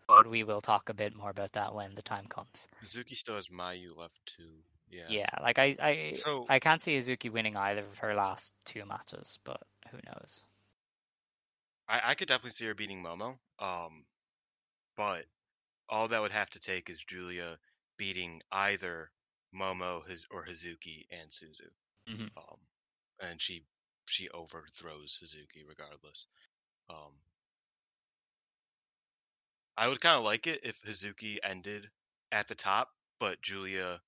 But 0.09 0.29
we 0.31 0.45
will 0.45 0.61
talk 0.61 0.89
a 0.89 0.95
bit 0.95 1.17
more 1.17 1.31
about 1.31 1.53
that 1.53 1.75
when 1.75 1.97
the 1.97 2.03
time 2.03 2.27
comes. 2.27 2.69
Mizuki 2.83 3.15
still 3.15 3.35
has 3.35 3.49
Mayu 3.49 3.97
left 3.97 4.21
too. 4.25 4.63
Yeah. 4.91 5.07
Yeah, 5.09 5.31
like 5.43 5.59
I, 5.59 5.77
I, 5.81 6.13
So- 6.13 6.47
I 6.49 6.59
can't 6.59 6.81
see 6.81 6.97
Hazuki 6.97 7.31
winning 7.31 7.57
either 7.57 7.85
of 7.85 7.99
her 7.99 8.15
last 8.15 8.55
two 8.65 8.85
matches, 8.85 9.39
but 9.45 9.63
who 9.91 9.99
knows? 10.07 10.45
I, 11.89 12.01
I 12.11 12.15
could 12.15 12.29
definitely 12.29 12.53
see 12.53 12.67
her 12.67 12.75
beating 12.75 13.03
Momo. 13.03 13.39
Um, 13.59 14.05
but 14.97 15.27
all 15.89 16.09
that 16.09 16.21
would 16.21 16.33
have 16.33 16.51
to 16.51 16.61
take 16.61 16.91
is 16.91 17.05
Julia 17.05 17.59
beating 17.97 18.41
either 18.51 19.11
Momo 19.55 20.07
his 20.07 20.27
or 20.31 20.45
Hazuki 20.45 21.07
and 21.11 21.31
Suzu. 21.31 21.71
Mhm. 22.09 22.31
Um, 22.37 22.59
and 23.21 23.41
she 23.41 23.65
she 24.07 24.29
overthrows 24.29 25.19
Hazuki 25.23 25.67
regardless. 25.67 26.27
Um, 26.89 27.13
I 29.77 29.89
would 29.89 30.01
kind 30.01 30.17
of 30.17 30.25
like 30.25 30.47
it 30.47 30.61
if 30.65 30.83
Hazuki 30.83 31.39
ended 31.43 31.91
at 32.33 32.49
the 32.49 32.55
top, 32.55 32.95
but 33.19 33.41
Julia 33.43 34.03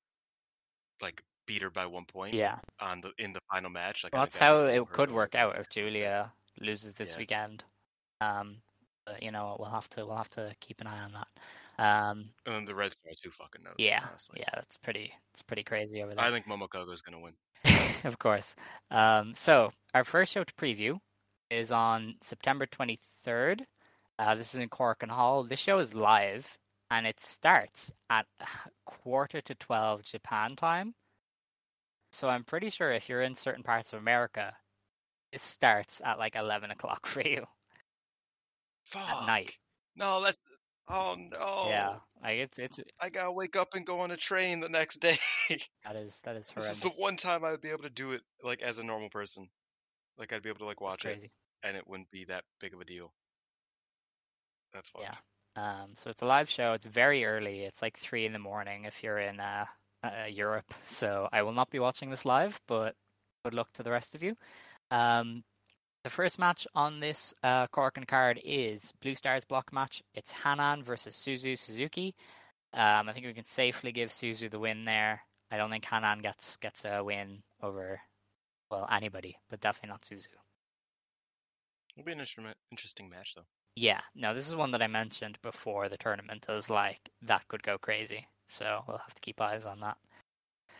like 1.03 1.22
beat 1.46 1.62
her 1.62 1.70
by 1.70 1.86
one 1.86 2.05
point 2.05 2.34
Yeah, 2.34 2.57
on 2.80 3.01
the 3.01 3.12
in 3.18 3.32
the 3.32 3.40
final 3.51 3.70
match. 3.70 4.05
Like 4.05 4.12
well, 4.12 4.22
that's 4.22 4.36
how 4.36 4.66
it 4.66 4.88
could 4.90 5.11
work 5.11 5.34
out 5.34 5.57
if 5.59 5.68
Julia 5.68 6.32
loses 6.61 6.92
this 6.94 7.12
Yeah. 7.12 7.18
weekend. 7.18 7.64
Um, 8.20 8.57
but 9.07 9.22
you 9.22 9.30
know, 9.30 9.57
we'll 9.59 9.70
have 9.70 9.88
to 9.90 10.07
we'll 10.07 10.16
have 10.16 10.28
to 10.30 10.53
keep 10.61 10.80
an 10.80 10.86
eye 10.86 11.01
on 11.01 11.12
that. 11.12 11.28
Um, 11.80 12.30
And 12.44 12.55
then 12.57 12.64
the 12.64 12.74
Red 12.74 12.92
Stars, 12.92 13.20
who 13.22 13.30
fucking 13.30 13.62
knows? 13.62 13.74
yeah, 13.78 14.01
honestly. 14.09 14.40
yeah, 14.40 14.51
that's 14.55 14.76
pretty 14.76 15.12
it's 15.32 15.42
pretty 15.42 15.62
crazy 15.62 16.03
over 16.03 16.14
there. 16.14 16.24
I 16.24 16.30
think 16.30 16.46
Momo 16.46 16.68
Kogo's 16.68 17.01
gonna 17.03 17.20
win. 17.20 17.34
of 18.05 18.18
course. 18.18 18.57
Um, 18.90 19.34
so 19.36 19.70
our 19.94 20.05
first 20.05 20.32
show 20.32 20.44
to 20.44 20.55
preview 20.55 20.99
is 21.51 21.72
on 21.72 22.16
September 22.20 22.66
23rd. 22.66 23.61
Uh, 24.18 24.34
this 24.34 24.53
is 24.55 24.61
in 24.61 24.68
Korakuen 24.68 25.11
Hall. 25.11 25.44
This 25.44 25.61
show 25.61 25.78
is 25.78 25.94
live 25.94 26.59
and 26.91 27.07
it 27.07 27.20
starts 27.20 27.93
at 28.11 28.26
quarter 28.86 29.41
to 29.41 29.55
12 29.55 30.03
Japan 30.03 30.57
time. 30.57 30.95
So 32.12 32.28
I'm 32.28 32.45
pretty 32.45 32.70
sure 32.70 32.91
if 32.91 33.09
you're 33.09 33.22
in 33.22 33.34
certain 33.34 33.62
parts 33.62 33.93
of 33.93 33.99
America, 33.99 34.55
it 35.32 35.41
starts 35.41 36.01
at 36.05 36.18
like 36.18 36.36
11 36.36 36.70
o'clock 36.70 37.07
for 37.07 37.20
you 37.20 37.47
Fuck. 38.84 39.09
at 39.09 39.26
night. 39.26 39.59
No, 39.97 40.22
that's. 40.22 40.39
Oh 40.91 41.16
no. 41.18 41.66
Yeah, 41.68 41.97
like 42.22 42.39
it's 42.39 42.59
it's 42.59 42.80
I 42.99 43.11
gotta 43.11 43.30
wake 43.30 43.57
up 43.57 43.74
and 43.74 43.84
go 43.84 44.01
on 44.01 44.11
a 44.11 44.16
train 44.16 44.61
the 44.61 44.70
next 44.70 45.03
day. 45.03 45.18
that 45.84 45.97
is 45.97 46.22
that 46.24 46.34
is 46.34 46.47
this 46.47 46.64
horrendous. 46.64 46.76
is 46.76 46.80
the 46.80 47.03
one 47.03 47.16
time 47.16 47.45
I 47.45 47.51
would 47.51 47.61
be 47.61 47.68
able 47.68 47.82
to 47.82 47.91
do 47.91 48.12
it 48.12 48.22
like 48.43 48.62
as 48.62 48.78
a 48.78 48.82
normal 48.82 49.11
person. 49.11 49.51
Like 50.16 50.32
I'd 50.32 50.43
be 50.43 50.49
able 50.49 50.61
to 50.61 50.64
like 50.64 50.80
watch 50.80 51.05
it 51.05 51.30
and 51.62 51.76
it 51.76 51.86
wouldn't 51.86 52.11
be 52.11 52.24
that 52.24 52.45
big 52.59 52.72
of 52.72 52.80
a 52.80 52.86
deal. 52.86 53.12
That's 54.72 54.89
fucked. 54.89 55.05
Yeah. 55.05 55.14
Um, 55.59 55.90
so 55.94 56.11
it's 56.11 56.22
a 56.22 56.26
live 56.26 56.48
show. 56.48 56.72
It's 56.74 56.86
very 56.86 57.24
early. 57.24 57.61
It's 57.62 57.82
like 57.82 57.96
three 57.96 58.24
in 58.26 58.32
the 58.32 58.38
morning 58.38 58.84
if 58.84 59.02
you're 59.02 59.18
in 59.18 59.40
uh, 59.40 59.64
uh, 60.04 60.26
Europe. 60.30 60.72
So 60.86 61.28
I 61.32 61.42
will 61.42 61.52
not 61.52 61.70
be 61.70 61.78
watching 61.78 62.11
this 62.11 62.24
live, 62.24 62.61
but 62.66 62.94
good 63.44 63.54
luck 63.54 63.72
to 63.74 63.82
the 63.82 63.90
rest 63.90 64.14
of 64.14 64.22
you. 64.22 64.36
Um, 64.90 65.42
the 66.04 66.11
first 66.11 66.38
match 66.38 66.66
on 66.74 67.00
this 67.00 67.34
uh, 67.42 67.66
and 67.96 68.06
card 68.09 68.40
is 68.44 68.92
Blue 69.02 69.14
Stars 69.14 69.44
block 69.44 69.72
match. 69.72 70.02
It's 70.14 70.32
Hanan 70.32 70.82
versus 70.82 71.14
Suzu 71.14 71.59
Suzuki. 71.59 72.14
Um, 72.72 73.09
I 73.09 73.12
think 73.12 73.26
we 73.26 73.34
can 73.34 73.44
safely 73.44 73.92
give 73.92 74.11
Suzu 74.11 74.50
the 74.50 74.59
win 74.59 74.84
there. 74.84 75.22
I 75.50 75.56
don't 75.56 75.70
think 75.70 75.84
Hanan 75.84 76.20
gets 76.20 76.56
gets 76.59 76.84
a 76.84 77.02
win 77.02 77.42
over 77.62 78.00
well 78.70 78.88
anybody, 78.90 79.36
but 79.50 79.61
definitely 79.61 79.90
not 79.90 80.02
Suzu. 80.02 80.28
It'll 81.96 82.06
be 82.06 82.12
an 82.12 82.20
instrument, 82.20 82.56
interesting 82.70 83.09
match 83.09 83.34
though. 83.34 83.46
Yeah, 83.81 84.01
no, 84.16 84.35
this 84.35 84.49
is 84.49 84.57
one 84.57 84.72
that 84.72 84.83
I 84.83 84.89
mentioned 84.89 85.39
before 85.41 85.89
the 85.89 85.97
tournament. 85.97 86.47
I 86.49 86.53
was 86.53 86.68
like, 86.68 86.99
that 87.22 87.47
could 87.47 87.62
go 87.62 87.79
crazy. 87.79 88.26
So 88.47 88.83
we'll 88.89 88.99
have 88.99 89.14
to 89.14 89.20
keep 89.20 89.41
eyes 89.41 89.66
on 89.66 89.79
that. 89.81 89.97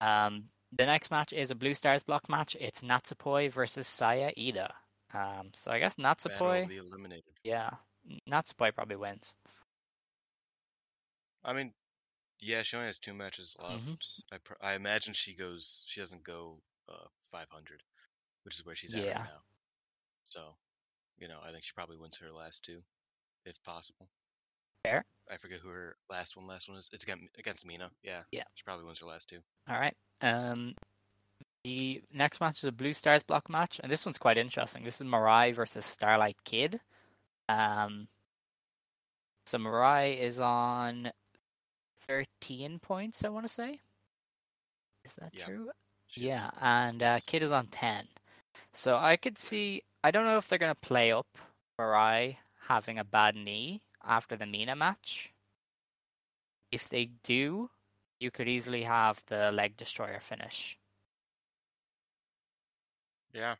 Um, 0.01 0.49
the 0.76 0.84
next 0.84 1.09
match 1.12 1.32
is 1.32 1.53
a 1.53 1.55
Blue 1.55 1.74
Stars 1.74 2.03
block 2.03 2.28
match. 2.28 2.57
It's 2.61 2.82
Natsupoi 2.82 3.53
versus 3.53 3.86
Saya 3.86 4.32
Iida. 4.36 4.70
Um, 5.14 5.51
so 5.55 5.70
I 5.70 5.78
guess 5.78 5.94
Natsupoi, 5.94 6.76
eliminated. 6.76 7.22
yeah, 7.44 7.70
Natsupoi 8.28 8.74
probably 8.74 8.96
wins. 8.96 9.32
I 11.44 11.52
mean, 11.52 11.72
yeah, 12.40 12.62
she 12.62 12.77
only 12.77 12.89
has 12.89 12.98
two 12.98 13.14
matches 13.14 13.56
left. 13.60 13.86
Mhm. 13.86 14.22
I 14.32 14.39
pr- 14.39 14.60
I 14.60 14.74
imagine 14.74 15.14
she 15.14 15.35
goes. 15.36 15.85
She 15.86 16.01
doesn't 16.01 16.24
go 16.24 16.60
uh 16.89 17.06
500, 17.31 17.81
which 18.43 18.56
is 18.59 18.66
where 18.66 18.74
she's 18.74 18.93
at 18.94 19.05
Yeah. 19.05 19.18
right 19.20 19.28
now. 19.28 19.43
So, 20.24 20.56
you 21.18 21.28
know, 21.28 21.39
I 21.44 21.52
think 21.52 21.62
she 21.64 21.72
probably 21.74 21.97
wins 21.97 22.16
her 22.18 22.32
last 22.32 22.64
two, 22.64 22.82
if 23.48 23.62
possible. 23.64 24.08
Fair. 24.84 25.04
I 25.30 25.36
forget 25.36 25.58
who 25.62 25.68
her 25.70 25.96
last 26.10 26.36
one. 26.36 26.46
Last 26.46 26.68
one 26.68 26.78
is. 26.78 26.88
It's 26.92 27.02
against 27.04 27.24
against 27.38 27.66
Mina. 27.66 27.90
Yeah. 28.02 28.20
Yeah. 28.32 28.44
She 28.54 28.62
probably 28.64 28.84
wins 28.86 29.00
her 29.00 29.06
last 29.06 29.28
two. 29.28 29.38
All 29.68 29.78
right. 29.78 29.94
Um, 30.22 30.74
the 31.64 32.02
next 32.14 32.40
match 32.40 32.58
is 32.58 32.64
a 32.64 32.72
Blue 32.72 32.92
Stars 32.92 33.22
block 33.22 33.50
match, 33.50 33.80
and 33.82 33.90
this 33.92 34.06
one's 34.06 34.18
quite 34.18 34.38
interesting. 34.38 34.84
This 34.84 35.00
is 35.00 35.06
Mirai 35.06 35.54
versus 35.54 35.84
Starlight 35.84 36.36
Kid. 36.44 36.80
Um, 37.48 38.08
so 39.46 39.58
Mirai 39.58 40.18
is 40.18 40.40
on 40.40 41.10
13 42.06 42.78
points, 42.78 43.24
I 43.24 43.28
want 43.28 43.46
to 43.46 43.52
say. 43.52 43.80
Is 45.04 45.14
that 45.14 45.32
Yeah. 45.34 45.44
true? 45.44 45.70
She 46.06 46.22
is. 46.22 46.26
Yeah, 46.28 46.50
and 46.60 47.02
uh, 47.02 47.18
Kid 47.26 47.42
is 47.42 47.52
on 47.52 47.66
10. 47.66 48.06
So 48.72 48.96
I 48.96 49.16
could 49.16 49.36
see. 49.38 49.82
I 50.04 50.10
don't 50.10 50.24
know 50.24 50.38
if 50.38 50.48
they're 50.48 50.58
going 50.58 50.74
to 50.74 50.88
play 50.88 51.12
up 51.12 51.26
Mirai 51.78 52.36
having 52.69 52.99
a 52.99 53.05
bad 53.05 53.35
knee 53.35 53.81
after 54.07 54.36
the 54.36 54.47
Mina 54.47 54.77
match. 54.77 55.32
If 56.70 56.89
they 56.89 57.07
do, 57.23 57.70
you 58.20 58.31
could 58.31 58.49
easily 58.49 58.82
have 58.82 59.23
the 59.27 59.51
leg 59.53 59.77
destroyer 59.77 60.20
finish. 60.20 60.78
Yeah. 63.32 63.55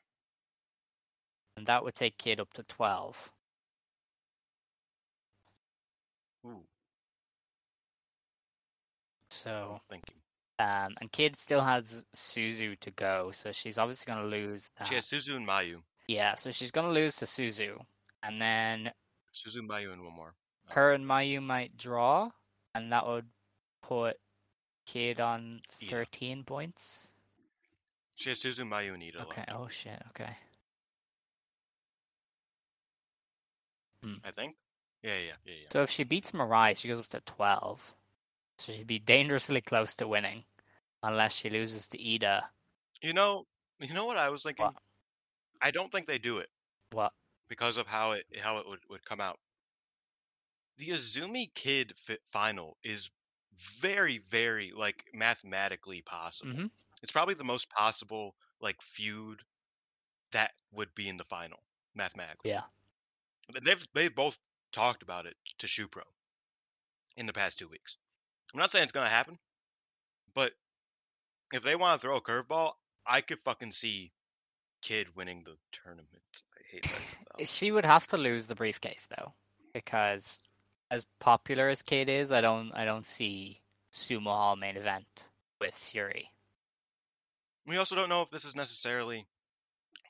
And 1.57 1.67
that 1.67 1.83
would 1.85 1.95
take 1.95 2.19
Kid 2.19 2.39
up 2.39 2.53
to 2.55 2.63
12. 2.65 3.31
Ooh. 6.47 6.63
So, 9.31 9.81
thank 9.89 10.05
you. 10.11 10.65
um, 10.65 10.95
and 11.01 11.11
Kid 11.13 11.37
still 11.37 11.61
has 11.63 12.05
Suzu 12.15 12.79
to 12.81 12.91
go, 12.91 13.31
so 13.33 13.53
she's 13.53 13.79
obviously 13.79 14.13
going 14.13 14.23
to 14.23 14.29
lose 14.37 14.71
that. 14.79 14.87
She 14.87 14.95
has 14.95 15.05
Suzu 15.07 15.37
and 15.37 15.47
Mayu. 15.47 15.79
Yeah, 16.09 16.35
so 16.37 16.51
she's 16.51 16.71
going 16.71 16.87
to 16.87 16.93
lose 16.93 17.17
to 17.17 17.25
Suzu. 17.25 17.81
And 18.29 18.41
then 18.43 18.93
Suzu, 19.35 19.67
Mayu, 19.67 19.91
and 19.91 20.05
one 20.05 20.15
more. 20.15 20.35
Uh, 20.69 20.75
her 20.75 20.93
and 20.93 21.07
Mayu 21.07 21.43
might 21.43 21.79
draw, 21.79 22.31
and 22.75 22.93
that 22.93 23.07
would 23.07 23.25
put 23.83 24.19
Kid 24.87 25.19
on 25.19 25.63
Iida. 25.81 25.91
13 25.91 26.45
points. 26.45 27.09
She 28.17 28.29
has 28.29 28.39
Suzu, 28.39 28.69
Mayu, 28.69 28.93
and 28.93 29.03
Iida 29.03 29.23
Okay, 29.23 29.45
left, 29.49 29.53
oh 29.55 29.69
shit, 29.69 30.03
okay. 30.11 30.37
Hmm. 34.05 34.15
I 34.23 34.31
think. 34.31 34.57
Yeah, 35.03 35.13
yeah, 35.13 35.33
yeah, 35.47 35.55
yeah. 35.63 35.69
So 35.73 35.83
if 35.83 35.91
she 35.91 36.05
beats 36.05 36.33
Mirai, 36.33 36.77
she 36.77 36.89
goes 36.89 36.99
up 36.99 37.09
to 37.09 37.21
12. 37.21 37.95
So 38.59 38.73
she'd 38.73 38.87
be 38.87 38.99
dangerously 38.99 39.63
close 39.63 39.97
to 39.97 40.07
winning, 40.07 40.45
unless 41.03 41.35
she 41.35 41.49
loses 41.49 41.89
to 41.89 41.99
Iida. 41.99 42.43
You 43.01 43.15
know, 43.15 43.45
you 43.81 43.95
know 43.95 44.05
what 44.05 44.19
I 44.19 44.29
was 44.29 44.43
thinking. 44.43 44.67
What? 44.67 44.75
I 45.63 45.71
don't 45.71 45.91
think 45.91 46.07
they 46.07 46.19
do 46.19 46.39
it 46.39 46.49
What? 46.93 47.13
Because 47.49 47.77
of 47.77 47.87
how 47.87 48.13
it 48.13 48.27
how 48.41 48.59
it 48.59 48.69
would, 48.69 48.81
would 48.89 49.05
come 49.05 49.21
out. 49.21 49.39
The 50.79 50.91
Azumi 50.91 51.53
Kid 51.55 51.99
final 52.25 52.79
is 52.83 53.11
very, 53.81 54.19
very 54.19 54.73
like 54.73 55.05
mathematically 55.13 56.03
possible. 56.03 56.53
Mhm. 56.53 56.71
It's 57.03 57.13
probably 57.13 57.35
the 57.35 57.45
most 57.45 57.69
possible 57.71 58.37
like 58.61 58.81
feud 58.83 59.45
that 60.33 60.55
would 60.73 60.95
be 60.95 61.09
in 61.09 61.17
the 61.17 61.25
final 61.25 61.63
mathematically. 61.95 62.51
Yeah. 62.51 62.65
They've 63.63 63.87
they've 63.95 64.15
both 64.15 64.39
talked 64.73 65.03
about 65.03 65.27
it 65.27 65.37
to 65.59 65.67
Shupro 65.67 66.05
in 67.17 67.27
the 67.27 67.33
past 67.33 67.59
two 67.59 67.69
weeks. 67.69 67.97
I'm 68.55 68.59
not 68.61 68.71
saying 68.71 68.85
it's 68.85 68.93
gonna 68.93 69.11
happen, 69.11 69.39
but 70.35 70.55
if 71.53 71.63
they 71.63 71.77
want 71.77 72.01
to 72.01 72.07
throw 72.07 72.17
a 72.17 72.23
curveball, 72.23 72.75
I 73.07 73.21
could 73.21 73.41
fucking 73.41 73.73
see 73.73 74.13
Kid 74.83 75.15
winning 75.17 75.45
the 75.45 75.59
tournament. 75.73 76.43
I 76.73 76.77
hate. 77.39 77.49
She 77.49 77.71
would 77.71 77.85
have 77.85 78.07
to 78.09 78.17
lose 78.17 78.47
the 78.47 78.55
briefcase 78.55 79.07
though, 79.17 79.33
because 79.73 80.41
as 80.91 81.07
popular 81.21 81.69
as 81.69 81.83
Kate 81.83 82.09
is, 82.09 82.33
I 82.33 82.41
don't 82.41 82.73
I 82.73 82.85
don't 82.85 83.05
see 83.07 83.61
Sumo 83.93 84.25
Hall 84.25 84.57
main 84.57 84.77
event 84.77 85.07
with 85.61 85.75
Syuri. 85.75 86.25
We 87.67 87.77
also 87.77 87.95
don't 87.95 88.09
know 88.09 88.23
if 88.23 88.31
this 88.31 88.45
is 88.45 88.57
necessarily 88.57 89.27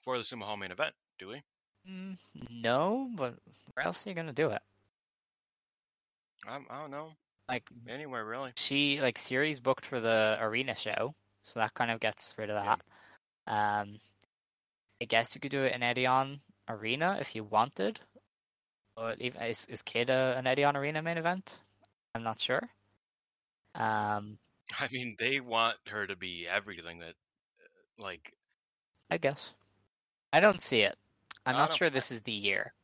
for 0.03 0.17
the 0.17 0.23
Sumo 0.25 0.43
Hall 0.43 0.57
main 0.57 0.71
event, 0.71 0.95
do 1.19 1.29
we? 1.29 1.43
Mm, 1.91 2.17
no, 2.51 3.11
but 3.15 3.35
where 3.75 3.85
else 3.87 4.07
are 4.07 4.11
you 4.11 4.17
gonna 4.17 4.33
do 4.33 4.51
it? 4.51 4.63
I'm, 6.47 6.67
I 6.71 6.81
don't 6.81 6.91
know. 6.91 7.11
Like 7.49 7.69
Anywhere 7.89 8.25
really. 8.25 8.53
she 8.57 9.01
like 9.01 9.17
Syuri's 9.19 9.61
booked 9.61 9.85
for 9.87 10.01
the 10.01 10.37
arena 10.41 10.75
show, 10.77 11.15
so 11.43 11.61
that 11.61 11.75
kind 11.75 11.91
of 11.91 12.01
gets 12.01 12.35
rid 12.39 12.51
of 12.51 12.57
Yeah. 12.65 12.77
that. 13.47 13.81
Um, 13.81 13.99
I 15.01 15.07
guess 15.07 15.35
you 15.35 15.41
could 15.41 15.51
do 15.51 15.63
it 15.65 15.75
in 15.75 15.81
Edion 15.81 16.41
Arena 16.69 17.17
if 17.21 17.35
you 17.35 17.45
wanted. 17.45 18.01
But 18.95 19.21
even 19.21 19.43
is 19.43 19.65
is 19.67 19.83
Kid 19.83 20.11
a, 20.11 20.37
an 20.37 20.45
Edion 20.45 20.75
Arena 20.77 21.03
main 21.03 21.17
event? 21.19 21.63
I'm 22.15 22.23
not 22.23 22.41
sure. 22.41 22.71
Um, 23.75 24.39
I 24.81 24.89
mean, 24.93 25.17
they 25.19 25.41
want 25.41 25.77
her 25.89 26.07
to 26.07 26.17
be 26.17 26.47
everything 26.49 26.99
that, 27.01 27.15
uh, 27.61 28.03
like, 28.03 28.35
I 29.11 29.19
guess. 29.19 29.55
I 30.33 30.41
don't 30.41 30.63
see 30.63 30.83
it. 30.83 30.97
I'm 31.47 31.57
not 31.57 31.73
sure 31.73 31.91
this 31.91 32.11
is 32.11 32.23
the 32.23 32.33
year. 32.33 32.75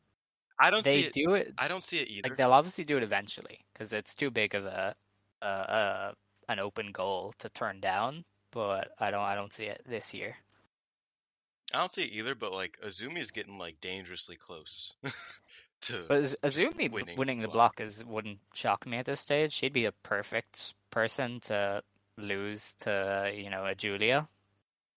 I 0.59 0.69
don't 0.71 0.83
They 0.83 1.01
see 1.01 1.07
it. 1.07 1.13
do 1.13 1.33
it 1.35 1.53
I 1.57 1.67
don't 1.67 1.83
see 1.83 1.99
it 1.99 2.07
either. 2.09 2.29
like 2.29 2.37
they'll 2.37 2.53
obviously 2.53 2.83
do 2.85 2.97
it 2.97 3.03
eventually 3.03 3.65
because 3.73 3.93
it's 3.93 4.15
too 4.15 4.31
big 4.31 4.55
of 4.55 4.65
a, 4.65 4.95
a, 5.41 5.47
a 5.47 6.15
an 6.49 6.59
open 6.59 6.91
goal 6.91 7.33
to 7.39 7.49
turn 7.49 7.79
down. 7.81 8.25
But 8.51 8.89
I 8.99 9.11
don't 9.11 9.21
I 9.23 9.35
don't 9.35 9.53
see 9.53 9.65
it 9.65 9.81
this 9.85 10.13
year. 10.13 10.37
I 11.75 11.79
don't 11.79 11.91
see 11.91 12.03
it 12.03 12.13
either, 12.13 12.35
but 12.35 12.53
like 12.53 12.79
Azumi's 12.83 13.31
getting 13.31 13.57
like 13.57 13.81
dangerously 13.81 14.35
close 14.35 14.93
to. 15.81 16.05
But 16.07 16.17
Az- 16.17 16.35
Azumi 16.43 16.89
winning 16.89 17.17
winning, 17.17 17.39
the 17.41 17.47
the 17.47 17.51
block 17.53 17.79
is 17.81 18.03
wouldn't 18.03 18.39
shock 18.53 18.87
me 18.87 18.97
at 18.97 19.05
this 19.05 19.19
stage. 19.19 19.53
She'd 19.53 19.73
be 19.73 19.85
a 19.85 19.91
perfect 19.91 20.73
person 20.91 21.39
to 21.41 21.83
lose 22.17 22.75
to 22.79 23.31
you 23.35 23.49
know 23.49 23.65
a 23.65 23.75
Julia, 23.75 24.27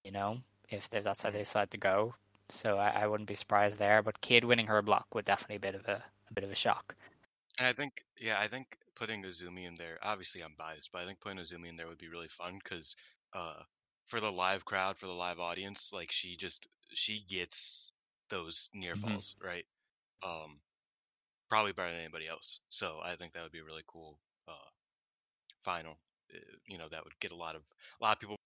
you 0.04 0.12
know 0.12 0.38
if, 0.68 0.88
if 0.92 1.04
that's 1.04 1.22
how 1.22 1.30
they 1.30 1.38
decide 1.38 1.70
to 1.72 1.78
go. 1.78 2.14
So 2.50 2.76
I, 2.76 3.02
I 3.02 3.06
wouldn't 3.06 3.28
be 3.28 3.34
surprised 3.34 3.78
there. 3.78 4.02
But 4.02 4.20
Kid 4.20 4.44
winning 4.44 4.66
her 4.66 4.82
block 4.82 5.06
would 5.14 5.24
definitely 5.24 5.58
be 5.58 5.68
a 5.68 5.72
bit 5.72 5.80
of 5.80 5.86
a, 5.86 6.02
a 6.30 6.34
bit 6.34 6.44
of 6.44 6.50
a 6.50 6.54
shock. 6.54 6.94
And 7.58 7.66
I 7.66 7.72
think, 7.72 8.04
yeah, 8.20 8.38
I 8.38 8.46
think 8.46 8.78
putting 8.94 9.22
Azumi 9.22 9.66
in 9.66 9.74
there. 9.76 9.98
Obviously, 10.02 10.42
I'm 10.42 10.54
biased, 10.56 10.90
but 10.92 11.02
I 11.02 11.06
think 11.06 11.20
putting 11.20 11.38
Azumi 11.38 11.68
in 11.68 11.76
there 11.76 11.88
would 11.88 11.98
be 11.98 12.08
really 12.08 12.28
fun 12.28 12.58
because, 12.62 12.96
uh, 13.32 13.62
for 14.08 14.20
the 14.20 14.32
live 14.32 14.64
crowd, 14.64 14.98
for 14.98 15.06
the 15.06 15.12
live 15.14 15.40
audience, 15.40 15.92
like 15.92 16.10
she 16.12 16.36
just 16.36 16.66
she 16.92 17.20
gets 17.20 17.92
those 18.30 18.70
near 18.74 18.96
Mhm. 18.96 18.96
falls, 18.96 19.36
right? 19.40 19.66
Um, 20.22 20.60
probably 21.48 21.72
better 21.72 21.90
than 21.92 22.00
anybody 22.00 22.28
else. 22.28 22.60
So 22.68 23.00
I 23.02 23.16
think 23.16 23.34
that 23.34 23.42
would 23.44 23.52
be 23.52 23.60
a 23.60 23.64
really 23.64 23.84
cool 23.86 24.20
uh 24.48 24.70
final. 25.62 26.00
Uh, 26.34 26.38
you 26.66 26.78
know, 26.78 26.88
that 26.88 27.04
would 27.04 27.18
get 27.20 27.32
a 27.32 27.36
lot 27.36 27.56
of 27.56 27.64
a 28.00 28.04
lot 28.04 28.16
of 28.16 28.20
people. 28.20 28.36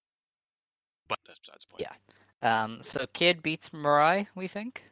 But 1.09 1.20
that's 1.26 1.39
besides 1.39 1.64
the 1.64 1.68
point. 1.74 1.82
Yeah. 1.82 2.62
Um, 2.64 2.82
so 2.82 3.06
Kid 3.06 3.43
beats 3.43 3.68
Mirai, 3.70 4.28
we 4.34 4.48
think. 4.48 4.90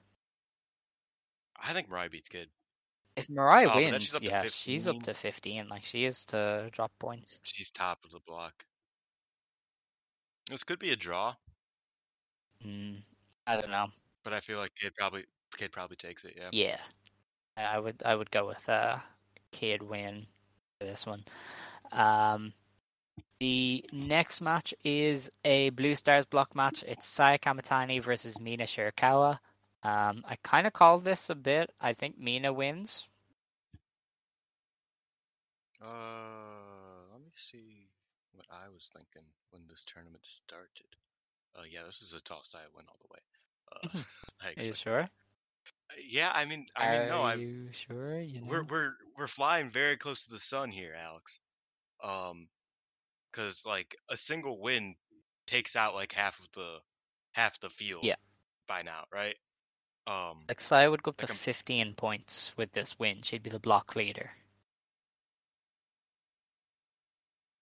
I 1.57 1.73
think 1.73 1.89
Mirai 1.89 2.11
beats 2.11 2.29
Kid. 2.29 2.51
If 3.17 3.29
Mirai 3.29 3.67
Oh, 3.67 3.75
wins, 3.77 4.03
she's 4.03 4.15
up 4.17 4.25
to 4.25 4.33
yeah, 4.33 4.45
she's 4.47 4.87
up 4.89 4.97
15. 4.97 5.05
to 5.05 5.15
fifteen. 5.15 5.69
Like 5.69 5.85
she 5.85 6.05
is 6.05 6.25
to 6.27 6.71
drop 6.73 6.93
points. 6.99 7.41
She's 7.43 7.71
top 7.71 8.03
of 8.07 8.13
the 8.13 8.21
block. 8.21 8.65
This 10.51 10.65
could 10.65 10.79
be 10.79 10.91
a 10.93 10.97
draw, 10.97 11.35
Mm, 12.65 13.03
I 13.47 13.57
don't 13.57 13.71
know. 13.71 13.89
but 14.23 14.33
I 14.35 14.41
feel 14.41 14.59
like 14.59 14.75
Kid 14.75 14.95
probably 14.95 15.25
Kid 15.57 15.73
probably 15.73 15.97
takes 15.97 16.25
it. 16.25 16.37
Yeah. 16.37 16.51
Yeah, 16.53 16.81
I 17.57 17.79
would 17.79 18.03
I 18.05 18.15
would 18.15 18.31
go 18.31 18.47
with 18.47 18.69
uh 18.69 18.99
Kid 19.53 19.83
win 19.83 20.27
for 20.79 20.87
this 20.87 21.07
one. 21.07 21.25
Um, 21.93 22.53
the 23.41 23.85
next 23.93 24.41
match 24.41 24.75
is 24.85 25.31
a 25.45 25.71
Blue 25.71 25.95
Stars 25.95 26.27
block 26.27 26.55
match. 26.55 26.85
It's 26.87 27.07
Saya 27.07 27.39
Kamatani 27.39 28.03
versus 28.03 28.39
Mina 28.41 28.65
Shirakawa. 28.65 29.39
Um, 29.83 30.25
I 30.29 30.37
kind 30.43 30.67
of 30.67 30.73
called 30.75 31.05
this 31.05 31.31
a 31.31 31.35
bit. 31.35 31.73
I 31.81 31.95
think 31.95 32.19
Mina 32.19 32.53
wins. 32.53 33.09
Uh, 35.83 37.09
let 37.13 37.21
me 37.23 37.31
see 37.35 37.89
what 38.33 38.47
I 38.51 38.69
was 38.69 38.91
thinking 38.95 39.27
when 39.51 39.63
this 39.69 39.85
tournament 39.85 40.25
started. 40.27 40.87
Uh, 41.57 41.63
yeah, 41.71 41.81
this 41.87 42.03
is 42.03 42.15
a 42.15 42.21
toss. 42.23 42.55
I 42.57 42.61
win 42.77 42.87
all 42.89 42.99
the 43.03 43.13
way. 43.13 44.01
Uh, 44.01 44.03
I 44.41 44.61
Are 44.63 44.67
you 44.67 44.75
sure? 44.75 45.09
Yeah, 46.09 46.31
I 46.33 46.45
mean, 46.45 46.67
I 46.77 46.99
mean, 46.99 47.09
no, 47.09 47.23
Are 47.23 47.31
I 47.33 47.35
you 47.35 47.69
sure? 47.73 48.21
You 48.21 48.43
we're 48.45 48.63
we're 48.63 48.93
we're 49.19 49.27
flying 49.27 49.71
very 49.71 49.97
close 49.97 50.27
to 50.27 50.33
the 50.33 50.39
sun 50.39 50.71
here, 50.71 50.95
Alex. 50.97 51.41
Um, 52.03 52.49
because 53.31 53.65
like 53.67 53.97
a 54.09 54.17
single 54.17 54.61
win 54.61 54.95
takes 55.47 55.77
out 55.77 55.95
like 55.95 56.13
half 56.13 56.39
of 56.41 56.49
the 56.53 56.79
half 57.33 57.59
the 57.61 57.71
field. 57.71 58.05
Yeah. 58.05 58.17
By 58.69 58.83
now, 58.83 59.05
right? 59.13 59.35
Um, 60.07 60.45
Like 60.49 60.61
Saya 60.61 60.91
would 60.91 61.03
go 61.03 61.11
up 61.11 61.17
to 61.19 61.27
I'm- 61.27 61.37
15 61.37 61.95
points 61.95 62.57
with 62.57 62.73
this 62.73 62.99
win. 62.99 63.23
She'd 63.23 63.43
be 63.43 63.51
the 63.51 63.59
block 63.59 63.97
leader. 63.97 64.31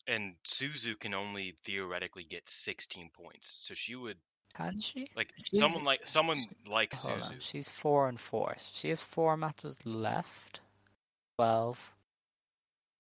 And 0.09 0.35
Suzu 0.44 0.98
can 0.98 1.14
only 1.14 1.52
theoretically 1.64 2.24
get 2.24 2.48
16 2.48 3.10
points, 3.10 3.47
so 3.47 3.74
she 3.74 3.94
would 3.94 4.18
Can 4.56 4.80
she? 4.80 5.09
like 5.14 5.32
She's- 5.36 5.59
someone 5.60 5.85
like 5.85 6.06
someone 6.09 6.39
she- 6.39 6.48
like 6.70 6.90
Suzu. 6.93 7.22
on. 7.35 7.40
She's 7.40 7.68
four 7.68 8.09
and 8.09 8.18
four. 8.20 8.56
She 8.72 8.89
has 8.89 9.01
four 9.01 9.36
matches 9.36 9.78
left. 9.86 10.60
Twelve. 11.36 11.94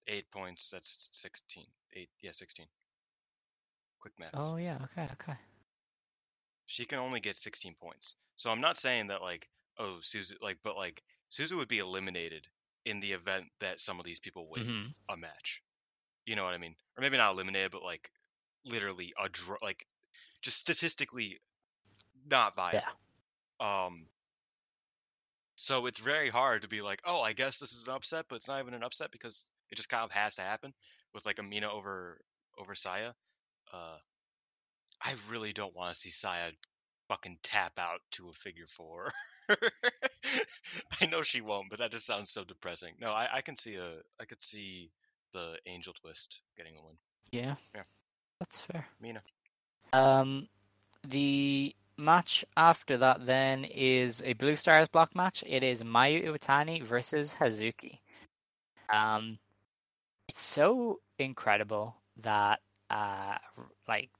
Eight 0.06 0.30
points. 0.30 0.70
That's 0.70 1.08
16. 1.12 1.66
Eight. 1.94 2.10
Yeah, 2.20 2.30
16. 2.32 2.66
Quick 4.00 4.18
maths. 4.18 4.34
Oh 4.38 4.56
yeah. 4.56 4.78
Okay. 4.84 5.08
Okay. 5.14 5.36
She 6.66 6.84
can 6.84 6.98
only 6.98 7.20
get 7.20 7.34
16 7.36 7.74
points. 7.80 8.14
So 8.36 8.50
I'm 8.50 8.60
not 8.60 8.76
saying 8.76 9.08
that 9.08 9.22
like 9.22 9.48
oh 9.78 9.98
Suzu 10.02 10.34
like 10.40 10.58
but 10.62 10.76
like 10.76 11.02
Suzu 11.30 11.56
would 11.56 11.68
be 11.68 11.78
eliminated 11.78 12.46
in 12.84 13.00
the 13.00 13.12
event 13.12 13.46
that 13.60 13.80
some 13.80 13.98
of 13.98 14.06
these 14.06 14.20
people 14.20 14.48
win 14.48 14.64
Mhm. 14.66 14.94
a 15.08 15.16
match. 15.16 15.62
You 16.28 16.36
know 16.36 16.44
what 16.44 16.52
I 16.52 16.58
mean? 16.58 16.74
Or 16.94 17.00
maybe 17.00 17.16
not 17.16 17.32
eliminated, 17.32 17.70
but 17.70 17.82
like 17.82 18.10
literally 18.66 19.14
a 19.18 19.30
draw, 19.30 19.56
like 19.62 19.86
just 20.42 20.58
statistically 20.58 21.38
not 22.30 22.54
viable. 22.54 22.82
Yeah. 23.60 23.84
Um. 23.86 24.04
So 25.54 25.86
it's 25.86 25.98
very 25.98 26.28
hard 26.28 26.62
to 26.62 26.68
be 26.68 26.82
like, 26.82 27.00
oh, 27.06 27.22
I 27.22 27.32
guess 27.32 27.58
this 27.58 27.72
is 27.72 27.86
an 27.86 27.94
upset, 27.94 28.26
but 28.28 28.36
it's 28.36 28.46
not 28.46 28.60
even 28.60 28.74
an 28.74 28.82
upset 28.82 29.10
because 29.10 29.46
it 29.70 29.76
just 29.76 29.88
kind 29.88 30.04
of 30.04 30.12
has 30.12 30.36
to 30.36 30.42
happen 30.42 30.74
with 31.14 31.24
like 31.24 31.38
Amina 31.38 31.72
over 31.72 32.20
over 32.58 32.74
Saya. 32.74 33.12
Uh, 33.72 33.96
I 35.02 35.14
really 35.30 35.54
don't 35.54 35.74
want 35.74 35.94
to 35.94 35.98
see 35.98 36.10
Saya 36.10 36.50
fucking 37.08 37.38
tap 37.42 37.78
out 37.78 38.00
to 38.12 38.28
a 38.28 38.32
figure 38.34 38.66
four. 38.68 39.10
I 41.00 41.06
know 41.06 41.22
she 41.22 41.40
won't, 41.40 41.70
but 41.70 41.78
that 41.78 41.90
just 41.90 42.04
sounds 42.04 42.28
so 42.28 42.44
depressing. 42.44 42.96
No, 43.00 43.12
I, 43.12 43.28
I 43.32 43.40
can 43.40 43.56
see 43.56 43.76
a 43.76 43.94
I 44.20 44.26
could 44.26 44.42
see 44.42 44.90
the 45.32 45.56
angel 45.66 45.92
twist 45.92 46.40
getting 46.56 46.74
a 46.76 46.82
win. 46.84 46.96
Yeah. 47.30 47.54
Yeah. 47.74 47.82
That's 48.40 48.58
fair. 48.58 48.86
Mina. 49.00 49.22
Um, 49.92 50.48
the 51.06 51.74
match 51.96 52.44
after 52.56 52.96
that 52.98 53.26
then 53.26 53.64
is 53.64 54.22
a 54.24 54.32
Blue 54.34 54.56
Stars 54.56 54.88
block 54.88 55.14
match. 55.16 55.42
It 55.46 55.62
is 55.62 55.82
Mayu 55.82 56.24
Iwatani 56.26 56.82
versus 56.82 57.34
Hazuki. 57.40 57.98
Um, 58.92 59.38
it's 60.28 60.42
so 60.42 61.00
incredible 61.18 61.96
that 62.18 62.60
uh, 62.90 63.36
like 63.88 64.10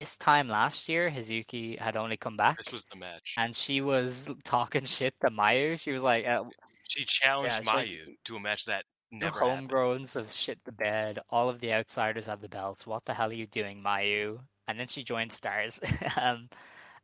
this 0.00 0.16
time 0.16 0.48
last 0.48 0.88
year, 0.88 1.10
Hazuki 1.10 1.78
had 1.78 1.96
only 1.96 2.16
come 2.16 2.36
back, 2.36 2.56
This 2.58 2.72
was 2.72 2.84
the 2.86 2.96
match. 2.98 3.34
and 3.38 3.54
she 3.54 3.80
was 3.80 4.28
talking 4.44 4.84
shit 4.96 5.14
to 5.22 5.30
Mayu. 5.30 5.78
She 5.78 5.92
was 5.92 6.02
like, 6.02 6.26
uh, 6.26 6.44
She 6.88 7.04
challenged 7.04 7.64
like- 7.64 7.86
Mayu 7.86 8.16
to 8.24 8.36
a 8.36 8.40
match 8.40 8.64
that 8.66 8.84
"You 8.84 8.91
never 9.12 9.40
happened. 9.40 9.70
homegrowns 9.70 10.14
have 10.14 10.32
shit 10.32 10.64
the 10.64 10.72
bed. 10.72 11.18
All 11.30 11.48
of 11.48 11.60
the 11.60 11.72
outsiders 11.72 12.26
have 12.26 12.40
the 12.40 12.48
belts. 12.48 12.86
What 12.86 13.04
the 13.04 13.14
hell 13.14 13.30
are 13.30 13.34
you 13.34 13.46
doing, 13.46 13.82
Mayu?" 13.82 14.40
And 14.66 14.78
then 14.78 14.88
she 14.88 15.04
joined 15.04 15.32
Stars, 15.32 15.80
um, 16.20 16.48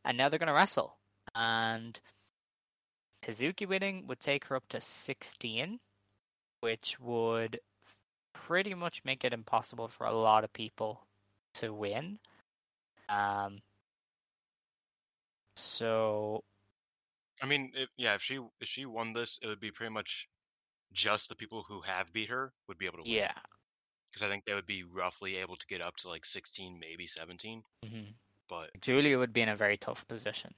and 0.05 0.16
now 0.16 0.28
they're 0.28 0.39
gonna 0.39 0.55
wrestle. 0.55 0.97
And 1.35 1.98
Hazuki 3.24 3.66
winning 3.66 4.06
would 4.06 4.20
take 4.20 4.47
her 4.47 4.56
up 4.56 4.68
to 4.70 4.80
sixteen, 4.80 5.80
which 6.60 6.98
would 7.01 7.60
pretty 8.32 8.74
much 8.74 9.05
make 9.05 9.24
it 9.24 9.32
impossible 9.32 9.89
for 9.89 10.06
a 10.06 10.14
lot 10.14 10.44
of 10.44 10.52
people 10.52 11.02
to 11.55 11.72
win. 11.72 12.18
Um. 13.09 13.62
So 15.56 16.44
I 17.43 17.47
mean, 17.47 17.72
if, 17.74 17.89
yeah, 17.97 18.14
if 18.14 18.22
she 18.22 18.36
if 18.60 18.68
she 18.68 18.86
won 18.86 19.12
this, 19.12 19.39
it 19.43 19.47
would 19.47 19.60
be 19.60 19.70
pretty 19.70 19.93
much 19.93 20.28
just 20.93 21.28
the 21.28 21.35
people 21.36 21.65
who 21.69 21.81
have 21.82 22.12
beat 22.12 22.28
her 22.31 22.52
would 22.66 22.78
be 22.78 22.86
able 22.86 22.98
to 22.98 23.02
win. 23.02 23.12
yeah. 23.12 23.32
because 24.10 24.23
I 24.23 24.28
think 24.31 24.44
they 24.44 24.55
would 24.55 24.66
be 24.66 24.82
roughly 24.85 25.36
able 25.36 25.56
to 25.56 25.66
get 25.66 25.81
up 25.82 25.97
to 25.98 26.09
like 26.09 26.24
16, 26.24 26.78
maybe 26.81 27.06
17. 27.06 27.62
hmm 27.86 28.01
But 28.48 28.70
Julia 28.81 29.19
would 29.19 29.32
be 29.32 29.43
in 29.43 29.48
a 29.48 29.56
very 29.56 29.77
tough 29.77 30.06
position 30.09 30.55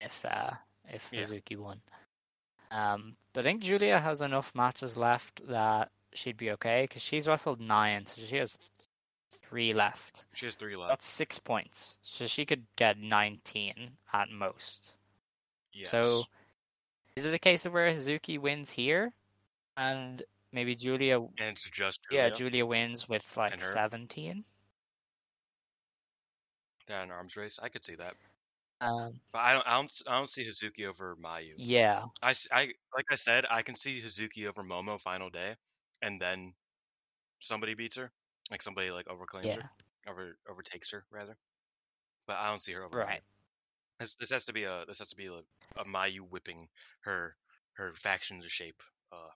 if 0.00 0.24
uh, 0.24 0.50
if 0.88 1.08
Yeah. 1.12 1.22
Hazuki 1.22 1.56
won. 1.56 1.80
Um, 2.70 3.16
but 3.32 3.40
I 3.40 3.48
think 3.48 3.62
Julia 3.62 3.98
has 3.98 4.20
enough 4.22 4.52
matches 4.54 4.96
left 4.96 5.46
that 5.48 5.90
she'd 6.12 6.36
be 6.36 6.50
okay 6.52 6.84
because 6.84 7.02
she's 7.02 7.26
wrestled 7.26 7.60
nine, 7.60 8.06
so 8.06 8.20
she 8.22 8.36
has 8.36 8.56
three 9.48 9.72
left. 9.74 10.24
she 10.34 10.46
has 10.46 10.54
three 10.54 10.76
left. 10.76 10.90
That's 10.90 11.06
six 11.06 11.38
points, 11.38 11.98
so 12.02 12.26
she 12.26 12.44
could 12.44 12.66
get 12.76 12.98
nineteen 12.98 13.92
at 14.12 14.30
most. 14.30 14.94
Yes. 15.72 15.90
So, 15.90 16.24
is 17.16 17.24
it 17.26 17.34
a 17.34 17.38
case 17.38 17.64
of 17.66 17.72
where 17.72 17.90
Hazuki 17.90 18.38
wins 18.38 18.70
here, 18.70 19.12
and 19.76 20.22
maybe 20.52 20.74
Julia? 20.74 21.18
and 21.20 21.30
it's 21.38 21.68
just 21.70 22.00
Yeah, 22.10 22.28
Julia, 22.30 22.36
Julia 22.36 22.66
wins 22.66 23.08
with 23.08 23.36
like 23.36 23.52
And 23.52 23.60
her. 23.60 23.72
seventeen. 23.72 24.44
yeah, 26.88 27.02
an 27.02 27.10
arms 27.10 27.36
race. 27.36 27.58
I 27.62 27.68
could 27.68 27.84
see 27.84 27.94
that, 27.96 28.14
Um, 28.80 29.20
but 29.32 29.38
I 29.40 29.52
don't. 29.52 29.66
I 29.66 29.74
don't. 29.74 29.92
I 30.08 30.18
don't 30.18 30.28
see 30.28 30.44
Hazuki 30.44 30.86
over 30.86 31.16
Mayu. 31.16 31.54
yeah, 31.56 32.04
I, 32.22 32.30
s- 32.30 32.48
I- 32.50 32.72
like 32.96 33.06
I 33.10 33.14
said, 33.16 33.46
I 33.50 33.62
can 33.62 33.76
see 33.76 34.00
Hazuki 34.00 34.46
over 34.46 34.62
Momo 34.62 35.00
final 35.00 35.30
day, 35.30 35.54
and 36.02 36.20
then 36.20 36.54
somebody 37.38 37.74
beats 37.74 37.96
her, 37.96 38.10
like 38.50 38.62
somebody 38.62 38.90
like 38.90 39.06
overclaims 39.06 39.44
yeah, 39.46 39.56
her, 39.56 39.70
over 40.08 40.36
overtakes 40.48 40.90
her 40.92 41.04
rather. 41.12 41.36
But 42.26 42.38
I 42.38 42.48
don't 42.50 42.62
see 42.62 42.72
her 42.72 42.84
over. 42.84 42.98
right. 42.98 43.20
This, 44.00 44.14
this 44.16 44.30
has 44.30 44.46
to 44.46 44.52
be 44.52 44.64
a 44.64 44.84
this 44.88 44.98
has 44.98 45.10
to 45.10 45.16
be 45.16 45.26
a, 45.26 45.42
a 45.80 45.84
Mayu 45.84 46.20
whipping 46.20 46.68
her 47.02 47.36
her 47.74 47.92
faction 47.94 48.38
into 48.38 48.48
shape. 48.48 48.82
Uh, 49.12 49.28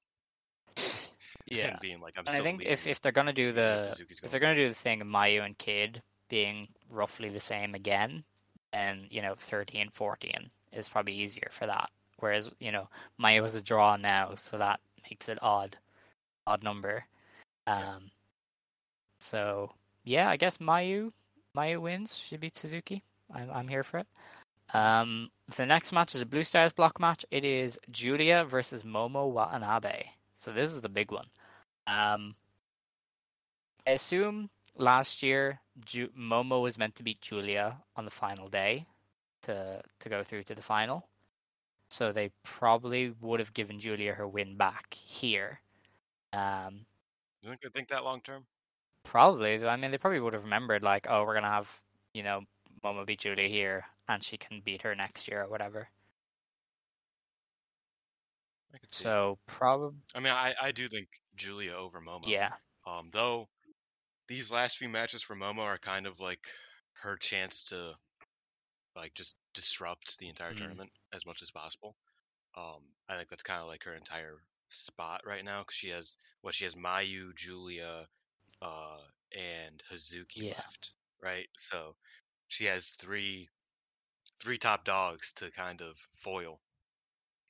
Yeah. 1.47 1.77
being 1.81 2.01
like 2.01 2.15
I 2.17 2.41
think 2.41 2.63
if, 2.65 2.87
if 2.87 3.01
they're 3.01 3.13
gonna 3.13 3.33
do 3.33 3.53
the 3.53 3.95
if 4.23 4.31
they're 4.31 4.41
gonna 4.41 4.55
do 4.55 4.69
the 4.69 4.75
thing 4.75 5.01
of 5.01 5.07
Mayu 5.07 5.45
and 5.45 5.57
Kid 5.59 6.03
being 6.29 6.69
roughly 6.91 7.29
the 7.29 7.41
same 7.41 7.75
again, 7.75 8.25
and 8.73 9.07
you 9.11 9.23
know 9.23 9.35
13, 9.37 9.91
14 9.91 10.51
is 10.73 10.89
probably 10.89 11.13
easier 11.13 11.49
for 11.51 11.67
that. 11.67 11.91
Whereas 12.19 12.51
you 12.59 12.73
know 12.73 12.89
Mayu 13.21 13.43
was 13.43 13.55
a 13.55 13.61
draw 13.61 13.97
now, 13.97 14.35
so 14.37 14.59
that 14.59 14.81
makes 15.11 15.29
it 15.29 15.39
odd, 15.43 15.77
odd 16.47 16.63
number. 16.63 17.05
Um, 17.67 18.11
so 19.21 19.73
yeah, 20.05 20.29
I 20.29 20.37
guess 20.37 20.59
Mayu 20.59 21.13
Mayu 21.57 21.81
wins. 21.81 22.17
She 22.17 22.37
beats 22.37 22.61
Suzuki. 22.61 23.03
I'm 23.33 23.51
I'm 23.51 23.69
here 23.69 23.83
for 23.83 23.99
it. 23.99 24.07
Um, 24.73 25.31
the 25.57 25.67
next 25.67 25.93
match 25.93 26.15
is 26.15 26.23
a 26.23 26.27
Blue 26.27 26.43
Stars 26.45 26.73
block 26.73 26.99
match. 26.99 27.25
It 27.31 27.45
is 27.45 27.79
Julia 27.91 28.45
versus 28.45 28.83
Momo 28.83 29.31
Watanabe. 29.31 30.05
So 30.35 30.53
this 30.53 30.71
is 30.73 30.81
the 30.81 30.89
big 30.89 31.11
one. 31.13 31.29
Um, 31.87 32.37
I 33.87 33.91
assume 33.93 34.51
last 34.77 35.23
year 35.23 35.61
Ju- 35.85 36.11
Momo 36.19 36.63
was 36.63 36.79
meant 36.79 36.95
to 36.97 37.03
beat 37.03 37.21
Julia 37.21 37.83
on 37.97 38.05
the 38.05 38.11
final 38.11 38.49
day 38.49 38.87
to 39.43 39.83
to 40.01 40.09
go 40.09 40.25
through 40.25 40.45
to 40.45 40.55
the 40.55 40.63
final. 40.63 41.09
So 41.91 42.13
they 42.13 42.33
probably 42.45 43.11
would 43.21 43.41
have 43.41 43.55
given 43.55 43.81
Julia 43.81 44.15
her 44.15 44.29
win 44.29 44.57
back 44.57 44.95
here. 44.95 45.61
Um, 46.33 46.87
You 47.43 47.51
think 47.51 47.61
they 47.61 47.69
think 47.69 47.89
that 47.91 48.03
long 48.03 48.23
term? 48.23 48.47
probably. 49.03 49.65
I 49.67 49.77
mean, 49.77 49.91
they 49.91 49.99
probably 49.99 50.21
would 50.21 50.33
have 50.33 50.45
remembered 50.45 50.83
like, 50.83 51.07
oh, 51.09 51.25
we're 51.25 51.35
gonna 51.35 51.49
have 51.51 51.81
you 52.13 52.23
know 52.23 52.43
Momo 52.85 53.07
beat 53.07 53.21
Julia 53.21 53.49
here, 53.49 53.87
and 54.09 54.23
she 54.23 54.37
can 54.37 54.61
beat 54.61 54.83
her 54.83 54.95
next 54.95 55.29
year 55.29 55.43
or 55.43 55.49
whatever. 55.49 55.89
So 58.89 59.39
probably, 59.47 60.01
I 60.15 60.21
mean, 60.21 60.33
I 60.33 60.55
I 60.61 60.73
do 60.73 60.89
think 60.89 61.09
Julia 61.37 61.73
over 61.75 62.01
Momo. 62.01 62.35
yeah, 62.35 62.57
Um, 62.87 63.11
though 63.11 63.49
these 64.29 64.51
last 64.53 64.79
few 64.79 64.89
matches 64.91 65.23
for 65.23 65.37
Momo 65.37 65.61
are 65.61 65.79
kind 65.79 66.07
of 66.07 66.21
like 66.21 66.49
her 66.95 67.17
chance 67.19 67.65
to 67.67 67.99
like 68.97 69.15
just 69.15 69.37
disrupt 69.53 70.19
the 70.19 70.29
entire 70.29 70.55
Mhm. 70.55 70.55
tournament 70.55 70.91
as 71.13 71.27
much 71.27 71.43
as 71.43 71.51
possible. 71.51 71.97
Um, 72.57 72.95
I 73.09 73.17
think 73.17 73.29
that's 73.31 73.43
kind 73.45 73.63
of 73.63 73.69
like 73.69 73.85
her 73.85 73.95
entire 73.95 74.39
spot 74.71 75.23
right 75.27 75.45
now 75.45 75.63
because 75.63 75.77
she 75.77 75.91
has 75.91 76.17
what 76.43 76.55
she 76.57 76.65
has 76.65 76.77
Mayu, 76.77 77.35
Julia, 77.37 78.09
uh, 78.63 79.03
and 79.37 79.83
Hazuki 79.91 80.43
Yeah. 80.43 80.63
left, 80.67 80.95
right? 81.23 81.49
So 81.59 81.97
she 82.49 82.67
has 82.67 82.91
three 82.93 83.49
three 84.41 84.59
top 84.59 84.85
dogs 84.85 85.33
to 85.35 85.51
kind 85.51 85.81
of 85.83 85.99
foil. 86.17 86.61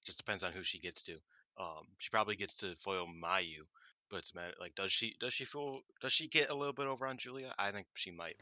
Just 0.05 0.18
depends 0.18 0.43
on 0.43 0.52
who 0.52 0.62
she 0.62 0.78
gets 0.78 1.02
to. 1.05 1.14
Um, 1.59 1.86
she 1.98 2.10
probably 2.10 2.36
gets 2.36 2.56
to 2.59 2.74
foil 2.76 3.06
Mayu, 3.06 3.62
but 4.10 4.18
it's 4.18 4.35
matter 4.35 4.55
like 4.60 4.74
does 4.74 4.93
she 4.93 5.14
does 5.20 5.32
she 5.32 5.44
feel 5.44 5.81
does 6.01 6.12
she 6.12 6.28
get 6.28 6.51
a 6.51 6.55
little 6.55 6.72
bit 6.72 6.86
over 6.86 7.06
on 7.06 7.16
Julia? 7.16 7.55
I 7.59 7.70
think 7.70 7.86
she 7.94 8.10
might. 8.10 8.36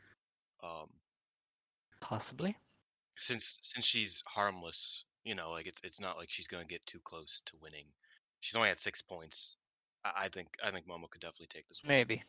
Um, 0.62 0.89
possibly. 2.01 2.56
since 3.16 3.60
since 3.62 3.84
she's 3.84 4.22
harmless, 4.26 5.05
you 5.24 5.34
know, 5.34 5.51
like 5.51 5.66
it's 5.66 5.80
it's 5.84 6.01
not 6.01 6.16
like 6.16 6.30
she's 6.30 6.48
gonna 6.48 6.64
get 6.64 6.84
too 6.86 7.01
close 7.05 7.43
to 7.47 7.56
winning. 7.60 7.86
She's 8.40 8.56
only 8.56 8.70
at 8.70 8.78
six 8.78 9.02
points. 9.02 9.56
I, 10.05 10.12
I 10.24 10.28
think 10.28 10.48
I 10.64 10.70
think 10.70 10.86
Momo 10.86 11.10
could 11.10 11.20
definitely 11.20 11.48
take 11.48 11.68
this 11.68 11.82
one. 11.82 11.89
Maybe. 11.89 12.22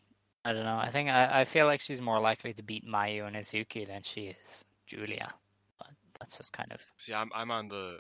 I 0.46 0.52
don't 0.52 0.66
know. 0.66 0.78
I 0.78 0.90
think 0.90 1.10
I, 1.10 1.42
I 1.42 1.44
feel 1.46 1.66
like 1.66 1.80
she's 1.80 2.02
more 2.02 2.20
likely 2.20 2.54
to 2.54 2.64
beat 2.64 2.86
Mayu 2.86 3.26
and 3.26 3.36
Izuki 3.36 3.88
than 3.88 4.04
she 4.04 4.36
is 4.44 4.66
Julia. 4.88 5.34
But 5.78 5.92
that's 6.20 6.38
just 6.38 6.52
kind 6.52 6.72
of 6.72 6.82
See, 6.98 7.14
I'm 7.14 7.30
I'm 7.34 7.50
on 7.52 7.70
the 7.70 8.00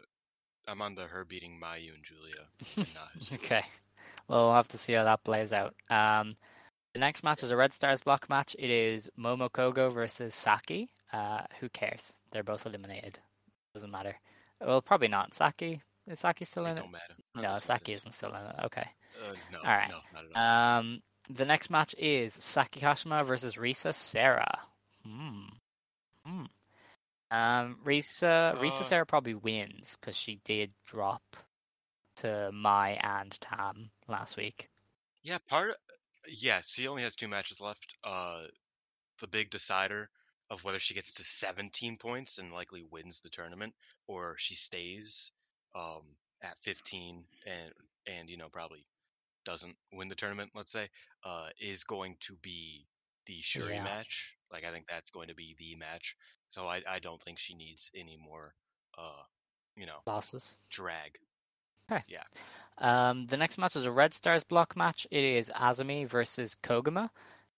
I'm 0.67 0.81
on 0.81 0.95
the 0.95 1.03
her 1.03 1.25
beating 1.25 1.59
Mayu 1.61 1.93
and 1.93 2.03
Julia. 2.03 2.47
and 2.77 2.87
not 2.95 3.33
okay. 3.39 3.63
Well, 4.27 4.45
we'll 4.47 4.55
have 4.55 4.67
to 4.69 4.77
see 4.77 4.93
how 4.93 5.03
that 5.03 5.23
plays 5.23 5.51
out. 5.53 5.75
Um, 5.89 6.35
the 6.93 6.99
next 6.99 7.23
match 7.23 7.43
is 7.43 7.51
a 7.51 7.57
Red 7.57 7.73
Stars 7.73 8.01
block 8.03 8.29
match. 8.29 8.55
It 8.57 8.69
is 8.69 9.09
Momo 9.19 9.49
Kogo 9.49 9.91
versus 9.93 10.33
Saki. 10.33 10.89
Uh, 11.11 11.41
who 11.59 11.67
cares? 11.69 12.21
They're 12.31 12.43
both 12.43 12.65
eliminated. 12.65 13.19
Doesn't 13.73 13.91
matter. 13.91 14.15
Well, 14.61 14.81
probably 14.81 15.07
not. 15.09 15.33
Saki 15.33 15.81
is 16.07 16.19
Saki 16.19 16.45
still 16.45 16.65
in 16.67 16.77
it? 16.77 16.81
don't 16.81 16.91
matter. 16.91 17.15
No, 17.35 17.59
Saki 17.59 17.91
matter. 17.91 17.97
isn't 17.97 18.11
still 18.13 18.29
in 18.29 18.45
it. 18.45 18.55
Okay. 18.65 18.85
Uh, 19.21 19.33
no, 19.51 19.57
All 19.59 19.65
right. 19.65 19.89
no, 19.89 19.97
not 20.13 20.23
at 20.25 20.35
all. 20.35 20.79
Um, 20.79 21.01
the 21.29 21.45
next 21.45 21.69
match 21.69 21.93
is 21.97 22.33
Saki 22.33 22.79
Kashima 22.79 23.25
versus 23.25 23.55
Risa 23.55 23.93
Sera. 23.93 24.59
Hmm. 25.05 25.41
Hmm. 26.25 26.43
Um, 27.33 27.79
Risa 27.83 28.55
Risa 28.59 28.81
Uh, 28.81 28.83
Sera 28.83 29.05
probably 29.05 29.33
wins 29.33 29.97
because 29.99 30.15
she 30.15 30.35
did 30.45 30.73
drop 30.85 31.35
to 32.17 32.51
Mai 32.51 32.91
and 33.01 33.31
Tam 33.41 33.91
last 34.07 34.37
week. 34.37 34.69
Yeah, 35.23 35.37
part. 35.47 35.71
Of, 35.71 35.75
Yeah, 36.27 36.61
she 36.61 36.87
only 36.87 37.03
has 37.03 37.15
two 37.15 37.27
matches 37.27 37.59
left. 37.59 37.95
Uh, 38.03 38.47
the 39.19 39.27
big 39.27 39.49
decider 39.51 40.09
of 40.49 40.63
whether 40.63 40.79
she 40.79 40.93
gets 40.95 41.13
to 41.15 41.23
17 41.23 41.97
points 41.97 42.39
and 42.39 42.53
likely 42.53 42.83
wins 42.83 43.21
the 43.21 43.29
tournament, 43.29 43.75
or 44.07 44.37
she 44.37 44.55
stays 44.55 45.31
um 45.75 46.17
at 46.41 46.57
15 46.59 47.25
and 47.45 47.73
and 48.07 48.29
you 48.29 48.37
know 48.37 48.49
probably 48.49 48.85
doesn't 49.45 49.77
win 49.93 50.09
the 50.09 50.15
tournament. 50.15 50.51
Let's 50.55 50.71
say 50.71 50.89
uh 51.23 51.49
is 51.59 51.83
going 51.85 52.17
to 52.21 52.37
be 52.37 52.87
the 53.27 53.41
Syuri 53.41 53.75
Yeah. 53.75 53.83
match. 53.83 54.37
Like 54.53 54.63
I 54.65 54.71
think 54.71 54.85
that's 54.87 55.11
going 55.11 55.27
to 55.29 55.35
be 55.35 55.55
the 55.57 55.75
match. 55.75 56.15
So 56.49 56.67
I 56.67 56.81
I 56.87 56.99
don't 56.99 57.21
think 57.21 57.39
she 57.39 57.55
needs 57.55 57.91
any 57.95 58.17
more 58.17 58.53
uh 58.97 59.23
you 59.75 59.85
know 59.87 59.99
Losses. 60.05 60.55
drag. 60.69 61.17
Okay. 61.91 62.03
Yeah. 62.07 62.23
Um, 62.77 63.25
the 63.25 63.37
next 63.37 63.57
match 63.57 63.75
is 63.75 63.85
a 63.85 63.91
Red 63.91 64.13
Stars 64.13 64.43
block 64.43 64.75
match. 64.77 65.05
It 65.11 65.23
is 65.23 65.51
Azumi 65.55 66.07
versus 66.07 66.55
Koguma. 66.63 67.09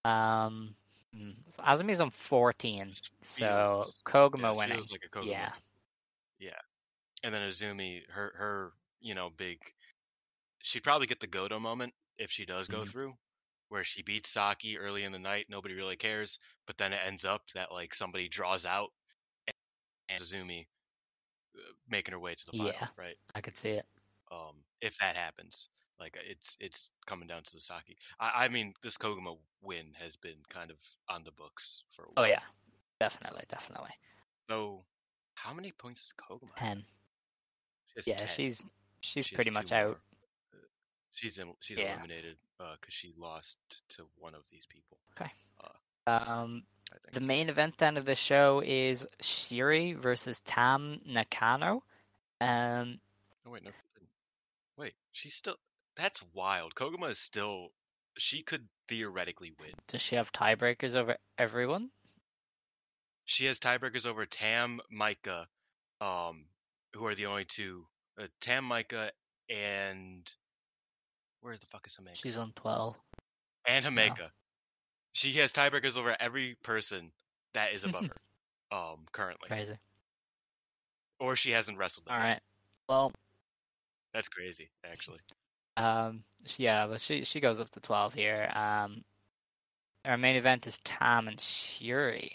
Um, 0.03 0.75
hmm, 1.15 1.29
so 1.47 1.63
Azumi's 1.63 2.01
on 2.01 2.09
14, 2.09 2.91
so 3.21 3.45
Feels- 3.45 4.01
Koguma 4.05 4.41
yeah, 4.53 4.57
winning. 4.57 4.83
like 4.91 5.03
a 5.05 5.09
Koguma 5.09 5.51
yeah. 6.39 6.51
and 7.23 7.33
then 7.33 7.49
Azumi, 7.49 8.01
her 8.09 8.33
her 8.37 8.73
you 9.01 9.13
know 9.15 9.29
big, 9.29 9.59
she'd 10.59 10.83
probably 10.83 11.07
get 11.07 11.19
the 11.19 11.27
Goto 11.27 11.59
moment 11.59 11.93
if 12.17 12.29
she 12.31 12.45
does 12.45 12.67
go 12.67 12.81
Mhm. 12.81 12.87
through, 12.89 13.17
where 13.69 13.83
she 13.83 14.03
beats 14.03 14.29
Saki 14.29 14.77
early 14.77 15.03
in 15.03 15.11
the 15.11 15.19
night, 15.19 15.47
nobody 15.49 15.73
really 15.73 15.95
cares, 15.95 16.39
but 16.67 16.77
then 16.77 16.93
it 16.93 16.99
ends 17.05 17.25
up 17.25 17.41
that 17.55 17.71
like 17.71 17.93
somebody 17.93 18.27
draws 18.27 18.65
out 18.65 18.89
and 20.09 20.21
Suzumi 20.21 20.67
uh, 21.57 21.73
making 21.89 22.13
her 22.13 22.19
way 22.19 22.35
to 22.35 22.45
the 22.45 22.57
final, 22.57 22.73
Yeah. 22.73 22.87
right? 22.97 23.15
I 23.33 23.41
could 23.41 23.57
see 23.57 23.71
it. 23.71 23.85
Um, 24.31 24.55
if 24.81 24.97
that 24.99 25.15
happens, 25.15 25.69
like 25.99 26.17
it's 26.27 26.57
it's 26.59 26.91
coming 27.05 27.27
down 27.27 27.43
to 27.43 27.53
the 27.53 27.59
Saki. 27.59 27.95
I, 28.19 28.45
I 28.45 28.47
mean, 28.49 28.73
this 28.83 28.97
Koguma 28.97 29.37
win 29.61 29.93
has 29.99 30.15
been 30.15 30.37
kind 30.49 30.71
of 30.71 30.77
on 31.09 31.23
the 31.23 31.31
books 31.31 31.83
for 31.91 32.03
a 32.05 32.07
Oh 32.17 32.25
yeah, 32.25 32.41
definitely, 32.99 33.43
definitely. 33.49 33.91
So, 34.49 34.83
how 35.35 35.53
many 35.53 35.71
points 35.71 36.01
is 36.01 36.13
Koguma? 36.13 36.55
Ten. 36.57 36.83
She 37.99 38.11
Yeah, 38.11 38.17
10. 38.17 38.27
she's 38.27 38.65
she's 39.01 39.27
She 39.27 39.35
pretty 39.35 39.51
much 39.51 39.71
out. 39.71 39.91
Uh, 39.95 40.14
She's 41.15 41.37
in, 41.39 41.53
she's 41.61 41.79
Yeah. 41.79 41.93
eliminated 41.93 42.37
because 42.59 42.93
she 42.93 43.13
lost 43.17 43.57
to 43.89 44.07
one 44.17 44.35
of 44.35 44.43
these 44.51 44.65
people. 44.67 44.97
Okay. 45.19 45.31
Um, 46.07 46.63
the 47.13 47.19
main 47.19 47.49
event 47.49 47.77
then 47.79 47.97
of 47.97 48.05
the 48.05 48.13
show 48.15 48.61
is 48.63 49.07
Syuri 49.21 49.97
versus 49.97 50.39
Tam 50.41 50.99
Nakano. 51.05 51.83
Um, 52.39 52.99
Oh 53.45 53.51
wait, 53.51 53.63
no. 53.63 53.71
Wait, 54.77 54.93
she's 55.11 55.33
still. 55.33 55.55
That's 55.95 56.21
wild. 56.33 56.75
Koguma 56.75 57.09
is 57.11 57.17
still. 57.19 57.69
She 58.17 58.43
could 58.43 58.67
theoretically 58.87 59.53
win. 59.59 59.71
does 59.87 60.01
she 60.01 60.15
have 60.15 60.31
tiebreakers 60.31 60.95
over 60.95 61.17
everyone? 61.39 61.89
She 63.25 63.45
has 63.47 63.59
tiebreakers 63.59 64.05
over 64.05 64.25
Tam, 64.25 64.79
Maika, 64.93 65.47
um, 66.01 66.45
who 66.93 67.05
are 67.07 67.15
the 67.15 67.25
only 67.25 67.45
two. 67.45 67.87
Uh, 68.19 68.27
Tam, 68.41 68.65
Maika, 68.69 69.09
and 69.49 70.31
where 71.45 71.55
the 71.57 71.65
fuck 71.67 71.85
is 71.87 71.95
Hameka? 71.95 72.19
She's 72.21 72.37
on 72.37 72.51
twelve. 72.55 72.95
and 73.67 73.85
Hameka. 73.85 74.29
She 75.13 75.31
has 75.33 75.53
tiebreakers 75.53 75.97
over 75.97 76.15
every 76.19 76.55
person 76.63 77.11
that 77.53 77.71
is 77.73 77.83
above 77.85 78.07
her, 78.71 78.75
um, 78.77 78.97
currently, 79.11 79.47
Crazy. 79.47 79.77
or 81.19 81.35
she 81.35 81.51
hasn't 81.51 81.77
wrestled. 81.77 82.07
them 82.07 82.15
All 82.15 82.19
yet. 82.19 82.27
right. 82.27 82.41
Well, 82.89 83.11
That's 84.13 84.27
crazy, 84.27 84.69
actually. 84.89 85.19
um, 85.77 86.23
yeah, 86.57 86.87
but 86.87 86.99
she 87.01 87.23
she 87.23 87.39
goes 87.39 87.61
up 87.61 87.69
to 87.71 87.79
twelve 87.79 88.13
here. 88.13 88.51
Um, 88.53 89.03
our 90.03 90.17
main 90.17 90.35
event 90.35 90.67
is 90.67 90.79
Tam 90.83 91.27
and 91.27 91.37
Syuri, 91.37 92.31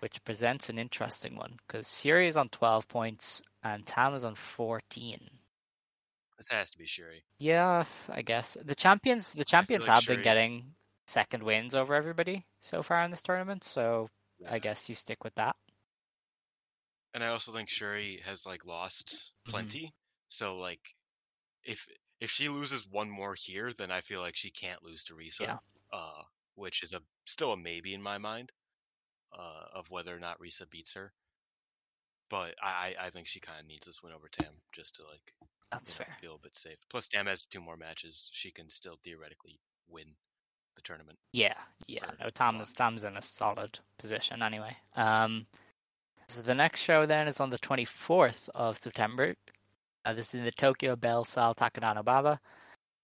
which 0.00 0.22
presents 0.24 0.68
an 0.68 0.78
interesting 0.78 1.36
one 1.36 1.54
because 1.66 1.86
Syuri 1.86 2.26
is 2.28 2.36
on 2.36 2.48
twelve 2.48 2.88
points 2.88 3.40
and 3.62 3.86
Tam 3.86 4.14
is 4.14 4.24
on 4.24 4.34
fourteen. 4.34 5.30
This 6.40 6.48
has 6.48 6.70
to 6.70 6.78
be 6.78 6.86
Syuri. 6.86 7.20
Yeah, 7.38 7.84
I 8.08 8.22
guess 8.22 8.56
the 8.64 8.74
champions 8.74 9.34
the 9.34 9.44
champions 9.44 9.86
like 9.86 9.96
have 9.96 10.06
been 10.06 10.22
getting 10.22 10.74
second 11.06 11.42
wins 11.42 11.74
over 11.74 11.94
everybody 11.94 12.46
so 12.60 12.82
far 12.82 13.02
in 13.02 13.10
this 13.10 13.22
tournament, 13.22 13.62
so 13.62 14.08
I 14.48 14.58
guess 14.58 14.88
you 14.88 14.94
stick 14.94 15.22
with 15.22 15.34
that. 15.34 15.54
And 17.12 17.22
I 17.22 17.26
also 17.26 17.52
think 17.52 17.68
Syuri 17.68 18.22
has 18.22 18.46
like 18.46 18.64
lost 18.64 19.34
Mhm. 19.46 19.50
plenty. 19.50 19.94
So 20.28 20.56
like, 20.56 20.80
if 21.62 21.86
if 22.20 22.30
she 22.30 22.48
loses 22.48 22.88
one 22.88 23.10
more 23.10 23.34
here, 23.36 23.70
then 23.72 23.90
I 23.90 24.00
feel 24.00 24.22
like 24.22 24.34
she 24.34 24.50
can't 24.50 24.82
lose 24.82 25.04
to 25.04 25.14
Risa. 25.14 25.40
Yeah. 25.42 25.58
Uh, 25.92 26.22
which 26.54 26.82
is 26.82 26.94
a 26.94 27.02
still 27.26 27.52
a 27.52 27.56
maybe 27.58 27.92
in 27.92 28.00
my 28.02 28.16
mind. 28.16 28.50
Uh, 29.32 29.66
of 29.74 29.90
whether 29.90 30.16
or 30.16 30.18
not 30.18 30.38
Risa 30.40 30.68
beats 30.70 30.94
her. 30.94 31.12
But 32.30 32.54
I 32.62 32.94
I 32.98 33.06
I 33.06 33.10
think 33.10 33.26
she 33.26 33.40
kind 33.40 33.60
of 33.60 33.66
needs 33.66 33.84
this 33.84 34.02
win 34.02 34.14
over 34.14 34.28
Tam 34.30 34.62
just 34.72 34.94
to 34.94 35.04
like 35.06 35.34
That's 35.72 35.92
fair. 35.92 36.16
feel 36.20 36.34
a 36.34 36.38
bit 36.38 36.54
safe. 36.54 36.78
Plus, 36.90 37.08
Tam 37.08 37.26
has 37.26 37.42
two 37.42 37.60
more 37.60 37.76
matches. 37.76 38.28
She 38.32 38.50
can 38.50 38.68
still 38.68 38.96
theoretically 39.04 39.60
win 39.88 40.06
the 40.76 40.82
tournament. 40.82 41.18
Yeah, 41.32 41.54
yeah. 41.86 42.10
No, 42.20 42.26
is 42.60 42.72
Tam's 42.72 43.04
in 43.04 43.16
a 43.16 43.22
solid 43.22 43.78
position 43.98 44.42
anyway. 44.42 44.76
Um, 44.96 45.46
so 46.28 46.42
the 46.42 46.54
next 46.54 46.80
show 46.80 47.06
then 47.06 47.28
is 47.28 47.40
on 47.40 47.50
the 47.50 47.58
twenty 47.58 47.84
fourth 47.84 48.48
of 48.54 48.78
September. 48.78 49.34
Uh, 50.04 50.12
this 50.12 50.28
is 50.28 50.40
in 50.40 50.44
the 50.44 50.52
Tokyo 50.52 50.96
Belle 50.96 51.24
Salle 51.24 51.54
Takadano 51.54 52.04
Baba. 52.04 52.40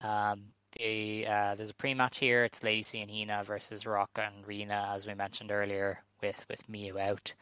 Um, 0.00 0.46
the 0.78 1.26
uh, 1.26 1.54
there's 1.54 1.70
a 1.70 1.74
pre-match 1.74 2.18
here. 2.18 2.44
It's 2.44 2.62
Lacey 2.62 3.00
and 3.00 3.10
Hina 3.10 3.44
versus 3.44 3.84
Rocka 3.84 4.26
and 4.26 4.46
Rena, 4.46 4.92
as 4.94 5.06
we 5.06 5.14
mentioned 5.14 5.50
earlier, 5.50 6.02
with 6.22 6.44
with 6.48 6.66
Miyu 6.68 6.98
out. 7.00 7.34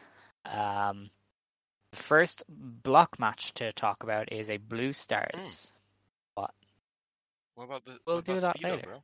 Um, 0.45 1.11
the 1.95 2.03
first 2.03 2.43
block 2.49 3.19
match 3.21 3.53
to 3.55 3.73
talk 3.73 4.03
about 4.03 4.33
is 4.33 4.51
a 4.51 4.57
Blue 4.57 4.93
Stars. 4.93 5.73
What 6.35 6.51
What 7.55 7.65
about 7.65 7.85
the? 7.85 7.99
We'll 8.07 8.21
do 8.21 8.41
that 8.41 8.57
Speedo, 8.57 8.63
later. 8.71 8.83
Bro? 8.85 9.03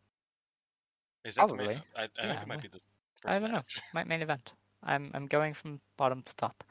Is 1.25 1.35
that 1.37 1.49
the 1.49 1.55
main- 1.55 1.67
Probably. 1.67 1.83
I, 1.97 2.03
I 2.03 2.09
Yeah, 2.19 2.31
think 2.33 2.43
it 2.43 2.49
might 2.49 2.63
be 2.63 2.69
the. 2.69 2.81
First 3.23 3.27
I 3.27 3.39
don't 3.39 3.51
know. 3.51 3.57
match. 3.59 3.81
My 3.95 4.05
main 4.05 4.23
event. 4.23 4.53
I'm 4.83 5.11
I'm 5.15 5.27
going 5.27 5.55
from 5.55 5.81
bottom 5.97 6.23
to 6.23 6.37
top. 6.37 6.65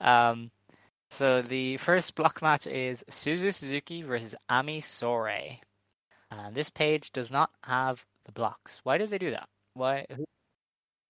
Um, 0.00 0.50
so 1.10 1.42
the 1.42 1.76
first 1.76 2.14
block 2.14 2.40
match 2.40 2.66
is 2.66 3.04
Suzu 3.10 3.52
Suzuki 3.52 4.02
versus 4.02 4.34
Ami 4.48 4.80
Sourei. 4.80 5.58
And 6.30 6.54
this 6.54 6.70
page 6.70 7.12
does 7.12 7.30
not 7.30 7.50
have 7.64 8.06
the 8.24 8.32
blocks. 8.32 8.80
Why 8.82 8.96
did 8.98 9.10
they 9.10 9.18
do 9.18 9.30
that? 9.32 9.48
Why? 9.74 10.06
Who, 10.14 10.24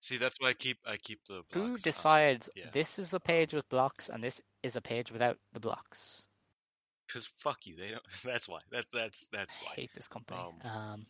See, 0.07 0.19
that's 0.19 0.37
why 0.39 0.51
I 0.51 0.53
keep 0.53 0.79
I 0.87 0.99
keep 0.99 1.25
the. 1.25 1.43
who 1.53 1.67
blocks 1.67 1.81
on. 1.81 1.91
decides 1.91 2.49
yeah. 2.55 2.67
this 2.71 2.97
is 2.97 3.11
the 3.11 3.19
page 3.19 3.53
with 3.53 3.69
blocks 3.69 4.09
and 4.09 4.23
this 4.23 4.41
is 4.63 4.77
a 4.77 4.81
page 4.81 5.11
without 5.11 5.37
the 5.53 5.59
blocks? 5.59 6.29
Because 7.09 7.27
fuck 7.27 7.67
you, 7.67 7.75
they 7.75 7.89
don't. 7.89 8.05
That's 8.25 8.49
why. 8.49 8.61
That's 8.71 8.87
that's 8.93 9.27
that's 9.33 9.57
I 9.57 9.65
why. 9.65 9.73
hate 9.75 9.91
this 9.97 10.07
company. 10.07 10.39
Um, 10.39 10.71
Um, 10.71 11.07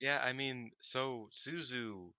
Yeah, 0.00 0.22
I 0.24 0.32
mean, 0.32 0.70
so 0.80 1.28
Suzu 1.32 2.12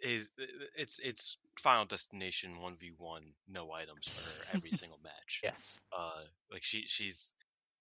is 0.00 0.30
it's 0.76 1.00
it's 1.00 1.38
Final 1.58 1.86
Destination 1.86 2.60
one 2.60 2.76
v 2.76 2.92
one, 2.96 3.32
no 3.48 3.72
items 3.72 4.06
for 4.06 4.22
her 4.22 4.56
every 4.56 4.70
single 4.82 5.00
match. 5.02 5.40
yes. 5.42 5.80
Uh, 5.92 6.22
like 6.52 6.62
she 6.62 6.84
she's, 6.86 7.32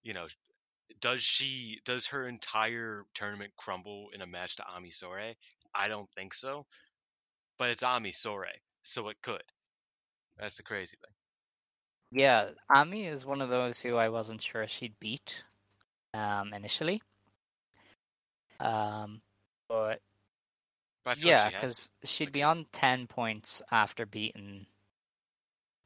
you 0.02 0.16
know, 0.16 0.26
does 1.02 1.22
she 1.22 1.82
does 1.86 2.08
her 2.08 2.28
entire 2.28 3.06
tournament 3.14 3.52
crumble 3.58 4.10
in 4.12 4.22
a 4.24 4.26
match 4.26 4.56
to 4.56 4.66
Ami 4.76 4.90
Sourei? 4.90 5.36
I 5.78 5.88
don't 5.88 6.10
think 6.16 6.34
so, 6.34 6.66
but 7.58 7.70
it's 7.70 7.84
Ami 7.84 8.12
Sourei, 8.12 8.56
so 8.84 9.10
it 9.10 9.18
could. 9.22 9.44
That's 10.38 10.58
the 10.58 10.64
crazy 10.64 10.98
thing. 11.04 12.22
Yeah, 12.22 12.49
Ami 12.74 13.06
is 13.06 13.26
one 13.26 13.41
of 13.41 13.49
those 13.49 13.82
who 13.82 13.95
I 13.98 14.10
wasn't 14.10 14.41
sure 14.41 14.66
she'd 14.68 14.99
beat 14.99 15.44
um, 16.14 16.54
initially. 16.54 17.02
Um, 18.60 19.22
but 19.68 19.99
But 21.04 21.20
yeah, 21.22 21.44
like 21.44 21.52
she 21.52 21.56
because 21.58 21.91
she'd 22.04 22.26
Like, 22.26 22.34
be 22.34 22.40
she- 22.40 22.44
on 22.44 22.66
10 22.72 23.08
points 23.08 23.62
after 23.72 24.06
beating 24.06 24.66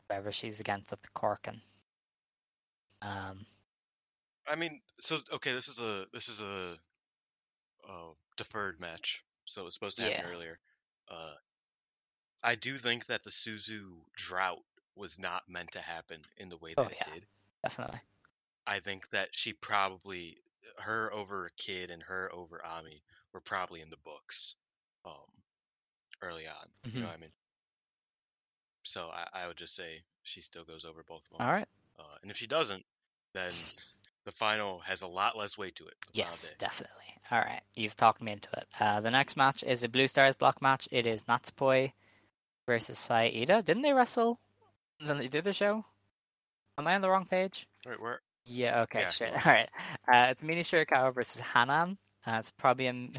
whoever 0.08 0.32
she's 0.32 0.60
against 0.60 0.94
at 0.94 1.02
the 1.04 1.10
Korakuen. 1.10 1.62
Um, 3.02 3.46
I 4.48 4.56
mean, 4.56 4.82
so 5.00 5.20
okay, 5.34 5.54
this 5.54 5.68
is 5.68 5.80
a 5.80 6.06
this 6.14 6.30
is 6.30 6.42
a 6.42 6.78
uh, 7.90 8.10
deferred 8.38 8.80
match, 8.80 9.24
so 9.52 9.66
it's 9.66 9.76
supposed 9.76 9.98
to 9.98 10.04
happen 10.04 10.22
Yeah. 10.22 10.32
earlier. 10.32 10.60
Uh, 11.10 11.34
I 12.44 12.56
do 12.56 12.78
think 12.78 13.06
that 13.08 13.24
the 13.24 13.30
Suzu 13.30 14.02
drought 14.16 14.64
was 14.96 15.20
not 15.20 15.44
meant 15.48 15.72
to 15.74 15.80
happen 15.82 16.22
in 16.38 16.50
the 16.50 16.58
way 16.58 16.74
that 16.74 16.82
Oh, 16.82 16.88
it 16.88 16.98
yeah. 17.06 17.14
did. 17.14 17.26
definitely. 17.64 18.00
I 18.66 18.80
think 18.80 19.10
that 19.10 19.30
she 19.32 19.54
probably 19.54 20.38
her 20.78 21.12
over 21.14 21.52
Kid 21.58 21.92
and 21.92 22.02
her 22.04 22.32
over 22.34 22.66
Ami 22.66 23.04
were 23.34 23.42
probably 23.42 23.82
in 23.82 23.90
the 23.90 23.98
books, 23.98 24.56
um, 25.06 25.14
early 26.22 26.48
on. 26.48 26.68
You 26.86 27.02
know 27.02 27.06
Mhm. 27.08 27.10
what 27.10 27.18
I 27.18 27.22
mean? 27.22 27.34
So 28.84 29.10
I, 29.10 29.28
I 29.44 29.48
would 29.48 29.58
just 29.58 29.76
say 29.76 30.04
she 30.24 30.42
still 30.42 30.64
goes 30.64 30.86
over 30.86 31.04
both 31.04 31.24
of 31.26 31.38
them. 31.38 31.42
All 31.48 31.52
right. 31.54 31.68
Uh, 32.00 32.16
and 32.22 32.32
if 32.32 32.38
she 32.38 32.48
doesn't, 32.48 32.86
then 33.34 33.54
the 34.26 34.32
final 34.32 34.80
has 34.80 35.02
a 35.02 35.08
lot 35.08 35.38
less 35.38 35.58
weight 35.58 35.76
to 35.76 35.86
it. 35.88 35.94
Yes, 36.14 36.54
definitely. 36.60 36.96
All 37.32 37.40
right. 37.40 37.62
You've 37.76 37.96
talked 37.96 38.22
me 38.22 38.34
into 38.34 38.50
it. 38.58 38.68
Uh, 38.80 39.02
the 39.02 39.12
next 39.12 39.38
match 39.38 39.64
is 39.64 39.84
a 39.84 39.90
Blue 39.90 40.08
Stars 40.08 40.36
block 40.36 40.62
match. 40.62 40.88
It 40.92 41.06
is 41.06 41.26
Natsupoi 41.26 41.94
versus 42.66 43.00
Saida. 43.00 43.62
Didn't 43.62 43.84
they 43.84 43.94
wrestle 43.94 44.40
when 45.04 45.18
they 45.18 45.28
did 45.28 45.46
the 45.46 45.54
show? 45.54 45.86
Am 46.78 46.88
I 46.88 46.96
on 46.96 47.02
the 47.02 47.10
wrong 47.10 47.26
page? 47.26 47.68
Wait, 47.88 48.02
where? 48.02 48.22
Yeah, 48.46 48.82
okay, 48.82 49.06
Yeah, 49.20 49.28
on. 49.28 49.34
All 49.46 49.52
right. 49.52 49.70
Uh, 50.12 50.32
it's 50.32 50.44
Mina 50.44 50.62
Shirakawa 50.62 51.14
versus 51.14 51.42
Hanan. 51.42 51.98
Uh, 52.26 52.38
it's 52.40 52.52
probably 52.52 52.88
a 52.88 52.94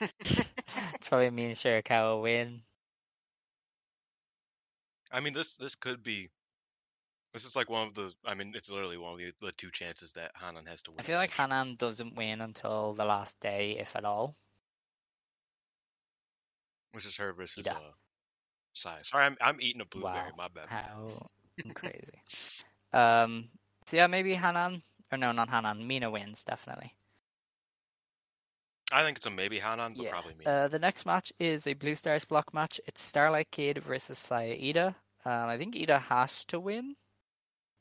it's 0.00 1.08
probably 1.08 1.26
a 1.26 1.30
Mina 1.30 1.54
Shirakawa 1.54 2.22
win. 2.22 2.62
I 5.12 5.20
mean, 5.20 5.32
this 5.32 5.56
this 5.56 5.74
could 5.74 6.02
be. 6.02 6.28
This 7.32 7.44
is 7.44 7.54
like 7.54 7.70
one 7.70 7.86
of 7.88 7.94
the. 7.94 8.12
I 8.24 8.34
mean, 8.34 8.52
it's 8.56 8.70
literally 8.70 8.96
one 8.98 9.12
of 9.12 9.18
the, 9.18 9.32
the 9.40 9.52
two 9.52 9.70
chances 9.70 10.12
that 10.14 10.32
Hanan 10.40 10.66
has 10.66 10.82
to 10.84 10.90
win. 10.90 11.00
I 11.00 11.02
feel 11.02 11.16
like. 11.18 11.30
Hanan 11.30 11.76
doesn't 11.76 12.16
win 12.16 12.40
until 12.40 12.94
the 12.94 13.04
last 13.04 13.38
day, 13.40 13.76
if 13.78 13.94
at 13.96 14.04
all. 14.04 14.34
which 16.92 17.06
is 17.06 17.16
her 17.18 17.32
versus 17.32 17.66
Yeah. 17.66 17.74
uh, 17.74 17.92
Sai. 18.72 18.98
Sorry, 19.02 19.24
I'm 19.26 19.36
I'm 19.40 19.60
eating 19.60 19.80
a 19.80 19.84
blueberry. 19.84 20.30
Wow. 20.30 20.34
My 20.36 20.48
bad. 20.48 20.68
How 20.68 21.08
crazy. 21.74 22.20
Um. 22.92 23.48
So 23.86 23.96
yeah, 23.96 24.06
maybe 24.08 24.34
Hanan 24.34 24.82
or 25.12 25.18
no, 25.18 25.32
not 25.32 25.48
Hanan. 25.50 25.86
Mina 25.86 26.10
wins 26.10 26.42
definitely. 26.44 26.94
I 28.92 29.04
think 29.04 29.18
it's 29.18 29.26
a 29.26 29.30
maybe 29.30 29.58
Hanan, 29.60 29.94
but 29.96 30.08
probably 30.08 30.34
me. 30.34 30.44
Uh, 30.46 30.66
the 30.66 30.78
next 30.80 31.06
match 31.06 31.32
is 31.38 31.68
a 31.68 31.74
Blue 31.74 31.94
Stars 31.94 32.24
block 32.24 32.52
match. 32.52 32.80
It's 32.88 33.00
Starlight 33.02 33.52
Kid 33.52 33.78
versus 33.78 34.18
Saya 34.18 34.56
Iida. 34.56 34.88
Um, 35.24 35.48
I 35.48 35.56
think 35.58 35.76
Iida 35.76 36.00
has 36.02 36.44
to 36.46 36.58
win 36.58 36.96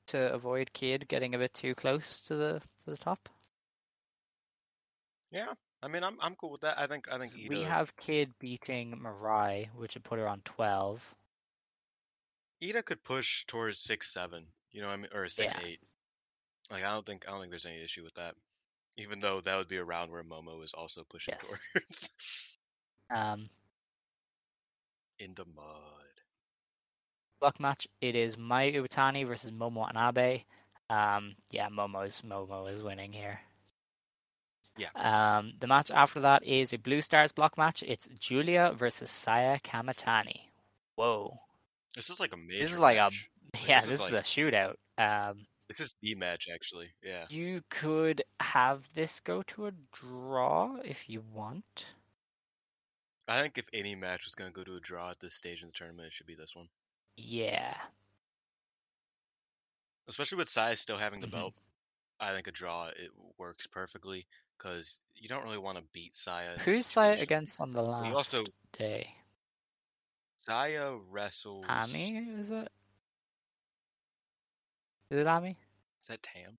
to 0.09 0.33
avoid 0.33 0.73
Kid 0.73 1.07
getting 1.07 1.35
a 1.35 1.39
bit 1.39 1.53
too 1.53 1.75
close 1.75 2.21
to 2.23 2.35
the 2.35 2.61
to 2.83 2.91
the 2.91 2.97
top. 2.97 3.29
yeah, 5.31 5.53
I 5.81 5.87
mean, 5.87 6.03
I'm 6.03 6.17
I'm 6.21 6.35
cool 6.35 6.51
with 6.51 6.61
that. 6.61 6.77
I 6.77 6.87
think 6.87 7.11
I 7.11 7.17
think 7.17 7.33
We 7.45 7.61
Iida, 7.61 7.63
have 7.63 7.95
Kid 7.97 8.37
beating 8.39 8.97
Mirai, 8.97 9.73
which 9.73 9.95
would 9.95 10.03
put 10.03 10.19
her 10.19 10.27
on 10.27 10.41
twelve. 10.41 11.15
Iida 12.61 12.85
could 12.85 13.03
push 13.03 13.45
towards 13.45 13.79
six 13.79 14.09
seven. 14.11 14.53
You 14.71 14.81
know, 14.81 14.89
I 14.89 14.95
mean, 14.97 15.11
or 15.13 15.27
six 15.29 15.53
Yeah. 15.53 15.59
eight. 15.59 15.81
Like 16.71 16.83
I 16.83 16.89
don't 16.91 17.05
think 17.05 17.27
I 17.27 17.31
don't 17.31 17.39
think 17.41 17.51
there's 17.51 17.65
any 17.65 17.81
issue 17.83 18.03
with 18.03 18.15
that. 18.15 18.35
Even 18.97 19.19
though 19.19 19.41
that 19.41 19.57
would 19.57 19.67
be 19.69 19.77
a 19.77 19.85
round 19.85 20.11
where 20.11 20.23
Momo 20.23 20.63
is 20.63 20.73
also 20.73 21.03
pushing 21.05 21.37
Yes. 21.37 21.59
towards 21.73 22.09
Um, 23.09 23.49
in 25.19 25.33
the 25.35 25.45
mud. 25.45 26.08
Block 27.39 27.59
match. 27.59 27.87
It 28.01 28.15
is 28.15 28.35
Mayu 28.35 28.75
Iwatani 28.75 29.25
versus 29.25 29.51
Momo 29.51 29.75
Watanabe. 29.75 30.43
Um, 30.89 31.35
yeah, 31.51 31.69
Momo's 31.69 32.21
Momo 32.21 32.69
is 32.69 32.83
winning 32.83 33.13
here. 33.13 33.39
Yeah. 34.77 34.89
Um, 34.95 35.53
the 35.59 35.67
match 35.67 35.91
after 35.91 36.21
that 36.21 36.43
is 36.43 36.73
a 36.73 36.77
Blue 36.77 37.01
Stars 37.01 37.31
block 37.31 37.57
match. 37.57 37.83
It's 37.85 38.07
Julia 38.19 38.73
versus 38.75 39.09
Saya 39.09 39.59
Kamatani. 39.59 40.41
Whoa. 40.95 41.37
This 41.95 42.09
is 42.09 42.19
like 42.19 42.33
a 42.33 42.37
major. 42.37 42.59
This 42.63 42.73
is 42.73 42.79
like 42.79 42.97
match. 42.97 43.29
a 43.53 43.57
Like, 43.57 43.67
yeah, 43.69 43.81
this 43.81 43.89
this 43.89 44.05
is 44.07 44.11
like- 44.13 44.21
a 44.21 44.25
shootout. 44.25 44.75
Um, 44.97 45.45
This 45.69 45.79
is 45.79 45.95
the 46.01 46.15
match 46.15 46.47
actually. 46.53 46.87
Yeah. 47.03 47.25
you 47.29 47.61
could 47.69 48.23
have 48.41 48.91
this 48.95 49.19
go 49.21 49.43
to 49.43 49.67
a 49.67 49.71
draw 49.93 50.77
if 50.83 51.09
you 51.09 51.21
want. 51.33 51.87
I 53.27 53.41
think 53.41 53.57
if 53.57 53.67
any 53.73 53.95
match 53.95 54.25
was 54.25 54.33
gonna 54.35 54.51
go 54.51 54.63
to 54.63 54.75
a 54.75 54.79
draw 54.81 55.11
at 55.11 55.19
this 55.19 55.35
stage 55.35 55.61
in 55.61 55.67
the 55.69 55.73
tournament, 55.73 56.07
it 56.07 56.13
should 56.13 56.25
be 56.27 56.35
this 56.35 56.55
one. 56.55 56.67
Yeah. 57.19 57.75
Especially 60.07 60.37
with 60.37 60.49
Sai 60.49 60.73
still 60.75 60.97
having 60.97 61.19
the 61.21 61.27
Mhm. 61.27 61.31
belt. 61.31 61.53
I 62.19 62.33
think 62.33 62.47
a 62.47 62.51
draw 62.51 62.87
it 62.87 63.11
works 63.37 63.67
perfectly 63.67 64.25
because 64.57 64.99
you 65.15 65.29
don't 65.29 65.43
really 65.43 65.57
want 65.57 65.77
to 65.77 65.83
beat 65.93 66.15
Saya. 66.15 66.57
Who's 66.59 66.85
Saya 66.85 67.19
against 67.19 67.61
on 67.61 67.71
the 67.71 67.81
last 67.81 68.05
you 68.05 68.15
also- 68.15 68.45
day? 68.73 69.15
Saya 70.39 70.95
wrestles. 70.95 71.65
Ami, 71.67 72.17
is 72.17 72.51
it? 72.51 72.71
Is 75.11 75.19
it 75.19 75.27
Ami? 75.27 75.57
Is 76.01 76.07
that 76.07 76.21
Tam? 76.23 76.57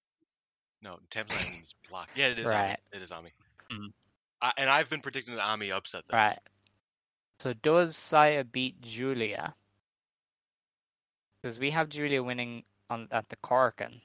No, 0.82 0.98
Tam's 1.10 1.30
not 1.30 1.44
in 1.46 1.60
this 1.60 1.74
block. 1.88 2.08
Yeah, 2.14 2.28
it 2.28 2.38
is. 2.38 2.46
Ami. 2.46 2.54
Right. 2.54 2.80
It 2.92 3.02
is 3.02 3.12
Ami. 3.12 3.32
Mhm. 3.70 3.92
I, 4.40 4.52
and 4.56 4.70
I've 4.70 4.88
been 4.88 5.02
predicting 5.02 5.34
the 5.34 5.42
Ami 5.42 5.70
upset. 5.72 6.06
Though. 6.08 6.16
Right. 6.16 6.38
So 7.38 7.52
does 7.52 7.96
Saya 7.96 8.44
beat 8.44 8.80
Julia? 8.80 9.54
Because 11.40 11.58
we 11.58 11.70
have 11.70 11.88
Julia 11.88 12.22
winning 12.22 12.64
on 12.88 13.08
at 13.10 13.28
the 13.28 13.36
Korakuen. 13.36 14.00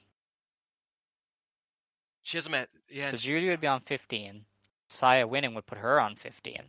She 2.22 2.36
hasn't 2.38 2.52
met. 2.52 2.68
Yeah. 2.90 3.10
so 3.10 3.16
she- 3.16 3.28
Julia 3.28 3.50
would 3.50 3.60
be 3.60 3.66
on 3.66 3.80
15. 3.80 4.46
Saya 4.88 5.26
winning 5.26 5.54
would 5.54 5.66
put 5.66 5.78
her 5.78 6.00
on 6.00 6.16
15. 6.16 6.62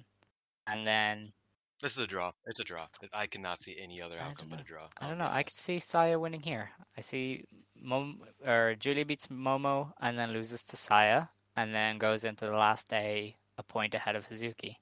And 0.66 0.86
then, 0.86 1.34
This 1.82 1.94
is 1.94 2.00
a 2.00 2.08
draw. 2.08 2.32
It's 2.46 2.60
a 2.60 2.64
draw. 2.64 2.88
I 3.14 3.28
cannot 3.28 3.60
see 3.62 3.78
any 3.80 4.02
other 4.02 4.18
outcome 4.20 4.48
but 4.50 4.60
a 4.60 4.64
draw. 4.64 4.88
I 5.00 5.08
don't 5.08 5.18
know, 5.20 5.30
I 5.30 5.44
could 5.44 5.60
see 5.60 5.80
Saya 5.80 6.18
winning 6.20 6.42
here. 6.42 6.72
I 6.98 7.02
see 7.02 7.46
Mom 7.80 8.22
or 8.46 8.76
Julia 8.78 9.06
beats 9.06 9.28
Momo 9.28 9.94
and 10.02 10.18
then 10.18 10.32
loses 10.34 10.64
to 10.64 10.78
Saya 10.78 11.28
and 11.56 11.74
then 11.74 11.98
goes 12.00 12.24
into 12.24 12.46
the 12.46 12.52
last 12.58 12.90
day 12.90 13.38
a 13.58 13.64
point 13.64 13.94
ahead 13.96 14.16
of 14.16 14.28
Hazuki, 14.30 14.78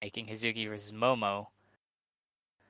making 0.00 0.26
Hazuki 0.28 0.68
versus 0.68 0.92
Momo 0.92 1.48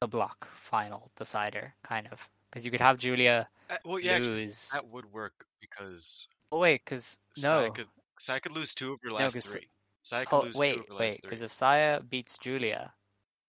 the 0.00 0.06
block 0.08 0.46
final 0.52 1.10
decider, 1.16 1.74
kind 1.82 2.08
of. 2.10 2.28
Because 2.56 2.64
you 2.64 2.70
could 2.70 2.80
have 2.80 2.96
Julia 2.96 3.46
Uh, 3.68 3.76
well, 3.84 4.00
yeah, 4.00 4.12
actually, 4.12 4.46
lose. 4.46 4.70
that 4.72 4.88
would 4.88 5.12
work 5.12 5.44
because 5.60 6.26
Oh 6.50 6.58
wait, 6.58 6.80
because 6.82 7.18
no, 7.36 7.70
could 7.70 7.86
Sai 8.18 8.38
could 8.38 8.52
lose 8.52 8.74
two 8.74 8.94
of 8.94 9.00
No, 9.04 9.12
last 9.12 9.34
'cause- 9.34 9.52
three. 9.52 9.68
Sai 10.02 10.24
could 10.24 10.34
Oh, 10.36 10.40
lose 10.40 10.56
wait, 10.56 10.86
two 10.86 10.92
of 10.94 10.98
wait, 10.98 11.20
because 11.20 11.42
if 11.42 11.52
Saya 11.52 12.00
beats 12.00 12.38
Julia, 12.38 12.94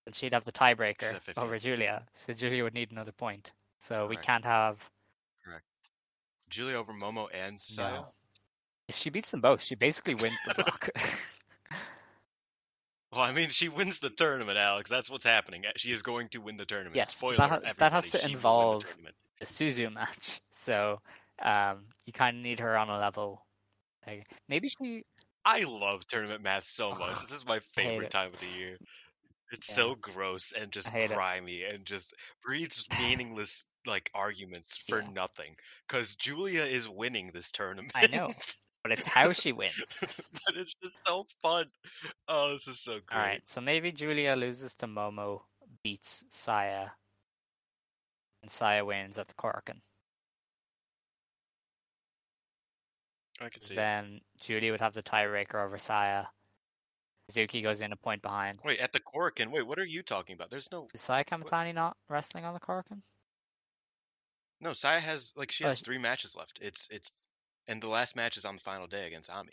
then 0.03 0.11
she'd 0.11 0.33
have 0.33 0.43
the 0.43 0.51
tiebreaker 0.51 1.21
over 1.37 1.57
Julia. 1.57 2.05
So 2.15 2.33
Julia 2.33 2.65
would 2.65 2.73
need 2.73 2.91
another 2.91 3.13
point. 3.13 3.51
So 3.79 4.07
we 4.07 4.17
can't 4.17 4.43
have 4.43 4.89
Correct. 5.41 5.63
Julia 6.49 6.75
over 6.77 6.91
Momo 6.91 7.29
and 7.33 7.61
Saya. 7.61 7.91
no. 8.01 8.13
If 8.89 8.97
she 8.97 9.09
beats 9.09 9.31
them 9.31 9.39
both, 9.39 9.61
she 9.63 9.75
basically 9.75 10.15
wins 10.15 10.37
the 10.45 10.53
block. 10.55 10.89
Well, 13.17 13.25
I 13.25 13.31
mean, 13.33 13.49
she 13.49 13.67
wins 13.67 13.99
the 13.99 14.11
tournament, 14.11 14.59
Alex. 14.59 14.91
That's 14.91 15.09
what's 15.09 15.25
happening. 15.25 15.63
She 15.75 15.91
is 15.91 16.03
going 16.03 16.27
to 16.29 16.37
win 16.39 16.55
the 16.55 16.65
tournament. 16.65 16.95
Yes, 16.97 17.15
Spoiler, 17.15 17.37
that 17.37 17.49
ha- 17.49 17.73
that 17.79 17.91
has 17.91 18.11
to 18.11 18.19
she 18.19 18.23
will 18.23 18.27
win 18.27 18.31
the 18.31 18.37
involve- 18.37 18.85
a 19.41 19.45
Suzu 19.45 19.91
match. 19.93 20.39
So 20.59 21.01
um, 21.43 21.85
you 22.05 22.13
kind 22.13 22.35
of 22.37 22.43
need 22.43 22.59
her 22.59 22.77
on 22.77 22.89
a 22.89 22.97
level. 22.97 23.45
Like, 24.05 24.27
maybe 24.49 24.69
she. 24.69 25.03
I 25.45 25.63
love 25.63 26.05
tournament 26.07 26.41
math 26.43 26.65
so 26.65 26.93
much. 26.95 27.19
This 27.21 27.31
is 27.31 27.45
my 27.45 27.59
favorite 27.73 28.09
time 28.11 28.33
of 28.33 28.39
the 28.39 28.59
year. 28.59 28.77
It's 29.51 29.69
Yeah. 29.69 29.75
so 29.75 29.95
gross 29.95 30.51
and 30.59 30.71
just 30.71 30.89
hate 30.89 31.09
it. 31.11 31.15
grimy 31.15 31.63
and 31.63 31.85
just 31.85 32.13
breeds 32.45 32.85
meaningless 32.99 33.65
like 33.85 34.11
arguments 34.13 34.77
for 34.77 34.99
Yeah. 35.01 35.09
nothing. 35.13 35.55
Because 35.87 36.15
Julia 36.17 36.63
is 36.63 36.87
winning 36.89 37.31
this 37.33 37.51
tournament. 37.51 37.91
I 37.95 38.07
know. 38.07 38.29
But 38.87 38.97
it's 38.99 39.05
how 39.07 39.33
she 39.33 39.51
wins. 39.51 39.97
but 39.99 40.55
it's 40.55 40.73
just 40.81 41.05
so 41.05 41.25
fun. 41.41 41.65
Oh, 42.29 42.51
this 42.53 42.69
is 42.69 42.79
so 42.79 42.93
great. 43.05 43.11
All 43.11 43.19
right, 43.19 43.41
so 43.49 43.59
maybe 43.59 43.91
Julia 43.91 44.33
loses 44.37 44.75
to 44.75 44.87
Momo, 44.87 45.41
beats 45.83 46.23
Saya, 46.29 46.87
and 48.41 48.49
Saya 48.49 48.85
wins 48.85 49.17
at 49.17 49.27
the 49.27 49.33
Korakuen. 49.33 49.81
I 53.41 53.49
can 53.49 53.61
see. 53.61 53.75
Then 53.75 54.21
Julia 54.39 54.71
would 54.71 54.79
have 54.81 54.93
the 54.93 55.03
tiebreaker 55.03 55.63
over 55.65 55.77
Saya. 55.77 56.25
Suzuki 57.29 57.61
goes 57.61 57.81
in 57.81 57.91
a 57.91 57.97
point 57.97 58.21
behind. 58.21 58.59
Wait, 58.63 58.79
at 58.79 58.93
the 58.93 59.01
Korakuen. 59.01 59.51
Wait, 59.51 59.67
what 59.67 59.77
are 59.79 59.85
you 59.85 60.01
talking 60.01 60.33
about? 60.33 60.49
There's 60.49 60.71
no 60.71 60.87
Is 60.93 61.01
Saya 61.01 61.25
Kamatani 61.25 61.75
not 61.75 61.97
wrestling 62.09 62.45
on 62.45 62.53
the 62.53 62.59
Korakuen? 62.61 63.01
no. 64.61 64.71
Saya 64.71 64.99
has 65.01 65.33
like 65.35 65.51
she 65.51 65.65
Oh, 65.65 65.67
has 65.67 65.79
she- 65.79 65.83
three 65.83 65.97
matches 65.97 66.35
left. 66.37 66.59
It's 66.61 66.87
it's 66.89 67.09
and 67.67 67.81
the 67.81 67.89
last 67.89 68.15
match 68.15 68.37
is 68.37 68.45
on 68.45 68.55
the 68.55 68.61
final 68.61 68.87
day 68.87 69.07
against 69.07 69.29
Ami. 69.29 69.51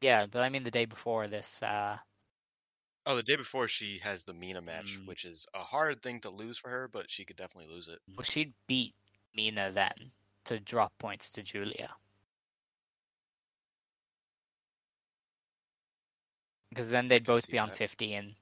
Yeah, 0.00 0.26
but 0.26 0.42
I 0.42 0.48
mean 0.48 0.62
the 0.64 0.70
day 0.70 0.84
before 0.84 1.28
this. 1.28 1.62
Uh, 1.62 1.98
Oh, 3.06 3.16
the 3.16 3.22
day 3.22 3.36
before 3.36 3.68
she 3.68 3.98
has 3.98 4.24
the 4.24 4.32
Mina 4.32 4.62
match, 4.62 4.98
Mm. 4.98 5.06
which 5.06 5.26
is 5.26 5.46
a 5.52 5.58
hard 5.62 6.02
thing 6.02 6.20
to 6.22 6.30
lose 6.30 6.56
for 6.56 6.70
her, 6.70 6.88
but 6.88 7.10
she 7.10 7.26
could 7.26 7.36
definitely 7.36 7.70
lose 7.72 7.86
it. 7.88 7.98
well, 8.08 8.22
she'd 8.24 8.54
beat 8.66 8.94
Mina 9.34 9.70
then 9.72 10.12
to 10.44 10.58
drop 10.58 10.96
points 10.98 11.30
to 11.32 11.42
Julia. 11.42 11.94
Because 16.70 16.90
then 16.90 17.08
they'd 17.08 17.24
both 17.24 17.50
be 17.50 17.58
on 17.58 17.68
that. 17.68 17.76
15. 17.78 18.34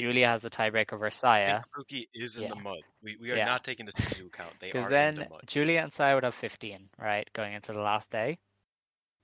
Julia 0.00 0.26
has 0.28 0.42
the 0.42 0.50
tiebreaker 0.50 0.92
over 0.94 1.06
And 1.06 1.14
Saya. 1.14 1.62
Kabuki 1.76 2.06
is 2.14 2.36
in 2.36 2.48
the 2.48 2.54
mud. 2.56 2.82
We 3.02 3.16
we 3.16 3.32
are 3.32 3.36
Yeah. 3.36 3.46
not 3.46 3.64
taking 3.64 3.86
this 3.86 3.98
into 3.98 4.26
account. 4.32 4.58
They 4.60 4.72
are 4.72 4.88
then 4.88 5.14
in 5.14 5.20
the 5.24 5.28
mud. 5.28 5.44
Julia 5.46 5.80
and 5.80 5.92
Saya 5.92 6.14
would 6.14 6.24
have 6.24 6.34
15, 6.34 6.90
right, 6.98 7.28
going 7.32 7.52
into 7.54 7.72
the 7.72 7.80
last 7.80 8.10
day. 8.10 8.38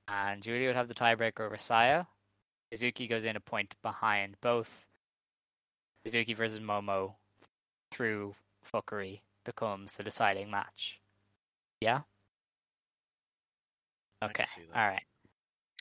And 0.09 0.43
Julia 0.43 0.69
would 0.69 0.77
have 0.77 0.89
the 0.89 0.95
tiebreaker 0.95 1.41
over 1.41 1.57
Saya. 1.57 2.05
Suzuki 2.73 3.07
goes 3.07 3.25
in 3.25 3.37
a 3.37 3.41
point 3.41 3.75
behind 3.83 4.37
both. 4.41 4.87
Suzuki 6.05 6.35
versus 6.35 6.61
Momo 6.61 7.15
through 7.91 8.35
fuckery 8.73 9.21
becomes 9.45 9.95
the 9.95 10.03
deciding 10.03 10.51
match. 10.51 11.01
Yeah? 11.81 12.01
Okay. 14.23 14.45
All 14.75 14.89
right. 14.89 15.03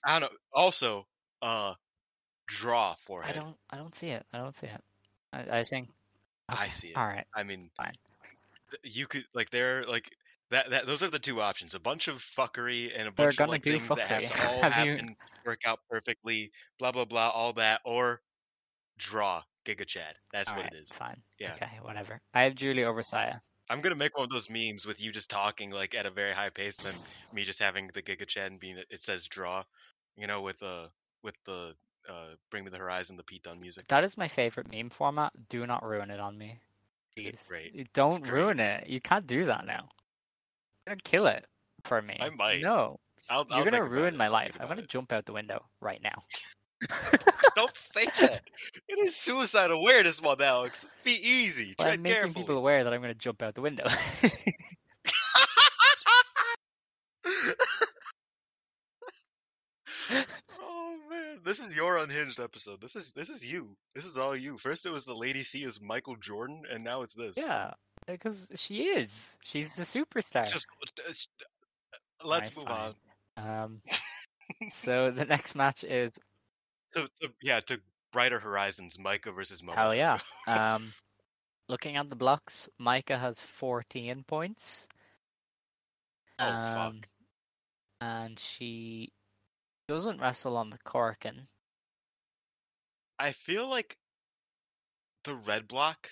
I 0.05 0.19
don't 0.19 0.31
know. 0.31 0.37
Also, 0.53 1.07
uh, 1.41 1.73
draw 2.45 2.93
for 2.93 3.23
I 3.23 3.31
don't 3.31 3.55
I 3.69 3.77
don't 3.77 3.95
see 3.95 4.09
it. 4.09 4.25
I 4.33 4.37
don't 4.37 4.55
see 4.55 4.67
it. 4.67 4.81
I, 5.31 5.59
I 5.59 5.63
think 5.63 5.89
I 6.49 6.67
see 6.67 6.89
it. 6.89 6.97
All 6.97 7.07
right. 7.07 7.25
I 7.33 7.43
mean, 7.43 7.69
Fine. 7.75 7.93
you 8.83 9.07
could 9.07 9.25
like 9.33 9.49
they're 9.49 9.85
like 9.85 10.11
that. 10.51 10.69
That 10.69 10.85
those 10.85 11.03
are 11.03 11.09
the 11.09 11.19
two 11.19 11.41
options: 11.41 11.75
a 11.75 11.79
bunch 11.79 12.07
of 12.07 12.15
fuckery 12.17 12.91
and 12.95 13.07
a 13.07 13.11
bunch 13.11 13.39
of 13.39 13.49
like 13.49 13.63
things 13.63 13.87
that 13.87 13.99
have 13.99 14.25
to 14.25 14.47
all 14.49 14.61
Have 14.61 14.85
you- 14.85 14.91
happen, 14.93 15.15
work 15.45 15.61
out 15.65 15.79
perfectly, 15.89 16.51
blah 16.79 16.91
blah 16.91 17.05
blah, 17.05 17.29
all 17.29 17.53
that, 17.53 17.81
or 17.85 18.21
draw 18.97 19.41
Giga 19.65 19.85
Chad. 19.85 20.15
That's 20.31 20.49
All 20.49 20.55
what 20.55 20.63
right, 20.65 20.73
it 20.73 20.77
is. 20.77 20.91
Fine. 20.91 21.21
Yeah. 21.39 21.53
Okay, 21.55 21.69
whatever. 21.81 22.21
I 22.33 22.43
have 22.43 22.55
Julie 22.55 22.83
over 22.83 23.01
Saya. 23.01 23.35
I'm 23.69 23.81
gonna 23.81 23.95
make 23.95 24.17
one 24.17 24.25
of 24.25 24.29
those 24.29 24.49
memes 24.49 24.85
with 24.85 25.01
you 25.01 25.11
just 25.11 25.29
talking 25.29 25.71
like 25.71 25.95
at 25.95 26.05
a 26.05 26.11
very 26.11 26.33
high 26.33 26.49
pace, 26.49 26.77
and 26.77 26.87
then 26.87 26.95
me 27.33 27.43
just 27.43 27.59
having 27.61 27.89
the 27.93 28.01
Giga 28.01 28.27
Chad 28.27 28.51
and 28.51 28.59
being 28.59 28.75
that 28.75 28.85
it 28.89 29.01
says 29.01 29.25
draw, 29.25 29.63
you 30.17 30.27
know, 30.27 30.41
with 30.41 30.61
uh 30.61 30.87
with 31.23 31.35
the 31.45 31.73
uh 32.09 32.35
Bring 32.51 32.65
Me 32.65 32.69
the 32.69 32.77
Horizon, 32.77 33.15
the 33.15 33.23
Pete 33.23 33.43
Dunne 33.43 33.61
music. 33.61 33.87
That 33.87 34.03
is 34.03 34.17
my 34.17 34.27
favorite 34.27 34.69
meme 34.71 34.89
format. 34.89 35.31
Do 35.49 35.65
not 35.65 35.83
ruin 35.83 36.11
it 36.11 36.19
on 36.19 36.37
me. 36.37 36.59
It's 37.15 37.47
great. 37.47 37.93
Don't 37.93 38.21
great. 38.23 38.33
ruin 38.33 38.59
it. 38.59 38.87
You 38.87 38.99
can't 38.99 39.25
do 39.25 39.45
that 39.45 39.65
now. 39.65 39.87
You're 40.85 40.95
gonna 40.95 41.01
kill 41.03 41.27
it 41.27 41.45
for 41.83 42.01
me. 42.01 42.17
I 42.19 42.29
might. 42.29 42.61
No. 42.61 42.99
I'll, 43.29 43.45
You're 43.49 43.63
gonna 43.65 43.83
ruin 43.83 44.17
my 44.17 44.27
life. 44.27 44.57
I'm 44.59 44.67
gonna 44.67 44.81
it. 44.81 44.89
jump 44.89 45.13
out 45.13 45.25
the 45.25 45.33
window 45.33 45.63
right 45.79 46.01
now. 46.03 46.23
Don't 47.55 47.75
say 47.77 48.05
that. 48.05 48.41
It 48.89 48.99
is 48.99 49.15
suicide 49.15 49.71
awareness 49.71 50.21
month, 50.21 50.41
Alex. 50.41 50.85
Be 51.03 51.11
easy. 51.11 51.75
Tread 51.79 51.93
I'm 51.93 52.01
making 52.01 52.15
carefully. 52.15 52.43
people 52.43 52.57
aware 52.57 52.83
that 52.83 52.91
I'm 52.91 53.01
to 53.01 53.13
jump 53.13 53.41
out 53.41 53.55
the 53.55 53.61
window. 53.61 53.85
oh 60.59 60.97
man, 61.09 61.39
this 61.45 61.59
is 61.59 61.73
your 61.75 61.97
unhinged 61.97 62.39
episode. 62.41 62.81
This 62.81 62.95
is 62.97 63.13
this 63.13 63.29
is 63.29 63.49
you. 63.49 63.77
This 63.95 64.05
is 64.05 64.17
all 64.17 64.35
you. 64.35 64.57
First 64.57 64.85
it 64.85 64.91
was 64.91 65.05
the 65.05 65.15
lady 65.15 65.43
C 65.43 65.63
is 65.63 65.79
Michael 65.81 66.17
Jordan, 66.17 66.63
and 66.69 66.83
now 66.83 67.03
it's 67.03 67.13
this. 67.15 67.37
yeah, 67.37 67.71
because 68.07 68.51
she 68.55 68.83
is. 68.83 69.37
She's 69.41 69.75
the 69.75 69.83
superstar. 69.83 70.49
Just 70.51 70.67
let's 72.23 72.55
Alright, 72.55 72.57
move 72.57 72.65
fine. 72.67 72.93
on. 73.37 73.61
Um, 73.63 73.81
so 74.73 75.11
the 75.11 75.25
next 75.25 75.55
match 75.55 75.83
is 75.83 76.13
To, 76.95 77.09
to, 77.21 77.33
yeah, 77.41 77.59
to 77.61 77.79
brighter 78.11 78.39
horizons. 78.39 78.97
Maika 78.97 79.33
versus 79.33 79.61
Momo. 79.63 79.75
hell 79.75 79.95
yeah. 79.95 80.17
Um, 80.47 80.93
looking 81.67 81.95
at 81.97 82.09
the 82.09 82.15
blocks, 82.15 82.69
Maika 82.79 83.19
has 83.19 83.39
14 83.41 84.23
points. 84.27 84.87
Oh, 86.37 86.45
fuck. 86.45 86.77
Um, 86.77 87.01
And 88.01 88.37
she 88.39 89.11
doesn't 89.87 90.19
wrestle 90.19 90.55
on 90.57 90.69
the 90.69 90.77
Korakuen. 90.77 91.47
I 93.17 93.31
feel 93.31 93.67
like 93.69 93.97
the 95.23 95.33
red 95.35 95.67
block, 95.67 96.09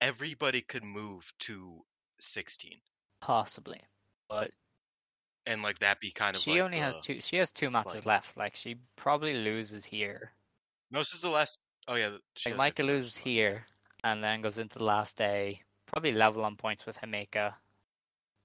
everybody 0.00 0.60
could 0.62 0.84
move 0.84 1.32
to 1.40 1.82
16, 2.20 2.78
Possibly, 3.20 3.80
but 4.28 4.50
and 5.46 5.62
like 5.62 5.78
that 5.80 6.00
be 6.00 6.10
kind 6.10 6.36
of. 6.36 6.42
she 6.42 6.52
like 6.52 6.62
only 6.62 6.78
has 6.78 6.96
two. 6.98 7.20
She 7.20 7.36
has 7.36 7.50
two 7.52 7.70
matches 7.70 7.94
like- 7.96 8.06
left. 8.06 8.36
Like 8.36 8.56
she 8.56 8.76
probably 8.96 9.34
loses 9.34 9.84
here. 9.84 10.32
No, 10.90 10.98
this 11.00 11.12
is 11.14 11.20
the 11.22 11.28
last. 11.30 11.58
Oh 11.88 11.94
yeah, 11.96 12.10
she 12.36 12.52
Like 12.54 12.74
Maika 12.76 12.84
loses 12.86 13.16
left. 13.16 13.26
here, 13.26 13.66
and 14.04 14.22
then 14.22 14.40
goes 14.42 14.58
into 14.58 14.78
the 14.78 14.84
last 14.84 15.16
day, 15.18 15.62
probably 15.86 16.12
level 16.12 16.44
on 16.44 16.56
points 16.56 16.86
with 16.86 16.98
Himeka, 17.00 17.54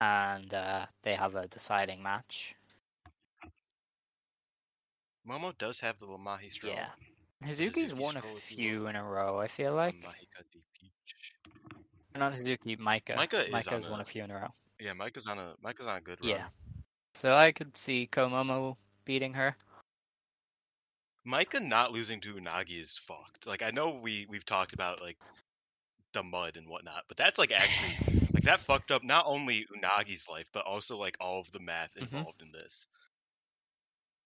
and 0.02 0.53
uh, 0.53 0.86
they 1.03 1.15
have 1.15 1.36
a 1.36 1.48
deciding 1.48 2.02
match. 2.03 2.56
Momo 5.27 5.57
does 5.57 5.80
have 5.80 5.98
the 5.99 6.06
Lamahi 6.06 6.52
straw. 6.52 6.69
Yeah, 6.69 6.88
Hazuki's 7.44 7.94
won 7.94 8.15
a 8.15 8.19
scroll 8.19 8.38
if 8.38 8.52
you 8.52 8.57
few 8.57 8.88
in 8.88 8.95
a 8.95 9.03
row. 9.03 9.40
I 9.40 9.48
feel 9.48 9.73
like 9.73 9.95
Mahika 9.95 10.44
D 10.52 10.61
Peach. 10.80 10.91
Not 12.15 12.33
Hazuki, 12.33 12.77
Maika. 12.79 13.15
Maika 13.15 13.45
is 13.47 13.53
Maika's 13.53 13.85
on 13.85 13.91
won 13.91 13.99
a- 13.99 14.03
a 14.03 14.05
few 14.05 14.23
in 14.23 14.31
a 14.31 14.35
row. 14.35 14.53
Yeah, 14.79 14.93
Maika's 14.93 15.27
on 15.27 15.37
a 15.39 15.55
Maika's 15.63 15.87
on 15.87 15.97
a 15.97 16.01
good 16.01 16.19
run. 16.21 16.29
Yeah, 16.29 16.47
so 17.13 17.33
I 17.33 17.51
could 17.51 17.77
see 17.77 18.07
Komomo 18.11 18.77
beating 19.05 19.33
her. 19.33 19.55
Maika 21.27 21.59
not 21.61 21.91
losing 21.91 22.21
to 22.21 22.35
Unagi 22.35 22.79
is 22.81 22.97
fucked. 22.97 23.47
Like 23.47 23.61
I 23.63 23.71
know 23.71 23.89
we 23.91 24.25
we've 24.29 24.45
talked 24.45 24.73
about 24.73 25.01
like 25.01 25.17
the 26.13 26.23
mud 26.23 26.55
and 26.57 26.69
whatnot, 26.69 27.03
but 27.07 27.17
that's 27.17 27.37
like 27.37 27.51
actually 27.51 28.29
like 28.33 28.43
that 28.43 28.59
fucked 28.61 28.91
up 28.91 29.03
not 29.03 29.25
only 29.27 29.65
Unagi's 29.75 30.29
life 30.29 30.47
but 30.53 30.65
also 30.65 30.97
like 30.97 31.17
all 31.19 31.39
of 31.41 31.51
the 31.51 31.59
math 31.59 31.95
Mhm. 31.95 32.01
involved 32.03 32.41
in 32.41 32.51
this. 32.51 32.87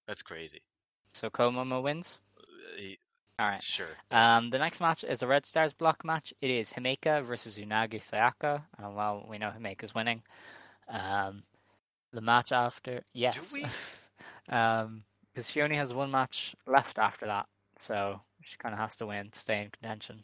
That's 0.07 0.21
crazy. 0.21 0.61
So 1.13 1.29
Komomo 1.29 1.81
wins. 1.81 2.19
Uh, 2.37 2.41
he- 2.77 2.99
All 3.39 3.47
right. 3.47 3.63
Sure. 3.63 3.87
Um, 4.11 4.49
the 4.49 4.59
next 4.59 4.81
match 4.81 5.05
is 5.05 5.23
a 5.23 5.27
Red 5.27 5.45
Stars 5.45 5.73
block 5.73 6.03
match. 6.03 6.33
It 6.41 6.49
is 6.49 6.73
Himeka 6.73 7.23
versus 7.23 7.57
Unagi 7.57 7.95
Sayaka. 8.01 8.63
Uh, 8.77 8.89
well, 8.89 9.25
we 9.29 9.37
know 9.37 9.49
Himeka's 9.57 9.95
winning. 9.95 10.21
Um, 10.89 11.43
the 12.11 12.19
match 12.19 12.51
after, 12.51 13.03
yes, 13.13 13.53
we? 13.53 13.65
um, 14.53 15.03
because 15.33 15.49
she 15.49 15.61
only 15.61 15.77
has 15.77 15.93
one 15.93 16.11
match 16.11 16.53
left 16.67 16.99
after 16.99 17.27
that, 17.27 17.45
so 17.77 18.19
she 18.43 18.57
kind 18.57 18.73
of 18.73 18.79
has 18.79 18.97
to 18.97 19.05
win, 19.05 19.31
stay 19.31 19.63
in 19.63 19.69
contention. 19.69 20.23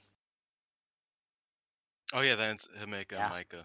Oh 2.13 2.21
yeah, 2.21 2.35
then 2.35 2.55
it's 2.55 2.67
Himeka 2.67 3.13
Yeah. 3.13 3.33
and 3.33 3.33
Maika. 3.33 3.63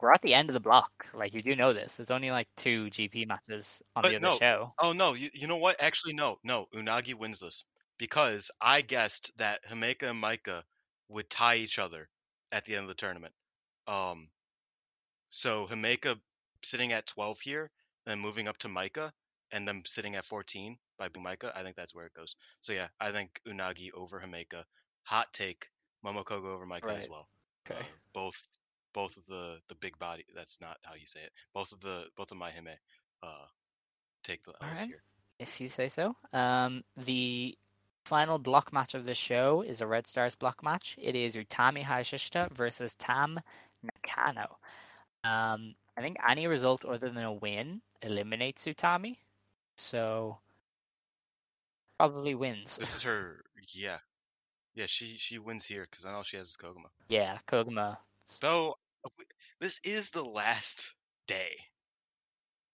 We're 0.00 0.12
at 0.12 0.22
the 0.22 0.32
end 0.32 0.48
of 0.48 0.54
the 0.54 0.60
block. 0.60 0.90
Like 1.12 1.34
you 1.34 1.42
do 1.42 1.56
know 1.56 1.72
this. 1.72 1.96
There's 1.96 2.10
only 2.10 2.30
like 2.30 2.48
two 2.56 2.86
GP 2.86 3.26
matches 3.26 3.82
on 3.96 4.02
But 4.02 4.10
the 4.10 4.16
other 4.16 4.26
no, 4.26 4.38
show. 4.38 4.72
Oh 4.80 4.92
no, 4.92 5.14
you 5.14 5.28
you 5.34 5.46
know 5.46 5.56
what? 5.56 5.76
Actually 5.82 6.14
no, 6.14 6.38
no, 6.44 6.68
Unagi 6.74 7.14
wins 7.14 7.40
this 7.40 7.64
because 7.98 8.50
I 8.60 8.80
guessed 8.80 9.32
that 9.38 9.64
Himeka 9.68 10.10
and 10.10 10.22
Maika 10.22 10.62
would 11.08 11.28
tie 11.30 11.56
each 11.56 11.78
other 11.78 12.08
at 12.52 12.64
the 12.64 12.74
end 12.74 12.84
of 12.84 12.88
the 12.88 12.94
tournament. 12.94 13.34
Um 13.86 14.28
so 15.28 15.66
Himeka 15.66 16.18
sitting 16.62 16.92
at 16.92 17.06
12 17.06 17.40
here, 17.40 17.70
then 18.06 18.18
moving 18.18 18.48
up 18.48 18.58
to 18.58 18.68
Maika 18.68 19.10
and 19.52 19.66
then 19.66 19.82
sitting 19.86 20.16
at 20.16 20.24
14 20.24 20.76
by 20.98 21.08
Maika, 21.08 21.52
I 21.54 21.62
think 21.62 21.76
that's 21.76 21.94
where 21.94 22.06
it 22.06 22.14
goes. 22.14 22.34
So 22.60 22.72
yeah, 22.72 22.88
I 23.00 23.12
think 23.12 23.40
Unagi 23.46 23.90
over 23.94 24.20
Himeka. 24.20 24.64
Hot 25.04 25.32
take, 25.32 25.68
Momo 26.04 26.24
Kogo 26.24 26.54
over 26.54 26.66
Micah 26.66 26.94
as 26.94 27.08
well. 27.08 27.28
Okay. 27.70 27.80
Uh, 27.80 27.84
both 28.12 28.48
both 28.92 29.16
of 29.16 29.24
the 29.26 29.58
the 29.68 29.74
big 29.76 29.98
body 29.98 30.24
that's 30.34 30.60
not 30.60 30.76
how 30.82 30.94
you 30.94 31.06
say 31.06 31.20
it. 31.20 31.32
Both 31.54 31.72
of 31.72 31.80
the 31.80 32.06
both 32.16 32.30
of 32.30 32.36
my 32.36 32.50
Hime 32.50 32.76
uh 33.22 33.46
take 34.24 34.42
the 34.44 34.52
L's 34.60 34.70
Alright. 34.70 34.88
here. 34.88 35.02
if 35.38 35.60
you 35.60 35.68
say 35.68 35.88
so. 35.88 36.16
Um, 36.32 36.84
the 36.96 37.56
final 38.08 38.38
block 38.38 38.72
match 38.72 38.94
of 38.94 39.04
the 39.04 39.14
show 39.14 39.60
is 39.60 39.82
a 39.82 39.86
Red 39.86 40.06
Stars 40.06 40.34
block 40.34 40.62
match. 40.62 40.96
It 40.98 41.14
is 41.14 41.36
Utami 41.36 41.84
Hayashishita 41.84 42.50
versus 42.52 42.94
Tam 42.94 43.38
Nakano. 43.82 44.56
Um, 45.24 45.74
I 45.94 46.00
think 46.00 46.16
any 46.26 46.46
result 46.46 46.86
other 46.86 47.10
than 47.10 47.22
a 47.22 47.32
win 47.32 47.82
eliminates 48.00 48.64
Utami, 48.64 49.18
so 49.76 50.38
probably 51.98 52.34
wins. 52.34 52.78
This 52.78 52.96
is 52.96 53.02
her 53.02 53.44
yeah. 53.74 53.98
Yeah, 54.74 54.86
she 54.86 55.18
she 55.18 55.38
wins 55.38 55.66
here 55.66 55.86
because 55.90 56.06
I 56.06 56.12
know 56.12 56.22
she 56.22 56.38
has 56.38 56.48
is 56.48 56.56
Koguma. 56.56 56.88
Yeah, 57.10 57.36
Koguma. 57.46 57.98
Uh, 58.42 58.72
this 59.60 59.80
is 59.84 60.12
the 60.12 60.24
last 60.24 60.94
day. 61.26 61.56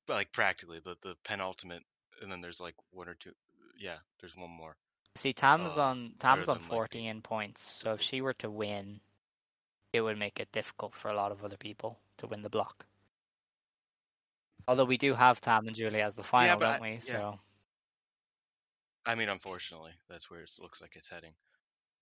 Like 0.07 0.31
practically 0.31 0.79
the 0.79 0.97
the 1.03 1.17
penultimate 1.25 1.83
and 2.23 2.31
then 2.31 2.41
there's 2.41 2.61
like 2.61 2.77
one 2.93 3.09
or 3.09 3.15
two 3.15 3.33
yeah, 3.77 3.97
there's 4.21 4.37
one 4.37 4.51
more. 4.51 4.77
See, 5.17 5.33
Tam's 5.33 5.79
uh, 5.79 5.85
on 5.85 6.13
Tam's 6.19 6.49
on 6.49 6.59
14 6.59 7.21
points, 7.23 7.65
so 7.65 7.93
if 7.93 8.01
she 8.03 8.21
were 8.21 8.33
to 8.35 8.51
win, 8.51 9.01
it 9.93 10.01
would 10.01 10.19
make 10.19 10.41
it 10.41 10.51
difficult 10.53 10.93
for 10.93 11.09
a 11.09 11.15
lot 11.15 11.31
of 11.31 11.45
other 11.45 11.57
people 11.57 11.99
to 12.19 12.27
win 12.27 12.43
the 12.43 12.51
block. 12.51 12.87
Although 14.67 14.87
we 14.87 14.97
do 14.99 15.15
have 15.15 15.41
Tam 15.41 15.67
and 15.67 15.77
Julie 15.77 16.01
as 16.01 16.17
the 16.17 16.23
final, 16.25 16.59
but 16.59 16.73
don't 16.73 16.77
I- 16.77 16.81
we? 16.81 16.91
yeah. 16.95 16.99
So 16.99 17.39
I 19.07 19.15
mean, 19.15 19.29
unfortunately, 19.29 19.93
that's 20.09 20.31
where 20.31 20.41
it 20.41 20.51
looks 20.61 20.81
like 20.81 20.97
it's 20.97 21.09
heading. 21.09 21.33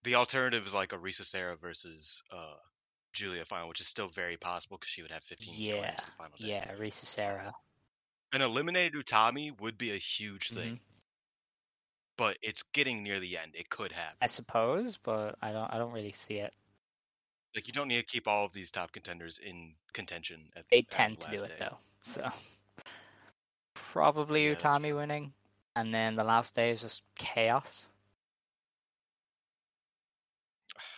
The 0.05 0.15
alternative 0.15 0.67
is 0.67 0.73
like 0.75 0.93
a 0.93 0.99
Risa 0.99 1.25
Sera 1.25 1.57
versus 1.57 2.23
uh, 2.33 2.55
Julia 3.13 3.45
final, 3.45 3.69
which 3.69 3.81
is 3.81 3.89
still 3.89 4.09
very 4.09 4.37
possible 4.37 4.79
because 4.79 4.91
she 4.91 5.03
would 5.03 5.11
have 5.11 5.23
15 5.25 5.55
going 5.55 5.83
yeah, 5.83 5.95
the 5.97 6.03
final 6.17 6.37
day. 6.39 6.47
yeah, 6.49 6.73
Risa 6.75 7.05
Sera. 7.05 7.53
An 8.33 8.41
eliminated 8.41 8.95
Utami 8.95 9.61
would 9.61 9.77
be 9.77 9.91
a 9.91 9.97
huge 9.97 10.51
thing, 10.51 10.75
Mm-hmm. 10.77 10.92
But 12.17 12.37
it's 12.43 12.63
getting 12.63 13.03
near 13.03 13.21
the 13.21 13.37
end. 13.39 13.53
It 13.55 13.71
could 13.71 13.93
happen. 13.93 14.17
I 14.21 14.27
suppose, 14.27 14.97
but 14.97 15.37
I 15.43 15.53
don't. 15.53 15.73
I 15.73 15.79
don't 15.79 15.93
really 15.93 16.13
see 16.13 16.35
it. 16.37 16.53
Like 17.55 17.67
you 17.67 17.73
don't 17.73 17.89
need 17.89 17.99
to 17.99 18.05
keep 18.07 18.27
all 18.27 18.45
of 18.45 18.53
these 18.53 18.71
top 18.71 18.93
contenders 18.93 19.39
in 19.39 19.75
contention. 19.93 20.41
At 20.57 20.69
They 20.71 20.79
at 20.79 20.89
the 20.89 20.95
tend 20.95 21.21
to 21.21 21.37
do 21.37 21.43
it 21.43 21.49
day. 21.49 21.55
though, 21.59 21.77
so 22.01 22.31
probably 23.75 24.49
Yeah, 24.49 24.55
Utami 24.55 24.97
winning, 24.97 25.33
and 25.77 25.93
then 25.93 26.15
the 26.17 26.25
last 26.25 26.55
day 26.55 26.71
is 26.71 26.81
just 26.81 27.03
chaos. 27.17 27.89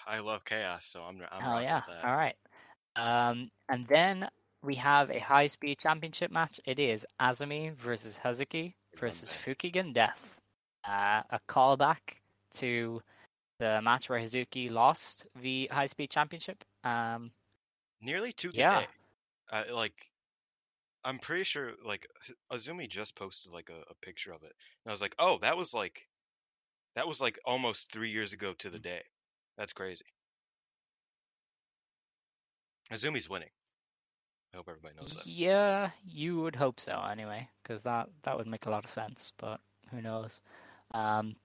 I 0.07 0.21
love 0.21 0.45
chaos, 0.45 0.85
so 0.85 1.03
I'm. 1.03 1.21
I'm 1.33 1.41
Hell 1.43 1.63
yeah! 1.63 1.83
All 2.05 2.17
right. 2.17 2.37
Um, 2.97 3.51
and 3.69 3.87
then 3.89 4.29
we 4.63 4.77
have 4.77 5.11
a 5.11 5.19
high 5.19 5.47
speed 5.47 5.79
championship 5.79 6.31
match. 6.31 6.61
It 6.65 6.79
is 6.79 7.07
Azumi 7.21 7.75
versus 7.75 8.21
Hazuki 8.23 8.75
versus 8.97 9.31
Fukigen 9.31 9.93
Death. 9.93 10.34
Uh, 10.87 11.23
a 11.31 11.41
callback 11.49 12.21
to 12.53 13.03
the 13.59 13.81
match 13.83 14.09
where 14.09 14.19
Hazuki 14.21 14.71
lost 14.71 15.27
the 15.41 15.69
high 15.73 15.87
speed 15.87 16.11
championship. 16.11 16.63
Um, 16.83 17.31
Nearly 18.03 18.33
two 18.33 18.51
Yeah. 18.53 18.85
Uh, 19.51 19.65
like, 19.73 20.11
I'm 21.05 21.19
pretty 21.19 21.45
sure 21.45 21.73
like 21.85 22.07
Azumi 22.53 22.89
just 22.89 23.15
posted 23.15 23.53
like 23.53 23.71
a, 23.71 23.81
a 23.91 23.95
picture 24.03 24.33
of 24.33 24.43
it, 24.43 24.53
and 24.85 24.89
I 24.89 24.91
was 24.91 25.01
like, 25.03 25.15
oh, 25.19 25.39
that 25.43 25.57
was 25.57 25.73
like, 25.75 26.09
that 26.95 27.07
was 27.07 27.21
like 27.21 27.39
almost 27.45 27.91
three 27.93 28.11
years 28.11 28.33
ago 28.33 28.53
to 28.55 28.69
Mm. 28.69 28.73
the 28.73 28.79
day. 28.79 29.03
That's 29.57 29.73
crazy. 29.73 30.05
Azumi's 32.91 33.29
winning. 33.31 33.51
I 34.53 34.57
hope 34.59 34.69
everybody 34.69 34.95
knows 35.01 35.15
that. 35.17 35.27
yeah, 35.27 35.91
you 36.07 36.41
would 36.41 36.55
hope 36.57 36.79
so 36.79 37.03
anyway, 37.11 37.49
because 37.63 37.83
that 37.83 38.09
that 38.23 38.37
would 38.37 38.47
make 38.47 38.67
a 38.67 38.71
lot 38.71 38.85
of 38.85 38.91
sense. 38.91 39.33
But 39.39 39.61
who 39.91 40.01
knows? 40.01 40.41
Um, 40.93 41.37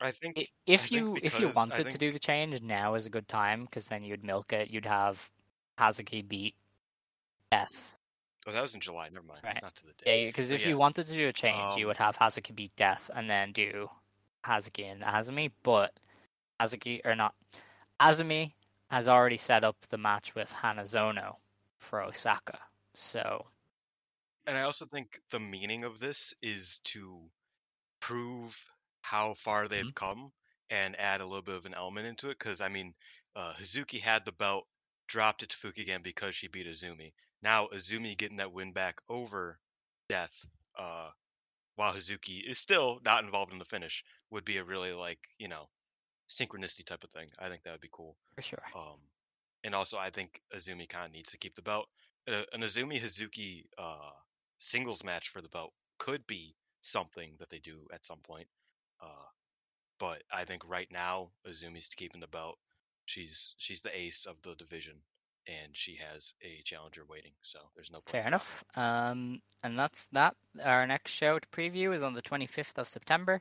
I 0.00 0.10
think 0.12 0.38
i- 0.38 0.46
if 0.66 0.82
think 0.82 0.92
you 0.92 1.18
if 1.22 1.38
you 1.40 1.48
I 1.48 1.52
wanted 1.52 1.90
to 1.90 1.98
do 1.98 2.10
the 2.12 2.18
change, 2.18 2.60
now 2.62 2.94
is 2.94 3.06
a 3.06 3.10
good 3.10 3.28
time 3.28 3.64
because 3.64 3.88
then 3.88 4.04
you'd 4.04 4.24
milk 4.24 4.52
it. 4.52 4.70
You'd 4.70 4.86
have 4.86 5.30
Hazuki 5.78 6.26
beat 6.26 6.54
Death. 7.50 7.98
Oh, 8.46 8.52
that 8.52 8.62
was 8.62 8.74
in 8.74 8.80
July. 8.80 9.08
Never 9.08 9.26
mind. 9.26 9.40
Right. 9.44 9.62
Not 9.62 9.74
to 9.76 9.86
the 9.86 9.92
day. 10.04 10.24
Yeah, 10.24 10.28
because 10.28 10.50
if 10.50 10.62
yeah, 10.62 10.68
you 10.68 10.78
wanted 10.78 11.06
to 11.06 11.12
do 11.12 11.28
a 11.28 11.32
change, 11.32 11.76
you 11.76 11.84
um, 11.84 11.88
would 11.88 11.96
have 11.98 12.16
Hazuki 12.16 12.54
beat 12.54 12.74
Death 12.76 13.10
and 13.14 13.28
then 13.28 13.52
do 13.52 13.90
Hazuki 14.44 14.84
and 14.84 15.02
Azumi, 15.02 15.50
but 15.62 15.92
Hazuki 16.60 17.00
or 17.04 17.14
not 17.14 17.34
Azumi 18.00 18.54
has 18.90 19.08
already 19.08 19.36
set 19.36 19.64
up 19.64 19.76
the 19.88 19.98
match 19.98 20.34
with 20.34 20.50
Hanazono 20.52 21.36
for 21.78 22.02
Osaka. 22.02 22.58
So 22.94 23.46
And 24.46 24.56
I 24.56 24.62
also 24.62 24.86
think 24.86 25.20
the 25.30 25.38
meaning 25.38 25.84
of 25.84 26.00
this 26.00 26.34
is 26.42 26.80
to 26.84 27.30
prove 28.00 28.72
how 29.02 29.34
far 29.34 29.68
they've 29.68 29.94
Mhm. 29.94 29.94
come 29.94 30.32
and 30.70 30.98
add 30.98 31.20
a 31.20 31.26
little 31.26 31.42
bit 31.42 31.56
of 31.56 31.66
an 31.66 31.74
element 31.74 32.06
into 32.06 32.28
it. 32.30 32.38
Because 32.38 32.60
I 32.60 32.68
mean, 32.68 32.94
uh, 33.36 33.54
Hazuki 33.54 34.00
had 34.00 34.24
the 34.24 34.32
belt, 34.32 34.68
dropped 35.06 35.42
it 35.42 35.50
to 35.50 35.56
Fukigen 35.56 36.02
because 36.02 36.34
she 36.36 36.48
beat 36.48 36.66
Azumi. 36.66 37.12
Now 37.42 37.68
Azumi 37.68 38.16
getting 38.16 38.38
that 38.38 38.52
win 38.52 38.72
back 38.72 39.00
over 39.08 39.60
Death, 40.08 40.48
uh, 40.76 41.10
while 41.76 41.94
Hazuki 41.94 42.42
is 42.44 42.58
still 42.58 43.00
not 43.04 43.24
involved 43.24 43.52
in 43.52 43.58
the 43.58 43.64
finish, 43.64 44.04
would 44.30 44.44
be 44.44 44.58
a 44.58 44.64
really 44.64 44.92
like 44.92 45.20
you 45.38 45.48
know 45.48 45.70
synchronicity 46.28 46.84
type 46.84 47.04
of 47.04 47.10
thing. 47.10 47.28
I 47.38 47.48
think 47.48 47.62
that 47.64 47.72
would 47.72 47.80
be 47.80 47.90
cool. 47.92 48.18
for 48.34 48.42
sure. 48.42 48.64
Um, 48.74 49.00
and 49.64 49.74
also, 49.74 49.98
I 49.98 50.10
think 50.10 50.42
Azumi 50.54 50.88
kind 50.88 51.06
of 51.06 51.12
needs 51.12 51.30
to 51.32 51.38
keep 51.38 51.54
the 51.54 51.62
belt. 51.62 51.88
Uh, 52.28 52.44
an 52.52 52.62
Azumi 52.62 53.00
Hazuki 53.00 53.64
uh, 53.78 54.12
singles 54.58 55.04
match 55.04 55.30
for 55.30 55.40
the 55.42 55.48
belt 55.48 55.74
could 55.98 56.26
be 56.26 56.56
something 56.88 57.32
that 57.38 57.50
they 57.50 57.58
do 57.58 57.86
at 57.92 58.04
some 58.04 58.18
point. 58.18 58.46
Uh, 59.00 59.28
but 59.98 60.22
I 60.32 60.44
think 60.44 60.68
right 60.68 60.88
now 60.90 61.30
Azumi's 61.46 61.88
keeping 61.88 62.20
the 62.20 62.26
belt. 62.26 62.58
She's 63.06 63.54
she's 63.58 63.82
the 63.82 63.96
ace 63.98 64.26
of 64.26 64.36
the 64.42 64.54
division, 64.54 64.94
and 65.46 65.70
she 65.72 65.96
has 65.96 66.34
a 66.42 66.62
challenger 66.64 67.02
waiting. 67.08 67.32
So 67.42 67.58
there's 67.74 67.90
no 67.90 67.98
point 67.98 68.10
Fair 68.10 68.26
enough. 68.26 68.64
Um, 68.76 69.40
and 69.64 69.78
that's 69.78 70.06
that. 70.12 70.34
Our 70.62 70.86
next 70.86 71.12
show 71.12 71.38
to 71.38 71.48
preview 71.48 71.94
is 71.94 72.02
on 72.02 72.14
the 72.14 72.22
25th 72.22 72.78
of 72.78 72.86
September. 72.86 73.40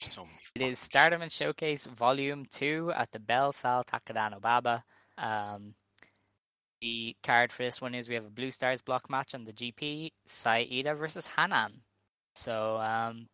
So 0.00 0.26
It 0.54 0.62
is 0.62 0.78
Stardom 0.78 1.22
and. 1.22 1.30
Showcase 1.30 1.86
Volume 1.86 2.46
2 2.50 2.92
at 2.96 3.12
the 3.12 3.20
Belle 3.20 3.52
Salle 3.52 3.84
Takadano 3.84 4.40
Baba. 4.40 4.84
Um, 5.18 5.74
the 6.80 7.14
card 7.22 7.52
for 7.52 7.62
this 7.62 7.80
one 7.80 7.94
is 7.94 8.08
we 8.08 8.16
have 8.16 8.26
a 8.26 8.30
Blue 8.30 8.50
Stars 8.50 8.82
block 8.82 9.08
match 9.08 9.34
on 9.34 9.44
the 9.44 9.52
GP, 9.52 10.10
Saida 10.26 10.94
versus 10.94 11.28
Hanan. 11.36 11.82
So 12.34 12.76
um, 12.78 13.28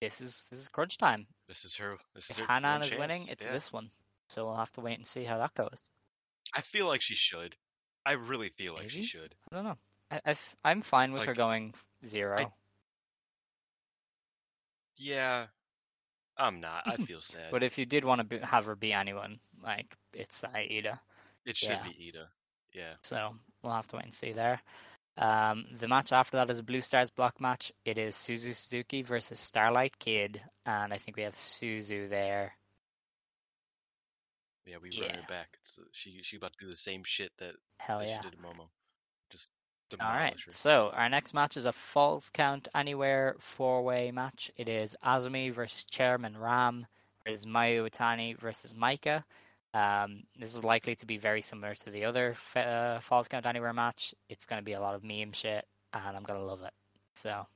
this 0.00 0.20
is 0.20 0.46
this 0.50 0.60
is 0.60 0.68
crunch 0.68 0.98
time. 0.98 1.26
This 1.46 1.64
is 1.64 1.74
her. 1.76 1.96
This 2.14 2.30
is 2.30 2.38
If 2.38 2.44
her 2.46 2.54
Hanan 2.54 2.82
is 2.82 2.88
chance. 2.88 3.00
winning, 3.00 3.22
it's 3.28 3.44
yeah. 3.44 3.52
this 3.52 3.72
one. 3.72 3.90
So 4.28 4.46
we'll 4.46 4.56
have 4.56 4.72
to 4.72 4.80
wait 4.80 4.98
and 4.98 5.06
see 5.06 5.24
how 5.24 5.38
that 5.38 5.54
goes. 5.54 5.82
I 6.54 6.60
feel 6.60 6.86
like 6.86 7.00
she 7.00 7.14
should. 7.14 7.56
I 8.04 8.12
really 8.12 8.48
feel 8.48 8.74
like 8.74 8.90
she 8.90 9.02
should. 9.02 9.34
I 9.50 9.56
don't 9.56 9.64
know. 9.64 9.76
I, 10.10 10.20
I've, 10.24 10.56
I'm 10.64 10.82
fine 10.82 11.12
with 11.12 11.24
her 11.24 11.34
going 11.34 11.74
zero. 12.04 12.52
Yeah, 14.96 15.46
I'm 16.36 16.60
not. 16.60 16.82
I 16.86 16.96
feel 17.04 17.20
sad. 17.20 17.50
But 17.50 17.62
if 17.62 17.78
you 17.78 17.86
did 17.86 18.04
want 18.04 18.20
to 18.20 18.24
be, 18.24 18.38
have 18.38 18.66
her 18.66 18.74
be 18.74 18.92
anyone, 18.92 19.40
like 19.62 19.96
it's 20.14 20.36
Saida. 20.36 21.00
it 21.44 21.56
should 21.56 21.70
yeah. 21.70 21.82
be 21.82 22.12
Iida. 22.12 22.26
Yeah. 22.72 22.94
So 23.02 23.34
we'll 23.62 23.72
have 23.72 23.88
to 23.88 23.96
wait 23.96 24.04
and 24.04 24.14
see 24.14 24.32
there. 24.32 24.60
Um, 25.18 25.66
the 25.76 25.88
match 25.88 26.12
after 26.12 26.36
that 26.36 26.48
is 26.48 26.60
a 26.60 26.62
Blue 26.62 26.80
Stars 26.80 27.10
block 27.10 27.40
match. 27.40 27.72
It 27.84 27.98
is 27.98 28.14
Suzu 28.14 28.54
Suzuki 28.54 29.02
versus 29.02 29.40
Starlight 29.40 29.98
Kid, 29.98 30.40
and 30.64 30.94
I 30.94 30.98
think 30.98 31.16
we 31.16 31.24
have 31.24 31.34
Suzu 31.34 32.08
there. 32.08 32.54
Yeah, 34.64 34.76
we 34.80 34.90
run 35.00 35.10
her 35.10 35.26
back. 35.28 35.48
It's 35.58 35.78
she 35.92 36.20
she 36.22 36.36
about 36.36 36.52
to 36.52 36.64
do 36.64 36.70
the 36.70 36.76
same 36.76 37.02
shit 37.02 37.32
that, 37.38 37.54
Hell 37.78 37.98
that 37.98 38.08
yeah! 38.08 38.20
she 38.22 38.30
did 38.30 38.36
to 38.36 38.38
Momo. 38.38 38.68
Just 39.30 39.48
All 40.00 40.08
right. 40.08 40.38
her. 40.38 40.52
So 40.52 40.90
our 40.92 41.08
next 41.08 41.34
match 41.34 41.56
is 41.56 41.64
a 41.64 41.72
Falls 41.72 42.30
Count 42.30 42.68
Anywhere 42.74 43.34
four-way 43.40 44.12
match. 44.12 44.52
It 44.56 44.68
is 44.68 44.96
Azumi 45.04 45.52
versus 45.52 45.84
Chairman 45.84 46.36
Ram 46.36 46.86
versus 47.26 47.46
Mayu 47.46 47.88
Iwatani 47.88 48.38
versus 48.38 48.72
Maika. 48.72 49.24
Um, 49.74 50.22
this 50.38 50.54
is 50.56 50.64
likely 50.64 50.94
to 50.96 51.06
be 51.06 51.18
very 51.18 51.40
similar 51.42 51.74
to 51.74 51.90
the 51.90 52.04
other 52.04 52.30
f- 52.30 52.56
uh, 52.56 53.00
Falls 53.00 53.28
Count 53.28 53.46
Anywhere 53.46 53.72
match. 53.72 54.14
It's 54.28 54.46
going 54.46 54.60
to 54.60 54.64
be 54.64 54.72
a 54.72 54.80
lot 54.80 54.94
of 54.94 55.04
meme 55.04 55.32
shit, 55.32 55.66
and 55.92 56.16
I'm 56.16 56.22
going 56.22 56.38
to 56.40 56.44
love 56.46 56.62
it. 56.62 56.72
So 57.14 57.46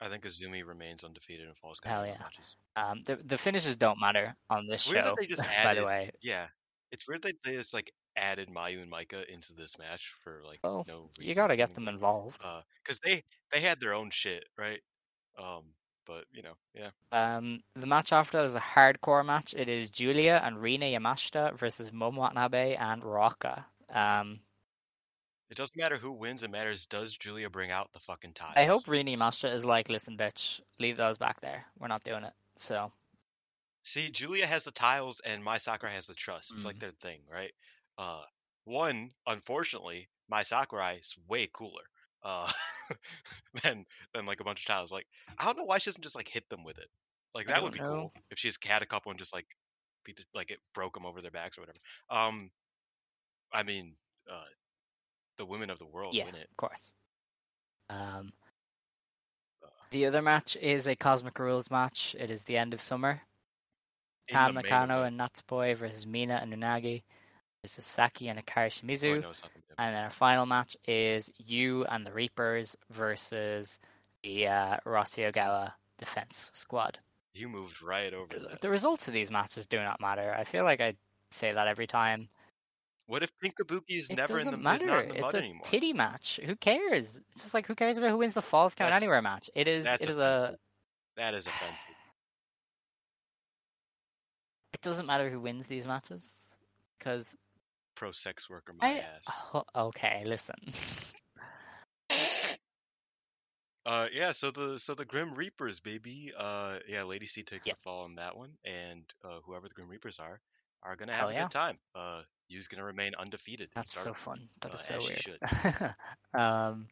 I 0.00 0.08
think 0.08 0.24
Azumi 0.24 0.66
remains 0.66 1.04
undefeated 1.04 1.46
in 1.48 1.54
Falls 1.54 1.80
Hell 1.84 2.04
Count 2.04 2.08
yeah. 2.08 2.18
matches. 2.18 2.56
um, 2.76 3.02
the 3.04 3.16
the 3.16 3.38
finishes 3.38 3.76
don't 3.76 4.00
matter 4.00 4.34
on 4.50 4.66
this 4.66 4.88
Weird 4.88 5.04
show. 5.04 5.16
just 5.28 5.46
by 5.64 5.74
the 5.74 5.84
way, 5.84 6.10
Yeah, 6.22 6.46
it's 6.90 7.06
weird 7.06 7.22
that 7.22 7.34
they 7.44 7.56
just 7.56 7.74
like 7.74 7.92
added 8.16 8.48
Mayu 8.48 8.82
and 8.82 8.90
Maika 8.92 9.24
into 9.26 9.52
this 9.54 9.78
match 9.78 10.14
for 10.22 10.42
like 10.46 10.60
Well, 10.64 10.84
no. 10.88 11.10
you 11.18 11.34
got 11.34 11.48
to 11.48 11.56
get 11.56 11.74
them 11.74 11.88
involved. 11.88 12.40
Uh, 12.44 12.62
because 12.82 12.98
they 13.00 13.22
they 13.52 13.60
had 13.60 13.78
their 13.80 13.94
own 13.94 14.10
shit, 14.10 14.44
right? 14.58 14.80
Um, 15.38 15.64
but 16.06 16.24
you 16.32 16.42
know, 16.42 16.54
yeah. 16.74 16.90
Um, 17.12 17.62
the 17.74 17.86
match 17.86 18.12
after 18.12 18.38
that 18.38 18.44
is 18.46 18.54
a 18.54 18.60
hardcore 18.60 19.24
match. 19.24 19.54
It 19.56 19.68
is 19.68 19.90
Julia 19.90 20.40
and 20.44 20.60
Rina 20.60 20.86
Yamashita 20.86 21.56
versus 21.58 21.90
Momo 21.90 22.16
Watanabe 22.16 22.74
and 22.76 23.02
Rocca. 23.04 23.66
Um, 23.92 24.40
It 25.50 25.56
doesn't 25.56 25.76
matter 25.76 25.96
who 25.98 26.12
wins. 26.12 26.42
It 26.42 26.50
matters 26.50 26.86
does 26.86 27.16
Julia 27.16 27.50
bring 27.50 27.70
out 27.70 27.92
the 27.92 27.98
fucking 28.00 28.32
titles. 28.32 28.54
I 28.56 28.64
hope 28.64 28.88
Rina 28.88 29.10
Yamashita 29.16 29.52
is 29.52 29.64
like, 29.64 29.88
listen, 29.88 30.16
bitch, 30.16 30.60
leave 30.78 30.96
those 30.96 31.18
back 31.18 31.40
there. 31.40 31.66
We're 31.78 31.88
not 31.88 32.04
doing 32.04 32.24
it. 32.24 32.32
So 32.56 32.92
See, 33.84 34.10
Julia 34.10 34.46
has 34.46 34.64
the 34.64 34.70
tiles 34.70 35.20
and 35.24 35.42
Mai 35.42 35.58
Sakurai 35.58 35.92
has 35.92 36.06
the 36.06 36.14
trust. 36.14 36.52
It's 36.54 36.62
Mm. 36.62 36.66
like 36.66 36.78
their 36.78 36.92
thing, 36.92 37.20
right? 37.30 37.52
Uh, 37.98 38.22
one, 38.64 39.10
unfortunately, 39.26 40.08
Mai 40.28 40.44
Sakurai 40.44 40.94
is 40.98 41.16
way 41.28 41.48
cooler 41.52 41.82
uh, 42.22 42.50
than 43.62 43.84
than 44.14 44.26
like 44.26 44.40
a 44.40 44.44
bunch 44.44 44.60
of 44.60 44.66
tiles. 44.66 44.92
Like, 44.92 45.06
I 45.38 45.44
don't 45.44 45.58
know 45.58 45.64
why 45.64 45.78
she 45.78 45.90
doesn't 45.90 46.02
just 46.02 46.16
like 46.16 46.28
hit 46.28 46.48
them 46.48 46.64
with 46.64 46.78
it. 46.78 46.88
Like 47.34 47.46
that 47.46 47.62
would 47.62 47.72
be 47.72 47.80
know. 47.80 47.88
cool 47.88 48.12
if 48.30 48.38
she 48.38 48.48
just 48.48 48.64
had 48.64 48.82
a 48.82 48.86
couple 48.86 49.10
and 49.10 49.18
just 49.18 49.34
like 49.34 49.46
beat 50.04 50.16
the, 50.16 50.24
like 50.34 50.50
it 50.50 50.58
broke 50.74 50.94
them 50.94 51.06
over 51.06 51.20
their 51.22 51.30
backs 51.30 51.56
or 51.56 51.62
whatever. 51.62 51.78
Um, 52.10 52.50
I 53.52 53.62
mean, 53.62 53.94
uh, 54.30 54.44
the 55.38 55.46
women 55.46 55.70
of 55.70 55.78
the 55.78 55.86
world 55.86 56.14
yeah, 56.14 56.26
win 56.26 56.34
it. 56.34 56.48
of 56.50 56.56
course. 56.56 56.92
Um, 57.88 58.32
the 59.90 60.06
other 60.06 60.22
match 60.22 60.56
is 60.60 60.86
a 60.86 60.96
Cosmic 60.96 61.38
Rules 61.38 61.70
match. 61.70 62.16
It 62.18 62.30
is 62.30 62.44
the 62.44 62.56
end 62.56 62.72
of 62.72 62.80
summer. 62.80 63.22
The 64.28 64.50
Nakano 64.50 65.02
and 65.02 65.18
Natsupoi 65.18 65.76
versus 65.76 66.06
Mina 66.06 66.38
and 66.40 66.54
Unagi 66.54 67.02
versus 67.64 67.84
Saki 67.84 68.28
and 68.28 68.38
Akari 68.44 68.66
Oh, 68.66 68.86
Shimizu. 68.86 69.22
know 69.22 69.30
it's 69.30 69.42
not 69.42 69.52
the 69.54 69.58
main. 69.58 69.86
And 69.86 69.96
then 69.96 70.04
our 70.04 70.10
final 70.10 70.46
match 70.46 70.76
is 70.86 71.32
you 71.38 71.84
and 71.86 72.06
the 72.06 72.12
Reapers 72.12 72.76
versus 72.90 73.80
the 74.22 74.48
uh, 74.48 74.76
Rossy 74.84 75.30
Ogawa 75.30 75.72
defense 75.98 76.50
squad. 76.54 76.98
You 77.34 77.48
moved 77.48 77.82
right 77.82 78.12
over 78.12 78.26
The, 78.38 78.58
the 78.60 78.70
results 78.70 79.08
of 79.08 79.14
these 79.14 79.30
matches 79.30 79.66
do 79.66 79.78
not 79.78 80.00
matter. 80.00 80.34
I 80.36 80.44
feel 80.44 80.64
like 80.64 80.80
I 80.80 80.94
say 81.30 81.52
that 81.52 81.66
every 81.68 81.86
time. 81.86 82.28
What 83.06 83.22
if 83.22 83.30
Pink 83.40 83.54
Kabuki's 83.56 84.10
It 84.10 84.16
never 84.16 84.38
in 84.38 84.50
the 84.50 84.56
is 84.56 84.62
matter. 84.62 84.86
not 84.86 85.02
in 85.04 85.08
the 85.08 85.14
It's 85.24 85.34
a 85.34 85.38
anymore? 85.38 85.62
titty 85.64 85.92
match. 85.92 86.38
Who 86.44 86.54
cares? 86.56 87.20
It's 87.32 87.42
just 87.42 87.54
like 87.54 87.66
who 87.66 87.74
cares 87.74 87.98
about 87.98 88.10
who 88.10 88.18
wins 88.18 88.34
the 88.34 88.42
Falls 88.42 88.74
Count 88.74 88.88
That's- 88.90 89.02
Anywhere 89.02 89.22
match? 89.22 89.48
It 89.54 89.66
is. 89.68 89.86
It 89.86 90.00
is 90.08 90.18
offensive. 90.18 90.50
a. 90.50 90.58
That 91.20 91.34
is 91.34 91.46
offensive. 91.46 91.78
It 94.74 94.80
doesn't 94.80 95.06
matter 95.06 95.30
who 95.30 95.38
wins 95.38 95.66
these 95.68 95.86
matches 95.86 96.52
because 96.98 97.36
Pro 97.94 98.12
sex 98.12 98.48
worker, 98.50 98.74
my 98.80 98.86
I. 98.86 98.98
ass. 98.98 99.36
Oh, 99.54 99.64
okay, 99.88 100.22
listen. 100.26 100.56
Uh, 103.84 104.06
yeah. 104.12 104.32
So 104.32 104.50
the 104.50 104.78
so 104.78 104.94
the 104.94 105.04
Grim 105.04 105.32
Reapers, 105.34 105.80
baby. 105.80 106.32
Uh, 106.36 106.78
yeah. 106.88 107.02
Lady 107.02 107.26
C 107.26 107.42
takes 107.42 107.66
Yep. 107.66 107.76
the 107.76 107.82
fall 107.82 108.04
on 108.04 108.14
that 108.16 108.36
one, 108.36 108.52
and 108.64 109.02
uh, 109.24 109.40
whoever 109.44 109.66
the 109.68 109.74
Grim 109.74 109.88
Reapers 109.88 110.20
are, 110.20 110.40
are 110.82 110.96
gonna 110.96 111.12
Hell 111.12 111.28
have 111.28 111.30
a 111.30 111.34
yeah. 111.34 111.42
good 111.44 111.50
time. 111.50 111.78
Uh, 111.94 112.22
Yu's 112.48 112.68
gonna 112.68 112.84
remain 112.84 113.12
undefeated. 113.18 113.70
That's 113.74 113.98
so 113.98 114.14
fun. 114.14 114.48
That 114.60 114.70
uh, 114.70 114.74
is 114.74 114.80
so 114.80 114.98
weird. 114.98 115.94
um, 116.34 116.86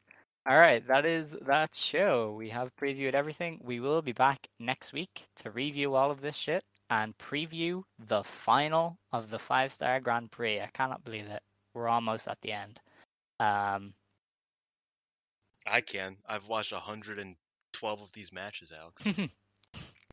all 0.48 0.58
right, 0.58 0.86
that 0.88 1.06
is 1.06 1.36
that 1.46 1.76
show. 1.76 2.34
We 2.36 2.48
have 2.50 2.74
previewed 2.74 3.14
everything. 3.14 3.60
We 3.62 3.78
will 3.78 4.02
be 4.02 4.12
back 4.12 4.48
next 4.58 4.92
week 4.92 5.26
to 5.36 5.50
review 5.50 5.94
all 5.94 6.10
of 6.10 6.22
this 6.22 6.36
shit 6.36 6.64
and 6.90 7.16
preview 7.16 7.84
the 7.98 8.22
final 8.24 8.98
of 9.12 9.30
the 9.30 9.38
five 9.38 9.72
star 9.72 10.00
Grand 10.00 10.30
Prix. 10.30 10.60
I 10.60 10.68
cannot 10.74 11.04
believe 11.04 11.26
it. 11.26 11.42
We're 11.72 11.88
almost 11.88 12.26
at 12.28 12.38
the 12.42 12.52
end. 12.52 12.80
Um, 13.38 13.94
I 15.66 15.80
can. 15.80 16.16
I've 16.28 16.48
watched 16.48 16.72
hundred 16.74 17.18
and 17.18 17.36
twelve 17.72 18.02
of 18.02 18.12
these 18.12 18.32
matches, 18.32 18.72
Alex. 18.76 19.04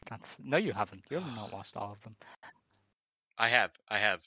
that's 0.09 0.37
no, 0.41 0.57
you 0.57 0.71
haven't. 0.71 1.03
You 1.09 1.19
have 1.19 1.35
not 1.35 1.51
watched 1.51 1.75
all 1.75 1.91
of 1.91 2.01
them. 2.03 2.15
I 3.37 3.49
have. 3.49 3.71
I 3.89 3.97
have. 3.97 4.21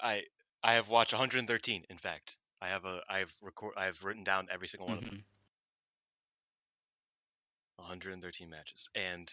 I 0.00 0.22
I 0.62 0.74
have 0.74 0.88
watched 0.88 1.12
113. 1.12 1.84
In 1.88 1.98
fact, 1.98 2.38
I 2.60 2.68
have 2.68 2.84
a. 2.84 3.00
I 3.08 3.20
have 3.20 3.32
record. 3.40 3.74
I 3.76 3.84
have 3.84 4.02
written 4.02 4.24
down 4.24 4.48
every 4.50 4.68
single 4.68 4.88
one 4.88 4.98
of 4.98 5.04
them. 5.04 5.14
Mhm. 5.16 5.22
113 7.76 8.48
matches, 8.50 8.88
and 8.94 9.32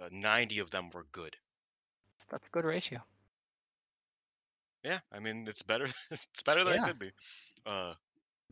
uh, 0.00 0.08
90 0.10 0.58
of 0.60 0.70
them 0.70 0.90
were 0.92 1.06
good. 1.12 1.36
That's 2.30 2.48
a 2.48 2.50
good 2.50 2.64
ratio. 2.64 3.00
Yeah, 4.84 4.98
I 5.12 5.18
mean 5.20 5.46
it's 5.48 5.62
better. 5.62 5.86
it's 6.10 6.42
better 6.44 6.64
than 6.64 6.74
Yeah. 6.74 6.84
it 6.84 6.86
could 6.88 6.98
be. 6.98 7.10
Uh, 7.66 7.94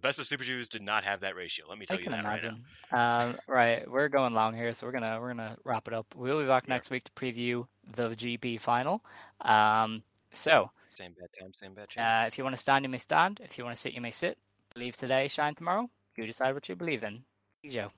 Best 0.01 0.19
of 0.19 0.25
Super 0.27 0.45
Jews 0.45 0.69
did 0.71 0.81
not 0.81 1.05
have 1.05 1.21
that 1.21 1.37
ratio. 1.37 1.67
Let 1.69 1.77
me 1.77 1.85
tell 1.85 2.01
you 2.01 2.09
that 2.09 2.25
right 2.25 2.43
now. 2.43 2.49
imagine. 2.93 3.33
Um, 3.33 3.39
right, 3.47 3.91
we're 3.91 4.09
going 4.09 4.33
long 4.33 4.55
here, 4.55 4.73
so 4.73 4.87
we're 4.87 4.93
gonna 4.93 5.21
we're 5.21 5.35
gonna 5.35 5.57
wrap 5.65 5.89
it 5.89 5.95
up. 5.95 6.07
We'll 6.17 6.41
be 6.41 6.47
back 6.47 6.65
Yeah. 6.67 6.75
next 6.75 6.89
week 6.91 7.05
to 7.05 7.13
preview 7.13 7.67
the 7.97 8.09
GP 8.17 8.59
final. 8.61 9.05
Um, 9.43 10.03
so 10.31 10.71
Same 10.89 11.13
bad 11.19 11.29
time, 11.39 11.53
same 11.53 11.75
bad 11.75 11.89
channel. 11.89 12.25
uh, 12.25 12.27
if 12.29 12.39
you 12.39 12.45
want 12.45 12.57
to 12.57 12.63
stand, 12.63 12.85
you 12.85 12.89
may 12.89 12.97
stand. 12.99 13.41
If 13.45 13.59
you 13.59 13.65
want 13.65 13.77
to 13.77 13.81
sit, 13.81 13.93
you 13.93 14.01
may 14.01 14.11
sit. 14.11 14.39
Believe 14.73 14.97
today, 14.97 15.29
shine 15.29 15.55
tomorrow. 15.55 15.91
You 16.17 16.27
decide 16.27 16.55
what 16.55 16.67
you 16.69 16.77
believe 16.77 17.05
in. 17.05 17.25
Joe. 17.69 17.91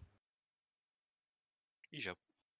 Ijo. 1.95 2.15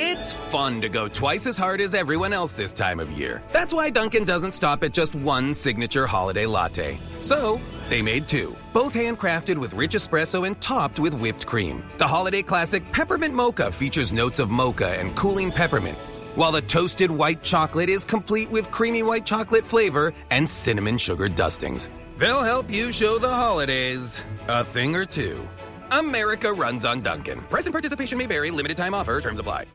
It's 0.00 0.32
fun 0.32 0.80
to 0.82 0.88
go 0.88 1.08
twice 1.08 1.46
as 1.46 1.56
hard 1.56 1.80
as 1.80 1.94
everyone 1.94 2.32
else 2.32 2.52
this 2.52 2.72
time 2.72 3.00
of 3.00 3.10
year. 3.12 3.42
That's 3.52 3.74
why 3.74 3.90
Dunkin' 3.90 4.24
doesn't 4.24 4.54
stop 4.54 4.82
at 4.84 4.92
just 4.92 5.14
one 5.14 5.54
signature 5.54 6.06
holiday 6.06 6.46
latte. 6.46 6.98
So, 7.20 7.60
they 7.88 8.02
made 8.02 8.28
two, 8.28 8.56
both 8.72 8.94
handcrafted 8.94 9.58
with 9.58 9.74
rich 9.74 9.92
espresso 9.92 10.46
and 10.46 10.60
topped 10.60 10.98
with 10.98 11.14
whipped 11.14 11.46
cream. 11.46 11.82
The 11.98 12.06
holiday 12.06 12.42
classic 12.42 12.90
Peppermint 12.92 13.34
Mocha 13.34 13.72
features 13.72 14.12
notes 14.12 14.38
of 14.38 14.50
mocha 14.50 14.98
and 14.98 15.14
cooling 15.16 15.50
peppermint, 15.50 15.98
while 16.34 16.52
the 16.52 16.62
toasted 16.62 17.10
white 17.10 17.42
chocolate 17.42 17.88
is 17.88 18.04
complete 18.04 18.50
with 18.50 18.70
creamy 18.70 19.02
white 19.02 19.26
chocolate 19.26 19.64
flavor 19.64 20.12
and 20.30 20.48
cinnamon 20.48 20.98
sugar 20.98 21.28
dustings. 21.28 21.88
They'll 22.18 22.42
help 22.42 22.70
you 22.70 22.90
show 22.92 23.18
the 23.18 23.32
holidays 23.32 24.22
a 24.48 24.64
thing 24.64 24.96
or 24.96 25.06
two. 25.06 25.48
America 25.92 26.52
runs 26.52 26.84
on 26.84 27.00
Dunkin'. 27.00 27.40
Present 27.42 27.72
participation 27.72 28.18
may 28.18 28.26
vary, 28.26 28.50
limited 28.50 28.76
time 28.76 28.94
offer, 28.94 29.20
terms 29.20 29.38
apply. 29.38 29.66